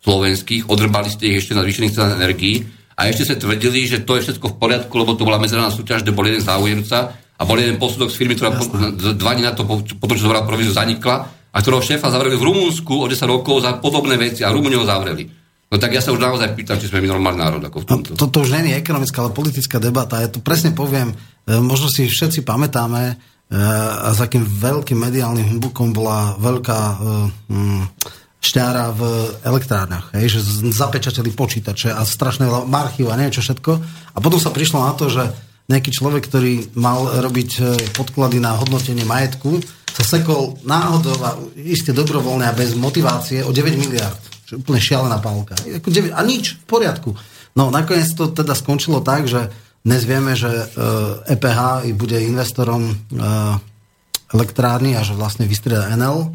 slovenských, 0.00 0.70
odrbali 0.70 1.10
ste 1.10 1.34
ich 1.34 1.44
ešte 1.44 1.58
na 1.58 1.66
zvýšených 1.66 1.92
cenách 1.92 2.16
energií 2.16 2.64
a 2.94 3.10
ešte 3.10 3.26
ste 3.26 3.36
tvrdili, 3.42 3.84
že 3.84 4.06
to 4.06 4.16
je 4.16 4.30
všetko 4.30 4.54
v 4.54 4.56
poriadku, 4.56 4.94
lebo 4.96 5.18
to 5.18 5.26
bola 5.26 5.42
medzinárodná 5.42 5.74
súťaž, 5.74 6.06
kde 6.06 6.14
bol 6.14 6.24
jeden 6.24 6.40
záujemca 6.40 7.12
a 7.34 7.42
bol 7.42 7.58
jeden 7.58 7.76
posudok 7.82 8.08
z 8.08 8.16
firmy, 8.16 8.38
ktorá 8.38 8.54
po, 8.54 8.64
dva 9.12 9.32
dní 9.34 9.42
na 9.42 9.52
to, 9.52 9.66
po, 9.66 9.82
po 9.82 10.06
tom, 10.06 10.14
čo 10.14 10.30
zobral 10.30 10.46
províziu, 10.46 10.70
zanikla 10.70 11.43
a 11.54 11.62
ktorého 11.62 11.78
šéfa 11.78 12.10
zavreli 12.10 12.34
v 12.34 12.50
Rumunsku 12.50 12.98
o 12.98 13.06
10 13.06 13.30
rokov 13.30 13.62
za 13.62 13.78
podobné 13.78 14.18
veci 14.18 14.42
a 14.42 14.50
Rumúni 14.50 14.74
ho 14.74 14.82
zavreli. 14.82 15.30
No 15.70 15.78
tak 15.78 15.94
ja 15.94 16.02
sa 16.02 16.10
už 16.10 16.22
naozaj 16.22 16.54
pýtam, 16.54 16.78
či 16.78 16.90
sme 16.90 17.02
my 17.02 17.14
normálny 17.14 17.38
národ 17.38 17.62
ako 17.62 17.82
v 17.82 17.86
tomto. 17.86 18.10
No, 18.14 18.18
toto 18.18 18.42
už 18.42 18.54
je 18.54 18.78
ekonomická, 18.78 19.22
ale 19.22 19.34
politická 19.34 19.78
debata. 19.78 20.22
Ja 20.22 20.30
to 20.30 20.42
presne 20.42 20.74
poviem, 20.74 21.10
e, 21.10 21.58
možno 21.58 21.90
si 21.90 22.06
všetci 22.06 22.46
pamätáme, 22.46 23.02
e, 23.10 23.14
a 23.98 24.10
za 24.14 24.30
akým 24.30 24.46
veľkým 24.46 24.98
mediálnym 24.98 25.46
humbukom 25.56 25.90
bola 25.90 26.38
veľká 26.38 26.78
e, 26.78 26.94
mm, 27.50 27.82
šťára 28.38 28.92
v 28.92 29.02
elektrárnach, 29.40 30.12
hej, 30.14 30.38
že 30.38 30.40
zapečateli 30.68 31.32
počítače 31.32 31.90
a 31.90 32.04
strašné 32.04 32.44
archív 32.70 33.08
a 33.08 33.16
neviem 33.16 33.32
čo 33.32 33.42
všetko. 33.42 33.72
A 34.14 34.18
potom 34.20 34.36
sa 34.36 34.52
prišlo 34.52 34.84
na 34.84 34.92
to, 34.94 35.08
že 35.08 35.26
nejaký 35.64 35.90
človek, 35.90 36.28
ktorý 36.28 36.76
mal 36.76 37.24
robiť 37.24 37.50
podklady 37.96 38.36
na 38.36 38.52
hodnotenie 38.56 39.08
majetku, 39.08 39.64
sa 39.94 40.02
sekol 40.02 40.58
náhodou 40.66 41.14
a 41.22 41.38
iste 41.54 41.94
dobrovoľne 41.94 42.50
a 42.50 42.56
bez 42.56 42.74
motivácie 42.74 43.46
o 43.46 43.54
9 43.54 43.78
miliard. 43.78 44.18
Čo 44.44 44.60
úplne 44.60 44.82
šialená 44.82 45.22
pálka. 45.22 45.54
A 45.54 46.20
nič, 46.26 46.58
v 46.60 46.66
poriadku. 46.66 47.14
No 47.54 47.70
nakoniec 47.70 48.10
to 48.12 48.34
teda 48.34 48.58
skončilo 48.58 49.00
tak, 49.00 49.30
že 49.30 49.48
dnes 49.86 50.02
vieme, 50.08 50.34
že 50.34 50.50
EPH 51.30 51.86
e 51.86 51.92
bude 51.92 52.16
investorom 52.16 52.88
e, 52.88 52.94
elektrárny 54.32 54.96
a 54.96 55.04
že 55.04 55.12
vlastne 55.12 55.44
vystrieda 55.44 55.92
NL, 55.92 56.32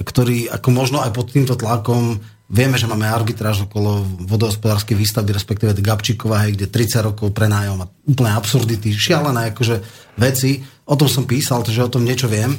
ktorý 0.00 0.48
ako 0.48 0.68
možno 0.72 0.98
aj 1.04 1.12
pod 1.12 1.28
týmto 1.28 1.54
tlakom 1.60 2.18
Vieme, 2.50 2.74
že 2.74 2.90
máme 2.90 3.06
arbitráž 3.06 3.70
okolo 3.70 4.02
vodohospodárskej 4.26 4.98
výstavby, 4.98 5.30
respektíve 5.30 5.70
Gabčíková, 5.78 6.50
kde 6.50 6.66
30 6.66 7.14
rokov 7.14 7.30
prenájom 7.30 7.86
a 7.86 7.90
úplne 8.10 8.34
absurdity, 8.34 8.90
šialené 8.90 9.54
akože 9.54 9.78
veci. 10.18 10.58
O 10.90 10.98
tom 10.98 11.06
som 11.06 11.30
písal, 11.30 11.62
takže 11.62 11.86
o 11.86 11.92
tom 11.92 12.02
niečo 12.02 12.26
viem. 12.26 12.50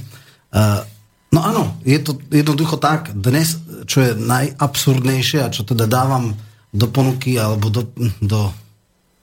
Uh, 0.52 0.88
No 1.32 1.40
áno, 1.48 1.80
je 1.88 1.96
to 2.04 2.20
jednoducho 2.28 2.76
tak. 2.76 3.16
Dnes, 3.16 3.56
čo 3.88 4.04
je 4.04 4.12
najabsurdnejšie 4.20 5.40
a 5.48 5.54
čo 5.54 5.64
teda 5.64 5.88
dávam 5.88 6.36
do 6.76 6.92
ponuky 6.92 7.40
alebo 7.40 7.72
do, 7.72 7.88
do 8.20 8.52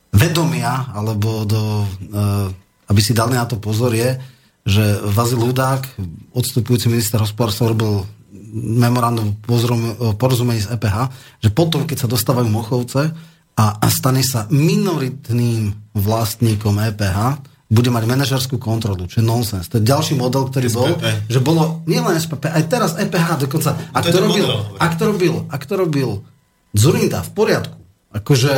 vedomia, 0.09 0.89
alebo 0.97 1.45
do, 1.45 1.85
uh, 1.85 2.49
aby 2.89 3.01
si 3.05 3.12
dali 3.12 3.36
na 3.36 3.45
to 3.45 3.61
pozor, 3.61 3.93
je, 3.93 4.16
že 4.65 4.85
Vazil 5.05 5.45
Hudák, 5.45 5.85
odstupujúci 6.32 6.89
minister 6.89 7.20
hospodárstva, 7.20 7.77
robil 7.77 8.09
memorandum 8.54 9.36
porozumení 10.16 10.64
z 10.64 10.74
EPH, 10.74 10.96
že 11.44 11.50
potom, 11.52 11.84
keď 11.84 12.06
sa 12.06 12.08
dostávajú 12.08 12.48
Mochovce 12.48 13.12
a, 13.58 13.64
a 13.78 13.86
stane 13.92 14.24
sa 14.24 14.48
minoritným 14.48 15.94
vlastníkom 15.94 16.78
EPH, 16.94 17.42
bude 17.68 17.92
mať 17.92 18.04
manažerskú 18.08 18.56
kontrolu, 18.56 19.04
čo 19.04 19.20
je 19.20 19.28
nonsens. 19.28 19.68
To 19.68 19.76
je 19.76 19.84
ďalší 19.84 20.16
model, 20.16 20.48
ktorý 20.48 20.72
SPP. 20.72 20.76
bol, 20.80 20.88
že 21.28 21.38
bolo 21.44 21.62
nielen 21.84 22.16
SPP, 22.16 22.48
aj 22.48 22.64
teraz 22.64 22.96
EPH 22.96 23.44
dokonca. 23.44 23.76
Ak 23.92 24.08
to, 24.08 24.16
to, 24.16 24.18
robil, 24.24 24.48
ak 24.80 24.92
to 24.96 25.04
robil, 25.04 25.34
ak 25.52 25.62
to 25.68 25.74
robil 25.76 26.10
Zurinda 26.72 27.20
v 27.20 27.30
poriadku, 27.36 27.78
akože 28.16 28.52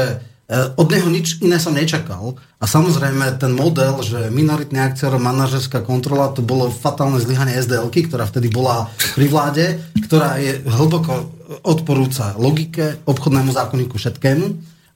od 0.50 0.88
neho 0.90 1.06
nič 1.06 1.38
iné 1.38 1.62
som 1.62 1.70
nečakal. 1.70 2.34
A 2.58 2.64
samozrejme 2.66 3.38
ten 3.38 3.54
model, 3.54 4.02
že 4.02 4.34
minoritný 4.34 4.82
akciár, 4.82 5.14
manažerská 5.22 5.86
kontrola, 5.86 6.34
to 6.34 6.42
bolo 6.42 6.68
fatálne 6.74 7.22
zlyhanie 7.22 7.62
sdl 7.62 7.86
ktorá 7.86 8.26
vtedy 8.26 8.50
bola 8.50 8.90
pri 9.14 9.26
vláde, 9.30 9.78
ktorá 10.10 10.42
je 10.42 10.58
hlboko 10.66 11.30
odporúca 11.62 12.34
logike, 12.34 12.98
obchodnému 13.06 13.54
zákonníku 13.54 13.94
všetkému 13.94 14.46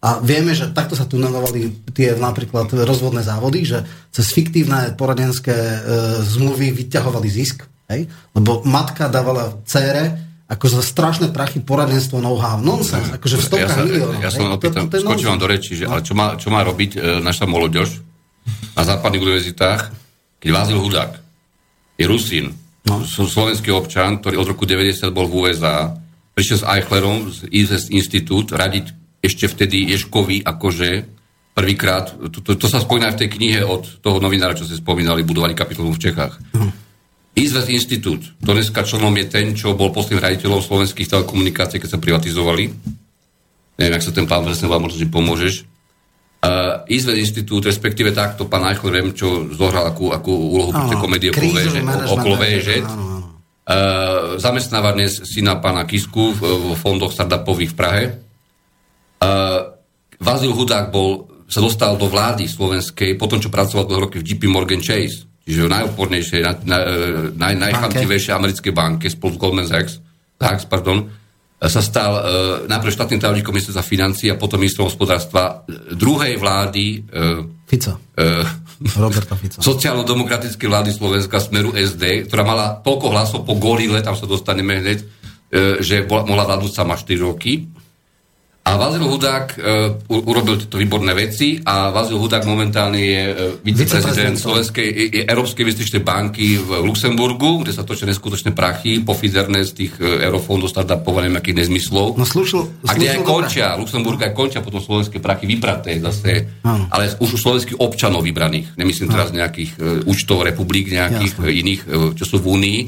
a 0.04 0.20
vieme, 0.20 0.52
že 0.52 0.68
takto 0.76 0.92
sa 0.92 1.08
tunelovali 1.08 1.88
tie 1.96 2.12
napríklad 2.12 2.68
rozvodné 2.84 3.24
závody, 3.24 3.64
že 3.64 3.88
cez 4.12 4.36
fiktívne 4.36 4.92
poradenské 5.00 5.56
e, 5.56 5.78
zmluvy 6.20 6.76
vyťahovali 6.76 7.28
zisk, 7.32 7.64
hej? 7.88 8.04
lebo 8.36 8.60
matka 8.68 9.08
dávala 9.08 9.56
cére 9.64 10.23
ako 10.44 10.66
za 10.68 10.82
strašné 10.84 11.32
prachy 11.32 11.64
poradenstvo 11.64 12.20
know-how. 12.20 12.60
Nonsens, 12.60 13.08
akože 13.16 13.40
v 13.40 13.44
stovkách 13.48 13.64
ja 13.64 13.80
sa, 13.80 13.88
miliónov. 13.88 14.20
Ja 14.20 14.30
som 14.30 14.52
opýtam, 14.52 14.84
skočím 14.92 15.32
vám 15.32 15.40
do 15.40 15.48
reči, 15.48 15.72
že, 15.72 15.88
ale 15.88 16.04
čo 16.04 16.12
má, 16.12 16.36
čo 16.36 16.52
má 16.52 16.60
robiť 16.60 16.90
e, 16.94 16.98
naša 17.24 17.48
moloďož 17.48 17.88
na 18.76 18.82
západných 18.84 19.24
univerzitách, 19.24 19.80
keď 20.44 20.48
Vázil 20.52 20.76
Hudák 20.76 21.12
je 21.96 22.04
Rusín, 22.04 22.52
no. 22.84 23.00
slovenský 23.08 23.72
občan, 23.72 24.20
ktorý 24.20 24.44
od 24.44 24.50
roku 24.52 24.68
90 24.68 25.08
bol 25.16 25.24
v 25.32 25.48
USA, 25.48 25.96
prišiel 26.36 26.58
s 26.60 26.68
Eichlerom 26.68 27.32
z 27.32 27.48
ISS 27.48 27.88
Institút 27.88 28.52
radiť 28.52 28.92
ešte 29.24 29.48
vtedy 29.48 29.88
Ješkovi 29.96 30.44
akože 30.44 30.88
prvýkrát, 31.54 32.12
to, 32.34 32.42
to, 32.42 32.58
to 32.58 32.66
sa 32.66 32.82
spomína 32.82 33.14
v 33.14 33.24
tej 33.24 33.28
knihe 33.38 33.60
od 33.62 34.02
toho 34.02 34.18
novinára, 34.18 34.58
čo 34.58 34.66
ste 34.66 34.76
spomínali, 34.76 35.22
budovali 35.22 35.54
kapitolu 35.54 35.94
v 35.94 36.02
Čechách. 36.02 36.34
Uh-huh. 36.52 36.83
Izves 37.34 37.66
Institút, 37.66 38.22
to 38.38 38.50
dneska 38.54 38.86
členom 38.86 39.14
je 39.18 39.26
ten, 39.26 39.58
čo 39.58 39.74
bol 39.74 39.90
posledným 39.90 40.22
raditeľom 40.22 40.62
slovenských 40.62 41.10
telekomunikácií, 41.10 41.82
keď 41.82 41.98
sa 41.98 42.02
privatizovali. 42.02 42.70
Neviem, 43.74 43.94
ak 43.98 44.06
sa 44.06 44.14
ten 44.14 44.30
pán 44.30 44.46
presne 44.46 44.70
vám 44.70 44.86
možno, 44.86 45.02
že 45.02 45.10
pomôžeš. 45.10 45.54
Uh, 46.44 46.86
Izves 46.86 47.18
Institút, 47.18 47.66
respektíve 47.66 48.14
takto 48.14 48.46
pán 48.46 48.62
Eichler, 48.70 49.02
viem, 49.02 49.16
čo 49.16 49.50
zohral 49.50 49.90
akú, 49.90 50.14
akú 50.14 50.30
úlohu 50.30 50.70
pri 50.70 50.86
tej 50.94 50.98
komédie 51.00 51.30
okolo 52.06 52.38
VŽ. 52.38 52.68
Uh, 53.64 54.36
zamestnáva 54.36 54.92
dnes 54.92 55.24
syna 55.24 55.56
pána 55.56 55.88
Kisku 55.88 56.36
v, 56.36 56.40
v 56.44 56.66
fondoch 56.76 57.16
startupových 57.16 57.72
v 57.72 57.78
Prahe 57.80 58.04
Uh, 59.24 59.80
Vazil 60.20 60.52
Hudák 60.52 60.92
bol, 60.92 61.28
sa 61.48 61.64
dostal 61.64 61.96
do 61.96 62.08
vlády 62.08 62.44
slovenskej 62.44 63.16
po 63.16 63.24
tom, 63.28 63.40
čo 63.40 63.52
pracoval 63.52 63.88
dlho 63.88 64.04
roky 64.08 64.16
v 64.20 64.26
JP 64.26 64.42
Morgan 64.52 64.84
Chase, 64.84 65.24
čiže 65.44 65.68
v 65.68 65.72
najopornejšej, 65.72 66.40
na, 66.40 66.52
na, 66.64 66.78
na, 67.36 67.46
najchamtivejšej 67.68 68.32
americkej 68.32 68.72
banke 68.72 69.06
spolu 69.12 69.36
s 69.36 69.40
Goldman 69.40 69.68
Sachs, 69.68 70.00
Sachs 70.40 70.64
pardon, 70.64 71.06
sa 71.64 71.80
stal 71.80 72.12
uh, 72.12 72.22
najprv 72.68 72.92
štátnym 72.92 73.20
tajomníkom 73.20 73.54
ministerstva 73.54 73.84
financí 73.84 74.28
a 74.28 74.36
potom 74.36 74.60
ministrom 74.60 74.90
hospodárstva 74.90 75.64
druhej 75.96 76.36
vlády 76.36 77.00
uh, 77.08 77.40
Fico. 77.64 78.12
Uh, 78.18 78.44
Roberta 79.00 79.32
Fico. 79.38 79.64
sociálno-demokratickej 79.72 80.68
vlády 80.68 80.90
Slovenska 80.92 81.40
Smeru 81.40 81.72
SD, 81.72 82.28
ktorá 82.28 82.44
mala 82.44 82.66
toľko 82.84 83.06
hlasov 83.12 83.40
po 83.48 83.56
gorile, 83.56 84.04
tam 84.04 84.12
sa 84.12 84.28
dostaneme 84.28 84.82
hneď, 84.82 84.98
uh, 85.00 85.80
že 85.80 86.04
bola, 86.04 86.28
mohla 86.28 86.44
vládnuť 86.44 86.72
sama 86.74 87.00
4 87.00 87.16
roky. 87.24 87.64
A 88.64 88.80
Vazil 88.80 89.04
Hudák 89.04 89.60
uh, 89.60 90.24
urobil 90.24 90.56
tieto 90.56 90.80
výborné 90.80 91.12
veci 91.12 91.60
a 91.60 91.92
Vazil 91.92 92.16
Hudák 92.16 92.48
momentálne 92.48 92.96
je 92.96 93.22
uh, 93.28 93.36
viceprezident 93.60 94.40
Slovenskej 94.40 94.88
je, 94.88 95.20
Európskej 95.28 95.68
investičnej 95.68 96.00
banky 96.00 96.56
v 96.56 96.80
Luxemburgu, 96.80 97.60
kde 97.60 97.76
sa 97.76 97.84
točia 97.84 98.08
neskutočné 98.08 98.56
prachy, 98.56 99.04
pofizerné 99.04 99.68
z 99.68 99.72
tých 99.84 99.92
uh, 100.00 100.16
eurofondov 100.16 100.72
startupov, 100.72 101.20
neviem 101.20 101.44
akých 101.44 101.60
nezmyslov. 101.60 102.16
No 102.16 102.24
slúšil, 102.24 102.88
a 102.88 102.96
kde 102.96 103.12
aj 103.12 103.20
končia, 103.20 103.76
Luxemburg 103.76 104.16
aj 104.24 104.32
končia 104.32 104.64
potom 104.64 104.80
slovenské 104.80 105.20
prachy 105.20 105.44
vybraté 105.44 106.00
zase, 106.00 106.64
ano. 106.64 106.88
ale 106.88 107.12
už 107.20 107.36
u 107.36 107.38
slovenských 107.44 107.76
občanov 107.84 108.24
vybraných. 108.24 108.80
Nemyslím 108.80 109.12
ano. 109.12 109.14
teraz 109.20 109.28
nejakých 109.36 109.70
uh, 109.76 110.08
účtov 110.08 110.40
republik, 110.40 110.88
nejakých 110.88 111.36
uh, 111.36 111.52
iných, 111.52 111.80
uh, 111.84 111.90
čo 112.16 112.24
sú 112.24 112.40
v 112.40 112.48
Únii. 112.48 112.80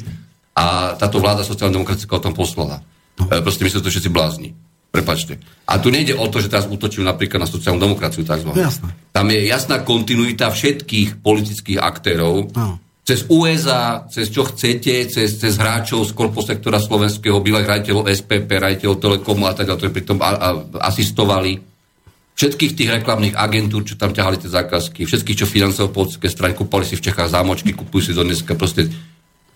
A 0.56 0.96
táto 0.96 1.20
vláda 1.20 1.44
sociálna 1.44 1.76
demokratická 1.76 2.16
o 2.16 2.24
tom 2.24 2.32
poslala. 2.32 2.80
No. 3.20 3.28
Uh, 3.28 3.44
proste 3.44 3.60
my 3.60 3.68
sme 3.68 3.84
to 3.84 3.92
všetci 3.92 4.08
blázni. 4.08 4.56
Prepačte. 4.96 5.36
A 5.68 5.76
tu 5.76 5.92
nejde 5.92 6.16
o 6.16 6.24
to, 6.32 6.40
že 6.40 6.48
teraz 6.48 6.64
útočím 6.64 7.04
napríklad 7.04 7.44
na 7.44 7.48
sociálnu 7.50 7.76
demokraciu 7.76 8.24
tzv. 8.24 8.56
Jasné. 8.56 8.88
Tam 9.12 9.26
je 9.28 9.44
jasná 9.44 9.84
kontinuita 9.84 10.48
všetkých 10.48 11.20
politických 11.20 11.76
aktérov. 11.76 12.48
No. 12.56 12.80
Cez 13.06 13.22
USA, 13.30 14.02
cez 14.10 14.32
čo 14.32 14.42
chcete, 14.50 15.06
cez, 15.06 15.38
cez 15.38 15.54
hráčov 15.54 16.02
z 16.08 16.16
korposektora 16.16 16.82
slovenského, 16.82 17.38
bývalých 17.38 17.70
rajiteľov 17.70 18.10
SPP, 18.10 18.50
rajiteľov 18.50 18.98
Telekomu 18.98 19.46
a 19.46 19.54
tak 19.54 19.70
ďalej, 19.70 19.78
ktorí 19.78 19.92
pritom 19.94 20.18
a, 20.18 20.30
a, 20.34 20.48
asistovali 20.90 21.54
všetkých 22.36 22.72
tých 22.76 22.90
reklamných 23.00 23.38
agentúr, 23.38 23.86
čo 23.86 23.94
tam 23.94 24.10
ťahali 24.10 24.42
tie 24.42 24.50
zákazky, 24.50 25.08
všetkých, 25.08 25.38
čo 25.38 25.46
financovali 25.46 25.94
politické 25.94 26.26
strany, 26.28 26.52
kúpali 26.52 26.84
si 26.84 26.98
v 26.98 27.04
Čechách 27.06 27.32
zámočky, 27.32 27.72
kupujú 27.72 28.10
si 28.10 28.12
do 28.12 28.26
dneska 28.26 28.58
proste 28.58 28.90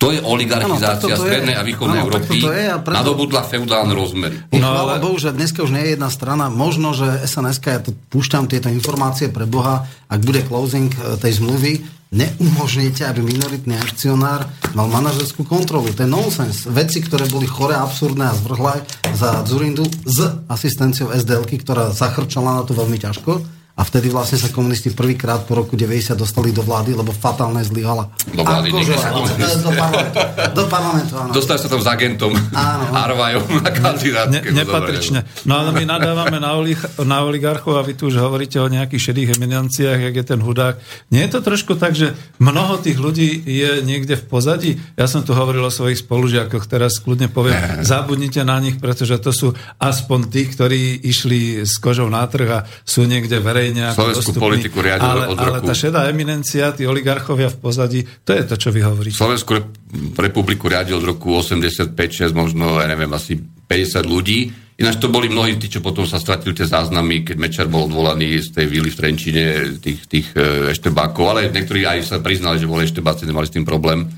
to 0.01 0.09
je 0.09 0.19
oligarchizácia 0.25 1.13
ano, 1.13 1.21
strednej 1.21 1.53
a 1.53 1.61
východnej 1.61 2.01
ano, 2.01 2.05
Európy. 2.09 2.41
A 2.41 2.81
preto... 2.81 2.97
Nadobudla 2.97 3.45
feudálne 3.45 3.93
rozmery. 3.93 4.33
No, 4.57 4.73
ale... 4.73 4.97
Bohu, 4.97 5.21
že 5.21 5.29
dneska 5.29 5.61
už 5.61 5.69
nie 5.69 5.85
je 5.85 5.91
jedna 5.93 6.09
strana. 6.09 6.49
Možno, 6.49 6.97
že 6.97 7.21
SNS, 7.21 7.61
ja 7.61 7.77
tu 7.77 7.93
púšťam 8.09 8.49
tieto 8.49 8.65
informácie 8.73 9.29
pre 9.29 9.45
Boha, 9.45 9.85
ak 10.09 10.25
bude 10.25 10.41
closing 10.41 10.89
e, 10.89 11.21
tej 11.21 11.37
zmluvy, 11.37 11.85
neumožníte, 12.09 13.05
aby 13.05 13.21
minoritný 13.21 13.77
akcionár 13.77 14.49
mal 14.73 14.89
manažerskú 14.89 15.45
kontrolu. 15.45 15.93
To 15.93 16.01
je 16.03 16.09
nonsens. 16.09 16.65
Veci, 16.65 16.99
ktoré 17.05 17.29
boli 17.29 17.45
chore, 17.45 17.77
absurdné 17.77 18.25
a 18.25 18.35
zvrhlé 18.35 18.81
za 19.13 19.45
Zurindu 19.45 19.85
s 19.85 20.17
asistenciou 20.49 21.13
SDL, 21.13 21.45
ktorá 21.45 21.93
zachrčala 21.93 22.57
na 22.59 22.63
to 22.65 22.73
veľmi 22.73 22.97
ťažko 22.97 23.60
a 23.75 23.81
vtedy 23.87 24.11
vlastne 24.11 24.37
sa 24.37 24.51
komunisti 24.51 24.91
prvýkrát 24.93 25.47
po 25.47 25.57
roku 25.57 25.79
90 25.79 26.13
dostali 26.15 26.51
do 26.51 26.61
vlády, 26.61 26.93
lebo 26.93 27.15
fatálne 27.15 27.63
zlyhala. 27.63 28.11
Do 28.29 28.43
vlády, 28.43 28.69
Akože, 28.69 28.93
do 29.63 29.71
parlamentu. 29.73 30.17
Do 30.53 30.63
parlamentu, 30.67 31.13
áno. 31.17 31.31
Dostali 31.33 31.59
sa 31.59 31.67
tam 31.67 31.81
s 31.81 31.87
agentom 31.87 32.31
áno. 32.53 32.85
Arvajom 33.09 33.43
na 33.63 33.71
kandidátke. 33.71 34.51
Ne, 34.51 34.63
nepatrične. 34.63 35.19
No 35.49 35.63
ale 35.63 35.75
my 35.75 35.83
nadávame 35.87 36.37
na, 36.37 36.53
olich, 36.55 36.79
na 37.01 37.25
oligarchov 37.25 37.79
a 37.79 37.83
vy 37.83 37.97
tu 37.97 38.11
už 38.11 38.21
hovoríte 38.21 38.61
o 38.61 38.67
nejakých 38.69 39.11
šedých 39.11 39.29
eminenciách, 39.39 39.99
jak 40.11 40.15
je 40.15 40.25
ten 40.27 40.39
hudák. 40.43 40.75
Nie 41.09 41.25
je 41.25 41.31
to 41.35 41.39
trošku 41.41 41.73
tak, 41.79 41.97
že 41.97 42.13
mnoho 42.37 42.77
tých 42.79 43.01
ľudí 43.01 43.41
je 43.43 43.81
niekde 43.81 44.19
v 44.19 44.25
pozadí? 44.29 44.71
Ja 44.99 45.09
som 45.09 45.23
tu 45.25 45.31
hovoril 45.33 45.63
o 45.63 45.73
svojich 45.73 46.03
spolužiakoch, 46.05 46.69
teraz 46.69 47.01
kľudne 47.01 47.31
poviem, 47.31 47.57
zabudnite 47.87 48.43
na 48.45 48.61
nich, 48.61 48.77
pretože 48.77 49.17
to 49.17 49.31
sú 49.33 49.47
aspoň 49.81 50.19
tí, 50.29 50.45
ktorí 50.45 51.01
išli 51.07 51.63
s 51.63 51.81
kožou 51.81 52.11
na 52.11 52.27
trh 52.27 52.49
a 52.51 52.59
sú 52.85 53.07
niekde 53.07 53.39
verejne 53.41 53.70
ako 53.79 53.95
Slovenskú 53.95 54.31
dostupný. 54.35 54.43
politiku 54.43 54.77
riadil 54.83 55.07
ale, 55.07 55.25
od 55.31 55.37
roku. 55.39 55.47
Ale 55.47 55.59
tá 55.63 55.73
šedá 55.73 56.11
eminencia, 56.11 56.75
tí 56.75 56.83
oligarchovia 56.83 57.47
v 57.47 57.57
pozadí, 57.63 57.99
to 58.27 58.35
je 58.35 58.43
to, 58.43 58.55
čo 58.59 58.69
vy 58.75 58.83
hovoríte. 58.83 59.15
Slovenskú 59.15 59.51
republiku 60.19 60.67
riadil 60.67 60.99
od 60.99 61.07
roku 61.07 61.39
85-6, 61.39 62.35
možno, 62.35 62.83
ja 62.83 62.87
neviem, 62.91 63.09
asi 63.15 63.39
50 63.39 64.03
ľudí. 64.03 64.51
Ináč 64.81 64.97
to 64.97 65.13
boli 65.13 65.29
mnohí 65.29 65.55
tí, 65.61 65.69
čo 65.69 65.79
potom 65.79 66.03
sa 66.09 66.17
stratili 66.17 66.57
tie 66.57 66.65
záznamy, 66.65 67.21
keď 67.21 67.35
Mečer 67.37 67.67
bol 67.69 67.85
odvolaný 67.85 68.41
z 68.41 68.49
tej 68.49 68.65
vily 68.65 68.89
v 68.89 68.97
Trenčine, 68.97 69.43
tých, 69.77 70.09
tých 70.09 70.27
e, 70.33 70.73
eštebákov, 70.73 71.23
ale 71.29 71.53
niektorí 71.53 71.85
aj 71.85 72.09
sa 72.09 72.17
priznali, 72.17 72.57
že 72.57 72.65
boli 72.65 72.89
eštebáci, 72.89 73.29
nemali 73.29 73.45
s 73.45 73.53
tým 73.53 73.61
problém. 73.61 74.09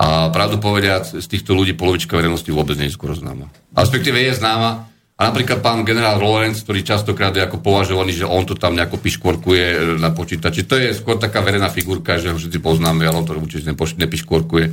A 0.00 0.32
pravdu 0.32 0.56
povediac, 0.56 1.06
z 1.06 1.26
týchto 1.28 1.52
ľudí 1.52 1.76
polovička 1.76 2.16
verejnosti 2.16 2.48
vôbec 2.48 2.80
nie 2.80 2.88
je 2.88 2.96
skoro 2.96 3.12
známa. 3.12 3.52
A 3.76 3.84
respektíve 3.84 4.16
je 4.18 4.32
známa, 4.32 4.88
a 5.14 5.30
napríklad 5.30 5.62
pán 5.62 5.86
generál 5.86 6.18
Lorenz, 6.18 6.66
ktorý 6.66 6.82
častokrát 6.82 7.30
je 7.30 7.46
ako 7.46 7.62
považovaný, 7.62 8.18
že 8.18 8.26
on 8.26 8.42
to 8.42 8.58
tam 8.58 8.74
nejako 8.74 8.98
piškvorkuje 8.98 9.66
e, 9.70 9.76
na 10.02 10.10
počítači. 10.10 10.66
To 10.66 10.74
je 10.74 10.90
skôr 10.90 11.22
taká 11.22 11.38
verejná 11.38 11.70
figurka, 11.70 12.18
že 12.18 12.34
ho 12.34 12.36
všetci 12.38 12.58
poznáme, 12.58 13.06
ale 13.06 13.22
on 13.22 13.26
to 13.26 13.38
určite 13.38 13.70
nepiškvorkuje. 13.70 14.66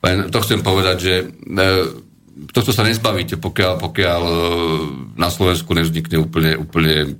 Len 0.00 0.16
to 0.30 0.38
chcem 0.46 0.62
povedať, 0.62 0.96
že 1.02 1.14
e, 1.18 1.64
toto 2.54 2.70
sa 2.70 2.86
nezbavíte, 2.86 3.42
pokiaľ, 3.42 3.72
pokiaľ 3.82 4.22
e, 4.22 4.34
na 5.18 5.26
Slovensku 5.26 5.74
nevznikne 5.74 6.22
úplne, 6.22 6.54
úplne 6.54 7.18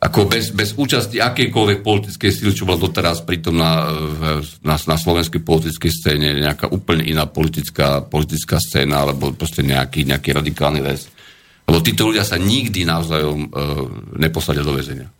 ako 0.00 0.32
bez, 0.32 0.56
bez 0.56 0.72
účasti 0.80 1.20
akejkoľvek 1.20 1.84
politickej 1.84 2.30
síly, 2.32 2.56
čo 2.56 2.64
bola 2.64 2.80
doteraz 2.80 3.20
pritom 3.20 3.52
na, 3.52 3.84
na, 4.64 4.76
na 4.80 4.96
slovenskej 4.96 5.44
politickej 5.44 5.92
scéne, 5.92 6.40
nejaká 6.40 6.72
úplne 6.72 7.04
iná 7.04 7.28
politická, 7.28 8.00
politická 8.00 8.56
scéna, 8.60 9.04
alebo 9.04 9.36
proste 9.36 9.60
nejaký, 9.60 10.08
nejaký 10.08 10.32
radikálny 10.36 10.80
les. 10.80 11.12
Lebo 11.66 11.78
títo 11.82 12.06
ľudia 12.06 12.22
sa 12.22 12.38
nikdy 12.38 12.86
navzájom 12.86 13.40
e, 13.42 13.48
neposadia 14.22 14.62
do 14.62 14.74
väzenia. 14.74 15.10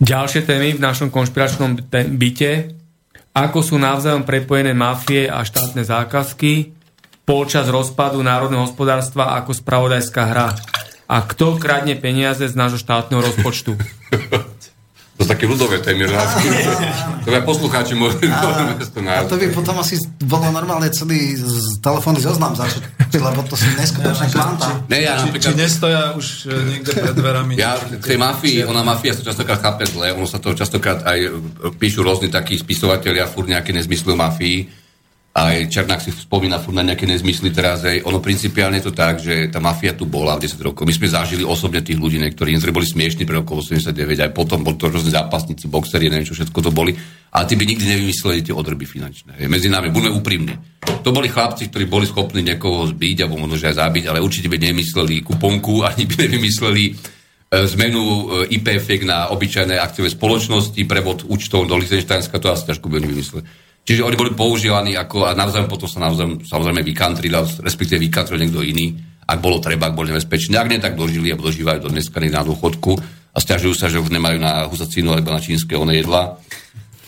Ďalšie 0.00 0.48
témy 0.48 0.74
v 0.76 0.82
našom 0.82 1.12
konšpiračnom 1.12 1.78
byte. 2.16 2.74
Ako 3.30 3.62
sú 3.62 3.78
navzájom 3.78 4.26
prepojené 4.26 4.74
mafie 4.74 5.30
a 5.30 5.46
štátne 5.46 5.86
zákazky 5.86 6.74
počas 7.22 7.70
rozpadu 7.70 8.18
národného 8.18 8.66
hospodárstva 8.66 9.38
ako 9.38 9.54
spravodajská 9.54 10.22
hra 10.26 10.50
a 11.06 11.16
kto 11.26 11.62
kradne 11.62 11.94
peniaze 11.94 12.42
z 12.42 12.58
nášho 12.58 12.82
štátneho 12.82 13.22
rozpočtu. 13.22 13.78
To 15.20 15.28
sú 15.28 15.36
také 15.36 15.44
ľudové 15.44 15.84
témy. 15.84 16.08
to 16.08 17.28
aj 17.28 17.44
poslucháči 17.44 17.92
to 17.92 18.98
A 19.04 19.28
to 19.28 19.36
by 19.36 19.52
potom 19.52 19.76
asi 19.76 20.00
bolo 20.24 20.48
normálne 20.48 20.88
celý 20.96 21.36
telefónny 21.84 22.24
zoznam 22.24 22.56
začať, 22.56 22.88
lebo 23.12 23.44
to 23.44 23.52
sú 23.52 23.68
neskutočné 23.76 24.32
kvanta. 24.32 24.80
Ne, 24.88 25.04
ja, 25.04 25.20
či, 25.20 25.28
či 25.36 25.52
nestoja 25.52 26.16
už 26.16 26.48
e, 26.48 26.72
niekde 26.72 26.96
pred 26.96 27.12
dverami. 27.12 27.52
Ja 27.60 27.76
k 27.76 28.00
tej 28.00 28.16
mafii, 28.16 28.64
ona 28.64 28.80
mafia 28.80 29.12
sa 29.12 29.20
častokrát 29.20 29.60
chápe 29.60 29.84
zle, 29.84 30.16
ono 30.16 30.24
sa 30.24 30.40
to 30.40 30.56
častokrát 30.56 31.04
aj 31.04 31.36
píšu 31.76 32.00
rôzni 32.00 32.32
takí 32.32 32.56
spisovateľia, 32.56 33.28
furt 33.28 33.52
nejaké 33.52 33.76
nezmysly 33.76 34.16
o 34.16 34.18
mafii 34.18 34.80
aj 35.30 35.70
Černák 35.70 36.02
si 36.02 36.10
spomína 36.10 36.58
furt 36.58 36.74
na 36.74 36.82
nejaké 36.82 37.06
nezmysly 37.06 37.54
teraz, 37.54 37.86
aj 37.86 38.02
ono 38.02 38.18
principiálne 38.18 38.82
je 38.82 38.90
to 38.90 38.94
tak, 38.94 39.22
že 39.22 39.46
tá 39.46 39.62
mafia 39.62 39.94
tu 39.94 40.02
bola 40.02 40.34
v 40.34 40.50
10 40.50 40.58
rokov. 40.58 40.82
My 40.82 40.90
sme 40.90 41.06
zažili 41.06 41.46
osobne 41.46 41.78
tých 41.86 42.02
ľudí, 42.02 42.18
niektorí, 42.18 42.58
ktorí 42.58 42.74
boli 42.74 42.82
smiešní 42.82 43.22
pre 43.30 43.38
rokov 43.38 43.62
89, 43.62 43.94
aj 44.26 44.30
potom 44.34 44.66
boli 44.66 44.74
to 44.74 44.90
rôzne 44.90 45.14
zápasníci, 45.14 45.70
boxeri, 45.70 46.10
neviem 46.10 46.26
čo 46.26 46.34
všetko 46.34 46.58
to 46.66 46.70
boli. 46.74 46.98
A 47.30 47.46
tí 47.46 47.54
by 47.54 47.62
nikdy 47.62 47.86
nevymysleli 47.86 48.42
tie 48.42 48.50
odrby 48.50 48.82
finančné. 48.90 49.38
Je, 49.38 49.46
medzi 49.46 49.70
nami, 49.70 49.94
buďme 49.94 50.10
úprimní. 50.18 50.54
To 51.06 51.14
boli 51.14 51.30
chlapci, 51.30 51.70
ktorí 51.70 51.86
boli 51.86 52.10
schopní 52.10 52.42
niekoho 52.42 52.90
zbiť, 52.90 53.22
alebo 53.22 53.38
možno 53.38 53.54
aj 53.54 53.78
zabiť, 53.78 54.10
ale 54.10 54.18
určite 54.18 54.50
by 54.50 54.58
nemysleli 54.58 55.22
kuponku, 55.22 55.82
ani 55.94 56.10
by 56.10 56.26
nevymysleli 56.26 56.84
e, 56.90 56.92
zmenu 57.78 58.02
e, 58.02 58.22
IPF 58.58 59.06
na 59.06 59.30
obyčajné 59.30 59.78
akciové 59.78 60.10
spoločnosti, 60.10 60.82
prevod 60.90 61.22
účtov 61.30 61.70
do 61.70 61.78
Liechtensteinska, 61.78 62.42
to 62.42 62.50
asi 62.50 62.66
ťažko 62.66 62.90
by 62.90 62.98
oni 62.98 63.08
vymysleli. 63.14 63.69
Čiže 63.90 64.06
oni 64.06 64.14
boli 64.14 64.30
používaní 64.38 64.94
ako, 64.94 65.26
a 65.26 65.34
navzájom 65.34 65.66
potom 65.66 65.90
sa 65.90 66.06
navzájom 66.06 66.46
samozrejme 66.46 66.86
vykantrili, 66.86 67.34
respektíve 67.58 67.98
vykantril 67.98 68.38
niekto 68.38 68.62
iný, 68.62 68.94
ak 69.26 69.42
bolo 69.42 69.58
treba, 69.58 69.90
ak 69.90 69.98
boli 69.98 70.14
nebezpečné. 70.14 70.54
Ak 70.54 70.70
nie, 70.70 70.78
tak 70.78 70.94
dožili 70.94 71.34
a 71.34 71.38
dožívajú 71.38 71.82
do 71.82 71.90
dneska 71.90 72.22
na 72.22 72.46
dôchodku 72.46 72.94
a 73.34 73.38
stiažujú 73.42 73.74
sa, 73.74 73.90
že 73.90 73.98
už 73.98 74.14
nemajú 74.14 74.38
na 74.38 74.70
husacínu 74.70 75.10
alebo 75.10 75.34
na 75.34 75.42
čínske 75.42 75.74
one 75.74 75.98
jedla. 75.98 76.38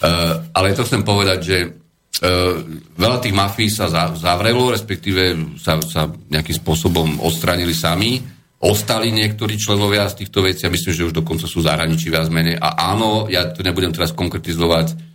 Uh, 0.02 0.42
ale 0.50 0.74
to 0.74 0.82
chcem 0.82 1.06
povedať, 1.06 1.38
že 1.38 1.56
uh, 1.70 2.66
veľa 2.98 3.18
tých 3.22 3.34
mafí 3.38 3.70
sa 3.70 3.86
za, 3.86 4.18
zavrelo, 4.18 4.74
respektíve 4.74 5.54
sa, 5.62 5.78
sa 5.86 6.10
nejakým 6.10 6.58
spôsobom 6.66 7.22
odstránili 7.22 7.78
sami. 7.78 8.18
Ostali 8.58 9.14
niektorí 9.14 9.54
členovia 9.54 10.10
z 10.10 10.26
týchto 10.26 10.42
vecí, 10.42 10.66
a 10.66 10.74
myslím, 10.74 10.94
že 10.98 11.06
už 11.06 11.14
dokonca 11.14 11.46
sú 11.46 11.62
zahraničí 11.62 12.10
viac 12.10 12.26
menej. 12.26 12.58
A 12.58 12.90
áno, 12.90 13.30
ja 13.30 13.46
to 13.54 13.62
nebudem 13.62 13.94
teraz 13.94 14.10
konkretizovať, 14.10 15.11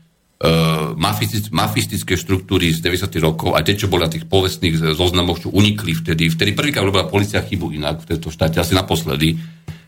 mafistické 1.50 2.14
štruktúry 2.14 2.70
z 2.70 2.86
90. 2.86 3.10
rokov, 3.26 3.58
aj 3.58 3.64
tie, 3.66 3.76
čo 3.82 3.90
boli 3.90 4.06
na 4.06 4.12
tých 4.14 4.30
povestných 4.30 4.94
zoznamoch, 4.94 5.42
čo 5.42 5.50
unikli 5.50 5.98
vtedy. 5.98 6.30
Vtedy 6.30 6.54
prvýkrát 6.54 6.86
robila 6.86 7.10
policia 7.10 7.42
chybu 7.42 7.74
inak 7.74 8.06
v 8.06 8.14
tejto 8.14 8.30
štáte, 8.30 8.62
asi 8.62 8.78
naposledy, 8.78 9.34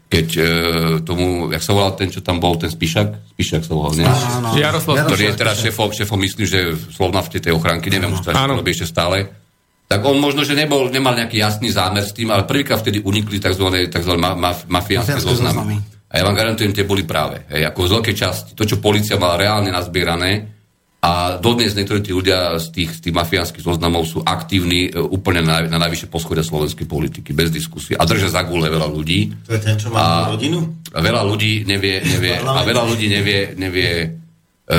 keď 0.09 0.27
uh, 0.33 0.45
tomu, 1.05 1.53
jak 1.53 1.61
sa 1.61 1.77
volal 1.77 1.93
ten, 1.93 2.09
čo 2.09 2.25
tam 2.25 2.41
bol, 2.41 2.57
ten 2.57 2.73
Spišak, 2.73 3.37
Spišak 3.37 3.61
sa 3.61 3.77
volal, 3.77 3.93
nie? 3.93 4.09
Áno, 4.09 4.57
Jaroslav, 4.57 5.05
ktorý 5.05 5.29
je 5.29 5.33
teraz 5.37 5.61
šéfom, 5.61 5.93
šéfom 5.93 6.17
myslím, 6.17 6.49
že 6.49 6.73
slovna 6.97 7.21
v 7.21 7.37
tej 7.37 7.53
ochránky, 7.53 7.93
neviem, 7.93 8.09
už 8.09 8.25
to 8.25 8.33
robí 8.33 8.73
ešte 8.73 8.89
stále. 8.89 9.29
Tak 9.85 10.01
on 10.05 10.17
možno, 10.17 10.41
že 10.45 10.57
nebol, 10.57 10.89
nemal 10.89 11.13
nejaký 11.13 11.41
jasný 11.41 11.69
zámer 11.73 12.05
s 12.05 12.13
tým, 12.13 12.29
ale 12.33 12.45
prvýkrát 12.45 12.81
vtedy 12.81 13.01
unikli 13.01 13.41
tzv. 13.41 13.89
tzv. 13.89 14.13
Ma, 14.17 14.33
ma, 14.37 14.53
mafiánske 14.53 15.17
zoznamy. 15.17 15.81
A 16.09 16.13
ja 16.17 16.25
vám 16.25 16.33
garantujem, 16.33 16.73
tie 16.73 16.89
boli 16.89 17.05
práve. 17.05 17.45
Hej, 17.53 17.69
ako 17.69 17.79
z 17.85 17.93
veľkej 18.01 18.15
časti, 18.17 18.51
to, 18.57 18.65
čo 18.65 18.81
policia 18.81 19.21
mala 19.21 19.37
reálne 19.37 19.69
nazbierané, 19.69 20.59
a 20.99 21.39
dodnes 21.39 21.79
niektorí 21.79 22.03
tí 22.03 22.11
ľudia 22.11 22.59
z 22.59 22.75
tých, 22.75 22.99
z 22.99 23.07
tých 23.07 23.15
mafiánskych 23.15 23.63
zoznamov 23.63 24.03
sú 24.03 24.19
aktívni 24.19 24.91
e, 24.91 24.99
úplne 24.99 25.39
na, 25.39 25.63
na 25.63 25.79
najvyššie 25.79 26.11
poschodia 26.11 26.43
slovenskej 26.43 26.83
politiky, 26.83 27.31
bez 27.31 27.55
diskusie. 27.55 27.95
A 27.95 28.03
držia 28.03 28.27
za 28.27 28.43
gule 28.43 28.67
veľa 28.67 28.91
ľudí. 28.91 29.31
To 29.47 29.55
je 29.55 29.63
ten, 29.63 29.79
čo 29.79 29.95
má 29.95 30.27
a 30.27 30.35
rodinu? 30.35 30.59
A 30.91 30.99
veľa 30.99 31.23
ľudí 31.23 31.63
nevie, 31.63 32.03
nevie 32.03 32.35
a 32.59 32.61
veľa 32.67 32.83
ľudí 32.83 33.07
nevie, 33.07 33.55
nevie 33.55 33.91
e, 33.95 34.07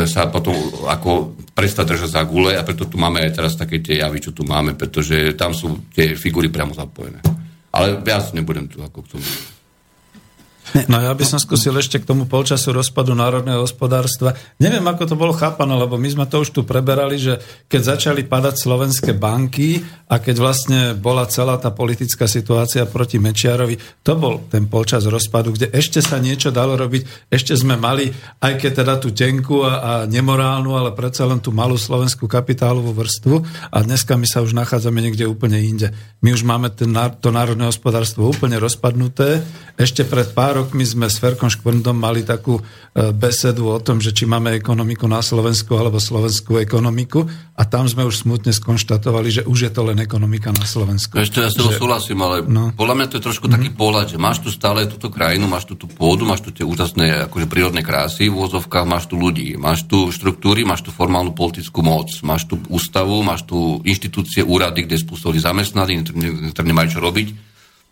sa 0.05 0.29
potom 0.29 0.53
ako 0.93 1.41
prestať 1.57 1.97
držať 1.97 2.11
za 2.13 2.23
gule 2.29 2.53
a 2.53 2.61
preto 2.69 2.85
tu 2.85 3.01
máme 3.01 3.25
aj 3.25 3.41
teraz 3.41 3.57
také 3.57 3.81
tie 3.81 4.05
javy, 4.05 4.21
čo 4.21 4.37
tu 4.37 4.45
máme, 4.45 4.77
pretože 4.77 5.33
tam 5.41 5.57
sú 5.57 5.89
tie 5.89 6.13
figury 6.21 6.53
priamo 6.53 6.77
zapojené. 6.77 7.25
Ale 7.73 7.97
ja 8.05 8.21
nebudem 8.37 8.69
tu 8.69 8.85
ako 8.85 9.09
k 9.09 9.17
tomu. 9.17 9.25
No 10.87 11.03
ja 11.03 11.11
by 11.11 11.25
som 11.27 11.43
skúsil 11.43 11.75
ešte 11.75 11.99
k 11.99 12.07
tomu 12.07 12.31
polčasu 12.31 12.71
rozpadu 12.71 13.11
národného 13.11 13.67
hospodárstva. 13.67 14.39
Neviem, 14.63 14.87
ako 14.87 15.03
to 15.03 15.17
bolo 15.19 15.35
chápané, 15.35 15.75
lebo 15.75 15.99
my 15.99 16.07
sme 16.07 16.27
to 16.31 16.47
už 16.47 16.55
tu 16.55 16.63
preberali, 16.63 17.19
že 17.19 17.43
keď 17.67 17.99
začali 17.99 18.23
padať 18.23 18.55
slovenské 18.55 19.11
banky 19.19 19.83
a 20.07 20.23
keď 20.23 20.37
vlastne 20.39 20.81
bola 20.95 21.27
celá 21.27 21.59
tá 21.59 21.75
politická 21.75 22.31
situácia 22.31 22.87
proti 22.87 23.19
Mečiarovi, 23.19 24.07
to 24.07 24.15
bol 24.15 24.47
ten 24.47 24.71
polčas 24.71 25.11
rozpadu, 25.11 25.59
kde 25.59 25.75
ešte 25.75 25.99
sa 25.99 26.23
niečo 26.23 26.55
dalo 26.55 26.79
robiť, 26.79 27.31
ešte 27.35 27.59
sme 27.59 27.75
mali, 27.75 28.07
aj 28.39 28.63
keď 28.63 28.71
teda 28.87 28.95
tú 29.03 29.11
tenku 29.11 29.67
a, 29.67 29.73
a 29.83 29.93
nemorálnu, 30.07 30.71
ale 30.79 30.95
predsa 30.95 31.27
len 31.27 31.43
tú 31.43 31.51
malú 31.51 31.75
slovenskú 31.75 32.31
kapitálovú 32.31 32.95
vrstvu 32.95 33.43
a 33.75 33.83
dneska 33.83 34.15
my 34.15 34.27
sa 34.29 34.39
už 34.39 34.55
nachádzame 34.55 35.03
niekde 35.03 35.27
úplne 35.27 35.59
inde. 35.59 35.91
My 36.23 36.31
už 36.31 36.47
máme 36.47 36.71
ten, 36.71 36.95
to 37.19 37.35
národné 37.35 37.67
hospodárstvo 37.67 38.31
úplne 38.31 38.61
rozpadnuté. 38.61 39.43
Ešte 39.75 40.05
pred 40.07 40.31
pár 40.31 40.60
rokmi 40.61 40.85
sme 40.85 41.09
s 41.09 41.17
Ferkom 41.17 41.49
Škvrndom 41.49 41.97
mali 41.97 42.21
takú 42.21 42.61
e, 42.61 42.63
besedu 43.17 43.73
o 43.73 43.81
tom, 43.81 43.99
že 43.99 44.13
či 44.13 44.29
máme 44.29 44.53
ekonomiku 44.53 45.09
na 45.09 45.25
Slovensku 45.25 45.73
alebo 45.73 45.97
slovenskú 45.97 46.61
ekonomiku 46.61 47.25
a 47.57 47.63
tam 47.65 47.89
sme 47.89 48.05
už 48.05 48.29
smutne 48.29 48.53
skonštatovali, 48.53 49.29
že 49.41 49.43
už 49.49 49.59
je 49.67 49.71
to 49.73 49.83
len 49.89 49.97
ekonomika 50.05 50.53
na 50.53 50.69
Slovensku. 50.69 51.17
Ešte 51.17 51.41
ja 51.41 51.49
s 51.49 51.57
že... 51.57 51.81
súhlasím, 51.81 52.21
ale 52.21 52.45
no. 52.45 52.77
podľa 52.77 52.95
mňa 53.01 53.07
to 53.09 53.17
je 53.17 53.25
trošku 53.25 53.49
mm-hmm. 53.49 53.57
taký 53.57 53.71
pohľad, 53.73 54.07
že 54.13 54.19
máš 54.21 54.45
tu 54.45 54.53
stále 54.53 54.85
túto 54.85 55.09
krajinu, 55.09 55.49
máš 55.49 55.65
tu 55.65 55.75
tú 55.81 55.89
pôdu, 55.89 56.29
máš 56.29 56.45
tu 56.45 56.53
tie 56.53 56.69
úžasné 56.69 57.33
akože 57.33 57.49
prírodné 57.49 57.81
krásy, 57.81 58.29
v 58.29 58.37
úzovkách 58.37 58.85
máš 58.85 59.09
tu 59.09 59.17
ľudí, 59.17 59.57
máš 59.57 59.89
tu 59.89 60.13
štruktúry, 60.13 60.69
máš 60.69 60.85
tu 60.85 60.93
formálnu 60.93 61.33
politickú 61.33 61.81
moc, 61.81 62.13
máš 62.21 62.45
tu 62.45 62.61
ústavu, 62.69 63.25
máš 63.25 63.49
tu 63.49 63.81
inštitúcie, 63.83 64.45
úrady, 64.45 64.85
kde 64.85 65.01
spôsobili 65.01 65.41
zamestnaní, 65.41 66.05
ktoré 66.53 66.67
nemajú 66.69 66.99
čo 66.99 67.01
robiť 67.01 67.51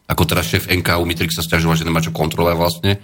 ako 0.08 0.22
teraz 0.24 0.48
šéf 0.48 0.72
NKU 0.72 1.04
Mitrix 1.04 1.36
sa 1.36 1.44
stiažoval, 1.44 1.76
že 1.76 1.84
nemá 1.84 2.00
čo 2.00 2.16
kontrolovať 2.16 2.56
vlastne. 2.56 2.96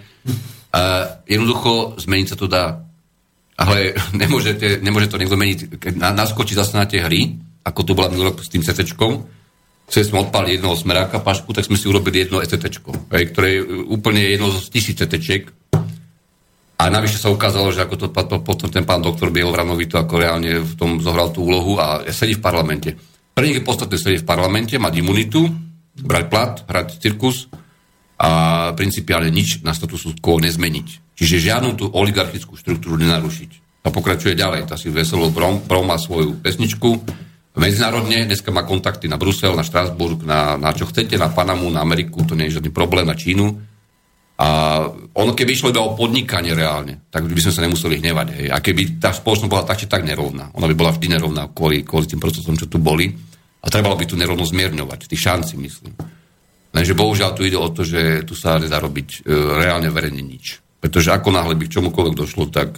A 0.73 0.81
jednoducho 1.29 2.01
zmeniť 2.01 2.27
sa 2.33 2.37
to 2.37 2.49
dá. 2.49 2.81
Ale 3.55 3.93
nemôžete, 4.21 4.81
nemôže 4.81 5.07
to 5.07 5.21
niekto 5.21 5.37
meniť, 5.37 5.59
keď 5.77 5.93
naskočí 6.01 6.57
zase 6.57 6.73
na 6.73 6.89
tie 6.89 7.05
hry, 7.05 7.37
ako 7.61 7.81
to 7.85 7.93
bola 7.93 8.09
minulý 8.09 8.33
s 8.41 8.49
tým 8.49 8.65
CT, 8.65 8.97
Chceli 9.85 10.05
sme 10.09 10.25
odpaliť 10.25 10.57
jednoho 10.57 10.73
smeráka 10.73 11.21
pašku, 11.21 11.53
tak 11.53 11.69
sme 11.69 11.77
si 11.77 11.85
urobili 11.85 12.25
jedno 12.25 12.41
ECT, 12.41 12.81
ktoré 13.05 13.47
je 13.53 13.85
úplne 13.85 14.17
jedno 14.17 14.49
z 14.49 14.73
tisíc 14.73 14.97
CT. 14.97 15.45
A 16.75 16.89
navyše 16.89 17.21
sa 17.21 17.29
ukázalo, 17.29 17.69
že 17.69 17.85
ako 17.85 17.95
to 17.95 18.07
potom 18.41 18.67
ten 18.67 18.81
pán 18.81 19.05
doktor 19.05 19.29
Bielovranovi 19.29 19.85
to 19.85 20.01
ako 20.01 20.17
reálne 20.17 20.57
v 20.57 20.73
tom 20.73 20.97
zohral 20.99 21.29
tú 21.29 21.45
úlohu 21.45 21.77
a 21.77 22.01
sedí 22.09 22.33
v 22.33 22.43
parlamente. 22.43 22.97
Pre 23.31 23.45
nich 23.45 23.61
je 23.61 23.63
podstatné 23.63 23.95
sedieť 23.95 24.21
v 24.25 24.27
parlamente, 24.27 24.73
mať 24.75 24.93
imunitu, 24.99 25.45
brať 25.99 26.25
plat, 26.27 26.53
hrať 26.67 26.99
cirkus 26.99 27.47
a 28.15 28.71
principiálne 28.75 29.31
nič 29.31 29.63
na 29.63 29.75
statusu 29.75 30.15
quo 30.19 30.39
nezmeniť. 30.39 31.15
Čiže 31.15 31.51
žiadnu 31.51 31.69
tú 31.79 31.85
oligarchickú 31.91 32.59
štruktúru 32.59 32.99
nenarušiť. 32.99 33.83
A 33.85 33.93
pokračuje 33.93 34.35
ďalej. 34.35 34.67
Tá 34.67 34.75
si 34.75 34.91
veselo 34.91 35.31
Brom, 35.31 35.63
Brom 35.63 35.87
svoju 35.95 36.41
pesničku. 36.41 37.05
Medzinárodne 37.55 38.27
dneska 38.27 38.51
má 38.51 38.67
kontakty 38.67 39.07
na 39.07 39.15
Brusel, 39.15 39.55
na 39.55 39.63
Štrásburg, 39.63 40.27
na, 40.27 40.59
na 40.59 40.75
čo 40.75 40.91
chcete, 40.91 41.15
na 41.15 41.31
Panamu, 41.31 41.71
na 41.71 41.79
Ameriku, 41.79 42.27
to 42.27 42.35
nie 42.35 42.51
je 42.51 42.59
žiadny 42.59 42.71
problém, 42.75 43.07
na 43.07 43.15
Čínu. 43.15 43.47
A 44.35 44.47
ono 45.15 45.31
keby 45.31 45.55
išlo 45.55 45.71
iba 45.71 45.79
o 45.79 45.95
podnikanie 45.95 46.51
reálne, 46.51 47.07
tak 47.07 47.23
by 47.23 47.39
sme 47.39 47.55
sa 47.55 47.63
nemuseli 47.63 48.03
hnevať. 48.03 48.27
Hej. 48.35 48.47
A 48.51 48.59
keby 48.59 48.99
tá 48.99 49.15
spoločnosť 49.15 49.47
bola 49.47 49.63
tak 49.63 49.79
či 49.79 49.87
tak 49.87 50.03
nerovná, 50.03 50.51
ona 50.51 50.67
by 50.67 50.75
bola 50.75 50.91
vždy 50.91 51.15
nerovná 51.15 51.47
kvôli, 51.55 51.87
kvôli 51.87 52.11
tým 52.11 52.19
procesom, 52.19 52.59
čo 52.59 52.67
tu 52.67 52.75
boli, 52.75 53.15
a 53.65 53.67
trebalo 53.73 53.97
by 53.97 54.05
tu 54.05 54.13
nerovno 54.13 54.45
zmierňovať, 54.45 55.09
tých 55.09 55.25
šanci, 55.25 55.57
myslím. 55.57 55.97
Lenže 56.69 56.93
bohužiaľ 56.93 57.31
tu 57.33 57.41
ide 57.47 57.57
o 57.57 57.71
to, 57.73 57.81
že 57.81 58.21
tu 58.29 58.37
sa 58.37 58.61
nedá 58.61 58.77
robiť 58.77 59.25
e, 59.25 59.31
reálne 59.33 59.89
verejne 59.89 60.21
nič. 60.21 60.61
Pretože 60.77 61.09
ako 61.09 61.33
náhle 61.33 61.57
by 61.57 61.65
k 61.65 61.81
čomukoľvek 61.81 62.15
došlo, 62.19 62.51
tak 62.53 62.77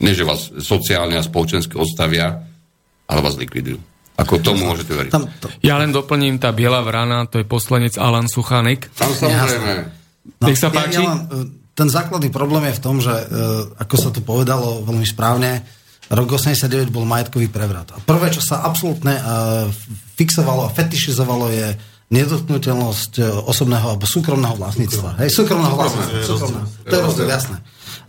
nie, 0.00 0.16
že 0.16 0.24
vás 0.24 0.48
sociálne 0.62 1.20
a 1.20 1.26
spoločensky 1.26 1.76
odstavia, 1.76 2.32
ale 3.04 3.20
vás 3.20 3.36
likvidujú. 3.36 3.76
Ako 4.16 4.40
tomu 4.40 4.64
môžete 4.72 4.96
veriť. 4.96 5.12
Tam 5.12 5.28
to... 5.28 5.52
Ja 5.60 5.76
len 5.76 5.92
doplním, 5.92 6.40
tá 6.40 6.48
biela 6.56 6.80
vrana, 6.80 7.28
to 7.28 7.36
je 7.36 7.44
poslanec 7.44 8.00
Alan 8.00 8.32
Suchanek. 8.32 8.88
Tam 8.96 9.12
samozrejme. 9.12 9.72
No, 10.40 10.44
Nech 10.48 10.56
sa 10.56 10.72
páči. 10.72 11.04
Ja, 11.04 11.12
ja 11.12 11.12
len, 11.12 11.20
ten 11.76 11.88
základný 11.92 12.32
problém 12.32 12.72
je 12.72 12.78
v 12.80 12.82
tom, 12.82 12.96
že 13.04 13.12
e, 13.12 13.24
ako 13.76 13.94
sa 14.00 14.08
tu 14.08 14.24
povedalo 14.24 14.80
veľmi 14.88 15.04
správne, 15.04 15.60
rok 16.10 16.28
89 16.38 16.94
bol 16.94 17.02
majetkový 17.02 17.50
prevrat. 17.50 17.90
A 17.94 17.98
prvé, 17.98 18.30
čo 18.30 18.42
sa 18.44 18.62
absolútne 18.62 19.18
e, 19.18 19.22
fixovalo 20.14 20.66
a 20.66 20.72
fetišizovalo 20.74 21.50
je 21.50 21.74
nedotknutelnosť 22.14 23.12
e, 23.18 23.22
osobného 23.26 23.94
alebo 23.94 24.06
súkromného 24.06 24.54
vlastníctva. 24.54 25.18
Hej, 25.22 25.34
súkromného 25.34 25.74
vlastníctva. 25.74 26.60
To 26.86 26.94
je 26.94 27.02
rozdiel, 27.02 27.28
jasné. 27.30 27.58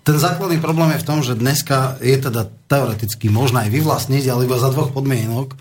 Ten 0.06 0.16
základný 0.22 0.62
problém 0.62 0.94
je 0.96 1.04
v 1.04 1.08
tom, 1.08 1.20
že 1.26 1.36
dneska 1.36 1.98
je 2.00 2.16
teda 2.16 2.48
teoreticky 2.70 3.28
možné 3.28 3.68
aj 3.68 3.74
vyvlastniť, 3.74 4.24
ale 4.30 4.46
iba 4.46 4.62
za 4.62 4.70
dvoch 4.72 4.94
podmienok. 4.94 5.58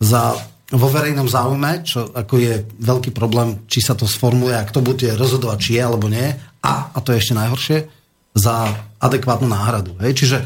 Za 0.00 0.38
vo 0.70 0.86
verejnom 0.86 1.26
záujme, 1.26 1.82
čo 1.82 2.14
ako 2.14 2.34
je 2.38 2.54
veľký 2.78 3.10
problém, 3.10 3.66
či 3.66 3.82
sa 3.82 3.98
to 3.98 4.06
sformuluje 4.06 4.54
a 4.54 4.64
kto 4.64 4.80
bude 4.80 5.10
rozhodovať, 5.18 5.58
či 5.58 5.70
je 5.76 5.82
alebo 5.82 6.06
nie. 6.06 6.30
A, 6.62 6.94
a 6.94 6.98
to 7.02 7.10
je 7.12 7.20
ešte 7.20 7.34
najhoršie, 7.34 7.78
za 8.30 8.70
adekvátnu 9.02 9.50
náhradu. 9.50 9.98
Hej? 9.98 10.12
Čiže 10.14 10.36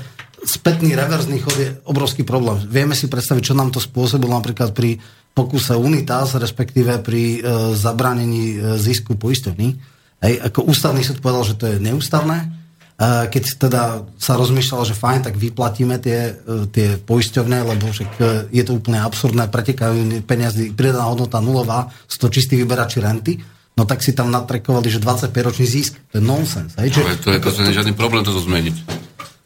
spätný 0.45 0.95
reverzný 0.95 1.41
chod 1.41 1.57
je 1.57 1.75
obrovský 1.89 2.23
problém. 2.23 2.61
Vieme 2.69 2.93
si 2.93 3.09
predstaviť, 3.09 3.53
čo 3.53 3.59
nám 3.59 3.73
to 3.73 3.81
spôsobilo 3.81 4.37
napríklad 4.37 4.77
pri 4.77 5.01
pokuse 5.35 5.75
Unitas, 5.75 6.37
respektíve 6.39 7.03
pri 7.03 7.23
e, 7.23 7.39
zabránení 7.75 8.45
e, 8.55 8.57
zisku 8.79 9.19
poistovní. 9.19 9.75
Hej, 10.23 10.41
ako 10.47 10.71
ústavný 10.71 11.03
súd 11.03 11.19
povedal, 11.19 11.45
že 11.45 11.59
to 11.59 11.65
je 11.69 11.77
neústavné, 11.83 12.65
keď 13.03 13.45
teda 13.59 13.83
sa 14.23 14.39
rozmýšľalo, 14.39 14.87
že 14.87 14.95
fajn, 14.95 15.21
tak 15.27 15.35
vyplatíme 15.35 15.99
tie, 15.99 16.39
e, 16.39 16.71
tie 16.71 16.95
poisťovné, 17.03 17.59
lebo 17.67 17.91
však 17.91 18.11
e, 18.23 18.25
je 18.55 18.63
to 18.63 18.79
úplne 18.79 19.03
absurdné, 19.03 19.51
pretekajú 19.51 20.23
peniazy, 20.23 20.71
pridaná 20.71 21.11
hodnota 21.11 21.43
nulová, 21.43 21.91
sú 22.07 22.23
to 22.23 22.29
čistí 22.31 22.55
vyberači 22.55 23.03
renty, 23.03 23.43
no 23.75 23.83
tak 23.83 23.99
si 23.99 24.15
tam 24.15 24.31
natrekovali, 24.31 24.87
že 24.87 25.03
25-ročný 25.03 25.67
zisk, 25.67 25.99
to 26.15 26.23
je 26.23 26.25
nonsens. 26.25 26.79
Hej? 26.79 26.95
Ale 27.03 27.19
to 27.19 27.35
je 27.35 27.43
to, 27.43 27.51
to, 27.51 27.75
žiadny 27.75 27.99
problém 27.99 28.23
toto 28.23 28.39
zmeniť. 28.39 28.77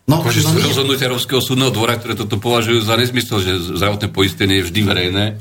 No, 0.08 0.24
akože 0.24 0.40
no 0.40 0.56
rozhodnutie 0.56 1.04
Európskeho 1.04 1.44
súdneho 1.44 1.68
dvora, 1.68 2.00
ktoré 2.00 2.16
toto 2.16 2.40
považujú 2.40 2.80
za 2.80 2.96
nezmysel, 2.96 3.44
že 3.44 3.76
zdravotné 3.76 4.08
poistenie 4.08 4.64
je 4.64 4.72
vždy 4.72 4.80
verejné, 4.80 5.24
e, 5.28 5.34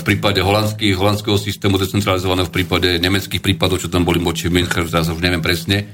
v 0.00 0.02
prípade 0.02 0.40
holandských, 0.40 0.96
holandského 0.96 1.36
systému 1.36 1.76
decentralizovaného, 1.76 2.48
v 2.48 2.56
prípade 2.64 2.96
nemeckých 2.96 3.44
prípadov, 3.44 3.76
čo 3.76 3.92
tam 3.92 4.08
boli 4.08 4.16
moči 4.16 4.48
v 4.48 4.56
München, 4.56 4.88
teraz 4.88 5.12
už 5.12 5.20
neviem 5.20 5.44
presne, 5.44 5.84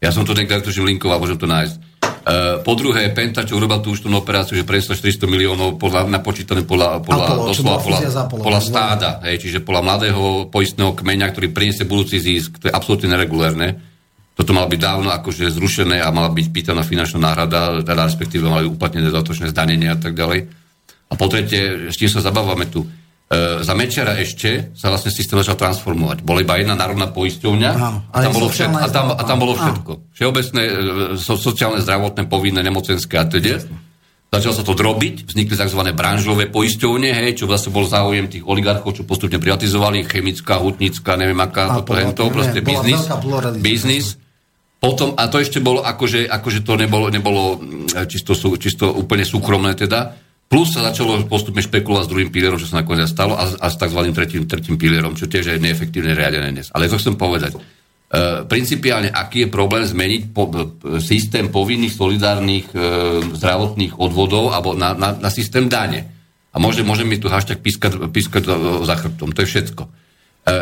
ja 0.00 0.08
som 0.08 0.24
to 0.24 0.32
niekde 0.32 0.64
tuším 0.64 0.88
linkoval, 0.88 1.20
môžem 1.20 1.36
to 1.36 1.44
nájsť. 1.44 1.76
Uh, 2.20 2.60
po 2.60 2.76
druhé, 2.76 3.08
Penta, 3.16 3.48
čo 3.48 3.56
urobil 3.56 3.80
tú 3.80 3.96
účtovnú 3.96 4.20
operáciu, 4.20 4.52
že 4.52 4.64
preniesla 4.68 4.92
400 4.92 5.24
miliónov 5.24 5.80
podľa, 5.80 6.04
napočítané 6.04 6.68
podľa, 6.68 7.00
podľa, 7.00 7.26
Apollo, 7.32 7.48
doslova, 7.48 7.80
podľa, 7.80 8.00
podľa 8.28 8.60
stáda, 8.60 9.10
hej, 9.24 9.40
čiže 9.40 9.64
podľa 9.64 9.82
mladého 9.84 10.24
poistného 10.52 10.92
kmeňa, 10.92 11.32
ktorý 11.32 11.48
priniesie 11.48 11.88
budúci 11.88 12.20
zisk. 12.20 12.60
To 12.60 12.68
je 12.68 12.76
absolútne 12.76 13.08
neregulérne. 13.08 13.89
Toto 14.40 14.56
malo 14.56 14.72
byť 14.72 14.80
dávno 14.80 15.12
akože 15.12 15.52
zrušené 15.52 16.00
a 16.00 16.08
mala 16.08 16.32
byť 16.32 16.46
pýtaná 16.48 16.80
finančná 16.80 17.20
náhrada, 17.20 17.84
teda 17.84 18.08
respektíve 18.08 18.48
mali 18.48 18.64
uplatnené 18.64 19.12
dodatočné 19.12 19.52
zdanenie 19.52 19.92
a 19.92 20.00
tak 20.00 20.16
ďalej. 20.16 20.48
A 21.12 21.12
po 21.12 21.28
tretie, 21.28 21.92
s 21.92 22.00
tým 22.00 22.08
sa 22.08 22.24
zabávame 22.24 22.64
tu. 22.72 22.80
E, 22.80 22.88
za 23.60 23.76
Mečera 23.76 24.16
ešte 24.16 24.72
sa 24.72 24.88
vlastne 24.88 25.12
systém 25.12 25.36
začal 25.36 25.60
transformovať. 25.60 26.24
Bola 26.24 26.40
iba 26.40 26.56
jedna 26.56 26.72
národná 26.72 27.12
poisťovňa 27.12 27.70
a, 28.16 28.16
tam 28.16 28.32
bolo 28.32 28.48
všetko, 28.48 28.80
a, 28.80 28.88
tam, 28.88 29.06
a 29.12 29.22
tam 29.28 29.38
bolo 29.44 29.52
všetko. 29.60 29.92
Všeobecné, 30.16 30.62
e, 30.64 30.72
so, 31.20 31.36
sociálne, 31.36 31.84
zdravotné, 31.84 32.24
povinné, 32.24 32.64
nemocenské 32.64 33.20
a 33.20 33.28
teda. 33.28 33.60
Začalo 34.32 34.56
sa 34.56 34.64
to 34.64 34.72
drobiť, 34.72 35.36
vznikli 35.36 35.52
tzv. 35.52 35.82
branžové 35.92 36.48
poisťovne, 36.48 37.12
hej, 37.12 37.44
čo 37.44 37.44
vlastne 37.44 37.76
bol 37.76 37.84
záujem 37.84 38.24
tých 38.24 38.48
oligarchov, 38.48 38.96
čo 38.96 39.04
postupne 39.04 39.36
privatizovali, 39.36 40.08
chemická, 40.08 40.56
hutnická, 40.56 41.20
neviem 41.20 41.44
aká, 41.44 41.84
toto, 41.84 41.92
hento, 41.92 42.24
proste 42.32 42.64
biznis. 42.64 43.04
Biznis. 43.60 44.29
Potom, 44.80 45.12
a 45.12 45.28
to 45.28 45.36
ešte 45.36 45.60
bolo, 45.60 45.84
akože, 45.84 46.24
akože 46.24 46.64
to 46.64 46.80
nebolo, 46.80 47.12
nebolo 47.12 47.60
čisto, 48.08 48.32
čisto 48.56 48.88
úplne 48.88 49.28
súkromné 49.28 49.76
teda, 49.76 50.16
Plus 50.50 50.74
sa 50.74 50.82
začalo 50.82 51.30
postupne 51.30 51.62
špekulovať 51.62 52.04
s 52.04 52.10
druhým 52.10 52.30
pilierom, 52.34 52.58
čo 52.58 52.66
sa 52.66 52.82
nakoniec 52.82 53.06
stalo, 53.06 53.38
a, 53.38 53.46
a 53.46 53.66
s 53.70 53.78
tzv. 53.78 54.02
tretím, 54.10 54.50
tretím 54.50 54.74
pilierom, 54.74 55.14
čo 55.14 55.30
tiež 55.30 55.46
je 55.46 55.62
neefektívne 55.62 56.10
riadené 56.10 56.50
dnes. 56.50 56.74
Ale 56.74 56.90
to 56.90 56.98
chcem 56.98 57.14
povedať. 57.14 57.54
E, 57.54 57.62
principiálne, 58.50 59.14
aký 59.14 59.46
je 59.46 59.54
problém 59.54 59.86
zmeniť 59.86 60.34
po, 60.34 60.50
e, 60.50 60.98
systém 60.98 61.54
povinných 61.54 61.94
solidárnych 61.94 62.66
e, 62.74 62.78
zdravotných 63.30 64.02
odvodov 64.02 64.50
alebo 64.50 64.74
na, 64.74 64.90
na, 64.98 65.14
na 65.14 65.30
systém 65.30 65.70
dane. 65.70 66.10
A 66.50 66.58
môže, 66.58 66.82
môže 66.82 67.06
mi 67.06 67.14
tu 67.14 67.30
hashtag 67.30 67.62
pískať, 67.62 68.10
pískať 68.10 68.50
za 68.82 68.94
chrbtom. 68.98 69.30
To 69.30 69.46
je 69.46 69.50
všetko. 69.54 69.82
E, 70.40 70.52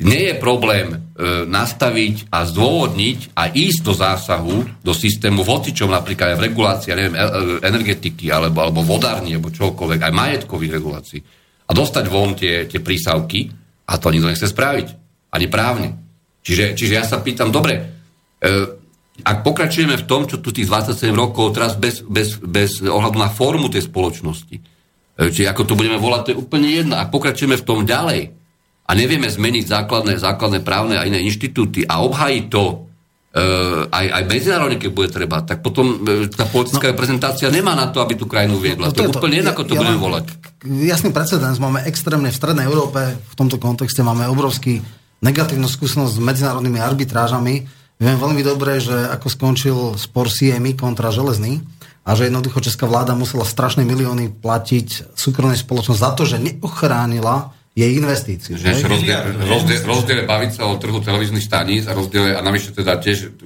nie 0.00 0.32
je 0.32 0.34
problém 0.40 0.96
e, 0.96 0.98
nastaviť 1.44 2.32
a 2.32 2.48
zdôvodniť 2.48 3.36
a 3.36 3.52
ísť 3.52 3.80
do 3.84 3.92
zásahu 3.92 4.56
do 4.80 4.92
systému 4.96 5.44
vodičov, 5.44 5.92
napríklad 5.92 6.32
aj 6.32 6.38
v 6.40 6.46
regulácii, 6.48 6.88
neviem, 6.96 7.12
e, 7.12 7.20
energetiky, 7.60 8.32
alebo, 8.32 8.64
alebo 8.64 8.80
vodárni, 8.80 9.36
alebo 9.36 9.52
čokoľvek, 9.52 10.00
aj 10.08 10.16
majetkových 10.16 10.72
regulácií. 10.80 11.20
A 11.68 11.70
dostať 11.76 12.04
von 12.08 12.32
tie, 12.32 12.64
tie 12.64 12.80
prísavky, 12.80 13.52
a 13.84 13.92
to 14.00 14.08
nikto 14.08 14.32
nechce 14.32 14.48
spraviť. 14.48 14.88
Ani 15.36 15.46
právne. 15.52 15.88
Čiže, 16.40 16.72
čiže 16.72 16.96
ja 16.96 17.04
sa 17.04 17.20
pýtam, 17.20 17.52
dobre, 17.52 17.76
ak 19.20 19.38
pokračujeme 19.42 19.98
v 19.98 20.06
tom, 20.06 20.30
čo 20.30 20.38
tu 20.38 20.54
tých 20.54 20.70
27 20.70 21.10
rokov, 21.12 21.52
teraz 21.52 21.74
bez, 21.74 22.06
bez, 22.06 22.38
bez 22.38 22.80
ohľadu 22.80 23.18
na 23.18 23.28
formu 23.28 23.66
tej 23.66 23.90
spoločnosti, 23.90 24.56
či 25.16 25.42
ako 25.42 25.62
to 25.66 25.74
budeme 25.74 25.98
volať, 25.98 26.20
to 26.22 26.30
je 26.32 26.40
úplne 26.40 26.70
jedno. 26.70 26.94
Ak 26.94 27.10
pokračujeme 27.10 27.58
v 27.58 27.66
tom 27.66 27.82
ďalej, 27.82 28.35
a 28.86 28.90
nevieme 28.94 29.26
zmeniť 29.26 29.66
základné, 29.66 30.22
základné 30.22 30.62
právne 30.62 30.94
a 30.94 31.06
iné 31.06 31.18
inštitúty 31.26 31.82
a 31.90 32.06
obhajiť 32.06 32.44
to 32.46 32.62
e, 32.70 32.74
aj, 33.90 34.06
aj 34.14 34.22
medzinárodne, 34.30 34.78
keď 34.78 34.90
bude 34.94 35.10
treba, 35.10 35.42
tak 35.42 35.58
potom 35.58 36.06
e, 36.06 36.30
tá 36.30 36.46
politická 36.46 36.86
no, 36.86 36.92
reprezentácia 36.94 37.50
nemá 37.50 37.74
na 37.74 37.90
to, 37.90 37.98
aby 37.98 38.14
tú 38.14 38.30
krajinu 38.30 38.62
viedla. 38.62 38.88
No, 38.88 38.94
to, 38.94 39.02
to 39.02 39.04
je 39.04 39.10
to, 39.10 39.18
úplne 39.18 39.42
jednako 39.42 39.66
to 39.66 39.74
ja, 39.74 39.80
budeme 39.82 39.98
volať. 39.98 40.24
Jasný 40.62 41.10
precedens 41.10 41.58
máme 41.58 41.82
extrémne 41.82 42.30
v 42.30 42.38
Strednej 42.38 42.70
Európe, 42.70 43.18
v 43.18 43.34
tomto 43.34 43.58
kontexte 43.58 44.06
máme 44.06 44.30
obrovský 44.30 44.78
negatívnu 45.18 45.66
skúsenosť 45.66 46.16
s 46.16 46.22
medzinárodnými 46.22 46.78
arbitrážami. 46.78 47.54
Viem 47.98 48.18
veľmi 48.22 48.46
dobre, 48.46 48.78
že 48.78 48.94
ako 49.10 49.26
skončil 49.26 49.76
spor 49.98 50.30
CMI 50.30 50.78
kontra 50.78 51.10
Železný, 51.10 51.64
a 52.06 52.14
že 52.14 52.30
jednoducho 52.30 52.62
česká 52.62 52.86
vláda 52.86 53.18
musela 53.18 53.42
strašné 53.42 53.82
milióny 53.82 54.30
platiť 54.38 55.18
súkromnej 55.18 55.58
spoločnosť 55.58 55.98
za 55.98 56.10
to, 56.14 56.22
že 56.22 56.38
neochránila 56.38 57.50
jej 57.76 57.92
investíciu. 57.92 58.56
Že 58.56 58.88
rozdiel, 58.88 59.20
rozdiel, 59.44 59.80
rozdiel 59.84 60.18
baviť 60.24 60.50
sa 60.56 60.72
o 60.72 60.80
trhu 60.80 60.96
televíznych 61.04 61.44
staníc 61.44 61.84
a 61.84 61.92
rozdiel, 61.92 62.32
a 62.32 62.40
navyše 62.40 62.72
teda 62.72 62.96
tiež, 62.96 63.36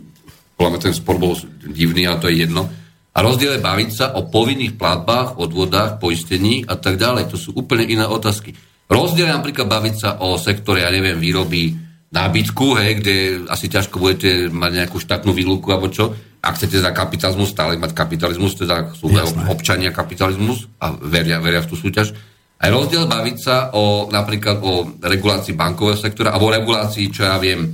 podľa 0.55 0.79
ten 0.79 0.95
spor 0.95 1.19
bol 1.19 1.35
divný, 1.67 2.07
ale 2.07 2.23
to 2.23 2.31
je 2.31 2.47
jedno, 2.47 2.71
a 3.11 3.19
rozdiel 3.27 3.59
je 3.59 3.67
baviť 3.67 3.91
sa 3.91 4.07
o 4.15 4.31
povinných 4.31 4.79
platbách, 4.79 5.35
odvodách, 5.43 5.99
poistení 5.99 6.63
a 6.63 6.79
tak 6.79 6.95
ďalej. 6.95 7.35
To 7.35 7.37
sú 7.37 7.51
úplne 7.59 7.83
iné 7.83 8.07
otázky. 8.07 8.55
Rozdiel 8.87 9.27
je 9.27 9.35
napríklad 9.35 9.67
baviť 9.67 9.95
sa 9.99 10.11
o 10.23 10.39
sektore, 10.39 10.87
ja 10.87 10.91
neviem, 10.95 11.19
výroby 11.19 11.75
nábytku, 12.11 12.67
hej, 12.79 12.91
kde 13.03 13.15
asi 13.51 13.67
ťažko 13.67 13.99
budete 13.99 14.31
mať 14.51 14.71
nejakú 14.83 14.99
štátnu 15.03 15.31
výluku 15.35 15.67
alebo 15.75 15.91
čo. 15.91 16.15
Ak 16.43 16.59
chcete 16.59 16.79
za 16.79 16.95
kapitalizmus 16.95 17.51
stále 17.51 17.79
mať 17.79 17.93
kapitalizmus, 17.95 18.55
teda 18.59 18.95
sú 18.95 19.11
Jasné. 19.11 19.47
občania 19.51 19.91
kapitalizmus 19.91 20.71
a 20.79 20.95
veria, 20.95 21.43
veria 21.43 21.63
v 21.63 21.71
tú 21.71 21.77
súťaž, 21.79 22.15
aj 22.61 22.69
rozdiel 22.69 23.09
baviť 23.09 23.37
sa 23.41 23.73
o 23.73 24.13
napríklad 24.13 24.61
o 24.61 25.01
regulácii 25.01 25.57
bankového 25.57 25.97
sektora 25.97 26.37
alebo 26.37 26.53
o 26.53 26.57
regulácii, 26.57 27.09
čo 27.09 27.25
ja 27.25 27.41
viem, 27.41 27.65
e, 27.65 27.69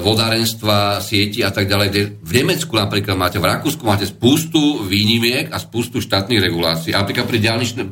vodárenstva, 0.00 1.04
sieti 1.04 1.44
a 1.44 1.52
tak 1.52 1.68
ďalej. 1.68 2.16
V 2.24 2.32
Nemecku 2.32 2.72
napríklad 2.72 3.20
máte, 3.20 3.36
v 3.36 3.52
Rakúsku 3.52 3.84
máte 3.84 4.08
spustu 4.08 4.80
výnimiek 4.88 5.52
a 5.52 5.60
spustu 5.60 6.00
štátnych 6.00 6.40
regulácií. 6.40 6.96
Napríklad 6.96 7.28
pri 7.28 7.38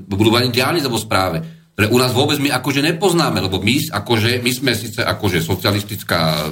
budovaní 0.09 0.49
diálnic 0.49 0.89
alebo 0.89 0.97
správe, 0.97 1.45
ktoré 1.77 1.93
u 1.93 1.99
nás 2.01 2.17
vôbec 2.17 2.41
my 2.41 2.57
akože 2.57 2.81
nepoznáme, 2.81 3.45
lebo 3.45 3.61
my, 3.61 3.93
akože, 3.93 4.41
my 4.41 4.51
sme 4.51 4.73
síce 4.73 5.05
akože 5.05 5.45
socialistická 5.45 6.49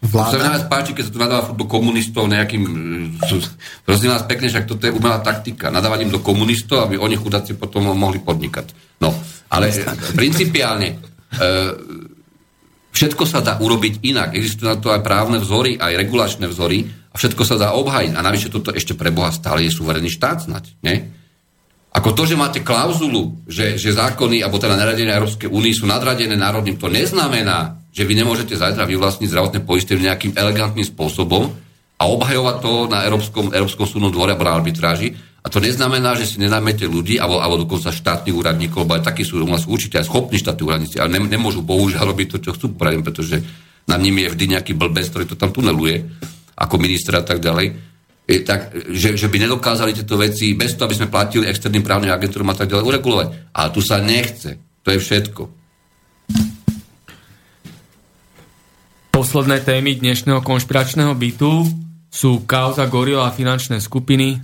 Vláda. 0.00 0.40
Sa 0.40 0.48
nás 0.56 0.64
páči, 0.64 0.96
keď 0.96 1.04
sa 1.04 1.12
to 1.12 1.20
nadáva 1.20 1.52
do 1.52 1.68
komunistov 1.68 2.24
nejakým... 2.24 2.64
Prosím 3.84 4.08
vás 4.08 4.24
pekne, 4.24 4.48
však 4.48 4.64
toto 4.64 4.88
je 4.88 4.96
umelá 4.96 5.20
taktika. 5.20 5.68
Nadávať 5.68 6.08
im 6.08 6.12
do 6.16 6.24
komunistov, 6.24 6.88
aby 6.88 6.96
oni 6.96 7.20
chudáci 7.20 7.52
potom 7.60 7.84
mohli 7.92 8.16
podnikať. 8.16 8.96
No, 9.04 9.12
ale 9.52 9.68
principiálne 10.16 10.96
e, 10.96 11.44
všetko 12.96 13.28
sa 13.28 13.44
dá 13.44 13.60
urobiť 13.60 14.00
inak. 14.00 14.40
Existujú 14.40 14.72
na 14.72 14.80
to 14.80 14.88
aj 14.88 15.04
právne 15.04 15.36
vzory, 15.36 15.76
aj 15.76 15.92
regulačné 15.92 16.48
vzory 16.48 16.88
a 17.12 17.14
všetko 17.20 17.42
sa 17.44 17.60
dá 17.60 17.76
obhajiť. 17.76 18.16
A 18.16 18.24
navyše 18.24 18.48
toto 18.48 18.72
ešte 18.72 18.96
pre 18.96 19.12
Boha 19.12 19.28
stále 19.28 19.68
je 19.68 19.76
suverénny 19.76 20.08
štát 20.08 20.48
snať. 20.48 20.80
Nie? 20.80 21.12
Ako 21.90 22.14
to, 22.14 22.22
že 22.24 22.38
máte 22.38 22.62
klauzulu, 22.62 23.44
že, 23.50 23.74
že 23.74 23.92
zákony, 23.92 24.46
alebo 24.46 24.62
teda 24.62 24.78
naradenia 24.78 25.18
Európskej 25.18 25.50
únie 25.50 25.74
sú 25.74 25.90
nadradené 25.90 26.38
národným, 26.38 26.78
to 26.78 26.86
neznamená, 26.86 27.79
že 27.90 28.06
vy 28.06 28.14
nemôžete 28.22 28.54
zajtra 28.54 28.86
vyvlastniť 28.86 29.28
zdravotné 29.30 29.60
poistenie 29.66 30.06
nejakým 30.06 30.38
elegantným 30.38 30.86
spôsobom 30.86 31.50
a 32.00 32.02
obhajovať 32.06 32.56
to 32.62 32.72
na 32.86 33.04
Európskom, 33.04 33.50
Európskom 33.50 33.86
súdnom 33.86 34.14
dvore 34.14 34.32
alebo 34.32 34.48
arbitráži. 34.48 35.12
A 35.40 35.48
to 35.48 35.56
neznamená, 35.56 36.14
že 36.20 36.28
si 36.28 36.36
nenajmete 36.36 36.84
ľudí, 36.84 37.16
alebo, 37.16 37.40
alebo 37.40 37.64
dokonca 37.64 37.88
štátnych 37.88 38.36
úradníkov, 38.36 38.84
lebo 38.84 39.00
aj 39.00 39.08
takí 39.08 39.24
sú 39.24 39.40
u 39.40 39.48
nás 39.48 39.64
určite 39.64 39.96
aj 39.96 40.06
schopní 40.08 40.36
štátni 40.36 40.62
úradníci, 40.68 40.96
ale 41.00 41.16
ne, 41.16 41.20
nemôžu 41.24 41.64
bohužiaľ 41.64 42.12
robiť 42.12 42.36
to, 42.36 42.38
čo 42.44 42.50
chcú 42.56 42.76
poradím, 42.76 43.00
pretože 43.00 43.40
na 43.88 43.96
nimi 43.96 44.28
je 44.28 44.36
vždy 44.36 44.44
nejaký 44.52 44.72
blbec, 44.76 45.08
ktorý 45.08 45.24
to 45.24 45.40
tam 45.40 45.50
tuneluje. 45.50 46.04
ako 46.60 46.76
ministra 46.76 47.24
a 47.24 47.26
tak 47.26 47.40
ďalej, 47.40 47.72
e, 48.28 48.44
tak, 48.44 48.68
že, 48.92 49.16
že 49.16 49.32
by 49.32 49.48
nedokázali 49.48 49.96
tieto 49.96 50.20
veci 50.20 50.52
bez 50.52 50.76
toho, 50.76 50.92
aby 50.92 50.96
sme 51.00 51.08
platili 51.08 51.48
externým 51.48 51.80
právnym 51.80 52.12
agentúrom 52.12 52.52
a 52.52 52.56
tak 52.56 52.68
ďalej 52.68 52.84
uregulovať. 52.84 53.28
Ale 53.56 53.68
tu 53.72 53.80
sa 53.80 53.96
nechce. 53.96 54.60
To 54.84 54.92
je 54.92 55.00
všetko. 55.00 55.42
Posledné 59.20 59.60
témy 59.60 60.00
dnešného 60.00 60.40
konšpiračného 60.40 61.12
bytu 61.12 61.68
sú 62.08 62.40
kauza 62.48 62.88
Gorila 62.88 63.28
a 63.28 63.36
finančné 63.36 63.76
skupiny. 63.76 64.40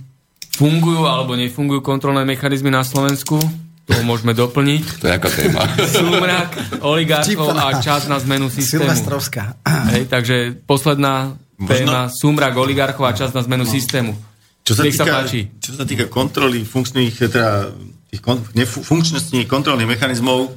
Fungujú 0.53 1.01
alebo 1.09 1.33
nefungujú 1.33 1.81
kontrolné 1.81 2.21
mechanizmy 2.29 2.69
na 2.69 2.85
Slovensku? 2.85 3.41
To 3.89 4.01
môžeme 4.05 4.37
doplniť. 4.37 5.01
To 5.01 5.09
je 5.09 5.13
aká 5.17 5.33
téma? 5.33 5.65
Súmrak, 5.81 6.77
oligarchov 6.85 7.57
a 7.57 7.81
čas 7.81 8.05
na 8.05 8.21
zmenu 8.21 8.53
systému. 8.53 8.85
Silvestrovská. 8.85 9.57
Hej, 9.97 10.13
takže 10.13 10.53
posledná 10.69 11.33
Možno- 11.57 11.73
téma 11.73 11.99
súmrak, 12.13 12.53
oligarchov 12.53 13.09
a 13.09 13.17
čas 13.17 13.33
na 13.33 13.41
zmenu 13.41 13.65
systému. 13.65 14.13
Čo 14.61 14.77
sa, 14.77 14.85
Nech 14.85 14.93
sa 14.93 15.09
týka, 15.09 15.25
páči. 15.25 15.41
čo 15.57 15.73
sa 15.73 15.89
týka 15.89 16.05
kontroly 16.05 16.61
funkčných, 16.61 17.17
teda 17.17 17.73
tých 18.13 18.21
kon, 18.21 18.45
nefu, 18.53 18.85
funkčností 18.85 19.41
kontrolných 19.49 19.89
mechanizmov, 19.89 20.53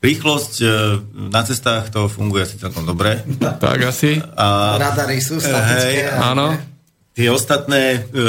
rýchlosť 0.00 0.52
e, 0.60 0.66
na 1.28 1.44
cestách 1.44 1.92
to 1.92 2.08
funguje 2.08 2.48
asi 2.48 2.56
celkom 2.56 2.88
dobre. 2.88 3.20
Tak 3.36 3.78
asi. 3.84 4.16
A 4.34 4.80
Radary 4.80 5.20
sú 5.20 5.36
Hej, 5.36 5.52
statické. 5.52 6.08
a- 6.08 6.32
Áno. 6.32 6.56
tie 7.12 7.28
ostatné, 7.28 8.00
e, 8.00 8.20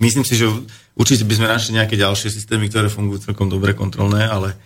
myslím 0.00 0.24
si, 0.24 0.32
že 0.34 0.48
určite 0.96 1.28
by 1.28 1.34
sme 1.36 1.52
našli 1.52 1.76
nejaké 1.76 2.00
ďalšie 2.00 2.32
systémy, 2.32 2.72
ktoré 2.72 2.88
fungujú 2.88 3.28
celkom 3.28 3.52
dobre 3.52 3.76
kontrolné, 3.76 4.24
ale 4.24 4.56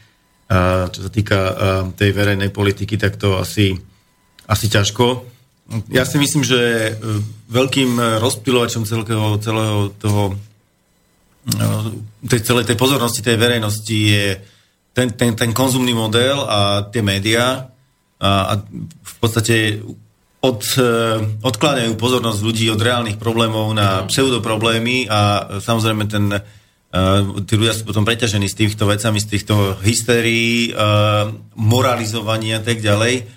e, 0.47 0.87
čo 0.95 1.01
sa 1.03 1.11
týka 1.11 1.39
e, 1.39 1.53
tej 1.99 2.15
verejnej 2.15 2.55
politiky, 2.55 2.95
tak 2.95 3.19
to 3.19 3.43
asi, 3.43 3.75
asi 4.47 4.67
ťažko. 4.71 5.27
Ja 5.91 6.07
si 6.07 6.23
myslím, 6.23 6.47
že 6.47 6.95
veľkým 7.51 7.99
rozptilovačom 8.23 8.87
celého, 8.87 9.35
celého 9.43 9.91
toho 9.99 10.39
tej 12.27 12.41
celej 12.43 12.67
tej 12.67 12.79
pozornosti 12.79 13.23
tej 13.23 13.35
verejnosti 13.35 13.91
je 13.91 14.39
ten, 14.97 15.13
ten, 15.13 15.37
ten 15.37 15.53
konzumný 15.53 15.93
model 15.93 16.41
a 16.49 16.89
tie 16.89 17.05
médiá 17.05 17.69
a, 18.17 18.31
a 18.49 18.53
v 18.81 19.15
podstate 19.21 19.85
od, 20.41 20.65
e, 20.81 20.89
odkládajú 21.45 22.01
pozornosť 22.01 22.41
ľudí 22.41 22.73
od 22.73 22.81
reálnych 22.81 23.21
problémov 23.21 23.77
na 23.77 24.09
pseudoproblémy 24.09 25.05
a 25.13 25.21
samozrejme 25.61 26.09
ten, 26.09 26.33
e, 26.33 26.41
tí 27.45 27.53
ľudia 27.61 27.77
sú 27.77 27.85
potom 27.85 28.09
preťažení 28.09 28.49
z 28.49 28.65
týchto 28.65 28.89
vecami, 28.89 29.21
z 29.21 29.37
týchto 29.37 29.77
hystérií, 29.85 30.73
e, 30.73 30.81
moralizovaní 31.61 32.57
a 32.57 32.65
tak 32.65 32.81
ďalej 32.81 33.29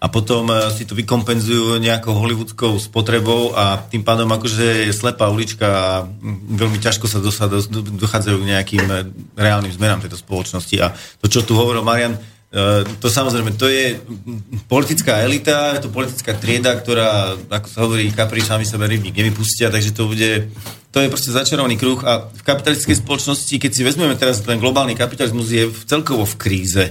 a 0.00 0.06
potom 0.08 0.48
e, 0.48 0.72
si 0.72 0.88
to 0.88 0.96
vykompenzujú 0.96 1.76
nejakou 1.76 2.16
hollywoodskou 2.16 2.80
spotrebou 2.80 3.52
a 3.52 3.84
tým 3.84 4.00
pádom 4.00 4.32
akože 4.32 4.88
je 4.88 4.92
slepá 4.96 5.28
ulička 5.28 5.68
a 5.68 6.08
veľmi 6.56 6.80
ťažko 6.80 7.04
sa 7.04 7.20
dochádzajú 7.20 8.36
k 8.40 8.48
nejakým 8.48 8.84
e, 8.88 8.96
reálnym 9.36 9.68
zmenám 9.68 10.00
tejto 10.00 10.16
spoločnosti. 10.16 10.76
A 10.80 10.96
to, 11.20 11.28
čo 11.28 11.44
tu 11.44 11.52
hovoril 11.52 11.84
Marian, 11.84 12.16
e, 12.16 12.20
to 12.96 13.12
samozrejme, 13.12 13.52
to 13.60 13.68
je 13.68 14.00
politická 14.72 15.20
elita, 15.20 15.76
je 15.76 15.84
to 15.84 15.92
politická 15.92 16.32
trieda, 16.32 16.80
ktorá, 16.80 17.36
ako 17.52 17.68
sa 17.68 17.78
hovorí, 17.84 18.08
kapri 18.08 18.40
sami 18.40 18.64
sebe 18.64 18.88
rybník 18.88 19.12
nevypustia, 19.12 19.68
takže 19.68 19.92
to 19.92 20.08
bude, 20.08 20.48
to 20.96 21.04
je 21.04 21.12
proste 21.12 21.28
začarovaný 21.28 21.76
kruh 21.76 22.00
a 22.08 22.24
v 22.24 22.40
kapitalistickej 22.40 23.04
spoločnosti, 23.04 23.52
keď 23.52 23.70
si 23.76 23.84
vezmeme 23.84 24.16
teraz 24.16 24.40
ten 24.40 24.56
globálny 24.56 24.96
kapitalizmus, 24.96 25.52
je 25.52 25.68
celkovo 25.84 26.24
v 26.24 26.40
kríze. 26.40 26.84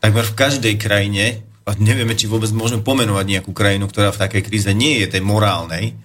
Takmer 0.00 0.24
v 0.24 0.36
každej 0.36 0.74
krajine, 0.80 1.44
a 1.64 1.72
nevieme, 1.80 2.12
či 2.12 2.28
vôbec 2.28 2.52
môžeme 2.52 2.84
pomenovať 2.84 3.24
nejakú 3.24 3.52
krajinu, 3.56 3.88
ktorá 3.88 4.12
v 4.12 4.20
takej 4.20 4.42
kríze 4.44 4.70
nie 4.76 5.00
je 5.00 5.16
tej 5.16 5.22
morálnej, 5.24 5.96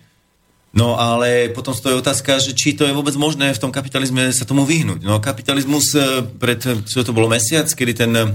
No 0.69 1.01
ale 1.01 1.49
potom 1.49 1.73
stojí 1.73 1.97
otázka, 1.97 2.37
že 2.37 2.53
či 2.53 2.77
to 2.77 2.85
je 2.85 2.93
vôbec 2.93 3.17
možné 3.17 3.49
v 3.49 3.61
tom 3.61 3.73
kapitalizme 3.73 4.29
sa 4.29 4.45
tomu 4.45 4.69
vyhnúť. 4.69 5.01
No 5.01 5.17
kapitalizmus 5.17 5.97
e, 5.97 6.21
pred, 6.21 6.61
čo 6.85 7.01
to 7.01 7.09
bolo 7.09 7.25
mesiac, 7.25 7.65
kedy 7.65 7.93
ten 7.97 8.13
e, 8.13 8.29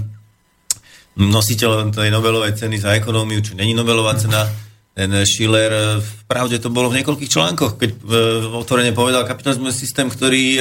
nositeľ 1.15 1.95
tej 1.95 2.11
Nobelovej 2.11 2.59
ceny 2.59 2.75
za 2.75 2.91
ekonómiu, 2.99 3.39
čo 3.39 3.55
není 3.55 3.71
Nobelová 3.71 4.19
cena, 4.19 4.51
ten 4.91 5.15
Schiller, 5.23 5.71
e, 5.71 5.83
v 6.03 6.11
pravde 6.27 6.59
to 6.59 6.67
bolo 6.67 6.91
v 6.91 6.99
niekoľkých 6.99 7.31
článkoch, 7.31 7.79
keď 7.79 7.91
otvorene 8.51 8.91
povedal, 8.91 9.23
kapitalizmus 9.23 9.79
je 9.79 9.87
systém, 9.87 10.11
ktorý 10.11 10.59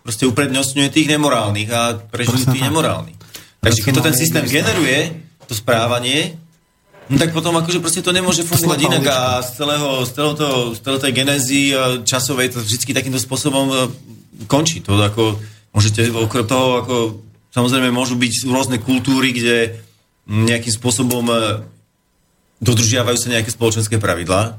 proste 0.00 0.24
uprednostňuje 0.24 0.88
tých 0.88 1.12
nemorálnych 1.12 1.68
a 1.76 2.00
prežili 2.08 2.40
tých 2.48 2.72
nemorálnych. 2.72 3.20
Takže 3.60 3.80
keď 3.84 3.92
to 4.00 4.06
ten 4.08 4.16
systém 4.16 4.44
generuje, 4.48 5.21
to 5.52 5.60
správanie, 5.60 6.40
No 7.10 7.20
tak 7.20 7.34
potom 7.36 7.52
akože 7.58 7.82
proste 7.84 8.00
to 8.00 8.14
nemôže 8.14 8.46
fungovať 8.46 8.78
Slepá 8.78 8.90
inak 8.94 9.04
a 9.10 9.20
z 9.44 9.50
celého, 9.60 9.88
z 10.06 10.10
celého 10.16 10.34
toho, 10.38 10.56
z 10.72 10.78
celého 10.80 11.00
tej 11.02 11.12
genézy 11.12 11.60
e, 11.68 11.74
časovej 12.08 12.54
to 12.54 12.58
vždy 12.62 12.94
takýmto 12.94 13.20
spôsobom 13.20 13.66
e, 13.68 13.76
končí. 14.48 14.80
To 14.86 14.96
ako, 14.96 15.36
môžete 15.74 16.08
okrem 16.08 16.46
toho, 16.48 16.80
ako 16.80 16.94
samozrejme 17.52 17.92
môžu 17.92 18.14
byť 18.16 18.48
rôzne 18.48 18.78
kultúry, 18.80 19.34
kde 19.36 19.82
nejakým 20.24 20.72
spôsobom 20.72 21.26
e, 21.28 21.36
dodržiavajú 22.62 23.18
sa 23.18 23.34
nejaké 23.34 23.50
spoločenské 23.50 23.98
pravidlá, 23.98 24.56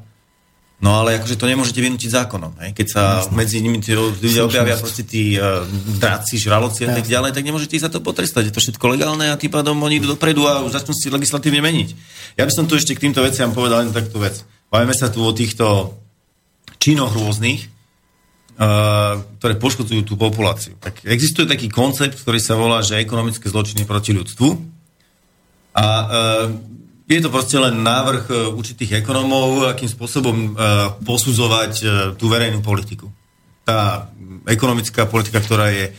no 0.84 1.00
ale 1.00 1.16
akože 1.16 1.40
to 1.40 1.48
nemôžete 1.48 1.80
vynútiť 1.80 2.12
zákonom. 2.12 2.60
Hej? 2.60 2.76
Keď 2.76 2.88
sa 2.92 3.04
medzi 3.32 3.64
nimi 3.64 3.80
tí 3.80 3.96
ľudia 3.96 4.44
objavia 4.44 4.76
proste 4.76 5.08
tí 5.08 5.40
uh, 5.40 5.64
dráci, 5.96 6.36
žraloci 6.36 6.84
a 6.84 7.00
tak 7.00 7.08
ďalej, 7.08 7.32
tak 7.32 7.48
nemôžete 7.48 7.80
ich 7.80 7.86
za 7.88 7.88
to 7.88 8.04
potrestať. 8.04 8.52
Je 8.52 8.54
to 8.54 8.60
všetko 8.60 8.86
legálne 8.92 9.32
a 9.32 9.40
tým 9.40 9.48
pádom 9.48 9.80
oni 9.80 10.04
idú 10.04 10.12
dopredu 10.12 10.44
a 10.44 10.60
už 10.60 10.76
začnú 10.76 10.92
si 10.92 11.08
legislatívne 11.08 11.64
meniť. 11.64 11.90
Ja 12.36 12.44
by 12.44 12.52
som 12.52 12.68
tu 12.68 12.76
ešte 12.76 13.00
k 13.00 13.08
týmto 13.08 13.24
veciam 13.24 13.56
povedal 13.56 13.88
len 13.88 13.96
taktú 13.96 14.20
vec. 14.20 14.44
Bavíme 14.68 14.92
sa 14.92 15.08
tu 15.08 15.24
o 15.24 15.32
týchto 15.32 15.96
činoch 16.84 17.16
rôznych, 17.16 17.64
uh, 17.64 19.24
ktoré 19.40 19.56
poškodzujú 19.56 20.04
tú 20.04 20.20
populáciu. 20.20 20.76
Tak 20.84 21.08
existuje 21.08 21.48
taký 21.48 21.72
koncept, 21.72 22.20
ktorý 22.20 22.44
sa 22.44 22.60
volá, 22.60 22.84
že 22.84 23.00
ekonomické 23.00 23.48
zločiny 23.48 23.88
proti 23.88 24.12
ľudstvu. 24.12 24.50
A 25.80 25.86
uh, 25.88 26.74
je 27.04 27.20
to 27.20 27.30
proste 27.30 27.60
len 27.60 27.84
návrh 27.84 28.24
e, 28.32 28.34
určitých 28.56 29.04
ekonomov, 29.04 29.68
akým 29.68 29.92
spôsobom 29.92 30.56
uh, 30.56 30.96
posudzovať 31.04 31.74
uh, 31.84 31.90
tú 32.16 32.32
verejnú 32.32 32.64
politiku. 32.64 33.12
Tá 33.68 34.08
ekonomická 34.48 35.08
politika, 35.08 35.44
ktorá 35.44 35.68
je 35.72 35.92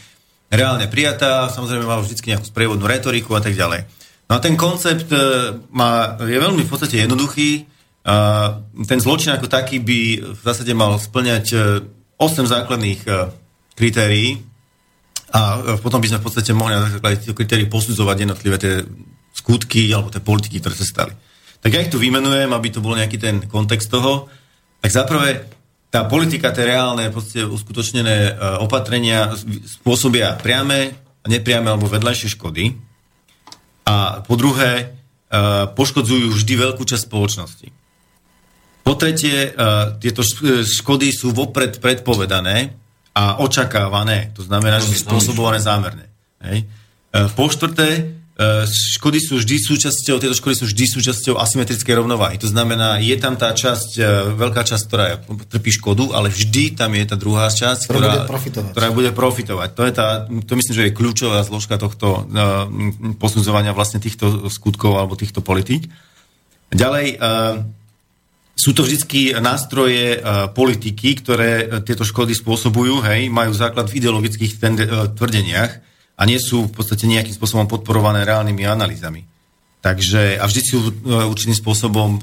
reálne 0.48 0.88
prijatá, 0.88 1.52
samozrejme 1.52 1.84
má 1.84 2.00
vždy 2.00 2.16
nejakú 2.16 2.46
sprievodnú 2.48 2.88
retoriku 2.88 3.36
a 3.36 3.44
tak 3.44 3.52
ďalej. 3.52 3.84
No 4.28 4.32
a 4.36 4.40
ten 4.40 4.56
koncept 4.56 5.12
má, 5.72 6.16
je 6.16 6.38
veľmi 6.40 6.64
v 6.64 6.70
podstate 6.70 7.04
jednoduchý. 7.04 7.68
Ten 8.88 9.00
zločin 9.00 9.36
ako 9.36 9.48
taký 9.48 9.80
by 9.80 10.00
v 10.32 10.40
zásade 10.40 10.72
mal 10.72 10.96
splňať 10.96 11.44
uh, 11.52 11.84
8 12.20 12.48
základných 12.48 13.00
kritérií 13.76 14.40
a 15.34 15.58
potom 15.82 15.98
by 15.98 16.08
sme 16.08 16.20
v 16.22 16.26
podstate 16.30 16.52
mohli 16.54 16.78
na 16.78 16.86
základe 16.86 17.18
týchto 17.20 17.34
kritérií 17.34 17.66
posudzovať 17.66 18.16
jednotlivé 18.22 18.56
tie 18.56 18.86
skutky 19.44 19.92
alebo 19.92 20.08
tie 20.08 20.24
politiky, 20.24 20.56
ktoré 20.64 20.72
sa 20.72 20.88
stali. 20.88 21.12
Tak 21.60 21.68
ja 21.68 21.84
ich 21.84 21.92
tu 21.92 22.00
vymenujem, 22.00 22.48
aby 22.48 22.68
to 22.72 22.80
bol 22.80 22.96
nejaký 22.96 23.20
ten 23.20 23.44
kontext 23.44 23.92
toho. 23.92 24.32
Tak 24.80 24.88
zaprvé, 24.88 25.44
tá 25.92 26.08
politika, 26.08 26.48
tie 26.52 26.64
reálne 26.64 27.12
proste 27.12 27.44
uskutočnené 27.44 28.16
e, 28.16 28.32
opatrenia 28.64 29.36
spôsobia 29.68 30.40
priame, 30.40 30.96
nepriame 31.28 31.68
alebo 31.68 31.88
vedľajšie 31.92 32.34
škody. 32.34 32.72
A 33.84 34.24
po 34.24 34.34
druhé, 34.40 34.72
e, 34.80 34.84
poškodzujú 35.72 36.32
vždy 36.32 36.54
veľkú 36.56 36.84
časť 36.84 37.04
spoločnosti. 37.04 37.68
Po 38.84 38.92
tretie, 38.96 39.52
e, 39.52 39.60
tieto 40.00 40.24
škody 40.64 41.12
sú 41.12 41.36
vopred 41.36 41.80
predpovedané 41.80 42.76
a 43.12 43.40
očakávané. 43.40 44.32
To 44.36 44.42
znamená, 44.42 44.80
že 44.80 44.98
sú 44.98 45.08
spôsobované 45.08 45.62
zámerne. 45.62 46.10
Hej. 46.42 46.66
Po 47.38 47.46
štvrté, 47.46 48.10
škody 48.66 49.22
sú 49.22 49.38
vždy 49.38 49.62
súčasťou, 49.62 50.18
tieto 50.18 50.34
škody 50.34 50.58
sú 50.58 50.66
vždy 50.66 50.84
súčasťou 50.90 51.38
asymetrickej 51.38 51.94
rovnováhy. 52.02 52.34
To 52.42 52.50
znamená, 52.50 52.98
je 52.98 53.14
tam 53.14 53.38
tá 53.38 53.54
časť, 53.54 53.90
e, 53.94 54.02
veľká 54.34 54.66
časť, 54.66 54.84
ktorá 54.90 55.22
trpí 55.54 55.70
škodu, 55.78 56.10
ale 56.10 56.34
vždy 56.34 56.74
tam 56.74 56.98
je 56.98 57.04
tá 57.06 57.14
druhá 57.14 57.46
časť, 57.46 57.86
Ktorá 57.86 57.94
ktorá, 57.94 58.10
bude 58.10 58.26
profitovať. 58.26 58.70
ktorá 58.74 58.88
bude 58.90 59.10
profitovať. 59.14 59.68
To 59.78 59.82
je 59.86 59.92
tá, 59.94 60.06
to 60.26 60.52
myslím, 60.58 60.74
že 60.74 60.84
je 60.90 60.96
kľúčová 60.98 61.46
zložka 61.46 61.78
tohto 61.78 62.26
uh, 62.26 62.66
posudzovania 63.22 63.70
vlastne 63.70 64.02
týchto 64.02 64.50
skutkov 64.50 64.98
alebo 64.98 65.14
týchto 65.14 65.38
politík. 65.38 65.86
Ďalej, 66.74 67.22
uh, 67.22 67.62
sú 68.58 68.74
to 68.74 68.82
vždy 68.82 69.38
nástroje 69.38 70.18
uh, 70.18 70.50
politiky, 70.50 71.22
ktoré 71.22 71.82
tieto 71.86 72.02
škody 72.02 72.34
spôsobujú, 72.34 72.98
hej, 73.06 73.30
majú 73.30 73.54
základ 73.54 73.86
v 73.94 74.02
ideologických 74.02 74.58
tende, 74.58 74.90
tvrdeniach 75.14 75.93
a 76.14 76.22
nie 76.24 76.38
sú 76.38 76.70
v 76.70 76.74
podstate 76.74 77.10
nejakým 77.10 77.34
spôsobom 77.34 77.66
podporované 77.66 78.22
reálnymi 78.22 78.62
analýzami. 78.66 79.26
Takže, 79.82 80.38
a 80.40 80.44
vždy 80.46 80.62
sú 80.64 80.78
uh, 80.80 81.28
určitým 81.28 81.58
spôsobom 81.58 82.22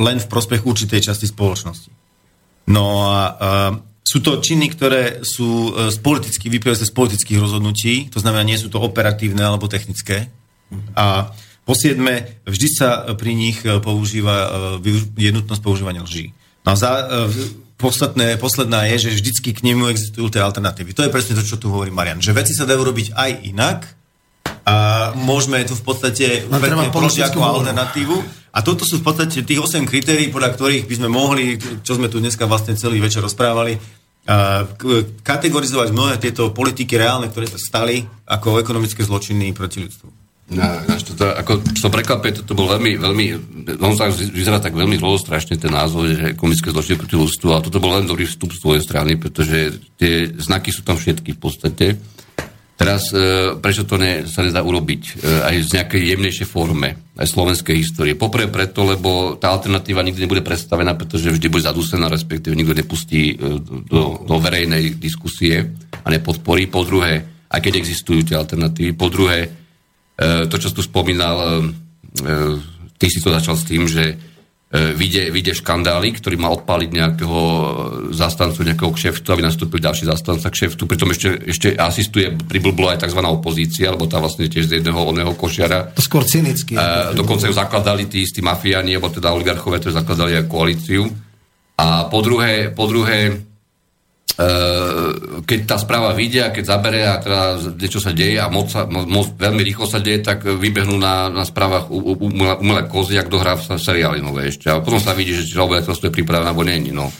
len 0.00 0.16
v 0.16 0.30
prospech 0.30 0.64
určitej 0.64 1.12
časti 1.12 1.28
spoločnosti. 1.28 1.90
No 2.72 3.12
a 3.12 3.20
uh, 3.28 3.72
sú 4.02 4.24
to 4.24 4.40
činy, 4.40 4.72
ktoré 4.72 5.20
sú 5.20 5.74
uh, 5.74 5.92
z 5.92 5.98
politických, 6.00 6.52
vyplývajú 6.58 6.78
z 6.88 6.94
politických 6.94 7.38
rozhodnutí, 7.42 7.94
to 8.08 8.22
znamená, 8.22 8.46
nie 8.46 8.56
sú 8.56 8.72
to 8.72 8.80
operatívne 8.80 9.44
alebo 9.44 9.68
technické. 9.68 10.32
A 10.96 11.36
po 11.62 11.78
siedme, 11.78 12.42
vždy 12.42 12.68
sa 12.74 13.06
pri 13.14 13.38
nich 13.38 13.62
e, 13.62 13.78
používa, 13.78 14.34
e, 14.34 14.48
využ- 14.82 15.14
je 15.14 15.30
nutnosť 15.30 15.62
používania 15.62 16.02
lží. 16.02 16.34
No 16.66 16.74
a 16.74 16.76
za, 16.78 16.90
podstatné, 17.82 18.38
posledná 18.38 18.86
je, 18.94 19.10
že 19.10 19.18
vždycky 19.18 19.50
k 19.50 19.66
nemu 19.66 19.90
existujú 19.90 20.30
tie 20.30 20.38
alternatívy. 20.38 20.94
To 20.94 21.02
je 21.02 21.10
presne 21.10 21.34
to, 21.34 21.42
čo 21.42 21.58
tu 21.58 21.74
hovorí 21.74 21.90
Marian. 21.90 22.22
Že 22.22 22.38
veci 22.38 22.54
sa 22.54 22.62
dajú 22.62 22.86
robiť 22.86 23.18
aj 23.18 23.30
inak 23.42 23.78
a 24.62 25.10
môžeme 25.18 25.58
tu 25.66 25.74
v 25.74 25.82
podstate 25.82 26.46
politickú 26.46 27.42
ako 27.42 27.58
alternatívu. 27.58 28.16
A 28.52 28.60
toto 28.60 28.86
sú 28.86 29.00
v 29.00 29.04
podstate 29.10 29.42
tých 29.42 29.58
8 29.58 29.82
kritérií, 29.88 30.30
podľa 30.30 30.54
ktorých 30.54 30.84
by 30.86 30.94
sme 31.02 31.08
mohli, 31.10 31.56
čo 31.82 31.98
sme 31.98 32.06
tu 32.06 32.22
dneska 32.22 32.46
vlastne 32.46 32.78
celý 32.78 33.02
večer 33.02 33.24
rozprávali, 33.24 33.80
a 34.22 34.62
kategorizovať 35.26 35.88
mnohé 35.90 36.14
tieto 36.22 36.54
politiky 36.54 36.94
reálne, 36.94 37.26
ktoré 37.26 37.50
sa 37.50 37.58
stali 37.58 38.06
ako 38.22 38.62
ekonomické 38.62 39.02
zločiny 39.02 39.50
proti 39.50 39.82
ľudstvu. 39.82 40.21
No, 40.52 40.68
ináč 40.84 41.08
to, 41.08 41.16
ako, 41.16 41.64
som 41.80 41.88
prekvapuje, 41.88 42.44
toto 42.44 42.52
bol 42.52 42.68
veľmi, 42.68 43.00
veľmi, 43.00 43.26
on 43.80 43.96
sa 43.96 44.12
vyzerá 44.12 44.60
tak 44.60 44.76
veľmi 44.76 45.00
zlostrašne 45.00 45.56
ten 45.56 45.72
názov, 45.72 46.12
že 46.12 46.36
komické 46.36 46.68
zločiny 46.68 47.00
proti 47.00 47.16
ľudstvu, 47.16 47.48
a 47.56 47.64
toto 47.64 47.80
bol 47.80 47.96
len 47.96 48.04
dobrý 48.04 48.28
vstup 48.28 48.52
z 48.52 48.60
tvojej 48.60 48.82
strany, 48.84 49.16
pretože 49.16 49.80
tie 49.96 50.28
znaky 50.36 50.68
sú 50.68 50.84
tam 50.84 51.00
všetky 51.00 51.36
v 51.36 51.40
podstate. 51.40 51.86
Teraz, 52.76 53.14
e, 53.14 53.54
prečo 53.62 53.86
to 53.86 53.94
ne, 53.94 54.26
sa 54.26 54.42
nedá 54.42 54.58
urobiť 54.58 55.02
e, 55.06 55.12
aj 55.22 55.54
z 55.62 55.70
nejakej 55.78 56.02
jemnejšej 56.02 56.48
forme, 56.50 57.14
aj 57.14 57.30
slovenskej 57.30 57.78
histórie? 57.78 58.18
Poprvé 58.18 58.50
preto, 58.50 58.82
lebo 58.82 59.38
tá 59.38 59.54
alternatíva 59.54 60.02
nikdy 60.02 60.26
nebude 60.26 60.42
predstavená, 60.42 60.98
pretože 60.98 61.30
vždy 61.30 61.46
bude 61.46 61.62
zadúsená, 61.62 62.10
respektíve 62.10 62.58
nikto 62.58 62.74
nepustí 62.74 63.38
e, 63.38 63.60
do, 63.86 64.26
do 64.26 64.36
verejnej 64.42 64.98
diskusie 64.98 65.78
a 66.02 66.08
nepodporí. 66.10 66.66
Po 66.66 66.82
druhé, 66.82 67.22
aj 67.46 67.60
keď 67.62 67.78
existujú 67.78 68.26
tie 68.26 68.34
alternatívy. 68.34 68.98
Po 68.98 69.06
druhé, 69.06 69.61
to, 70.20 70.56
čo 70.60 70.70
tu 70.76 70.82
spomínal, 70.84 71.36
e, 71.40 71.48
e, 72.20 72.36
ty 73.00 73.06
si 73.10 73.18
to 73.18 73.32
začal 73.32 73.56
s 73.56 73.64
tým, 73.64 73.88
že 73.88 74.04
e, 74.12 74.14
vyjde, 74.94 75.32
vyjde 75.32 75.58
škandály, 75.58 76.14
ktorý 76.14 76.36
má 76.38 76.52
odpaliť 76.52 76.90
nejakého 76.92 77.40
zastancu, 78.14 78.62
nejakého 78.62 78.92
kšeftu, 78.92 79.26
aby 79.32 79.42
nastúpil 79.42 79.82
ďalší 79.82 80.06
zastanca 80.06 80.52
kšeftu. 80.52 80.86
Pritom 80.86 81.10
ešte, 81.10 81.50
ešte 81.50 81.68
asistuje, 81.74 82.30
priblblo 82.30 82.92
aj 82.92 83.08
tzv. 83.08 83.20
opozícia, 83.24 83.90
alebo 83.90 84.06
tá 84.06 84.22
vlastne 84.22 84.46
tiež 84.46 84.68
z 84.68 84.78
jedného 84.78 85.00
oného 85.00 85.32
košiara. 85.34 85.96
To 85.96 86.04
skôr 86.04 86.22
cynicky. 86.22 86.76
E, 86.76 87.16
dokonca 87.16 87.50
ju 87.50 87.54
zakladali 87.56 88.06
tí 88.06 88.22
istí 88.22 88.44
mafiáni, 88.44 88.94
alebo 88.94 89.10
teda 89.10 89.34
oligarchové, 89.34 89.82
ktorí 89.82 89.92
zakladali 89.96 90.38
aj 90.38 90.46
koalíciu. 90.46 91.08
A 91.82 92.06
po 92.06 92.20
druhé, 92.22 92.70
po 92.70 92.86
druhé 92.86 93.18
e, 93.26 93.51
keď 95.44 95.58
tá 95.68 95.76
správa 95.76 96.16
vyjde 96.16 96.40
a 96.40 96.54
keď 96.54 96.64
zabere 96.64 97.04
a 97.04 97.20
teda 97.20 97.40
niečo 97.76 98.00
sa 98.00 98.16
deje 98.16 98.40
a 98.40 98.48
moc, 98.48 98.72
sa, 98.72 98.88
mo, 98.88 99.04
moc 99.04 99.36
veľmi 99.36 99.60
rýchlo 99.60 99.84
sa 99.84 100.00
deje, 100.00 100.24
tak 100.24 100.48
vybehnú 100.48 100.96
na, 100.96 101.28
na 101.28 101.44
správach 101.44 101.92
umelé, 101.92 102.88
kozy, 102.88 103.20
ak 103.20 103.28
dohrá 103.28 103.60
sa 103.60 103.76
seriály 103.76 104.24
nové 104.24 104.48
ešte. 104.48 104.72
A 104.72 104.80
potom 104.80 104.98
sa 104.98 105.12
vidí, 105.12 105.36
že 105.36 105.44
či 105.44 105.60
obyvateľstvo 105.60 106.08
je 106.08 106.16
pripravené 106.16 106.48
alebo 106.48 106.64
nie. 106.64 106.80
No. 106.88 107.12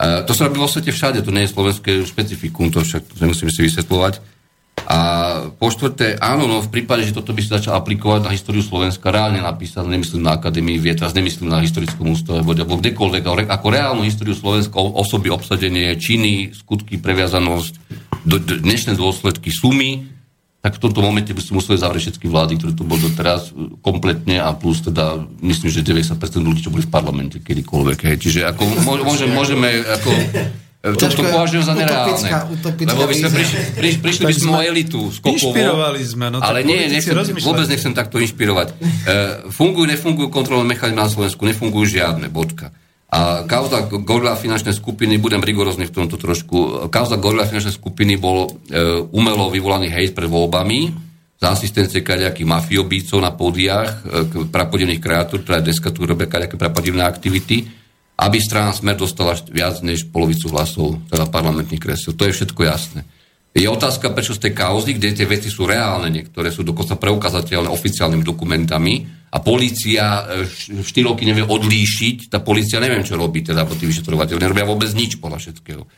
E, 0.00 0.24
to 0.24 0.32
sa 0.32 0.48
robí 0.48 0.56
vo 0.56 0.70
svete 0.70 0.96
všade, 0.96 1.20
to 1.20 1.28
nie 1.28 1.44
je 1.44 1.52
slovenské 1.52 1.92
špecifikum, 2.08 2.72
to 2.72 2.80
však 2.80 3.04
to 3.04 3.20
nemusíme 3.20 3.52
si 3.52 3.60
vysvetľovať. 3.68 4.39
A 4.86 4.98
po 5.60 5.68
štvrté, 5.68 6.16
áno, 6.18 6.48
no 6.48 6.64
v 6.64 6.72
prípade, 6.72 7.04
že 7.04 7.16
toto 7.16 7.36
by 7.36 7.40
sa 7.44 7.58
začal 7.60 7.78
aplikovať 7.78 8.26
na 8.26 8.34
históriu 8.34 8.64
Slovenska, 8.64 9.12
reálne 9.12 9.40
napísané, 9.42 9.96
nemyslím 9.96 10.24
na 10.24 10.40
Akadémii 10.40 10.80
vied, 10.80 10.98
teraz 10.98 11.12
nemyslím 11.12 11.52
na 11.52 11.62
historickom 11.62 12.12
ústave, 12.12 12.42
alebo 12.42 12.80
kdekoľvek, 12.80 13.22
ale 13.26 13.40
ako 13.46 13.66
reálnu 13.70 14.02
históriu 14.02 14.34
Slovenska, 14.34 14.80
osoby, 14.80 15.28
obsadenie, 15.30 15.94
činy, 16.00 16.56
skutky, 16.56 16.96
previazanosť, 16.98 17.74
do, 18.24 18.36
do, 18.36 18.54
dnešné 18.60 18.96
dôsledky, 18.96 19.48
sumy, 19.48 20.10
tak 20.60 20.76
v 20.76 20.82
tomto 20.84 21.00
momente 21.00 21.32
by 21.32 21.40
si 21.40 21.56
museli 21.56 21.80
zavrieť 21.80 22.12
všetky 22.12 22.28
vlády, 22.28 22.60
ktoré 22.60 22.72
tu 22.76 22.84
boli 22.84 23.00
doteraz 23.00 23.48
e, 23.48 23.80
kompletne 23.80 24.44
a 24.44 24.52
plus 24.52 24.84
teda 24.84 25.24
myslím, 25.40 25.72
že 25.72 25.80
90% 25.80 26.20
ľudí, 26.36 26.60
čo 26.60 26.68
boli 26.68 26.84
v 26.84 26.92
parlamente 26.92 27.40
kedykoľvek. 27.40 27.98
Hej. 28.04 28.16
Čiže 28.20 28.40
ako, 28.44 28.84
môže, 28.84 29.02
môže, 29.08 29.24
môžeme 29.32 29.68
ako, 29.88 30.12
e, 30.80 30.96
to, 30.96 31.22
považujem 31.22 31.64
za 31.64 31.74
nereálne. 31.76 32.16
utopická- 32.16 32.44
utopická 32.48 32.90
Lebo 32.96 33.02
by 33.04 33.14
sme 33.14 33.30
prišli, 33.30 33.58
priš, 33.76 33.94
prišli 34.00 34.24
by 34.24 34.34
sme 34.34 34.50
o 34.50 34.62
elitu 34.64 35.00
skokovo. 35.12 35.52
Inšpirovali 35.52 36.00
sme, 36.00 36.26
no 36.32 36.38
ale 36.40 36.64
nie, 36.64 36.88
nechcem, 36.88 37.12
vôbec 37.44 37.66
nechcem 37.68 37.92
takto 37.92 38.16
inšpirovať. 38.16 38.68
E, 38.72 38.74
fungujú, 39.52 39.84
nefungujú 39.84 40.28
kontrolné 40.32 40.64
mechanizmy 40.72 41.00
na 41.00 41.12
Slovensku, 41.12 41.44
nefungujú 41.44 42.00
žiadne, 42.00 42.32
bodka. 42.32 42.72
A 43.10 43.42
kauza 43.42 43.90
Gorila 43.90 44.38
finančnej 44.38 44.70
skupiny, 44.70 45.18
budem 45.18 45.42
rigorózny 45.42 45.90
v 45.90 45.94
tomto 45.98 46.14
trošku, 46.14 46.86
kauza 46.94 47.18
Gorila 47.18 47.42
finančnej 47.42 47.74
skupiny 47.74 48.14
bol 48.14 48.46
e, 48.70 49.02
umelo 49.10 49.50
vyvolaný 49.50 49.90
hejt 49.90 50.14
pred 50.14 50.30
voľbami 50.30 51.10
za 51.34 51.56
asistencie 51.56 52.06
kaďakých 52.06 52.46
mafiobícov 52.46 53.18
na 53.18 53.34
pódiách, 53.34 53.90
e, 54.06 54.46
prapodivných 54.46 55.02
kreatúr, 55.02 55.42
ktoré 55.42 55.58
dneska 55.58 55.90
tu 55.90 56.06
robia 56.06 56.30
kaďaké 56.30 56.54
prapodivné 56.54 57.02
aktivity, 57.02 57.66
aby 58.20 58.36
strana 58.36 58.76
Smer 58.76 59.00
dostala 59.00 59.32
viac 59.48 59.80
než 59.80 60.12
polovicu 60.12 60.52
hlasov, 60.52 61.00
teda 61.08 61.24
parlamentných 61.32 61.80
kresiel. 61.80 62.12
To 62.12 62.28
je 62.28 62.36
všetko 62.36 62.60
jasné. 62.68 63.08
Je 63.50 63.66
otázka, 63.66 64.14
prečo 64.14 64.36
z 64.36 64.46
tej 64.46 64.52
kauzy, 64.54 64.94
kde 64.94 65.10
tie 65.10 65.26
veci 65.26 65.50
sú 65.50 65.66
reálne, 65.66 66.06
niektoré 66.06 66.54
sú 66.54 66.62
dokonca 66.62 66.94
preukazateľné 66.94 67.66
oficiálnymi 67.66 68.22
dokumentami 68.22 68.94
a 69.34 69.42
polícia 69.42 70.22
4 70.46 70.86
roky 71.02 71.26
nevie 71.26 71.42
odlíšiť, 71.42 72.30
tá 72.30 72.38
polícia 72.38 72.78
neviem, 72.78 73.02
čo 73.02 73.18
robí, 73.18 73.42
teda 73.42 73.66
tí 73.74 73.90
vyšetrovateľi, 73.90 74.38
nerobia 74.38 74.70
vôbec 74.70 74.94
nič 74.94 75.18
podľa 75.18 75.42
všetkého. 75.42 75.82
E, 75.82 75.88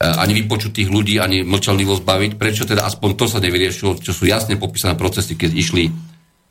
Ani 0.00 0.32
vypočutých 0.32 0.88
ľudí, 0.88 1.20
ani 1.20 1.44
mlčanlivosť 1.44 2.02
baviť. 2.08 2.32
Prečo 2.40 2.64
teda 2.64 2.88
aspoň 2.88 3.10
to 3.20 3.24
sa 3.28 3.36
nevyriešilo, 3.44 4.00
čo 4.00 4.16
sú 4.16 4.24
jasne 4.24 4.56
popísané 4.56 4.96
procesy, 4.96 5.36
keď 5.36 5.50
išli, 5.60 5.92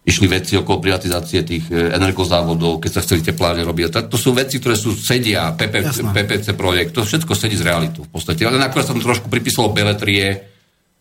išli 0.07 0.25
veci 0.31 0.55
okolo 0.55 0.79
privatizácie 0.79 1.43
tých 1.43 1.67
e, 1.67 1.91
energozávodov, 1.91 2.79
keď 2.79 2.91
sa 2.95 3.03
chceli 3.03 3.27
teplárne 3.27 3.67
robiť. 3.67 4.07
To 4.07 4.15
sú 4.15 4.31
veci, 4.31 4.63
ktoré 4.63 4.79
sú 4.79 4.95
sedia, 4.95 5.51
PP, 5.51 5.83
Jasné. 5.83 6.15
PPC 6.15 6.55
projekt, 6.55 6.95
to 6.95 7.03
všetko 7.03 7.35
sedí 7.35 7.59
z 7.59 7.67
realitou 7.67 8.07
v 8.07 8.11
podstate. 8.15 8.47
Ale 8.47 8.55
akorát 8.63 8.87
som 8.87 8.95
trošku 8.95 9.27
pripísalo 9.27 9.75
beletrie, 9.75 10.25
e, 10.31 10.37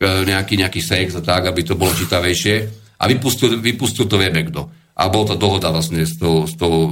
nejaký, 0.02 0.58
nejaký 0.58 0.82
sex 0.82 1.14
a 1.14 1.22
tak, 1.22 1.46
aby 1.46 1.62
to 1.62 1.78
bolo 1.78 1.94
čítavejšie. 1.94 2.54
A 2.98 3.06
vypustil, 3.06 3.62
vypustil 3.62 4.10
to 4.10 4.18
vieme 4.18 4.42
kto. 4.42 4.66
A 4.98 5.06
bola 5.06 5.30
to 5.30 5.36
dohoda 5.38 5.70
vlastne 5.70 6.02
s 6.02 6.18
tou, 6.18 6.48
s 6.48 6.58
tou 6.58 6.90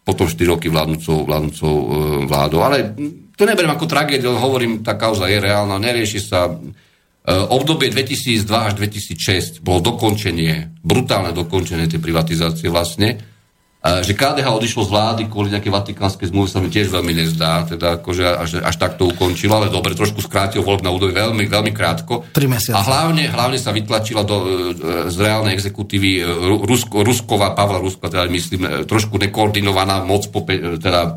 potom 0.00 0.24
4 0.24 0.40
roky 0.48 0.72
vládnúcou, 0.72 1.28
vládnúcou 1.28 1.74
e, 1.76 1.84
vládou. 2.24 2.64
Ale 2.64 2.96
to 3.36 3.44
neberiem 3.44 3.76
ako 3.76 3.84
tragédiu, 3.84 4.32
hovorím, 4.32 4.80
tá 4.80 4.96
kauza 4.96 5.28
je 5.28 5.36
reálna, 5.36 5.76
nerieši 5.76 6.20
sa. 6.24 6.48
E, 7.30 7.46
obdobie 7.46 7.94
2002 7.94 8.42
až 8.50 8.72
2006 8.74 9.62
bolo 9.62 9.78
dokončenie, 9.78 10.74
brutálne 10.82 11.30
dokončenie 11.30 11.86
tej 11.86 12.02
privatizácie 12.02 12.66
vlastne. 12.66 13.22
E, 13.78 14.02
že 14.02 14.18
KDH 14.18 14.50
odišlo 14.50 14.82
z 14.82 14.90
vlády 14.90 15.22
kvôli 15.30 15.54
nejakej 15.54 15.70
vatikánskej 15.70 16.26
zmluvy 16.34 16.50
sa 16.50 16.58
mi 16.58 16.74
tiež 16.74 16.90
veľmi 16.90 17.14
nezdá, 17.14 17.70
teda 17.70 18.02
akože 18.02 18.24
až, 18.34 18.50
až 18.66 18.74
tak 18.74 18.98
to 18.98 19.06
ukončilo, 19.06 19.62
ale 19.62 19.70
dobre, 19.70 19.94
trošku 19.94 20.18
skrátil 20.18 20.66
voľbné 20.66 20.90
údobie 20.90 21.14
veľmi, 21.14 21.46
veľmi 21.46 21.70
krátko. 21.70 22.26
Tri 22.34 22.50
mesiace. 22.50 22.74
A 22.74 22.82
hlavne, 22.82 23.30
hlavne 23.30 23.62
sa 23.62 23.70
vytlačila 23.70 24.26
do, 24.26 24.36
e, 24.42 24.46
z 25.06 25.16
reálnej 25.22 25.54
exekutívy 25.54 26.26
Ru- 26.26 26.66
Rusko, 26.66 27.06
Rusková, 27.06 27.54
Pavla 27.54 27.78
Ruska, 27.78 28.10
teda 28.10 28.26
myslím, 28.26 28.90
trošku 28.90 29.22
nekoordinovaná 29.22 30.02
moc, 30.02 30.26
teda 30.82 31.14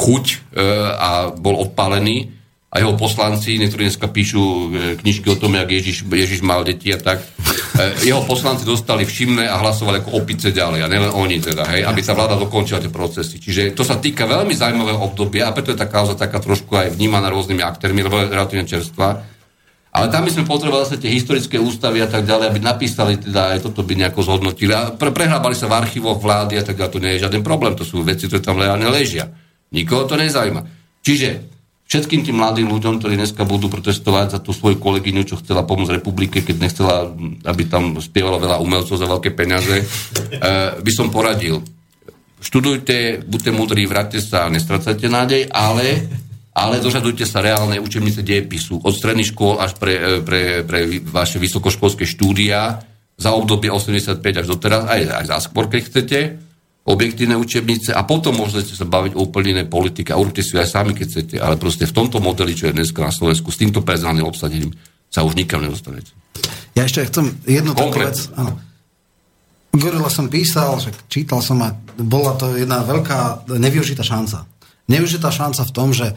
chuť 0.00 0.56
a 0.96 1.28
bol 1.36 1.60
odpálený 1.60 2.39
a 2.70 2.78
jeho 2.78 2.94
poslanci, 2.94 3.58
niektorí 3.58 3.90
dneska 3.90 4.06
píšu 4.06 4.42
e, 4.42 4.66
knižky 5.02 5.26
o 5.26 5.34
tom, 5.34 5.58
jak 5.58 5.66
Ježiš, 5.66 6.06
Ježiš 6.06 6.38
mal 6.46 6.62
deti 6.62 6.94
a 6.94 7.02
tak. 7.02 7.18
E, 7.74 8.06
jeho 8.06 8.22
poslanci 8.22 8.62
dostali 8.62 9.02
všimné 9.02 9.50
a 9.50 9.58
hlasovali 9.58 9.98
ako 9.98 10.22
opice 10.22 10.54
ďalej. 10.54 10.86
A 10.86 10.86
nielen 10.86 11.10
oni 11.10 11.42
teda, 11.42 11.66
hej, 11.66 11.82
aby 11.82 11.98
sa 11.98 12.14
vláda 12.14 12.38
dokončila 12.38 12.78
tie 12.78 12.94
procesy. 12.94 13.42
Čiže 13.42 13.74
to 13.74 13.82
sa 13.82 13.98
týka 13.98 14.22
veľmi 14.22 14.54
zaujímavého 14.54 15.02
obdobia 15.02 15.50
a 15.50 15.54
preto 15.54 15.74
je 15.74 15.82
tá 15.82 15.90
kauza 15.90 16.14
taká 16.14 16.38
trošku 16.38 16.70
aj 16.78 16.94
vnímaná 16.94 17.26
rôznymi 17.34 17.58
aktérmi, 17.58 18.06
lebo 18.06 18.22
relatívne 18.22 18.62
čerstvá. 18.62 19.18
Ale 19.90 20.06
tam 20.06 20.22
by 20.22 20.30
sme 20.30 20.46
potrebovali 20.46 20.86
zase 20.86 21.02
tie 21.02 21.10
historické 21.10 21.58
ústavy 21.58 21.98
a 21.98 22.06
tak 22.06 22.22
ďalej, 22.22 22.54
aby 22.54 22.60
napísali 22.62 23.18
teda 23.18 23.58
aj 23.58 23.66
toto 23.66 23.82
by 23.82 23.98
nejako 23.98 24.22
zhodnotili. 24.22 24.70
A 24.70 24.94
pre, 24.94 25.10
prehrábali 25.10 25.58
sa 25.58 25.66
v 25.66 25.74
archívoch 25.74 26.22
vlády 26.22 26.54
a 26.54 26.62
tak 26.62 26.78
ďalej, 26.78 26.94
to 26.94 27.02
nie 27.02 27.12
je 27.18 27.22
žiaden 27.26 27.42
problém, 27.42 27.74
to 27.74 27.82
sú 27.82 27.98
veci, 28.06 28.30
ktoré 28.30 28.38
tam 28.38 28.62
reálne 28.62 28.86
ležia. 28.86 29.26
Nikoho 29.74 30.06
to 30.06 30.14
nezaujíma. 30.14 30.62
Čiže 31.02 31.58
všetkým 31.90 32.22
tým 32.22 32.38
mladým 32.38 32.70
ľuďom, 32.70 33.02
ktorí 33.02 33.18
dneska 33.18 33.42
budú 33.42 33.66
protestovať 33.66 34.26
za 34.30 34.38
tú 34.38 34.54
svoju 34.54 34.78
kolegyňu, 34.78 35.26
čo 35.26 35.42
chcela 35.42 35.66
pomôcť 35.66 35.98
republike, 35.98 36.38
keď 36.38 36.56
nechcela, 36.62 37.10
aby 37.42 37.62
tam 37.66 37.98
spievalo 37.98 38.38
veľa 38.38 38.62
umelcov 38.62 38.94
za 38.94 39.10
veľké 39.10 39.34
peniaze, 39.34 39.74
e, 39.82 39.84
by 40.78 40.92
som 40.94 41.10
poradil. 41.10 41.66
Študujte, 42.40 43.26
buďte 43.26 43.50
múdri, 43.50 43.90
vráťte 43.90 44.22
sa 44.22 44.46
nestracajte 44.46 45.10
nádej, 45.10 45.50
ale, 45.50 46.06
ale 46.54 46.78
dožadujte 46.78 47.26
sa 47.26 47.42
reálnej 47.42 47.82
učebnice 47.82 48.22
dejepisu 48.22 48.80
od 48.80 48.94
stredných 48.94 49.34
škôl 49.34 49.58
až 49.58 49.74
pre, 49.74 49.98
e, 49.98 50.10
pre, 50.22 50.62
pre 50.62 51.02
vaše 51.10 51.42
vysokoškolské 51.42 52.06
štúdia 52.06 52.86
za 53.18 53.34
obdobie 53.34 53.66
85 53.68 54.22
až 54.22 54.46
doteraz, 54.46 54.86
aj, 54.86 55.00
aj 55.10 55.24
za 55.26 55.36
skôr, 55.42 55.66
keď 55.66 55.80
chcete, 55.90 56.18
objektívne 56.84 57.36
učebnice 57.36 57.92
a 57.92 58.02
potom 58.08 58.34
môžete 58.34 58.72
sa 58.72 58.88
baviť 58.88 59.12
o 59.14 59.28
úplne 59.28 59.60
inej 59.60 59.68
politike 59.68 60.16
a 60.16 60.20
urobte 60.20 60.40
si 60.40 60.56
aj 60.56 60.68
sami, 60.68 60.96
keď 60.96 61.06
chcete, 61.06 61.36
ale 61.36 61.60
proste 61.60 61.84
v 61.84 61.92
tomto 61.92 62.18
modeli, 62.24 62.56
čo 62.56 62.72
je 62.72 62.76
dneska 62.76 63.04
na 63.04 63.12
Slovensku, 63.12 63.52
s 63.52 63.60
týmto 63.60 63.84
personálnym 63.84 64.24
obsadením 64.24 64.72
sa 65.12 65.20
už 65.20 65.36
nikam 65.36 65.60
nedostanete. 65.60 66.10
Ja 66.72 66.88
ešte 66.88 67.04
chcem 67.10 67.36
jednu 67.44 67.76
takú 67.76 68.00
vec. 68.00 68.30
Áno. 68.38 68.56
Gorila 69.70 70.10
som 70.10 70.26
písal, 70.26 70.82
však 70.82 71.06
čítal 71.06 71.44
som 71.44 71.62
a 71.62 71.70
bola 72.00 72.34
to 72.34 72.58
jedna 72.58 72.82
veľká 72.82 73.46
nevyužitá 73.54 74.02
šanca. 74.02 74.48
Nevyužitá 74.90 75.30
šanca 75.30 75.62
v 75.62 75.74
tom, 75.74 75.94
že 75.94 76.10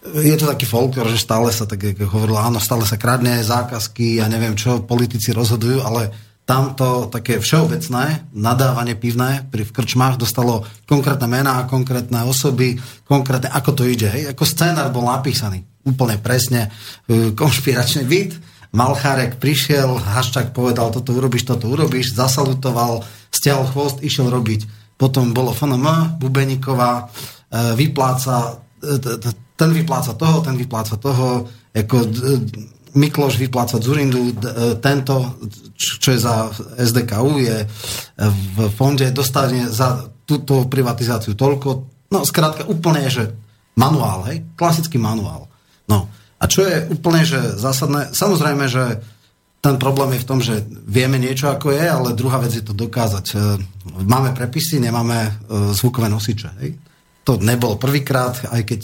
je 0.00 0.36
to 0.38 0.46
taký 0.48 0.64
folklor, 0.64 1.10
že 1.10 1.20
stále 1.20 1.50
sa 1.52 1.66
tak 1.68 1.82
ako 1.82 2.08
hovorilo, 2.08 2.38
áno, 2.40 2.62
stále 2.62 2.86
sa 2.88 2.96
kradne 2.96 3.42
zákazky 3.44 4.22
ja 4.22 4.30
neviem 4.30 4.56
čo, 4.56 4.80
politici 4.86 5.34
rozhodujú, 5.34 5.82
ale 5.84 6.29
tamto 6.50 7.06
také 7.06 7.38
všeobecné 7.38 8.26
nadávanie 8.34 8.98
pivné 8.98 9.46
pri 9.46 9.62
v 9.62 9.70
krčmách 9.70 10.18
dostalo 10.18 10.66
konkrétne 10.82 11.30
mená, 11.30 11.62
konkrétne 11.70 12.26
osoby, 12.26 12.74
konkrétne, 13.06 13.54
ako 13.54 13.70
to 13.78 13.86
ide. 13.86 14.10
Hej? 14.10 14.34
Ako 14.34 14.42
scénar 14.42 14.90
bol 14.90 15.06
napísaný 15.06 15.62
úplne 15.86 16.18
presne, 16.18 16.74
e, 17.06 17.30
konšpiračný 17.30 18.02
byt. 18.02 18.34
Malchárek 18.74 19.38
prišiel, 19.38 19.94
Haščák 19.94 20.50
povedal, 20.50 20.90
toto 20.90 21.14
urobíš, 21.14 21.46
toto 21.46 21.70
urobíš, 21.70 22.18
zasalutoval, 22.18 23.06
stiahol 23.30 23.70
chvost, 23.70 24.02
išiel 24.02 24.26
robiť. 24.26 24.66
Potom 24.98 25.30
bolo 25.30 25.54
FNM, 25.54 26.18
Bubeníková, 26.18 27.06
e, 27.06 27.78
vypláca 27.78 28.58
e, 28.82 28.98
ten 29.54 29.70
vypláca 29.70 30.18
toho, 30.18 30.42
ten 30.42 30.58
vypláca 30.58 30.98
toho, 30.98 31.46
ako 31.70 31.96
Mikloš 32.94 33.38
vypláca 33.38 33.78
Zurindu, 33.78 34.34
tento, 34.82 35.38
čo 35.78 36.08
je 36.10 36.20
za 36.20 36.50
SDKU, 36.78 37.38
je 37.38 37.56
v 38.18 38.56
fonde, 38.74 39.08
dostane 39.14 39.70
za 39.70 40.10
túto 40.26 40.66
privatizáciu 40.70 41.34
toľko. 41.34 41.68
No, 42.10 42.22
skrátka, 42.26 42.66
úplne, 42.66 43.06
že 43.10 43.34
manuál, 43.78 44.26
hej? 44.30 44.42
Klasický 44.54 44.98
manuál. 44.98 45.46
No, 45.90 46.06
a 46.40 46.44
čo 46.46 46.64
je 46.64 46.86
úplne, 46.88 47.22
že 47.26 47.58
zásadné, 47.58 48.14
samozrejme, 48.14 48.64
že 48.70 49.02
ten 49.60 49.76
problém 49.76 50.16
je 50.16 50.22
v 50.24 50.28
tom, 50.28 50.40
že 50.40 50.64
vieme 50.88 51.20
niečo, 51.20 51.52
ako 51.52 51.76
je, 51.76 51.84
ale 51.84 52.16
druhá 52.16 52.40
vec 52.40 52.56
je 52.56 52.64
to 52.64 52.72
dokázať. 52.72 53.26
E, 53.28 53.36
máme 54.08 54.32
prepisy, 54.32 54.80
nemáme 54.80 55.18
e, 55.20 55.30
zvukové 55.76 56.08
nosiče, 56.08 56.48
hej? 56.64 56.80
To 57.24 57.36
nebol 57.36 57.76
prvýkrát, 57.76 58.32
aj 58.48 58.62
keď 58.64 58.80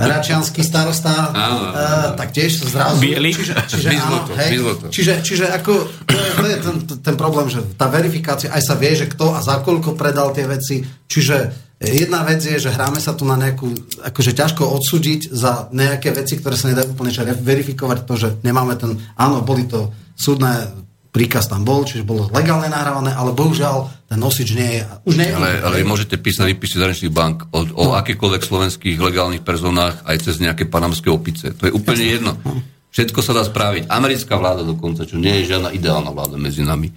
račianský 0.00 0.64
starosta, 0.64 1.30
uh, 1.30 2.16
tak 2.16 2.32
tiež 2.32 2.64
zrazu. 2.66 2.98
Bielý? 2.98 3.36
Čiže, 3.36 3.54
čiže, 3.68 3.88
áno, 4.00 4.18
hej, 4.34 4.52
čiže, 4.90 5.14
čiže 5.20 5.44
ako, 5.52 5.72
to 6.08 6.16
je, 6.16 6.30
to 6.32 6.44
je 6.48 6.56
ten, 6.58 6.76
ten 7.04 7.16
problém, 7.20 7.46
že 7.52 7.60
tá 7.76 7.86
verifikácia, 7.92 8.50
aj 8.50 8.62
sa 8.64 8.74
vie, 8.74 8.96
že 8.96 9.06
kto 9.06 9.36
a 9.36 9.44
za 9.44 9.60
koľko 9.60 9.94
predal 9.94 10.32
tie 10.32 10.48
veci, 10.48 10.82
čiže 11.06 11.64
Jedna 11.84 12.24
vec 12.24 12.40
je, 12.40 12.56
že 12.56 12.72
hráme 12.72 12.96
sa 12.96 13.12
tu 13.12 13.28
na 13.28 13.36
nejakú, 13.36 13.68
akože 14.00 14.32
ťažko 14.32 14.62
odsúdiť 14.78 15.34
za 15.34 15.68
nejaké 15.74 16.16
veci, 16.16 16.40
ktoré 16.40 16.56
sa 16.56 16.72
nedajú 16.72 16.96
úplne 16.96 17.12
verifikovať 17.44 17.98
to, 18.08 18.14
že 18.16 18.28
nemáme 18.40 18.78
ten, 18.78 18.96
áno, 19.18 19.44
boli 19.44 19.68
to 19.68 19.92
súdne 20.16 20.70
príkaz 21.14 21.46
tam 21.46 21.62
bol, 21.62 21.86
čiže 21.86 22.02
bolo 22.02 22.26
legálne 22.34 22.66
nahrávané, 22.66 23.14
ale 23.14 23.30
bohužiaľ 23.30 24.10
ten 24.10 24.18
nosič 24.18 24.58
nie 24.58 24.82
je... 24.82 24.82
Už 25.06 25.14
nie 25.14 25.30
je 25.30 25.34
ale, 25.38 25.62
ale 25.62 25.86
môžete 25.86 26.18
písať 26.18 26.50
výpisy 26.50 26.82
zahraničných 26.82 27.14
bank 27.14 27.54
o, 27.54 27.62
o 27.62 27.84
no. 27.86 27.94
akýchkoľvek 27.94 28.42
slovenských 28.42 28.98
legálnych 28.98 29.46
personách 29.46 30.02
aj 30.02 30.26
cez 30.26 30.42
nejaké 30.42 30.66
panamské 30.66 31.14
opice. 31.14 31.54
To 31.54 31.70
je 31.70 31.72
úplne 31.72 32.02
Jasne. 32.02 32.14
jedno. 32.18 32.32
No. 32.42 32.58
Všetko 32.90 33.20
sa 33.22 33.30
dá 33.30 33.46
spraviť. 33.46 33.86
Americká 33.86 34.34
vláda 34.34 34.66
dokonca, 34.66 35.06
čo 35.06 35.14
nie 35.14 35.42
je 35.42 35.54
žiadna 35.54 35.70
ideálna 35.70 36.10
vláda 36.10 36.34
medzi 36.34 36.66
nami, 36.66 36.90
e, 36.90 36.94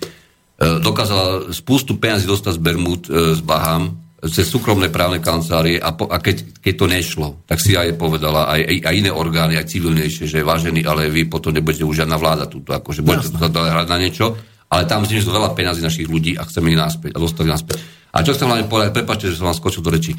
dokázala 0.81 1.53
spústu 1.53 2.01
peniazí 2.01 2.25
dostať 2.25 2.57
z 2.57 2.61
Bermud, 2.61 3.05
e, 3.05 3.37
z 3.37 3.41
Baham, 3.45 4.01
cez 4.17 4.49
súkromné 4.49 4.89
právne 4.89 5.21
kancelárie 5.21 5.77
a, 5.77 5.93
po, 5.93 6.09
a 6.09 6.17
keď, 6.17 6.57
keď 6.57 6.73
to 6.73 6.85
nešlo, 6.89 7.27
tak 7.45 7.61
si 7.61 7.77
aj 7.77 7.93
povedala 8.01 8.49
aj, 8.49 8.81
aj, 8.81 8.93
iné 8.97 9.13
orgány, 9.13 9.61
aj 9.61 9.69
civilnejšie, 9.69 10.25
že 10.25 10.41
vážený, 10.41 10.89
ale 10.89 11.13
vy 11.13 11.29
potom 11.29 11.53
nebudete 11.53 11.85
už 11.85 12.01
žiadna 12.01 12.17
vláda 12.17 12.49
túto, 12.49 12.73
akože 12.73 13.05
budete 13.05 13.29
to 13.29 13.59
hrať 13.61 13.85
na 13.85 13.97
niečo, 14.01 14.33
ale 14.73 14.89
tam 14.89 15.05
znižil 15.05 15.29
veľa 15.29 15.53
peniazy 15.53 15.85
našich 15.85 16.09
ľudí 16.09 16.33
a 16.33 16.49
chceme 16.49 16.73
ich 16.73 16.79
naspäť 16.81 17.13
a 17.13 17.21
dostali 17.21 17.47
naspäť. 17.53 17.77
A 18.09 18.25
čo 18.25 18.33
chcem 18.33 18.49
hlavne 18.49 18.65
povedať, 18.65 18.89
prepáčte, 18.97 19.29
že 19.29 19.37
som 19.37 19.53
vám 19.53 19.57
skočil 19.61 19.85
do 19.85 19.93
reči. 19.93 20.17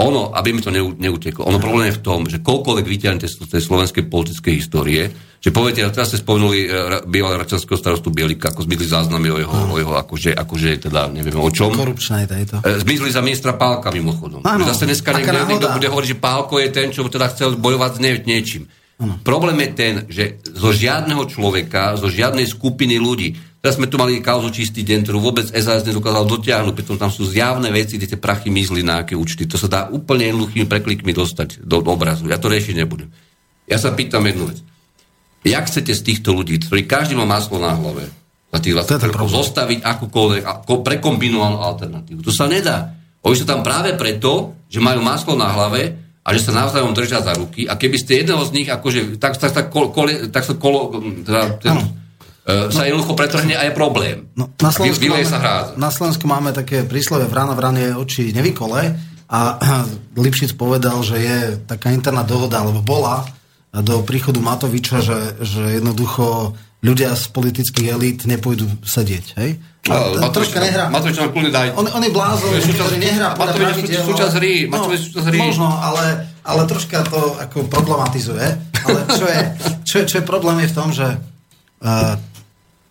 Ono, 0.00 0.32
aby 0.32 0.56
mi 0.56 0.64
to 0.64 0.72
neuteklo, 0.72 1.44
ono 1.44 1.60
problém 1.60 1.92
je 1.92 2.00
v 2.00 2.04
tom, 2.04 2.24
že 2.24 2.40
koľkoľvek 2.40 2.86
vyťahnete 2.88 3.28
z 3.28 3.44
tej 3.44 3.60
slovenskej 3.60 4.08
politickej 4.08 4.54
histórie, 4.56 5.12
že 5.40 5.52
poviete, 5.52 5.84
teraz 5.88 6.12
ste 6.12 6.20
spomenuli 6.20 6.58
e, 6.64 6.68
bývalého 7.08 7.40
račanského 7.40 7.80
starostu 7.80 8.12
Bielika, 8.12 8.52
ako 8.52 8.68
zmizli 8.68 8.84
záznamy 8.84 9.28
o 9.32 9.38
jeho, 9.40 9.56
o 9.72 9.76
jeho 9.80 9.94
akože, 9.96 10.36
akože, 10.36 10.88
teda 10.88 11.08
neviem 11.08 11.40
o 11.40 11.48
čom. 11.48 11.72
Korupčné 11.72 12.28
tejto. 12.28 12.60
E, 12.60 12.80
zmizli 12.84 13.08
za 13.08 13.24
ministra 13.24 13.56
Pálka 13.56 13.88
mimochodom. 13.88 14.44
Áno, 14.44 14.68
Zase 14.68 14.84
dneska 14.84 15.16
niekto, 15.16 15.32
niekto 15.48 15.72
bude 15.72 15.88
hovoriť, 15.88 16.08
že 16.12 16.18
Pálko 16.20 16.60
je 16.60 16.68
ten, 16.68 16.92
čo 16.92 17.08
teda 17.08 17.32
chcel 17.32 17.56
bojovať 17.56 17.90
s 17.96 18.00
niečím. 18.28 18.68
Ano. 19.00 19.16
Problém 19.24 19.56
je 19.64 19.70
ten, 19.72 19.94
že 20.12 20.44
zo 20.44 20.76
žiadneho 20.76 21.24
človeka, 21.24 21.96
zo 21.96 22.12
žiadnej 22.12 22.44
skupiny 22.44 23.00
ľudí, 23.00 23.32
Teraz 23.60 23.76
sme 23.76 23.92
tu 23.92 24.00
mali 24.00 24.24
kauzu 24.24 24.48
čistý 24.48 24.80
deň, 24.80 25.04
ktorú 25.04 25.20
vôbec 25.20 25.44
SAS 25.52 25.84
nedokázal 25.84 26.24
dotiahnuť, 26.24 26.72
pretože 26.72 26.96
tam 26.96 27.12
sú 27.12 27.28
zjavné 27.28 27.68
veci, 27.68 28.00
kde 28.00 28.16
tie 28.16 28.20
prachy 28.20 28.48
mizli 28.48 28.80
na 28.80 29.04
aké 29.04 29.12
účty. 29.12 29.44
To 29.44 29.60
sa 29.60 29.68
dá 29.68 29.80
úplne 29.92 30.32
jednoduchými 30.32 30.64
preklikmi 30.64 31.12
dostať 31.12 31.60
do 31.60 31.84
obrazu. 31.84 32.24
Ja 32.32 32.40
to 32.40 32.48
riešiť 32.48 32.74
nebudem. 32.80 33.12
Ja 33.68 33.76
sa 33.76 33.92
pýtam 33.92 34.24
jednu 34.24 34.48
vec. 34.48 34.64
Jak 35.44 35.68
chcete 35.68 35.92
z 35.92 36.02
týchto 36.04 36.32
ľudí, 36.32 36.56
ktorí 36.56 36.88
každý 36.88 37.20
má 37.20 37.28
maslo 37.28 37.60
na 37.60 37.76
hlave, 37.76 38.08
za 38.48 38.58
tých 38.64 38.74
20 38.80 39.08
rokov, 39.12 39.28
zostaviť 39.28 39.78
akúkoľvek, 39.84 40.42
ako 40.42 40.72
prekombinovanú 40.80 41.60
alternatívu? 41.60 42.24
To 42.24 42.32
sa 42.32 42.48
nedá. 42.48 42.96
Oni 43.20 43.36
sú 43.36 43.44
tam 43.44 43.60
práve 43.60 43.92
preto, 43.92 44.56
že 44.72 44.80
majú 44.80 45.04
maslo 45.04 45.36
na 45.36 45.52
hlave 45.52 46.00
a 46.24 46.28
že 46.32 46.48
sa 46.48 46.56
navzájom 46.56 46.96
držia 46.96 47.20
za 47.20 47.36
ruky 47.36 47.68
a 47.68 47.76
keby 47.76 47.96
ste 48.00 48.24
jedného 48.24 48.40
z 48.44 48.52
nich 48.56 48.68
akože, 48.68 49.20
tak, 49.20 49.36
tak, 49.36 49.52
tak, 49.52 49.66
kol, 49.68 49.92
kol, 49.92 50.08
tak 50.32 50.44
sa 50.44 50.56
kolo, 50.56 50.96
teda, 51.24 51.60
ten, 51.60 51.76
no, 52.46 52.72
sa 52.72 52.88
jednoducho 52.88 53.12
pretrhne 53.16 53.54
aj 53.56 53.70
problém. 53.76 54.30
No, 54.36 54.48
na, 54.60 54.70
Slovensku 54.72 55.04
máme, 55.06 55.26
sa 55.26 55.74
na 55.76 55.90
Slovensku 55.92 56.24
máme 56.24 56.50
také 56.56 56.84
príslove 56.86 57.28
vrana 57.28 57.52
vranie 57.52 57.92
oči 57.92 58.32
nevykole 58.32 58.80
a 59.30 59.40
Lipšic 60.24 60.56
povedal, 60.56 61.00
že 61.04 61.16
je 61.20 61.38
taká 61.68 61.92
interná 61.92 62.26
dohoda, 62.26 62.64
alebo 62.64 62.82
bola 62.82 63.28
do 63.70 64.02
príchodu 64.02 64.42
Matoviča, 64.42 64.98
že, 64.98 65.18
že 65.46 65.78
jednoducho 65.78 66.58
ľudia 66.82 67.12
z 67.14 67.24
politických 67.30 67.86
elít 67.92 68.18
nepôjdu 68.26 68.66
sedieť, 68.82 69.26
hej? 69.38 69.50
A, 69.88 70.28
a 70.28 70.28
troška 70.28 70.60
nehrá. 70.60 70.92
Matovič 70.92 71.16
nám 71.16 71.32
kľudne 71.32 71.52
daj. 71.52 71.72
On, 71.72 71.84
on 71.88 72.02
je 72.04 72.12
blázon, 72.12 72.52
ktorý 72.52 73.00
nehrá 73.00 73.32
podľa 73.32 73.52
pravidel. 73.56 74.04
Súčasť 74.04 74.34
hry. 74.36 74.54
Matovič 74.68 75.00
súčasť 75.08 75.26
hry. 75.32 75.38
Možno, 75.40 75.72
ale, 75.72 76.28
ale 76.44 76.62
troška 76.68 77.00
to 77.08 77.36
ako 77.40 77.64
problematizuje. 77.68 78.44
Ale 78.80 78.98
čo 79.08 79.24
je, 79.24 79.40
čo, 79.88 79.94
je, 80.00 80.04
čo 80.04 80.14
je 80.20 80.24
problém 80.24 80.60
je 80.64 80.68
v 80.68 80.76
tom, 80.76 80.88
že 80.92 81.08
uh, 81.16 82.16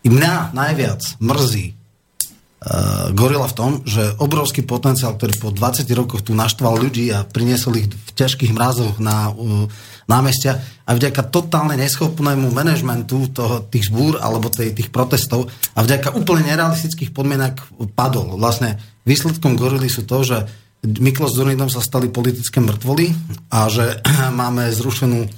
mňa 0.08 0.56
najviac 0.56 1.20
mrzí 1.20 1.66
uh, 1.72 3.12
gorila 3.12 3.44
v 3.44 3.56
tom, 3.56 3.70
že 3.84 4.16
obrovský 4.16 4.64
potenciál, 4.64 5.16
ktorý 5.16 5.36
po 5.36 5.48
20 5.52 5.84
rokoch 5.92 6.24
tu 6.24 6.32
naštval 6.32 6.80
ľudí 6.80 7.12
a 7.12 7.28
priniesol 7.28 7.76
ich 7.76 7.88
v 7.92 8.10
ťažkých 8.16 8.56
mrazoch 8.56 8.96
na 8.96 9.28
uh, 9.28 9.68
námestia 10.08 10.58
a 10.88 10.96
vďaka 10.96 11.28
totálne 11.28 11.76
neschopnému 11.76 12.50
manažmentu 12.50 13.30
toho, 13.30 13.62
tých 13.68 13.92
zbúr 13.92 14.18
alebo 14.18 14.48
tej, 14.48 14.72
tých 14.72 14.88
protestov 14.88 15.52
a 15.76 15.84
vďaka 15.84 16.16
úplne 16.16 16.48
nerealistických 16.48 17.12
podmienok 17.12 17.60
padol. 17.92 18.40
Vlastne 18.40 18.80
výsledkom 19.04 19.54
gorily 19.54 19.86
sú 19.92 20.08
to, 20.08 20.24
že 20.24 20.38
Miklos 20.80 21.36
s 21.36 21.38
Zurnidom 21.38 21.68
sa 21.68 21.84
stali 21.84 22.08
politické 22.08 22.64
mŕtvoly 22.64 23.12
a 23.52 23.68
že 23.68 24.00
máme 24.40 24.72
zrušenú 24.72 25.28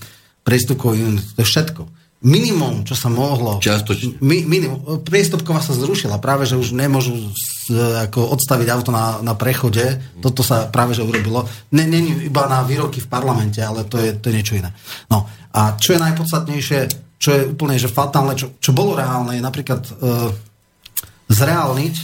prestupkovú 0.47 1.19
To 1.35 1.39
je 1.43 1.47
všetko 1.47 2.02
minimum, 2.23 2.87
čo 2.87 2.95
sa 2.95 3.11
mohlo... 3.11 3.59
Čiastočne. 3.59 4.23
Mi, 4.23 4.47
minimum, 4.47 5.03
priestupková 5.03 5.59
sa 5.59 5.75
zrušila, 5.75 6.23
práve 6.23 6.47
že 6.47 6.55
už 6.55 6.71
nemôžu 6.71 7.19
z, 7.35 7.75
ako 8.07 8.39
odstaviť 8.39 8.69
auto 8.71 8.91
na, 8.95 9.19
na 9.27 9.35
prechode, 9.35 9.99
toto 10.23 10.47
sa 10.47 10.71
práve 10.71 10.95
že 10.95 11.03
urobilo. 11.03 11.51
Není 11.75 12.31
iba 12.31 12.47
na 12.47 12.63
výroky 12.63 13.03
v 13.03 13.11
parlamente, 13.11 13.59
ale 13.59 13.83
to 13.91 13.99
je, 13.99 14.15
to 14.19 14.31
je 14.31 14.37
niečo 14.39 14.55
iné. 14.55 14.71
No 15.11 15.27
a 15.51 15.75
čo 15.75 15.99
je 15.99 16.03
najpodstatnejšie, 16.03 16.79
čo 17.19 17.29
je 17.35 17.43
úplne 17.51 17.75
že 17.79 17.91
fatálne, 17.91 18.39
čo, 18.39 18.55
čo 18.63 18.71
bolo 18.71 18.95
reálne, 18.95 19.39
je 19.39 19.43
napríklad 19.43 19.83
e, 19.83 19.93
zreálniť, 21.27 21.95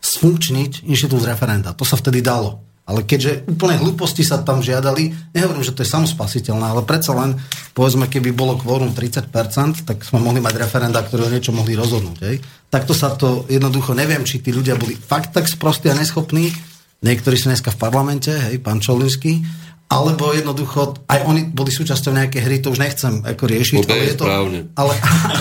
sfunkčniť 0.00 0.88
inštitút 0.88 1.20
referenda. 1.28 1.76
To 1.76 1.84
sa 1.84 2.00
vtedy 2.00 2.24
dalo. 2.24 2.69
Ale 2.90 3.06
keďže 3.06 3.46
úplne 3.46 3.78
hlúposti 3.78 4.26
sa 4.26 4.42
tam 4.42 4.58
žiadali, 4.66 5.30
nehovorím, 5.30 5.62
že 5.62 5.70
to 5.70 5.86
je 5.86 5.94
samospasiteľné, 5.94 6.66
ale 6.74 6.82
predsa 6.82 7.14
len, 7.14 7.38
povedzme, 7.70 8.10
keby 8.10 8.34
bolo 8.34 8.58
kvórum 8.58 8.90
30%, 8.90 9.86
tak 9.86 10.02
sme 10.02 10.18
mohli 10.18 10.42
mať 10.42 10.58
referenda, 10.58 10.98
ktoré 10.98 11.30
niečo 11.30 11.54
mohli 11.54 11.78
rozhodnúť. 11.78 12.18
Hej? 12.26 12.42
Takto 12.66 12.90
sa 12.90 13.14
to 13.14 13.46
jednoducho, 13.46 13.94
neviem, 13.94 14.26
či 14.26 14.42
tí 14.42 14.50
ľudia 14.50 14.74
boli 14.74 14.98
fakt 14.98 15.30
tak 15.30 15.46
sprostí 15.46 15.86
a 15.86 15.94
neschopní, 15.94 16.50
niektorí 17.06 17.38
sú 17.38 17.46
dneska 17.54 17.70
v 17.70 17.78
parlamente, 17.78 18.34
hej, 18.34 18.58
pán 18.58 18.82
Čolinský, 18.82 19.38
alebo 19.90 20.30
jednoducho, 20.30 21.02
aj 21.10 21.26
oni 21.26 21.50
boli 21.50 21.74
súčasťou 21.74 22.14
nejakej 22.14 22.42
hry, 22.46 22.56
to 22.62 22.70
už 22.70 22.78
nechcem 22.78 23.26
ako 23.26 23.42
riešiť, 23.50 23.82
ale 23.90 24.02
je, 24.06 24.14
to, 24.14 24.24
ale, 24.78 24.94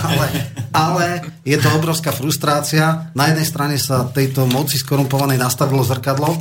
ale, 0.09 0.25
ale 0.73 1.05
je 1.45 1.57
to 1.61 1.69
obrovská 1.77 2.09
frustrácia. 2.09 3.13
Na 3.13 3.29
jednej 3.29 3.45
strane 3.45 3.77
sa 3.77 4.09
tejto 4.09 4.49
moci 4.49 4.81
skorumpovanej 4.81 5.37
nastavilo 5.37 5.85
zrkadlo, 5.85 6.33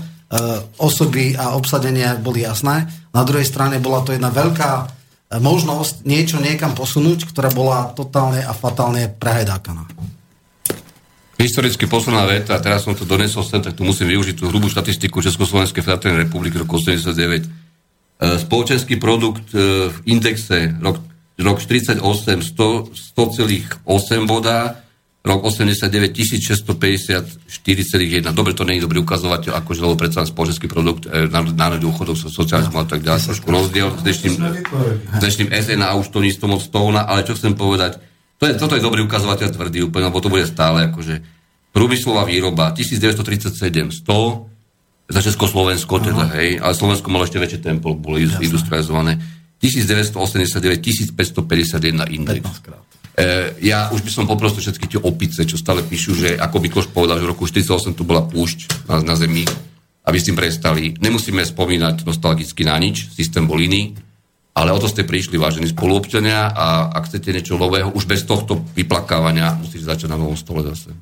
osoby 0.76 1.32
a 1.36 1.56
obsadenia 1.56 2.20
boli 2.20 2.44
jasné. 2.44 2.84
Na 3.16 3.24
druhej 3.24 3.48
strane 3.48 3.80
bola 3.80 4.04
to 4.04 4.12
jedna 4.12 4.28
veľká 4.28 4.70
e, 4.76 4.84
možnosť 5.40 6.04
niečo 6.04 6.36
niekam 6.36 6.76
posunúť, 6.76 7.24
ktorá 7.32 7.48
bola 7.48 7.96
totálne 7.96 8.44
a 8.44 8.52
fatálne 8.52 9.08
prehajdákaná. 9.08 9.88
Historicky 11.38 11.86
posledná 11.88 12.28
veta, 12.28 12.58
teraz 12.60 12.84
som 12.84 12.92
to 12.92 13.08
donesol 13.08 13.46
sem, 13.46 13.62
tak 13.64 13.78
tu 13.78 13.86
musím 13.86 14.10
využiť 14.12 14.36
tú 14.36 14.52
hrubú 14.52 14.68
štatistiku 14.68 15.22
Československej 15.24 15.80
federálnej 15.80 16.28
republiky 16.28 16.60
roku 16.60 16.76
89. 16.76 17.08
E, 17.08 17.48
spoločenský 18.44 19.00
produkt 19.00 19.48
v 19.56 19.96
indexe 20.04 20.76
rok, 20.84 21.00
rok 21.40 21.58
48 21.64 22.04
100, 22.04 23.16
100,8 23.16 24.28
boda, 24.28 24.84
rok 25.28 25.44
89 25.44 25.92
1650 26.16 27.48
4,1. 27.48 28.32
Dobre, 28.32 28.56
to 28.56 28.64
je 28.64 28.80
dobrý 28.80 29.04
ukazovateľ, 29.04 29.60
akože 29.60 29.80
lebo 29.84 30.00
predsa 30.00 30.24
spoločenský 30.24 30.72
produkt 30.72 31.04
e, 31.04 31.28
národný 31.28 31.84
dôchodov, 31.84 32.16
socializmu 32.16 32.80
a 32.80 32.86
tak 32.88 33.04
ďalej, 33.04 33.28
trošku 33.28 33.48
rozdiel 33.52 33.92
s 33.92 34.00
dnešným, 34.00 34.34
dnešným 35.20 35.48
SNA 35.52 36.00
už 36.00 36.08
to 36.08 36.24
je 36.24 36.32
moc 36.48 36.64
stovna, 36.64 37.04
ale 37.04 37.28
čo 37.28 37.36
chcem 37.36 37.52
povedať, 37.52 38.00
to 38.40 38.48
je, 38.48 38.56
toto 38.56 38.78
je 38.78 38.82
dobrý 38.84 39.04
ukazovateľ 39.04 39.52
tvrdý 39.52 39.84
úplne, 39.84 40.08
lebo 40.08 40.22
to 40.24 40.32
bude 40.32 40.48
stále 40.48 40.88
akože 40.88 41.20
prúmyslová 41.76 42.24
výroba 42.24 42.72
1937 42.72 43.60
100 44.04 45.12
za 45.12 45.20
Československo 45.24 45.94
teda, 46.04 46.24
hej, 46.36 46.60
ale 46.60 46.72
Slovensko 46.76 47.08
malo 47.08 47.24
ešte 47.24 47.40
väčšie 47.40 47.60
tempo, 47.64 47.96
bolo 47.96 48.20
Jasne. 48.20 48.44
industrializované. 48.44 49.12
1989 49.58 51.16
1551 51.16 52.14
index. 52.14 52.44
E, 52.44 52.97
ja 53.58 53.90
už 53.90 54.06
by 54.06 54.10
som 54.14 54.30
poprosil 54.30 54.62
všetky 54.62 54.86
tie 54.94 55.00
opice, 55.02 55.42
čo 55.42 55.58
stále 55.58 55.82
píšu, 55.82 56.14
že 56.14 56.28
ako 56.38 56.56
by 56.62 56.68
Koš 56.70 56.86
povedal, 56.94 57.18
že 57.18 57.26
v 57.26 57.32
roku 57.34 57.44
1948 57.50 57.98
tu 57.98 58.02
bola 58.06 58.22
púšť 58.22 58.86
na, 58.86 59.02
na 59.02 59.14
Zemi, 59.18 59.42
aby 60.06 60.16
s 60.16 60.26
tým 60.30 60.38
prestali. 60.38 60.94
Nemusíme 61.02 61.42
spomínať 61.42 62.06
nostalgicky 62.06 62.62
na 62.62 62.78
nič, 62.78 63.10
systém 63.10 63.44
bol 63.44 63.58
iný, 63.58 63.98
ale 64.54 64.70
o 64.74 64.78
to 64.78 64.90
ste 64.90 65.06
prišli, 65.06 65.38
vážení 65.38 65.70
spoluobčania, 65.70 66.50
a 66.50 66.90
ak 66.94 67.10
chcete 67.10 67.30
niečo 67.30 67.58
nového, 67.58 67.94
už 67.94 68.06
bez 68.06 68.26
tohto 68.26 68.62
vyplakávania 68.74 69.54
musíte 69.58 69.86
začať 69.86 70.10
na 70.10 70.18
novom 70.18 70.38
stole 70.38 70.66
zase. 70.66 70.94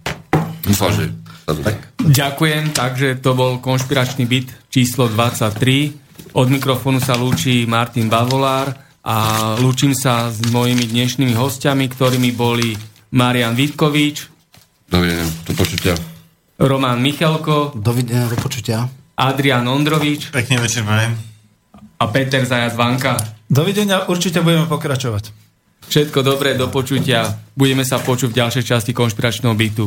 Dúfam, 0.60 0.92
že 0.92 1.12
tak. 1.46 1.78
Ďakujem, 2.02 2.74
takže 2.74 3.22
to 3.22 3.38
bol 3.38 3.62
konšpiračný 3.62 4.26
byt 4.26 4.50
číslo 4.66 5.06
23. 5.06 6.34
Od 6.34 6.48
mikrofónu 6.50 6.98
sa 6.98 7.14
lúči 7.14 7.64
Martin 7.70 8.10
Bavolár 8.10 8.85
a 9.06 9.16
lúčim 9.62 9.94
sa 9.94 10.34
s 10.34 10.42
mojimi 10.50 10.90
dnešnými 10.90 11.30
hostiami, 11.38 11.86
ktorými 11.86 12.34
boli 12.34 12.74
Marian 13.14 13.54
Vitkovič. 13.54 14.26
Dovidenia, 14.90 15.26
do 15.46 15.52
počutia. 15.54 15.94
Roman 16.58 16.98
Michalko. 16.98 17.70
Dovidenia, 17.78 18.26
do 18.26 18.34
počutia. 18.42 18.90
Adrian 19.14 19.62
Ondrovič. 19.62 20.34
Pekný 20.34 20.58
večer, 20.58 20.82
Marian. 20.82 21.14
A 22.02 22.04
Peter 22.10 22.42
Zajac 22.42 22.74
Vanka. 22.74 23.14
Dovidenia, 23.46 24.10
určite 24.10 24.42
budeme 24.42 24.66
pokračovať. 24.66 25.30
Všetko 25.86 26.26
dobré, 26.26 26.58
do 26.58 26.66
počutia. 26.66 27.38
Budeme 27.54 27.86
sa 27.86 28.02
počuť 28.02 28.34
v 28.34 28.38
ďalšej 28.42 28.64
časti 28.66 28.90
konšpiračného 28.90 29.54
bytu. 29.54 29.86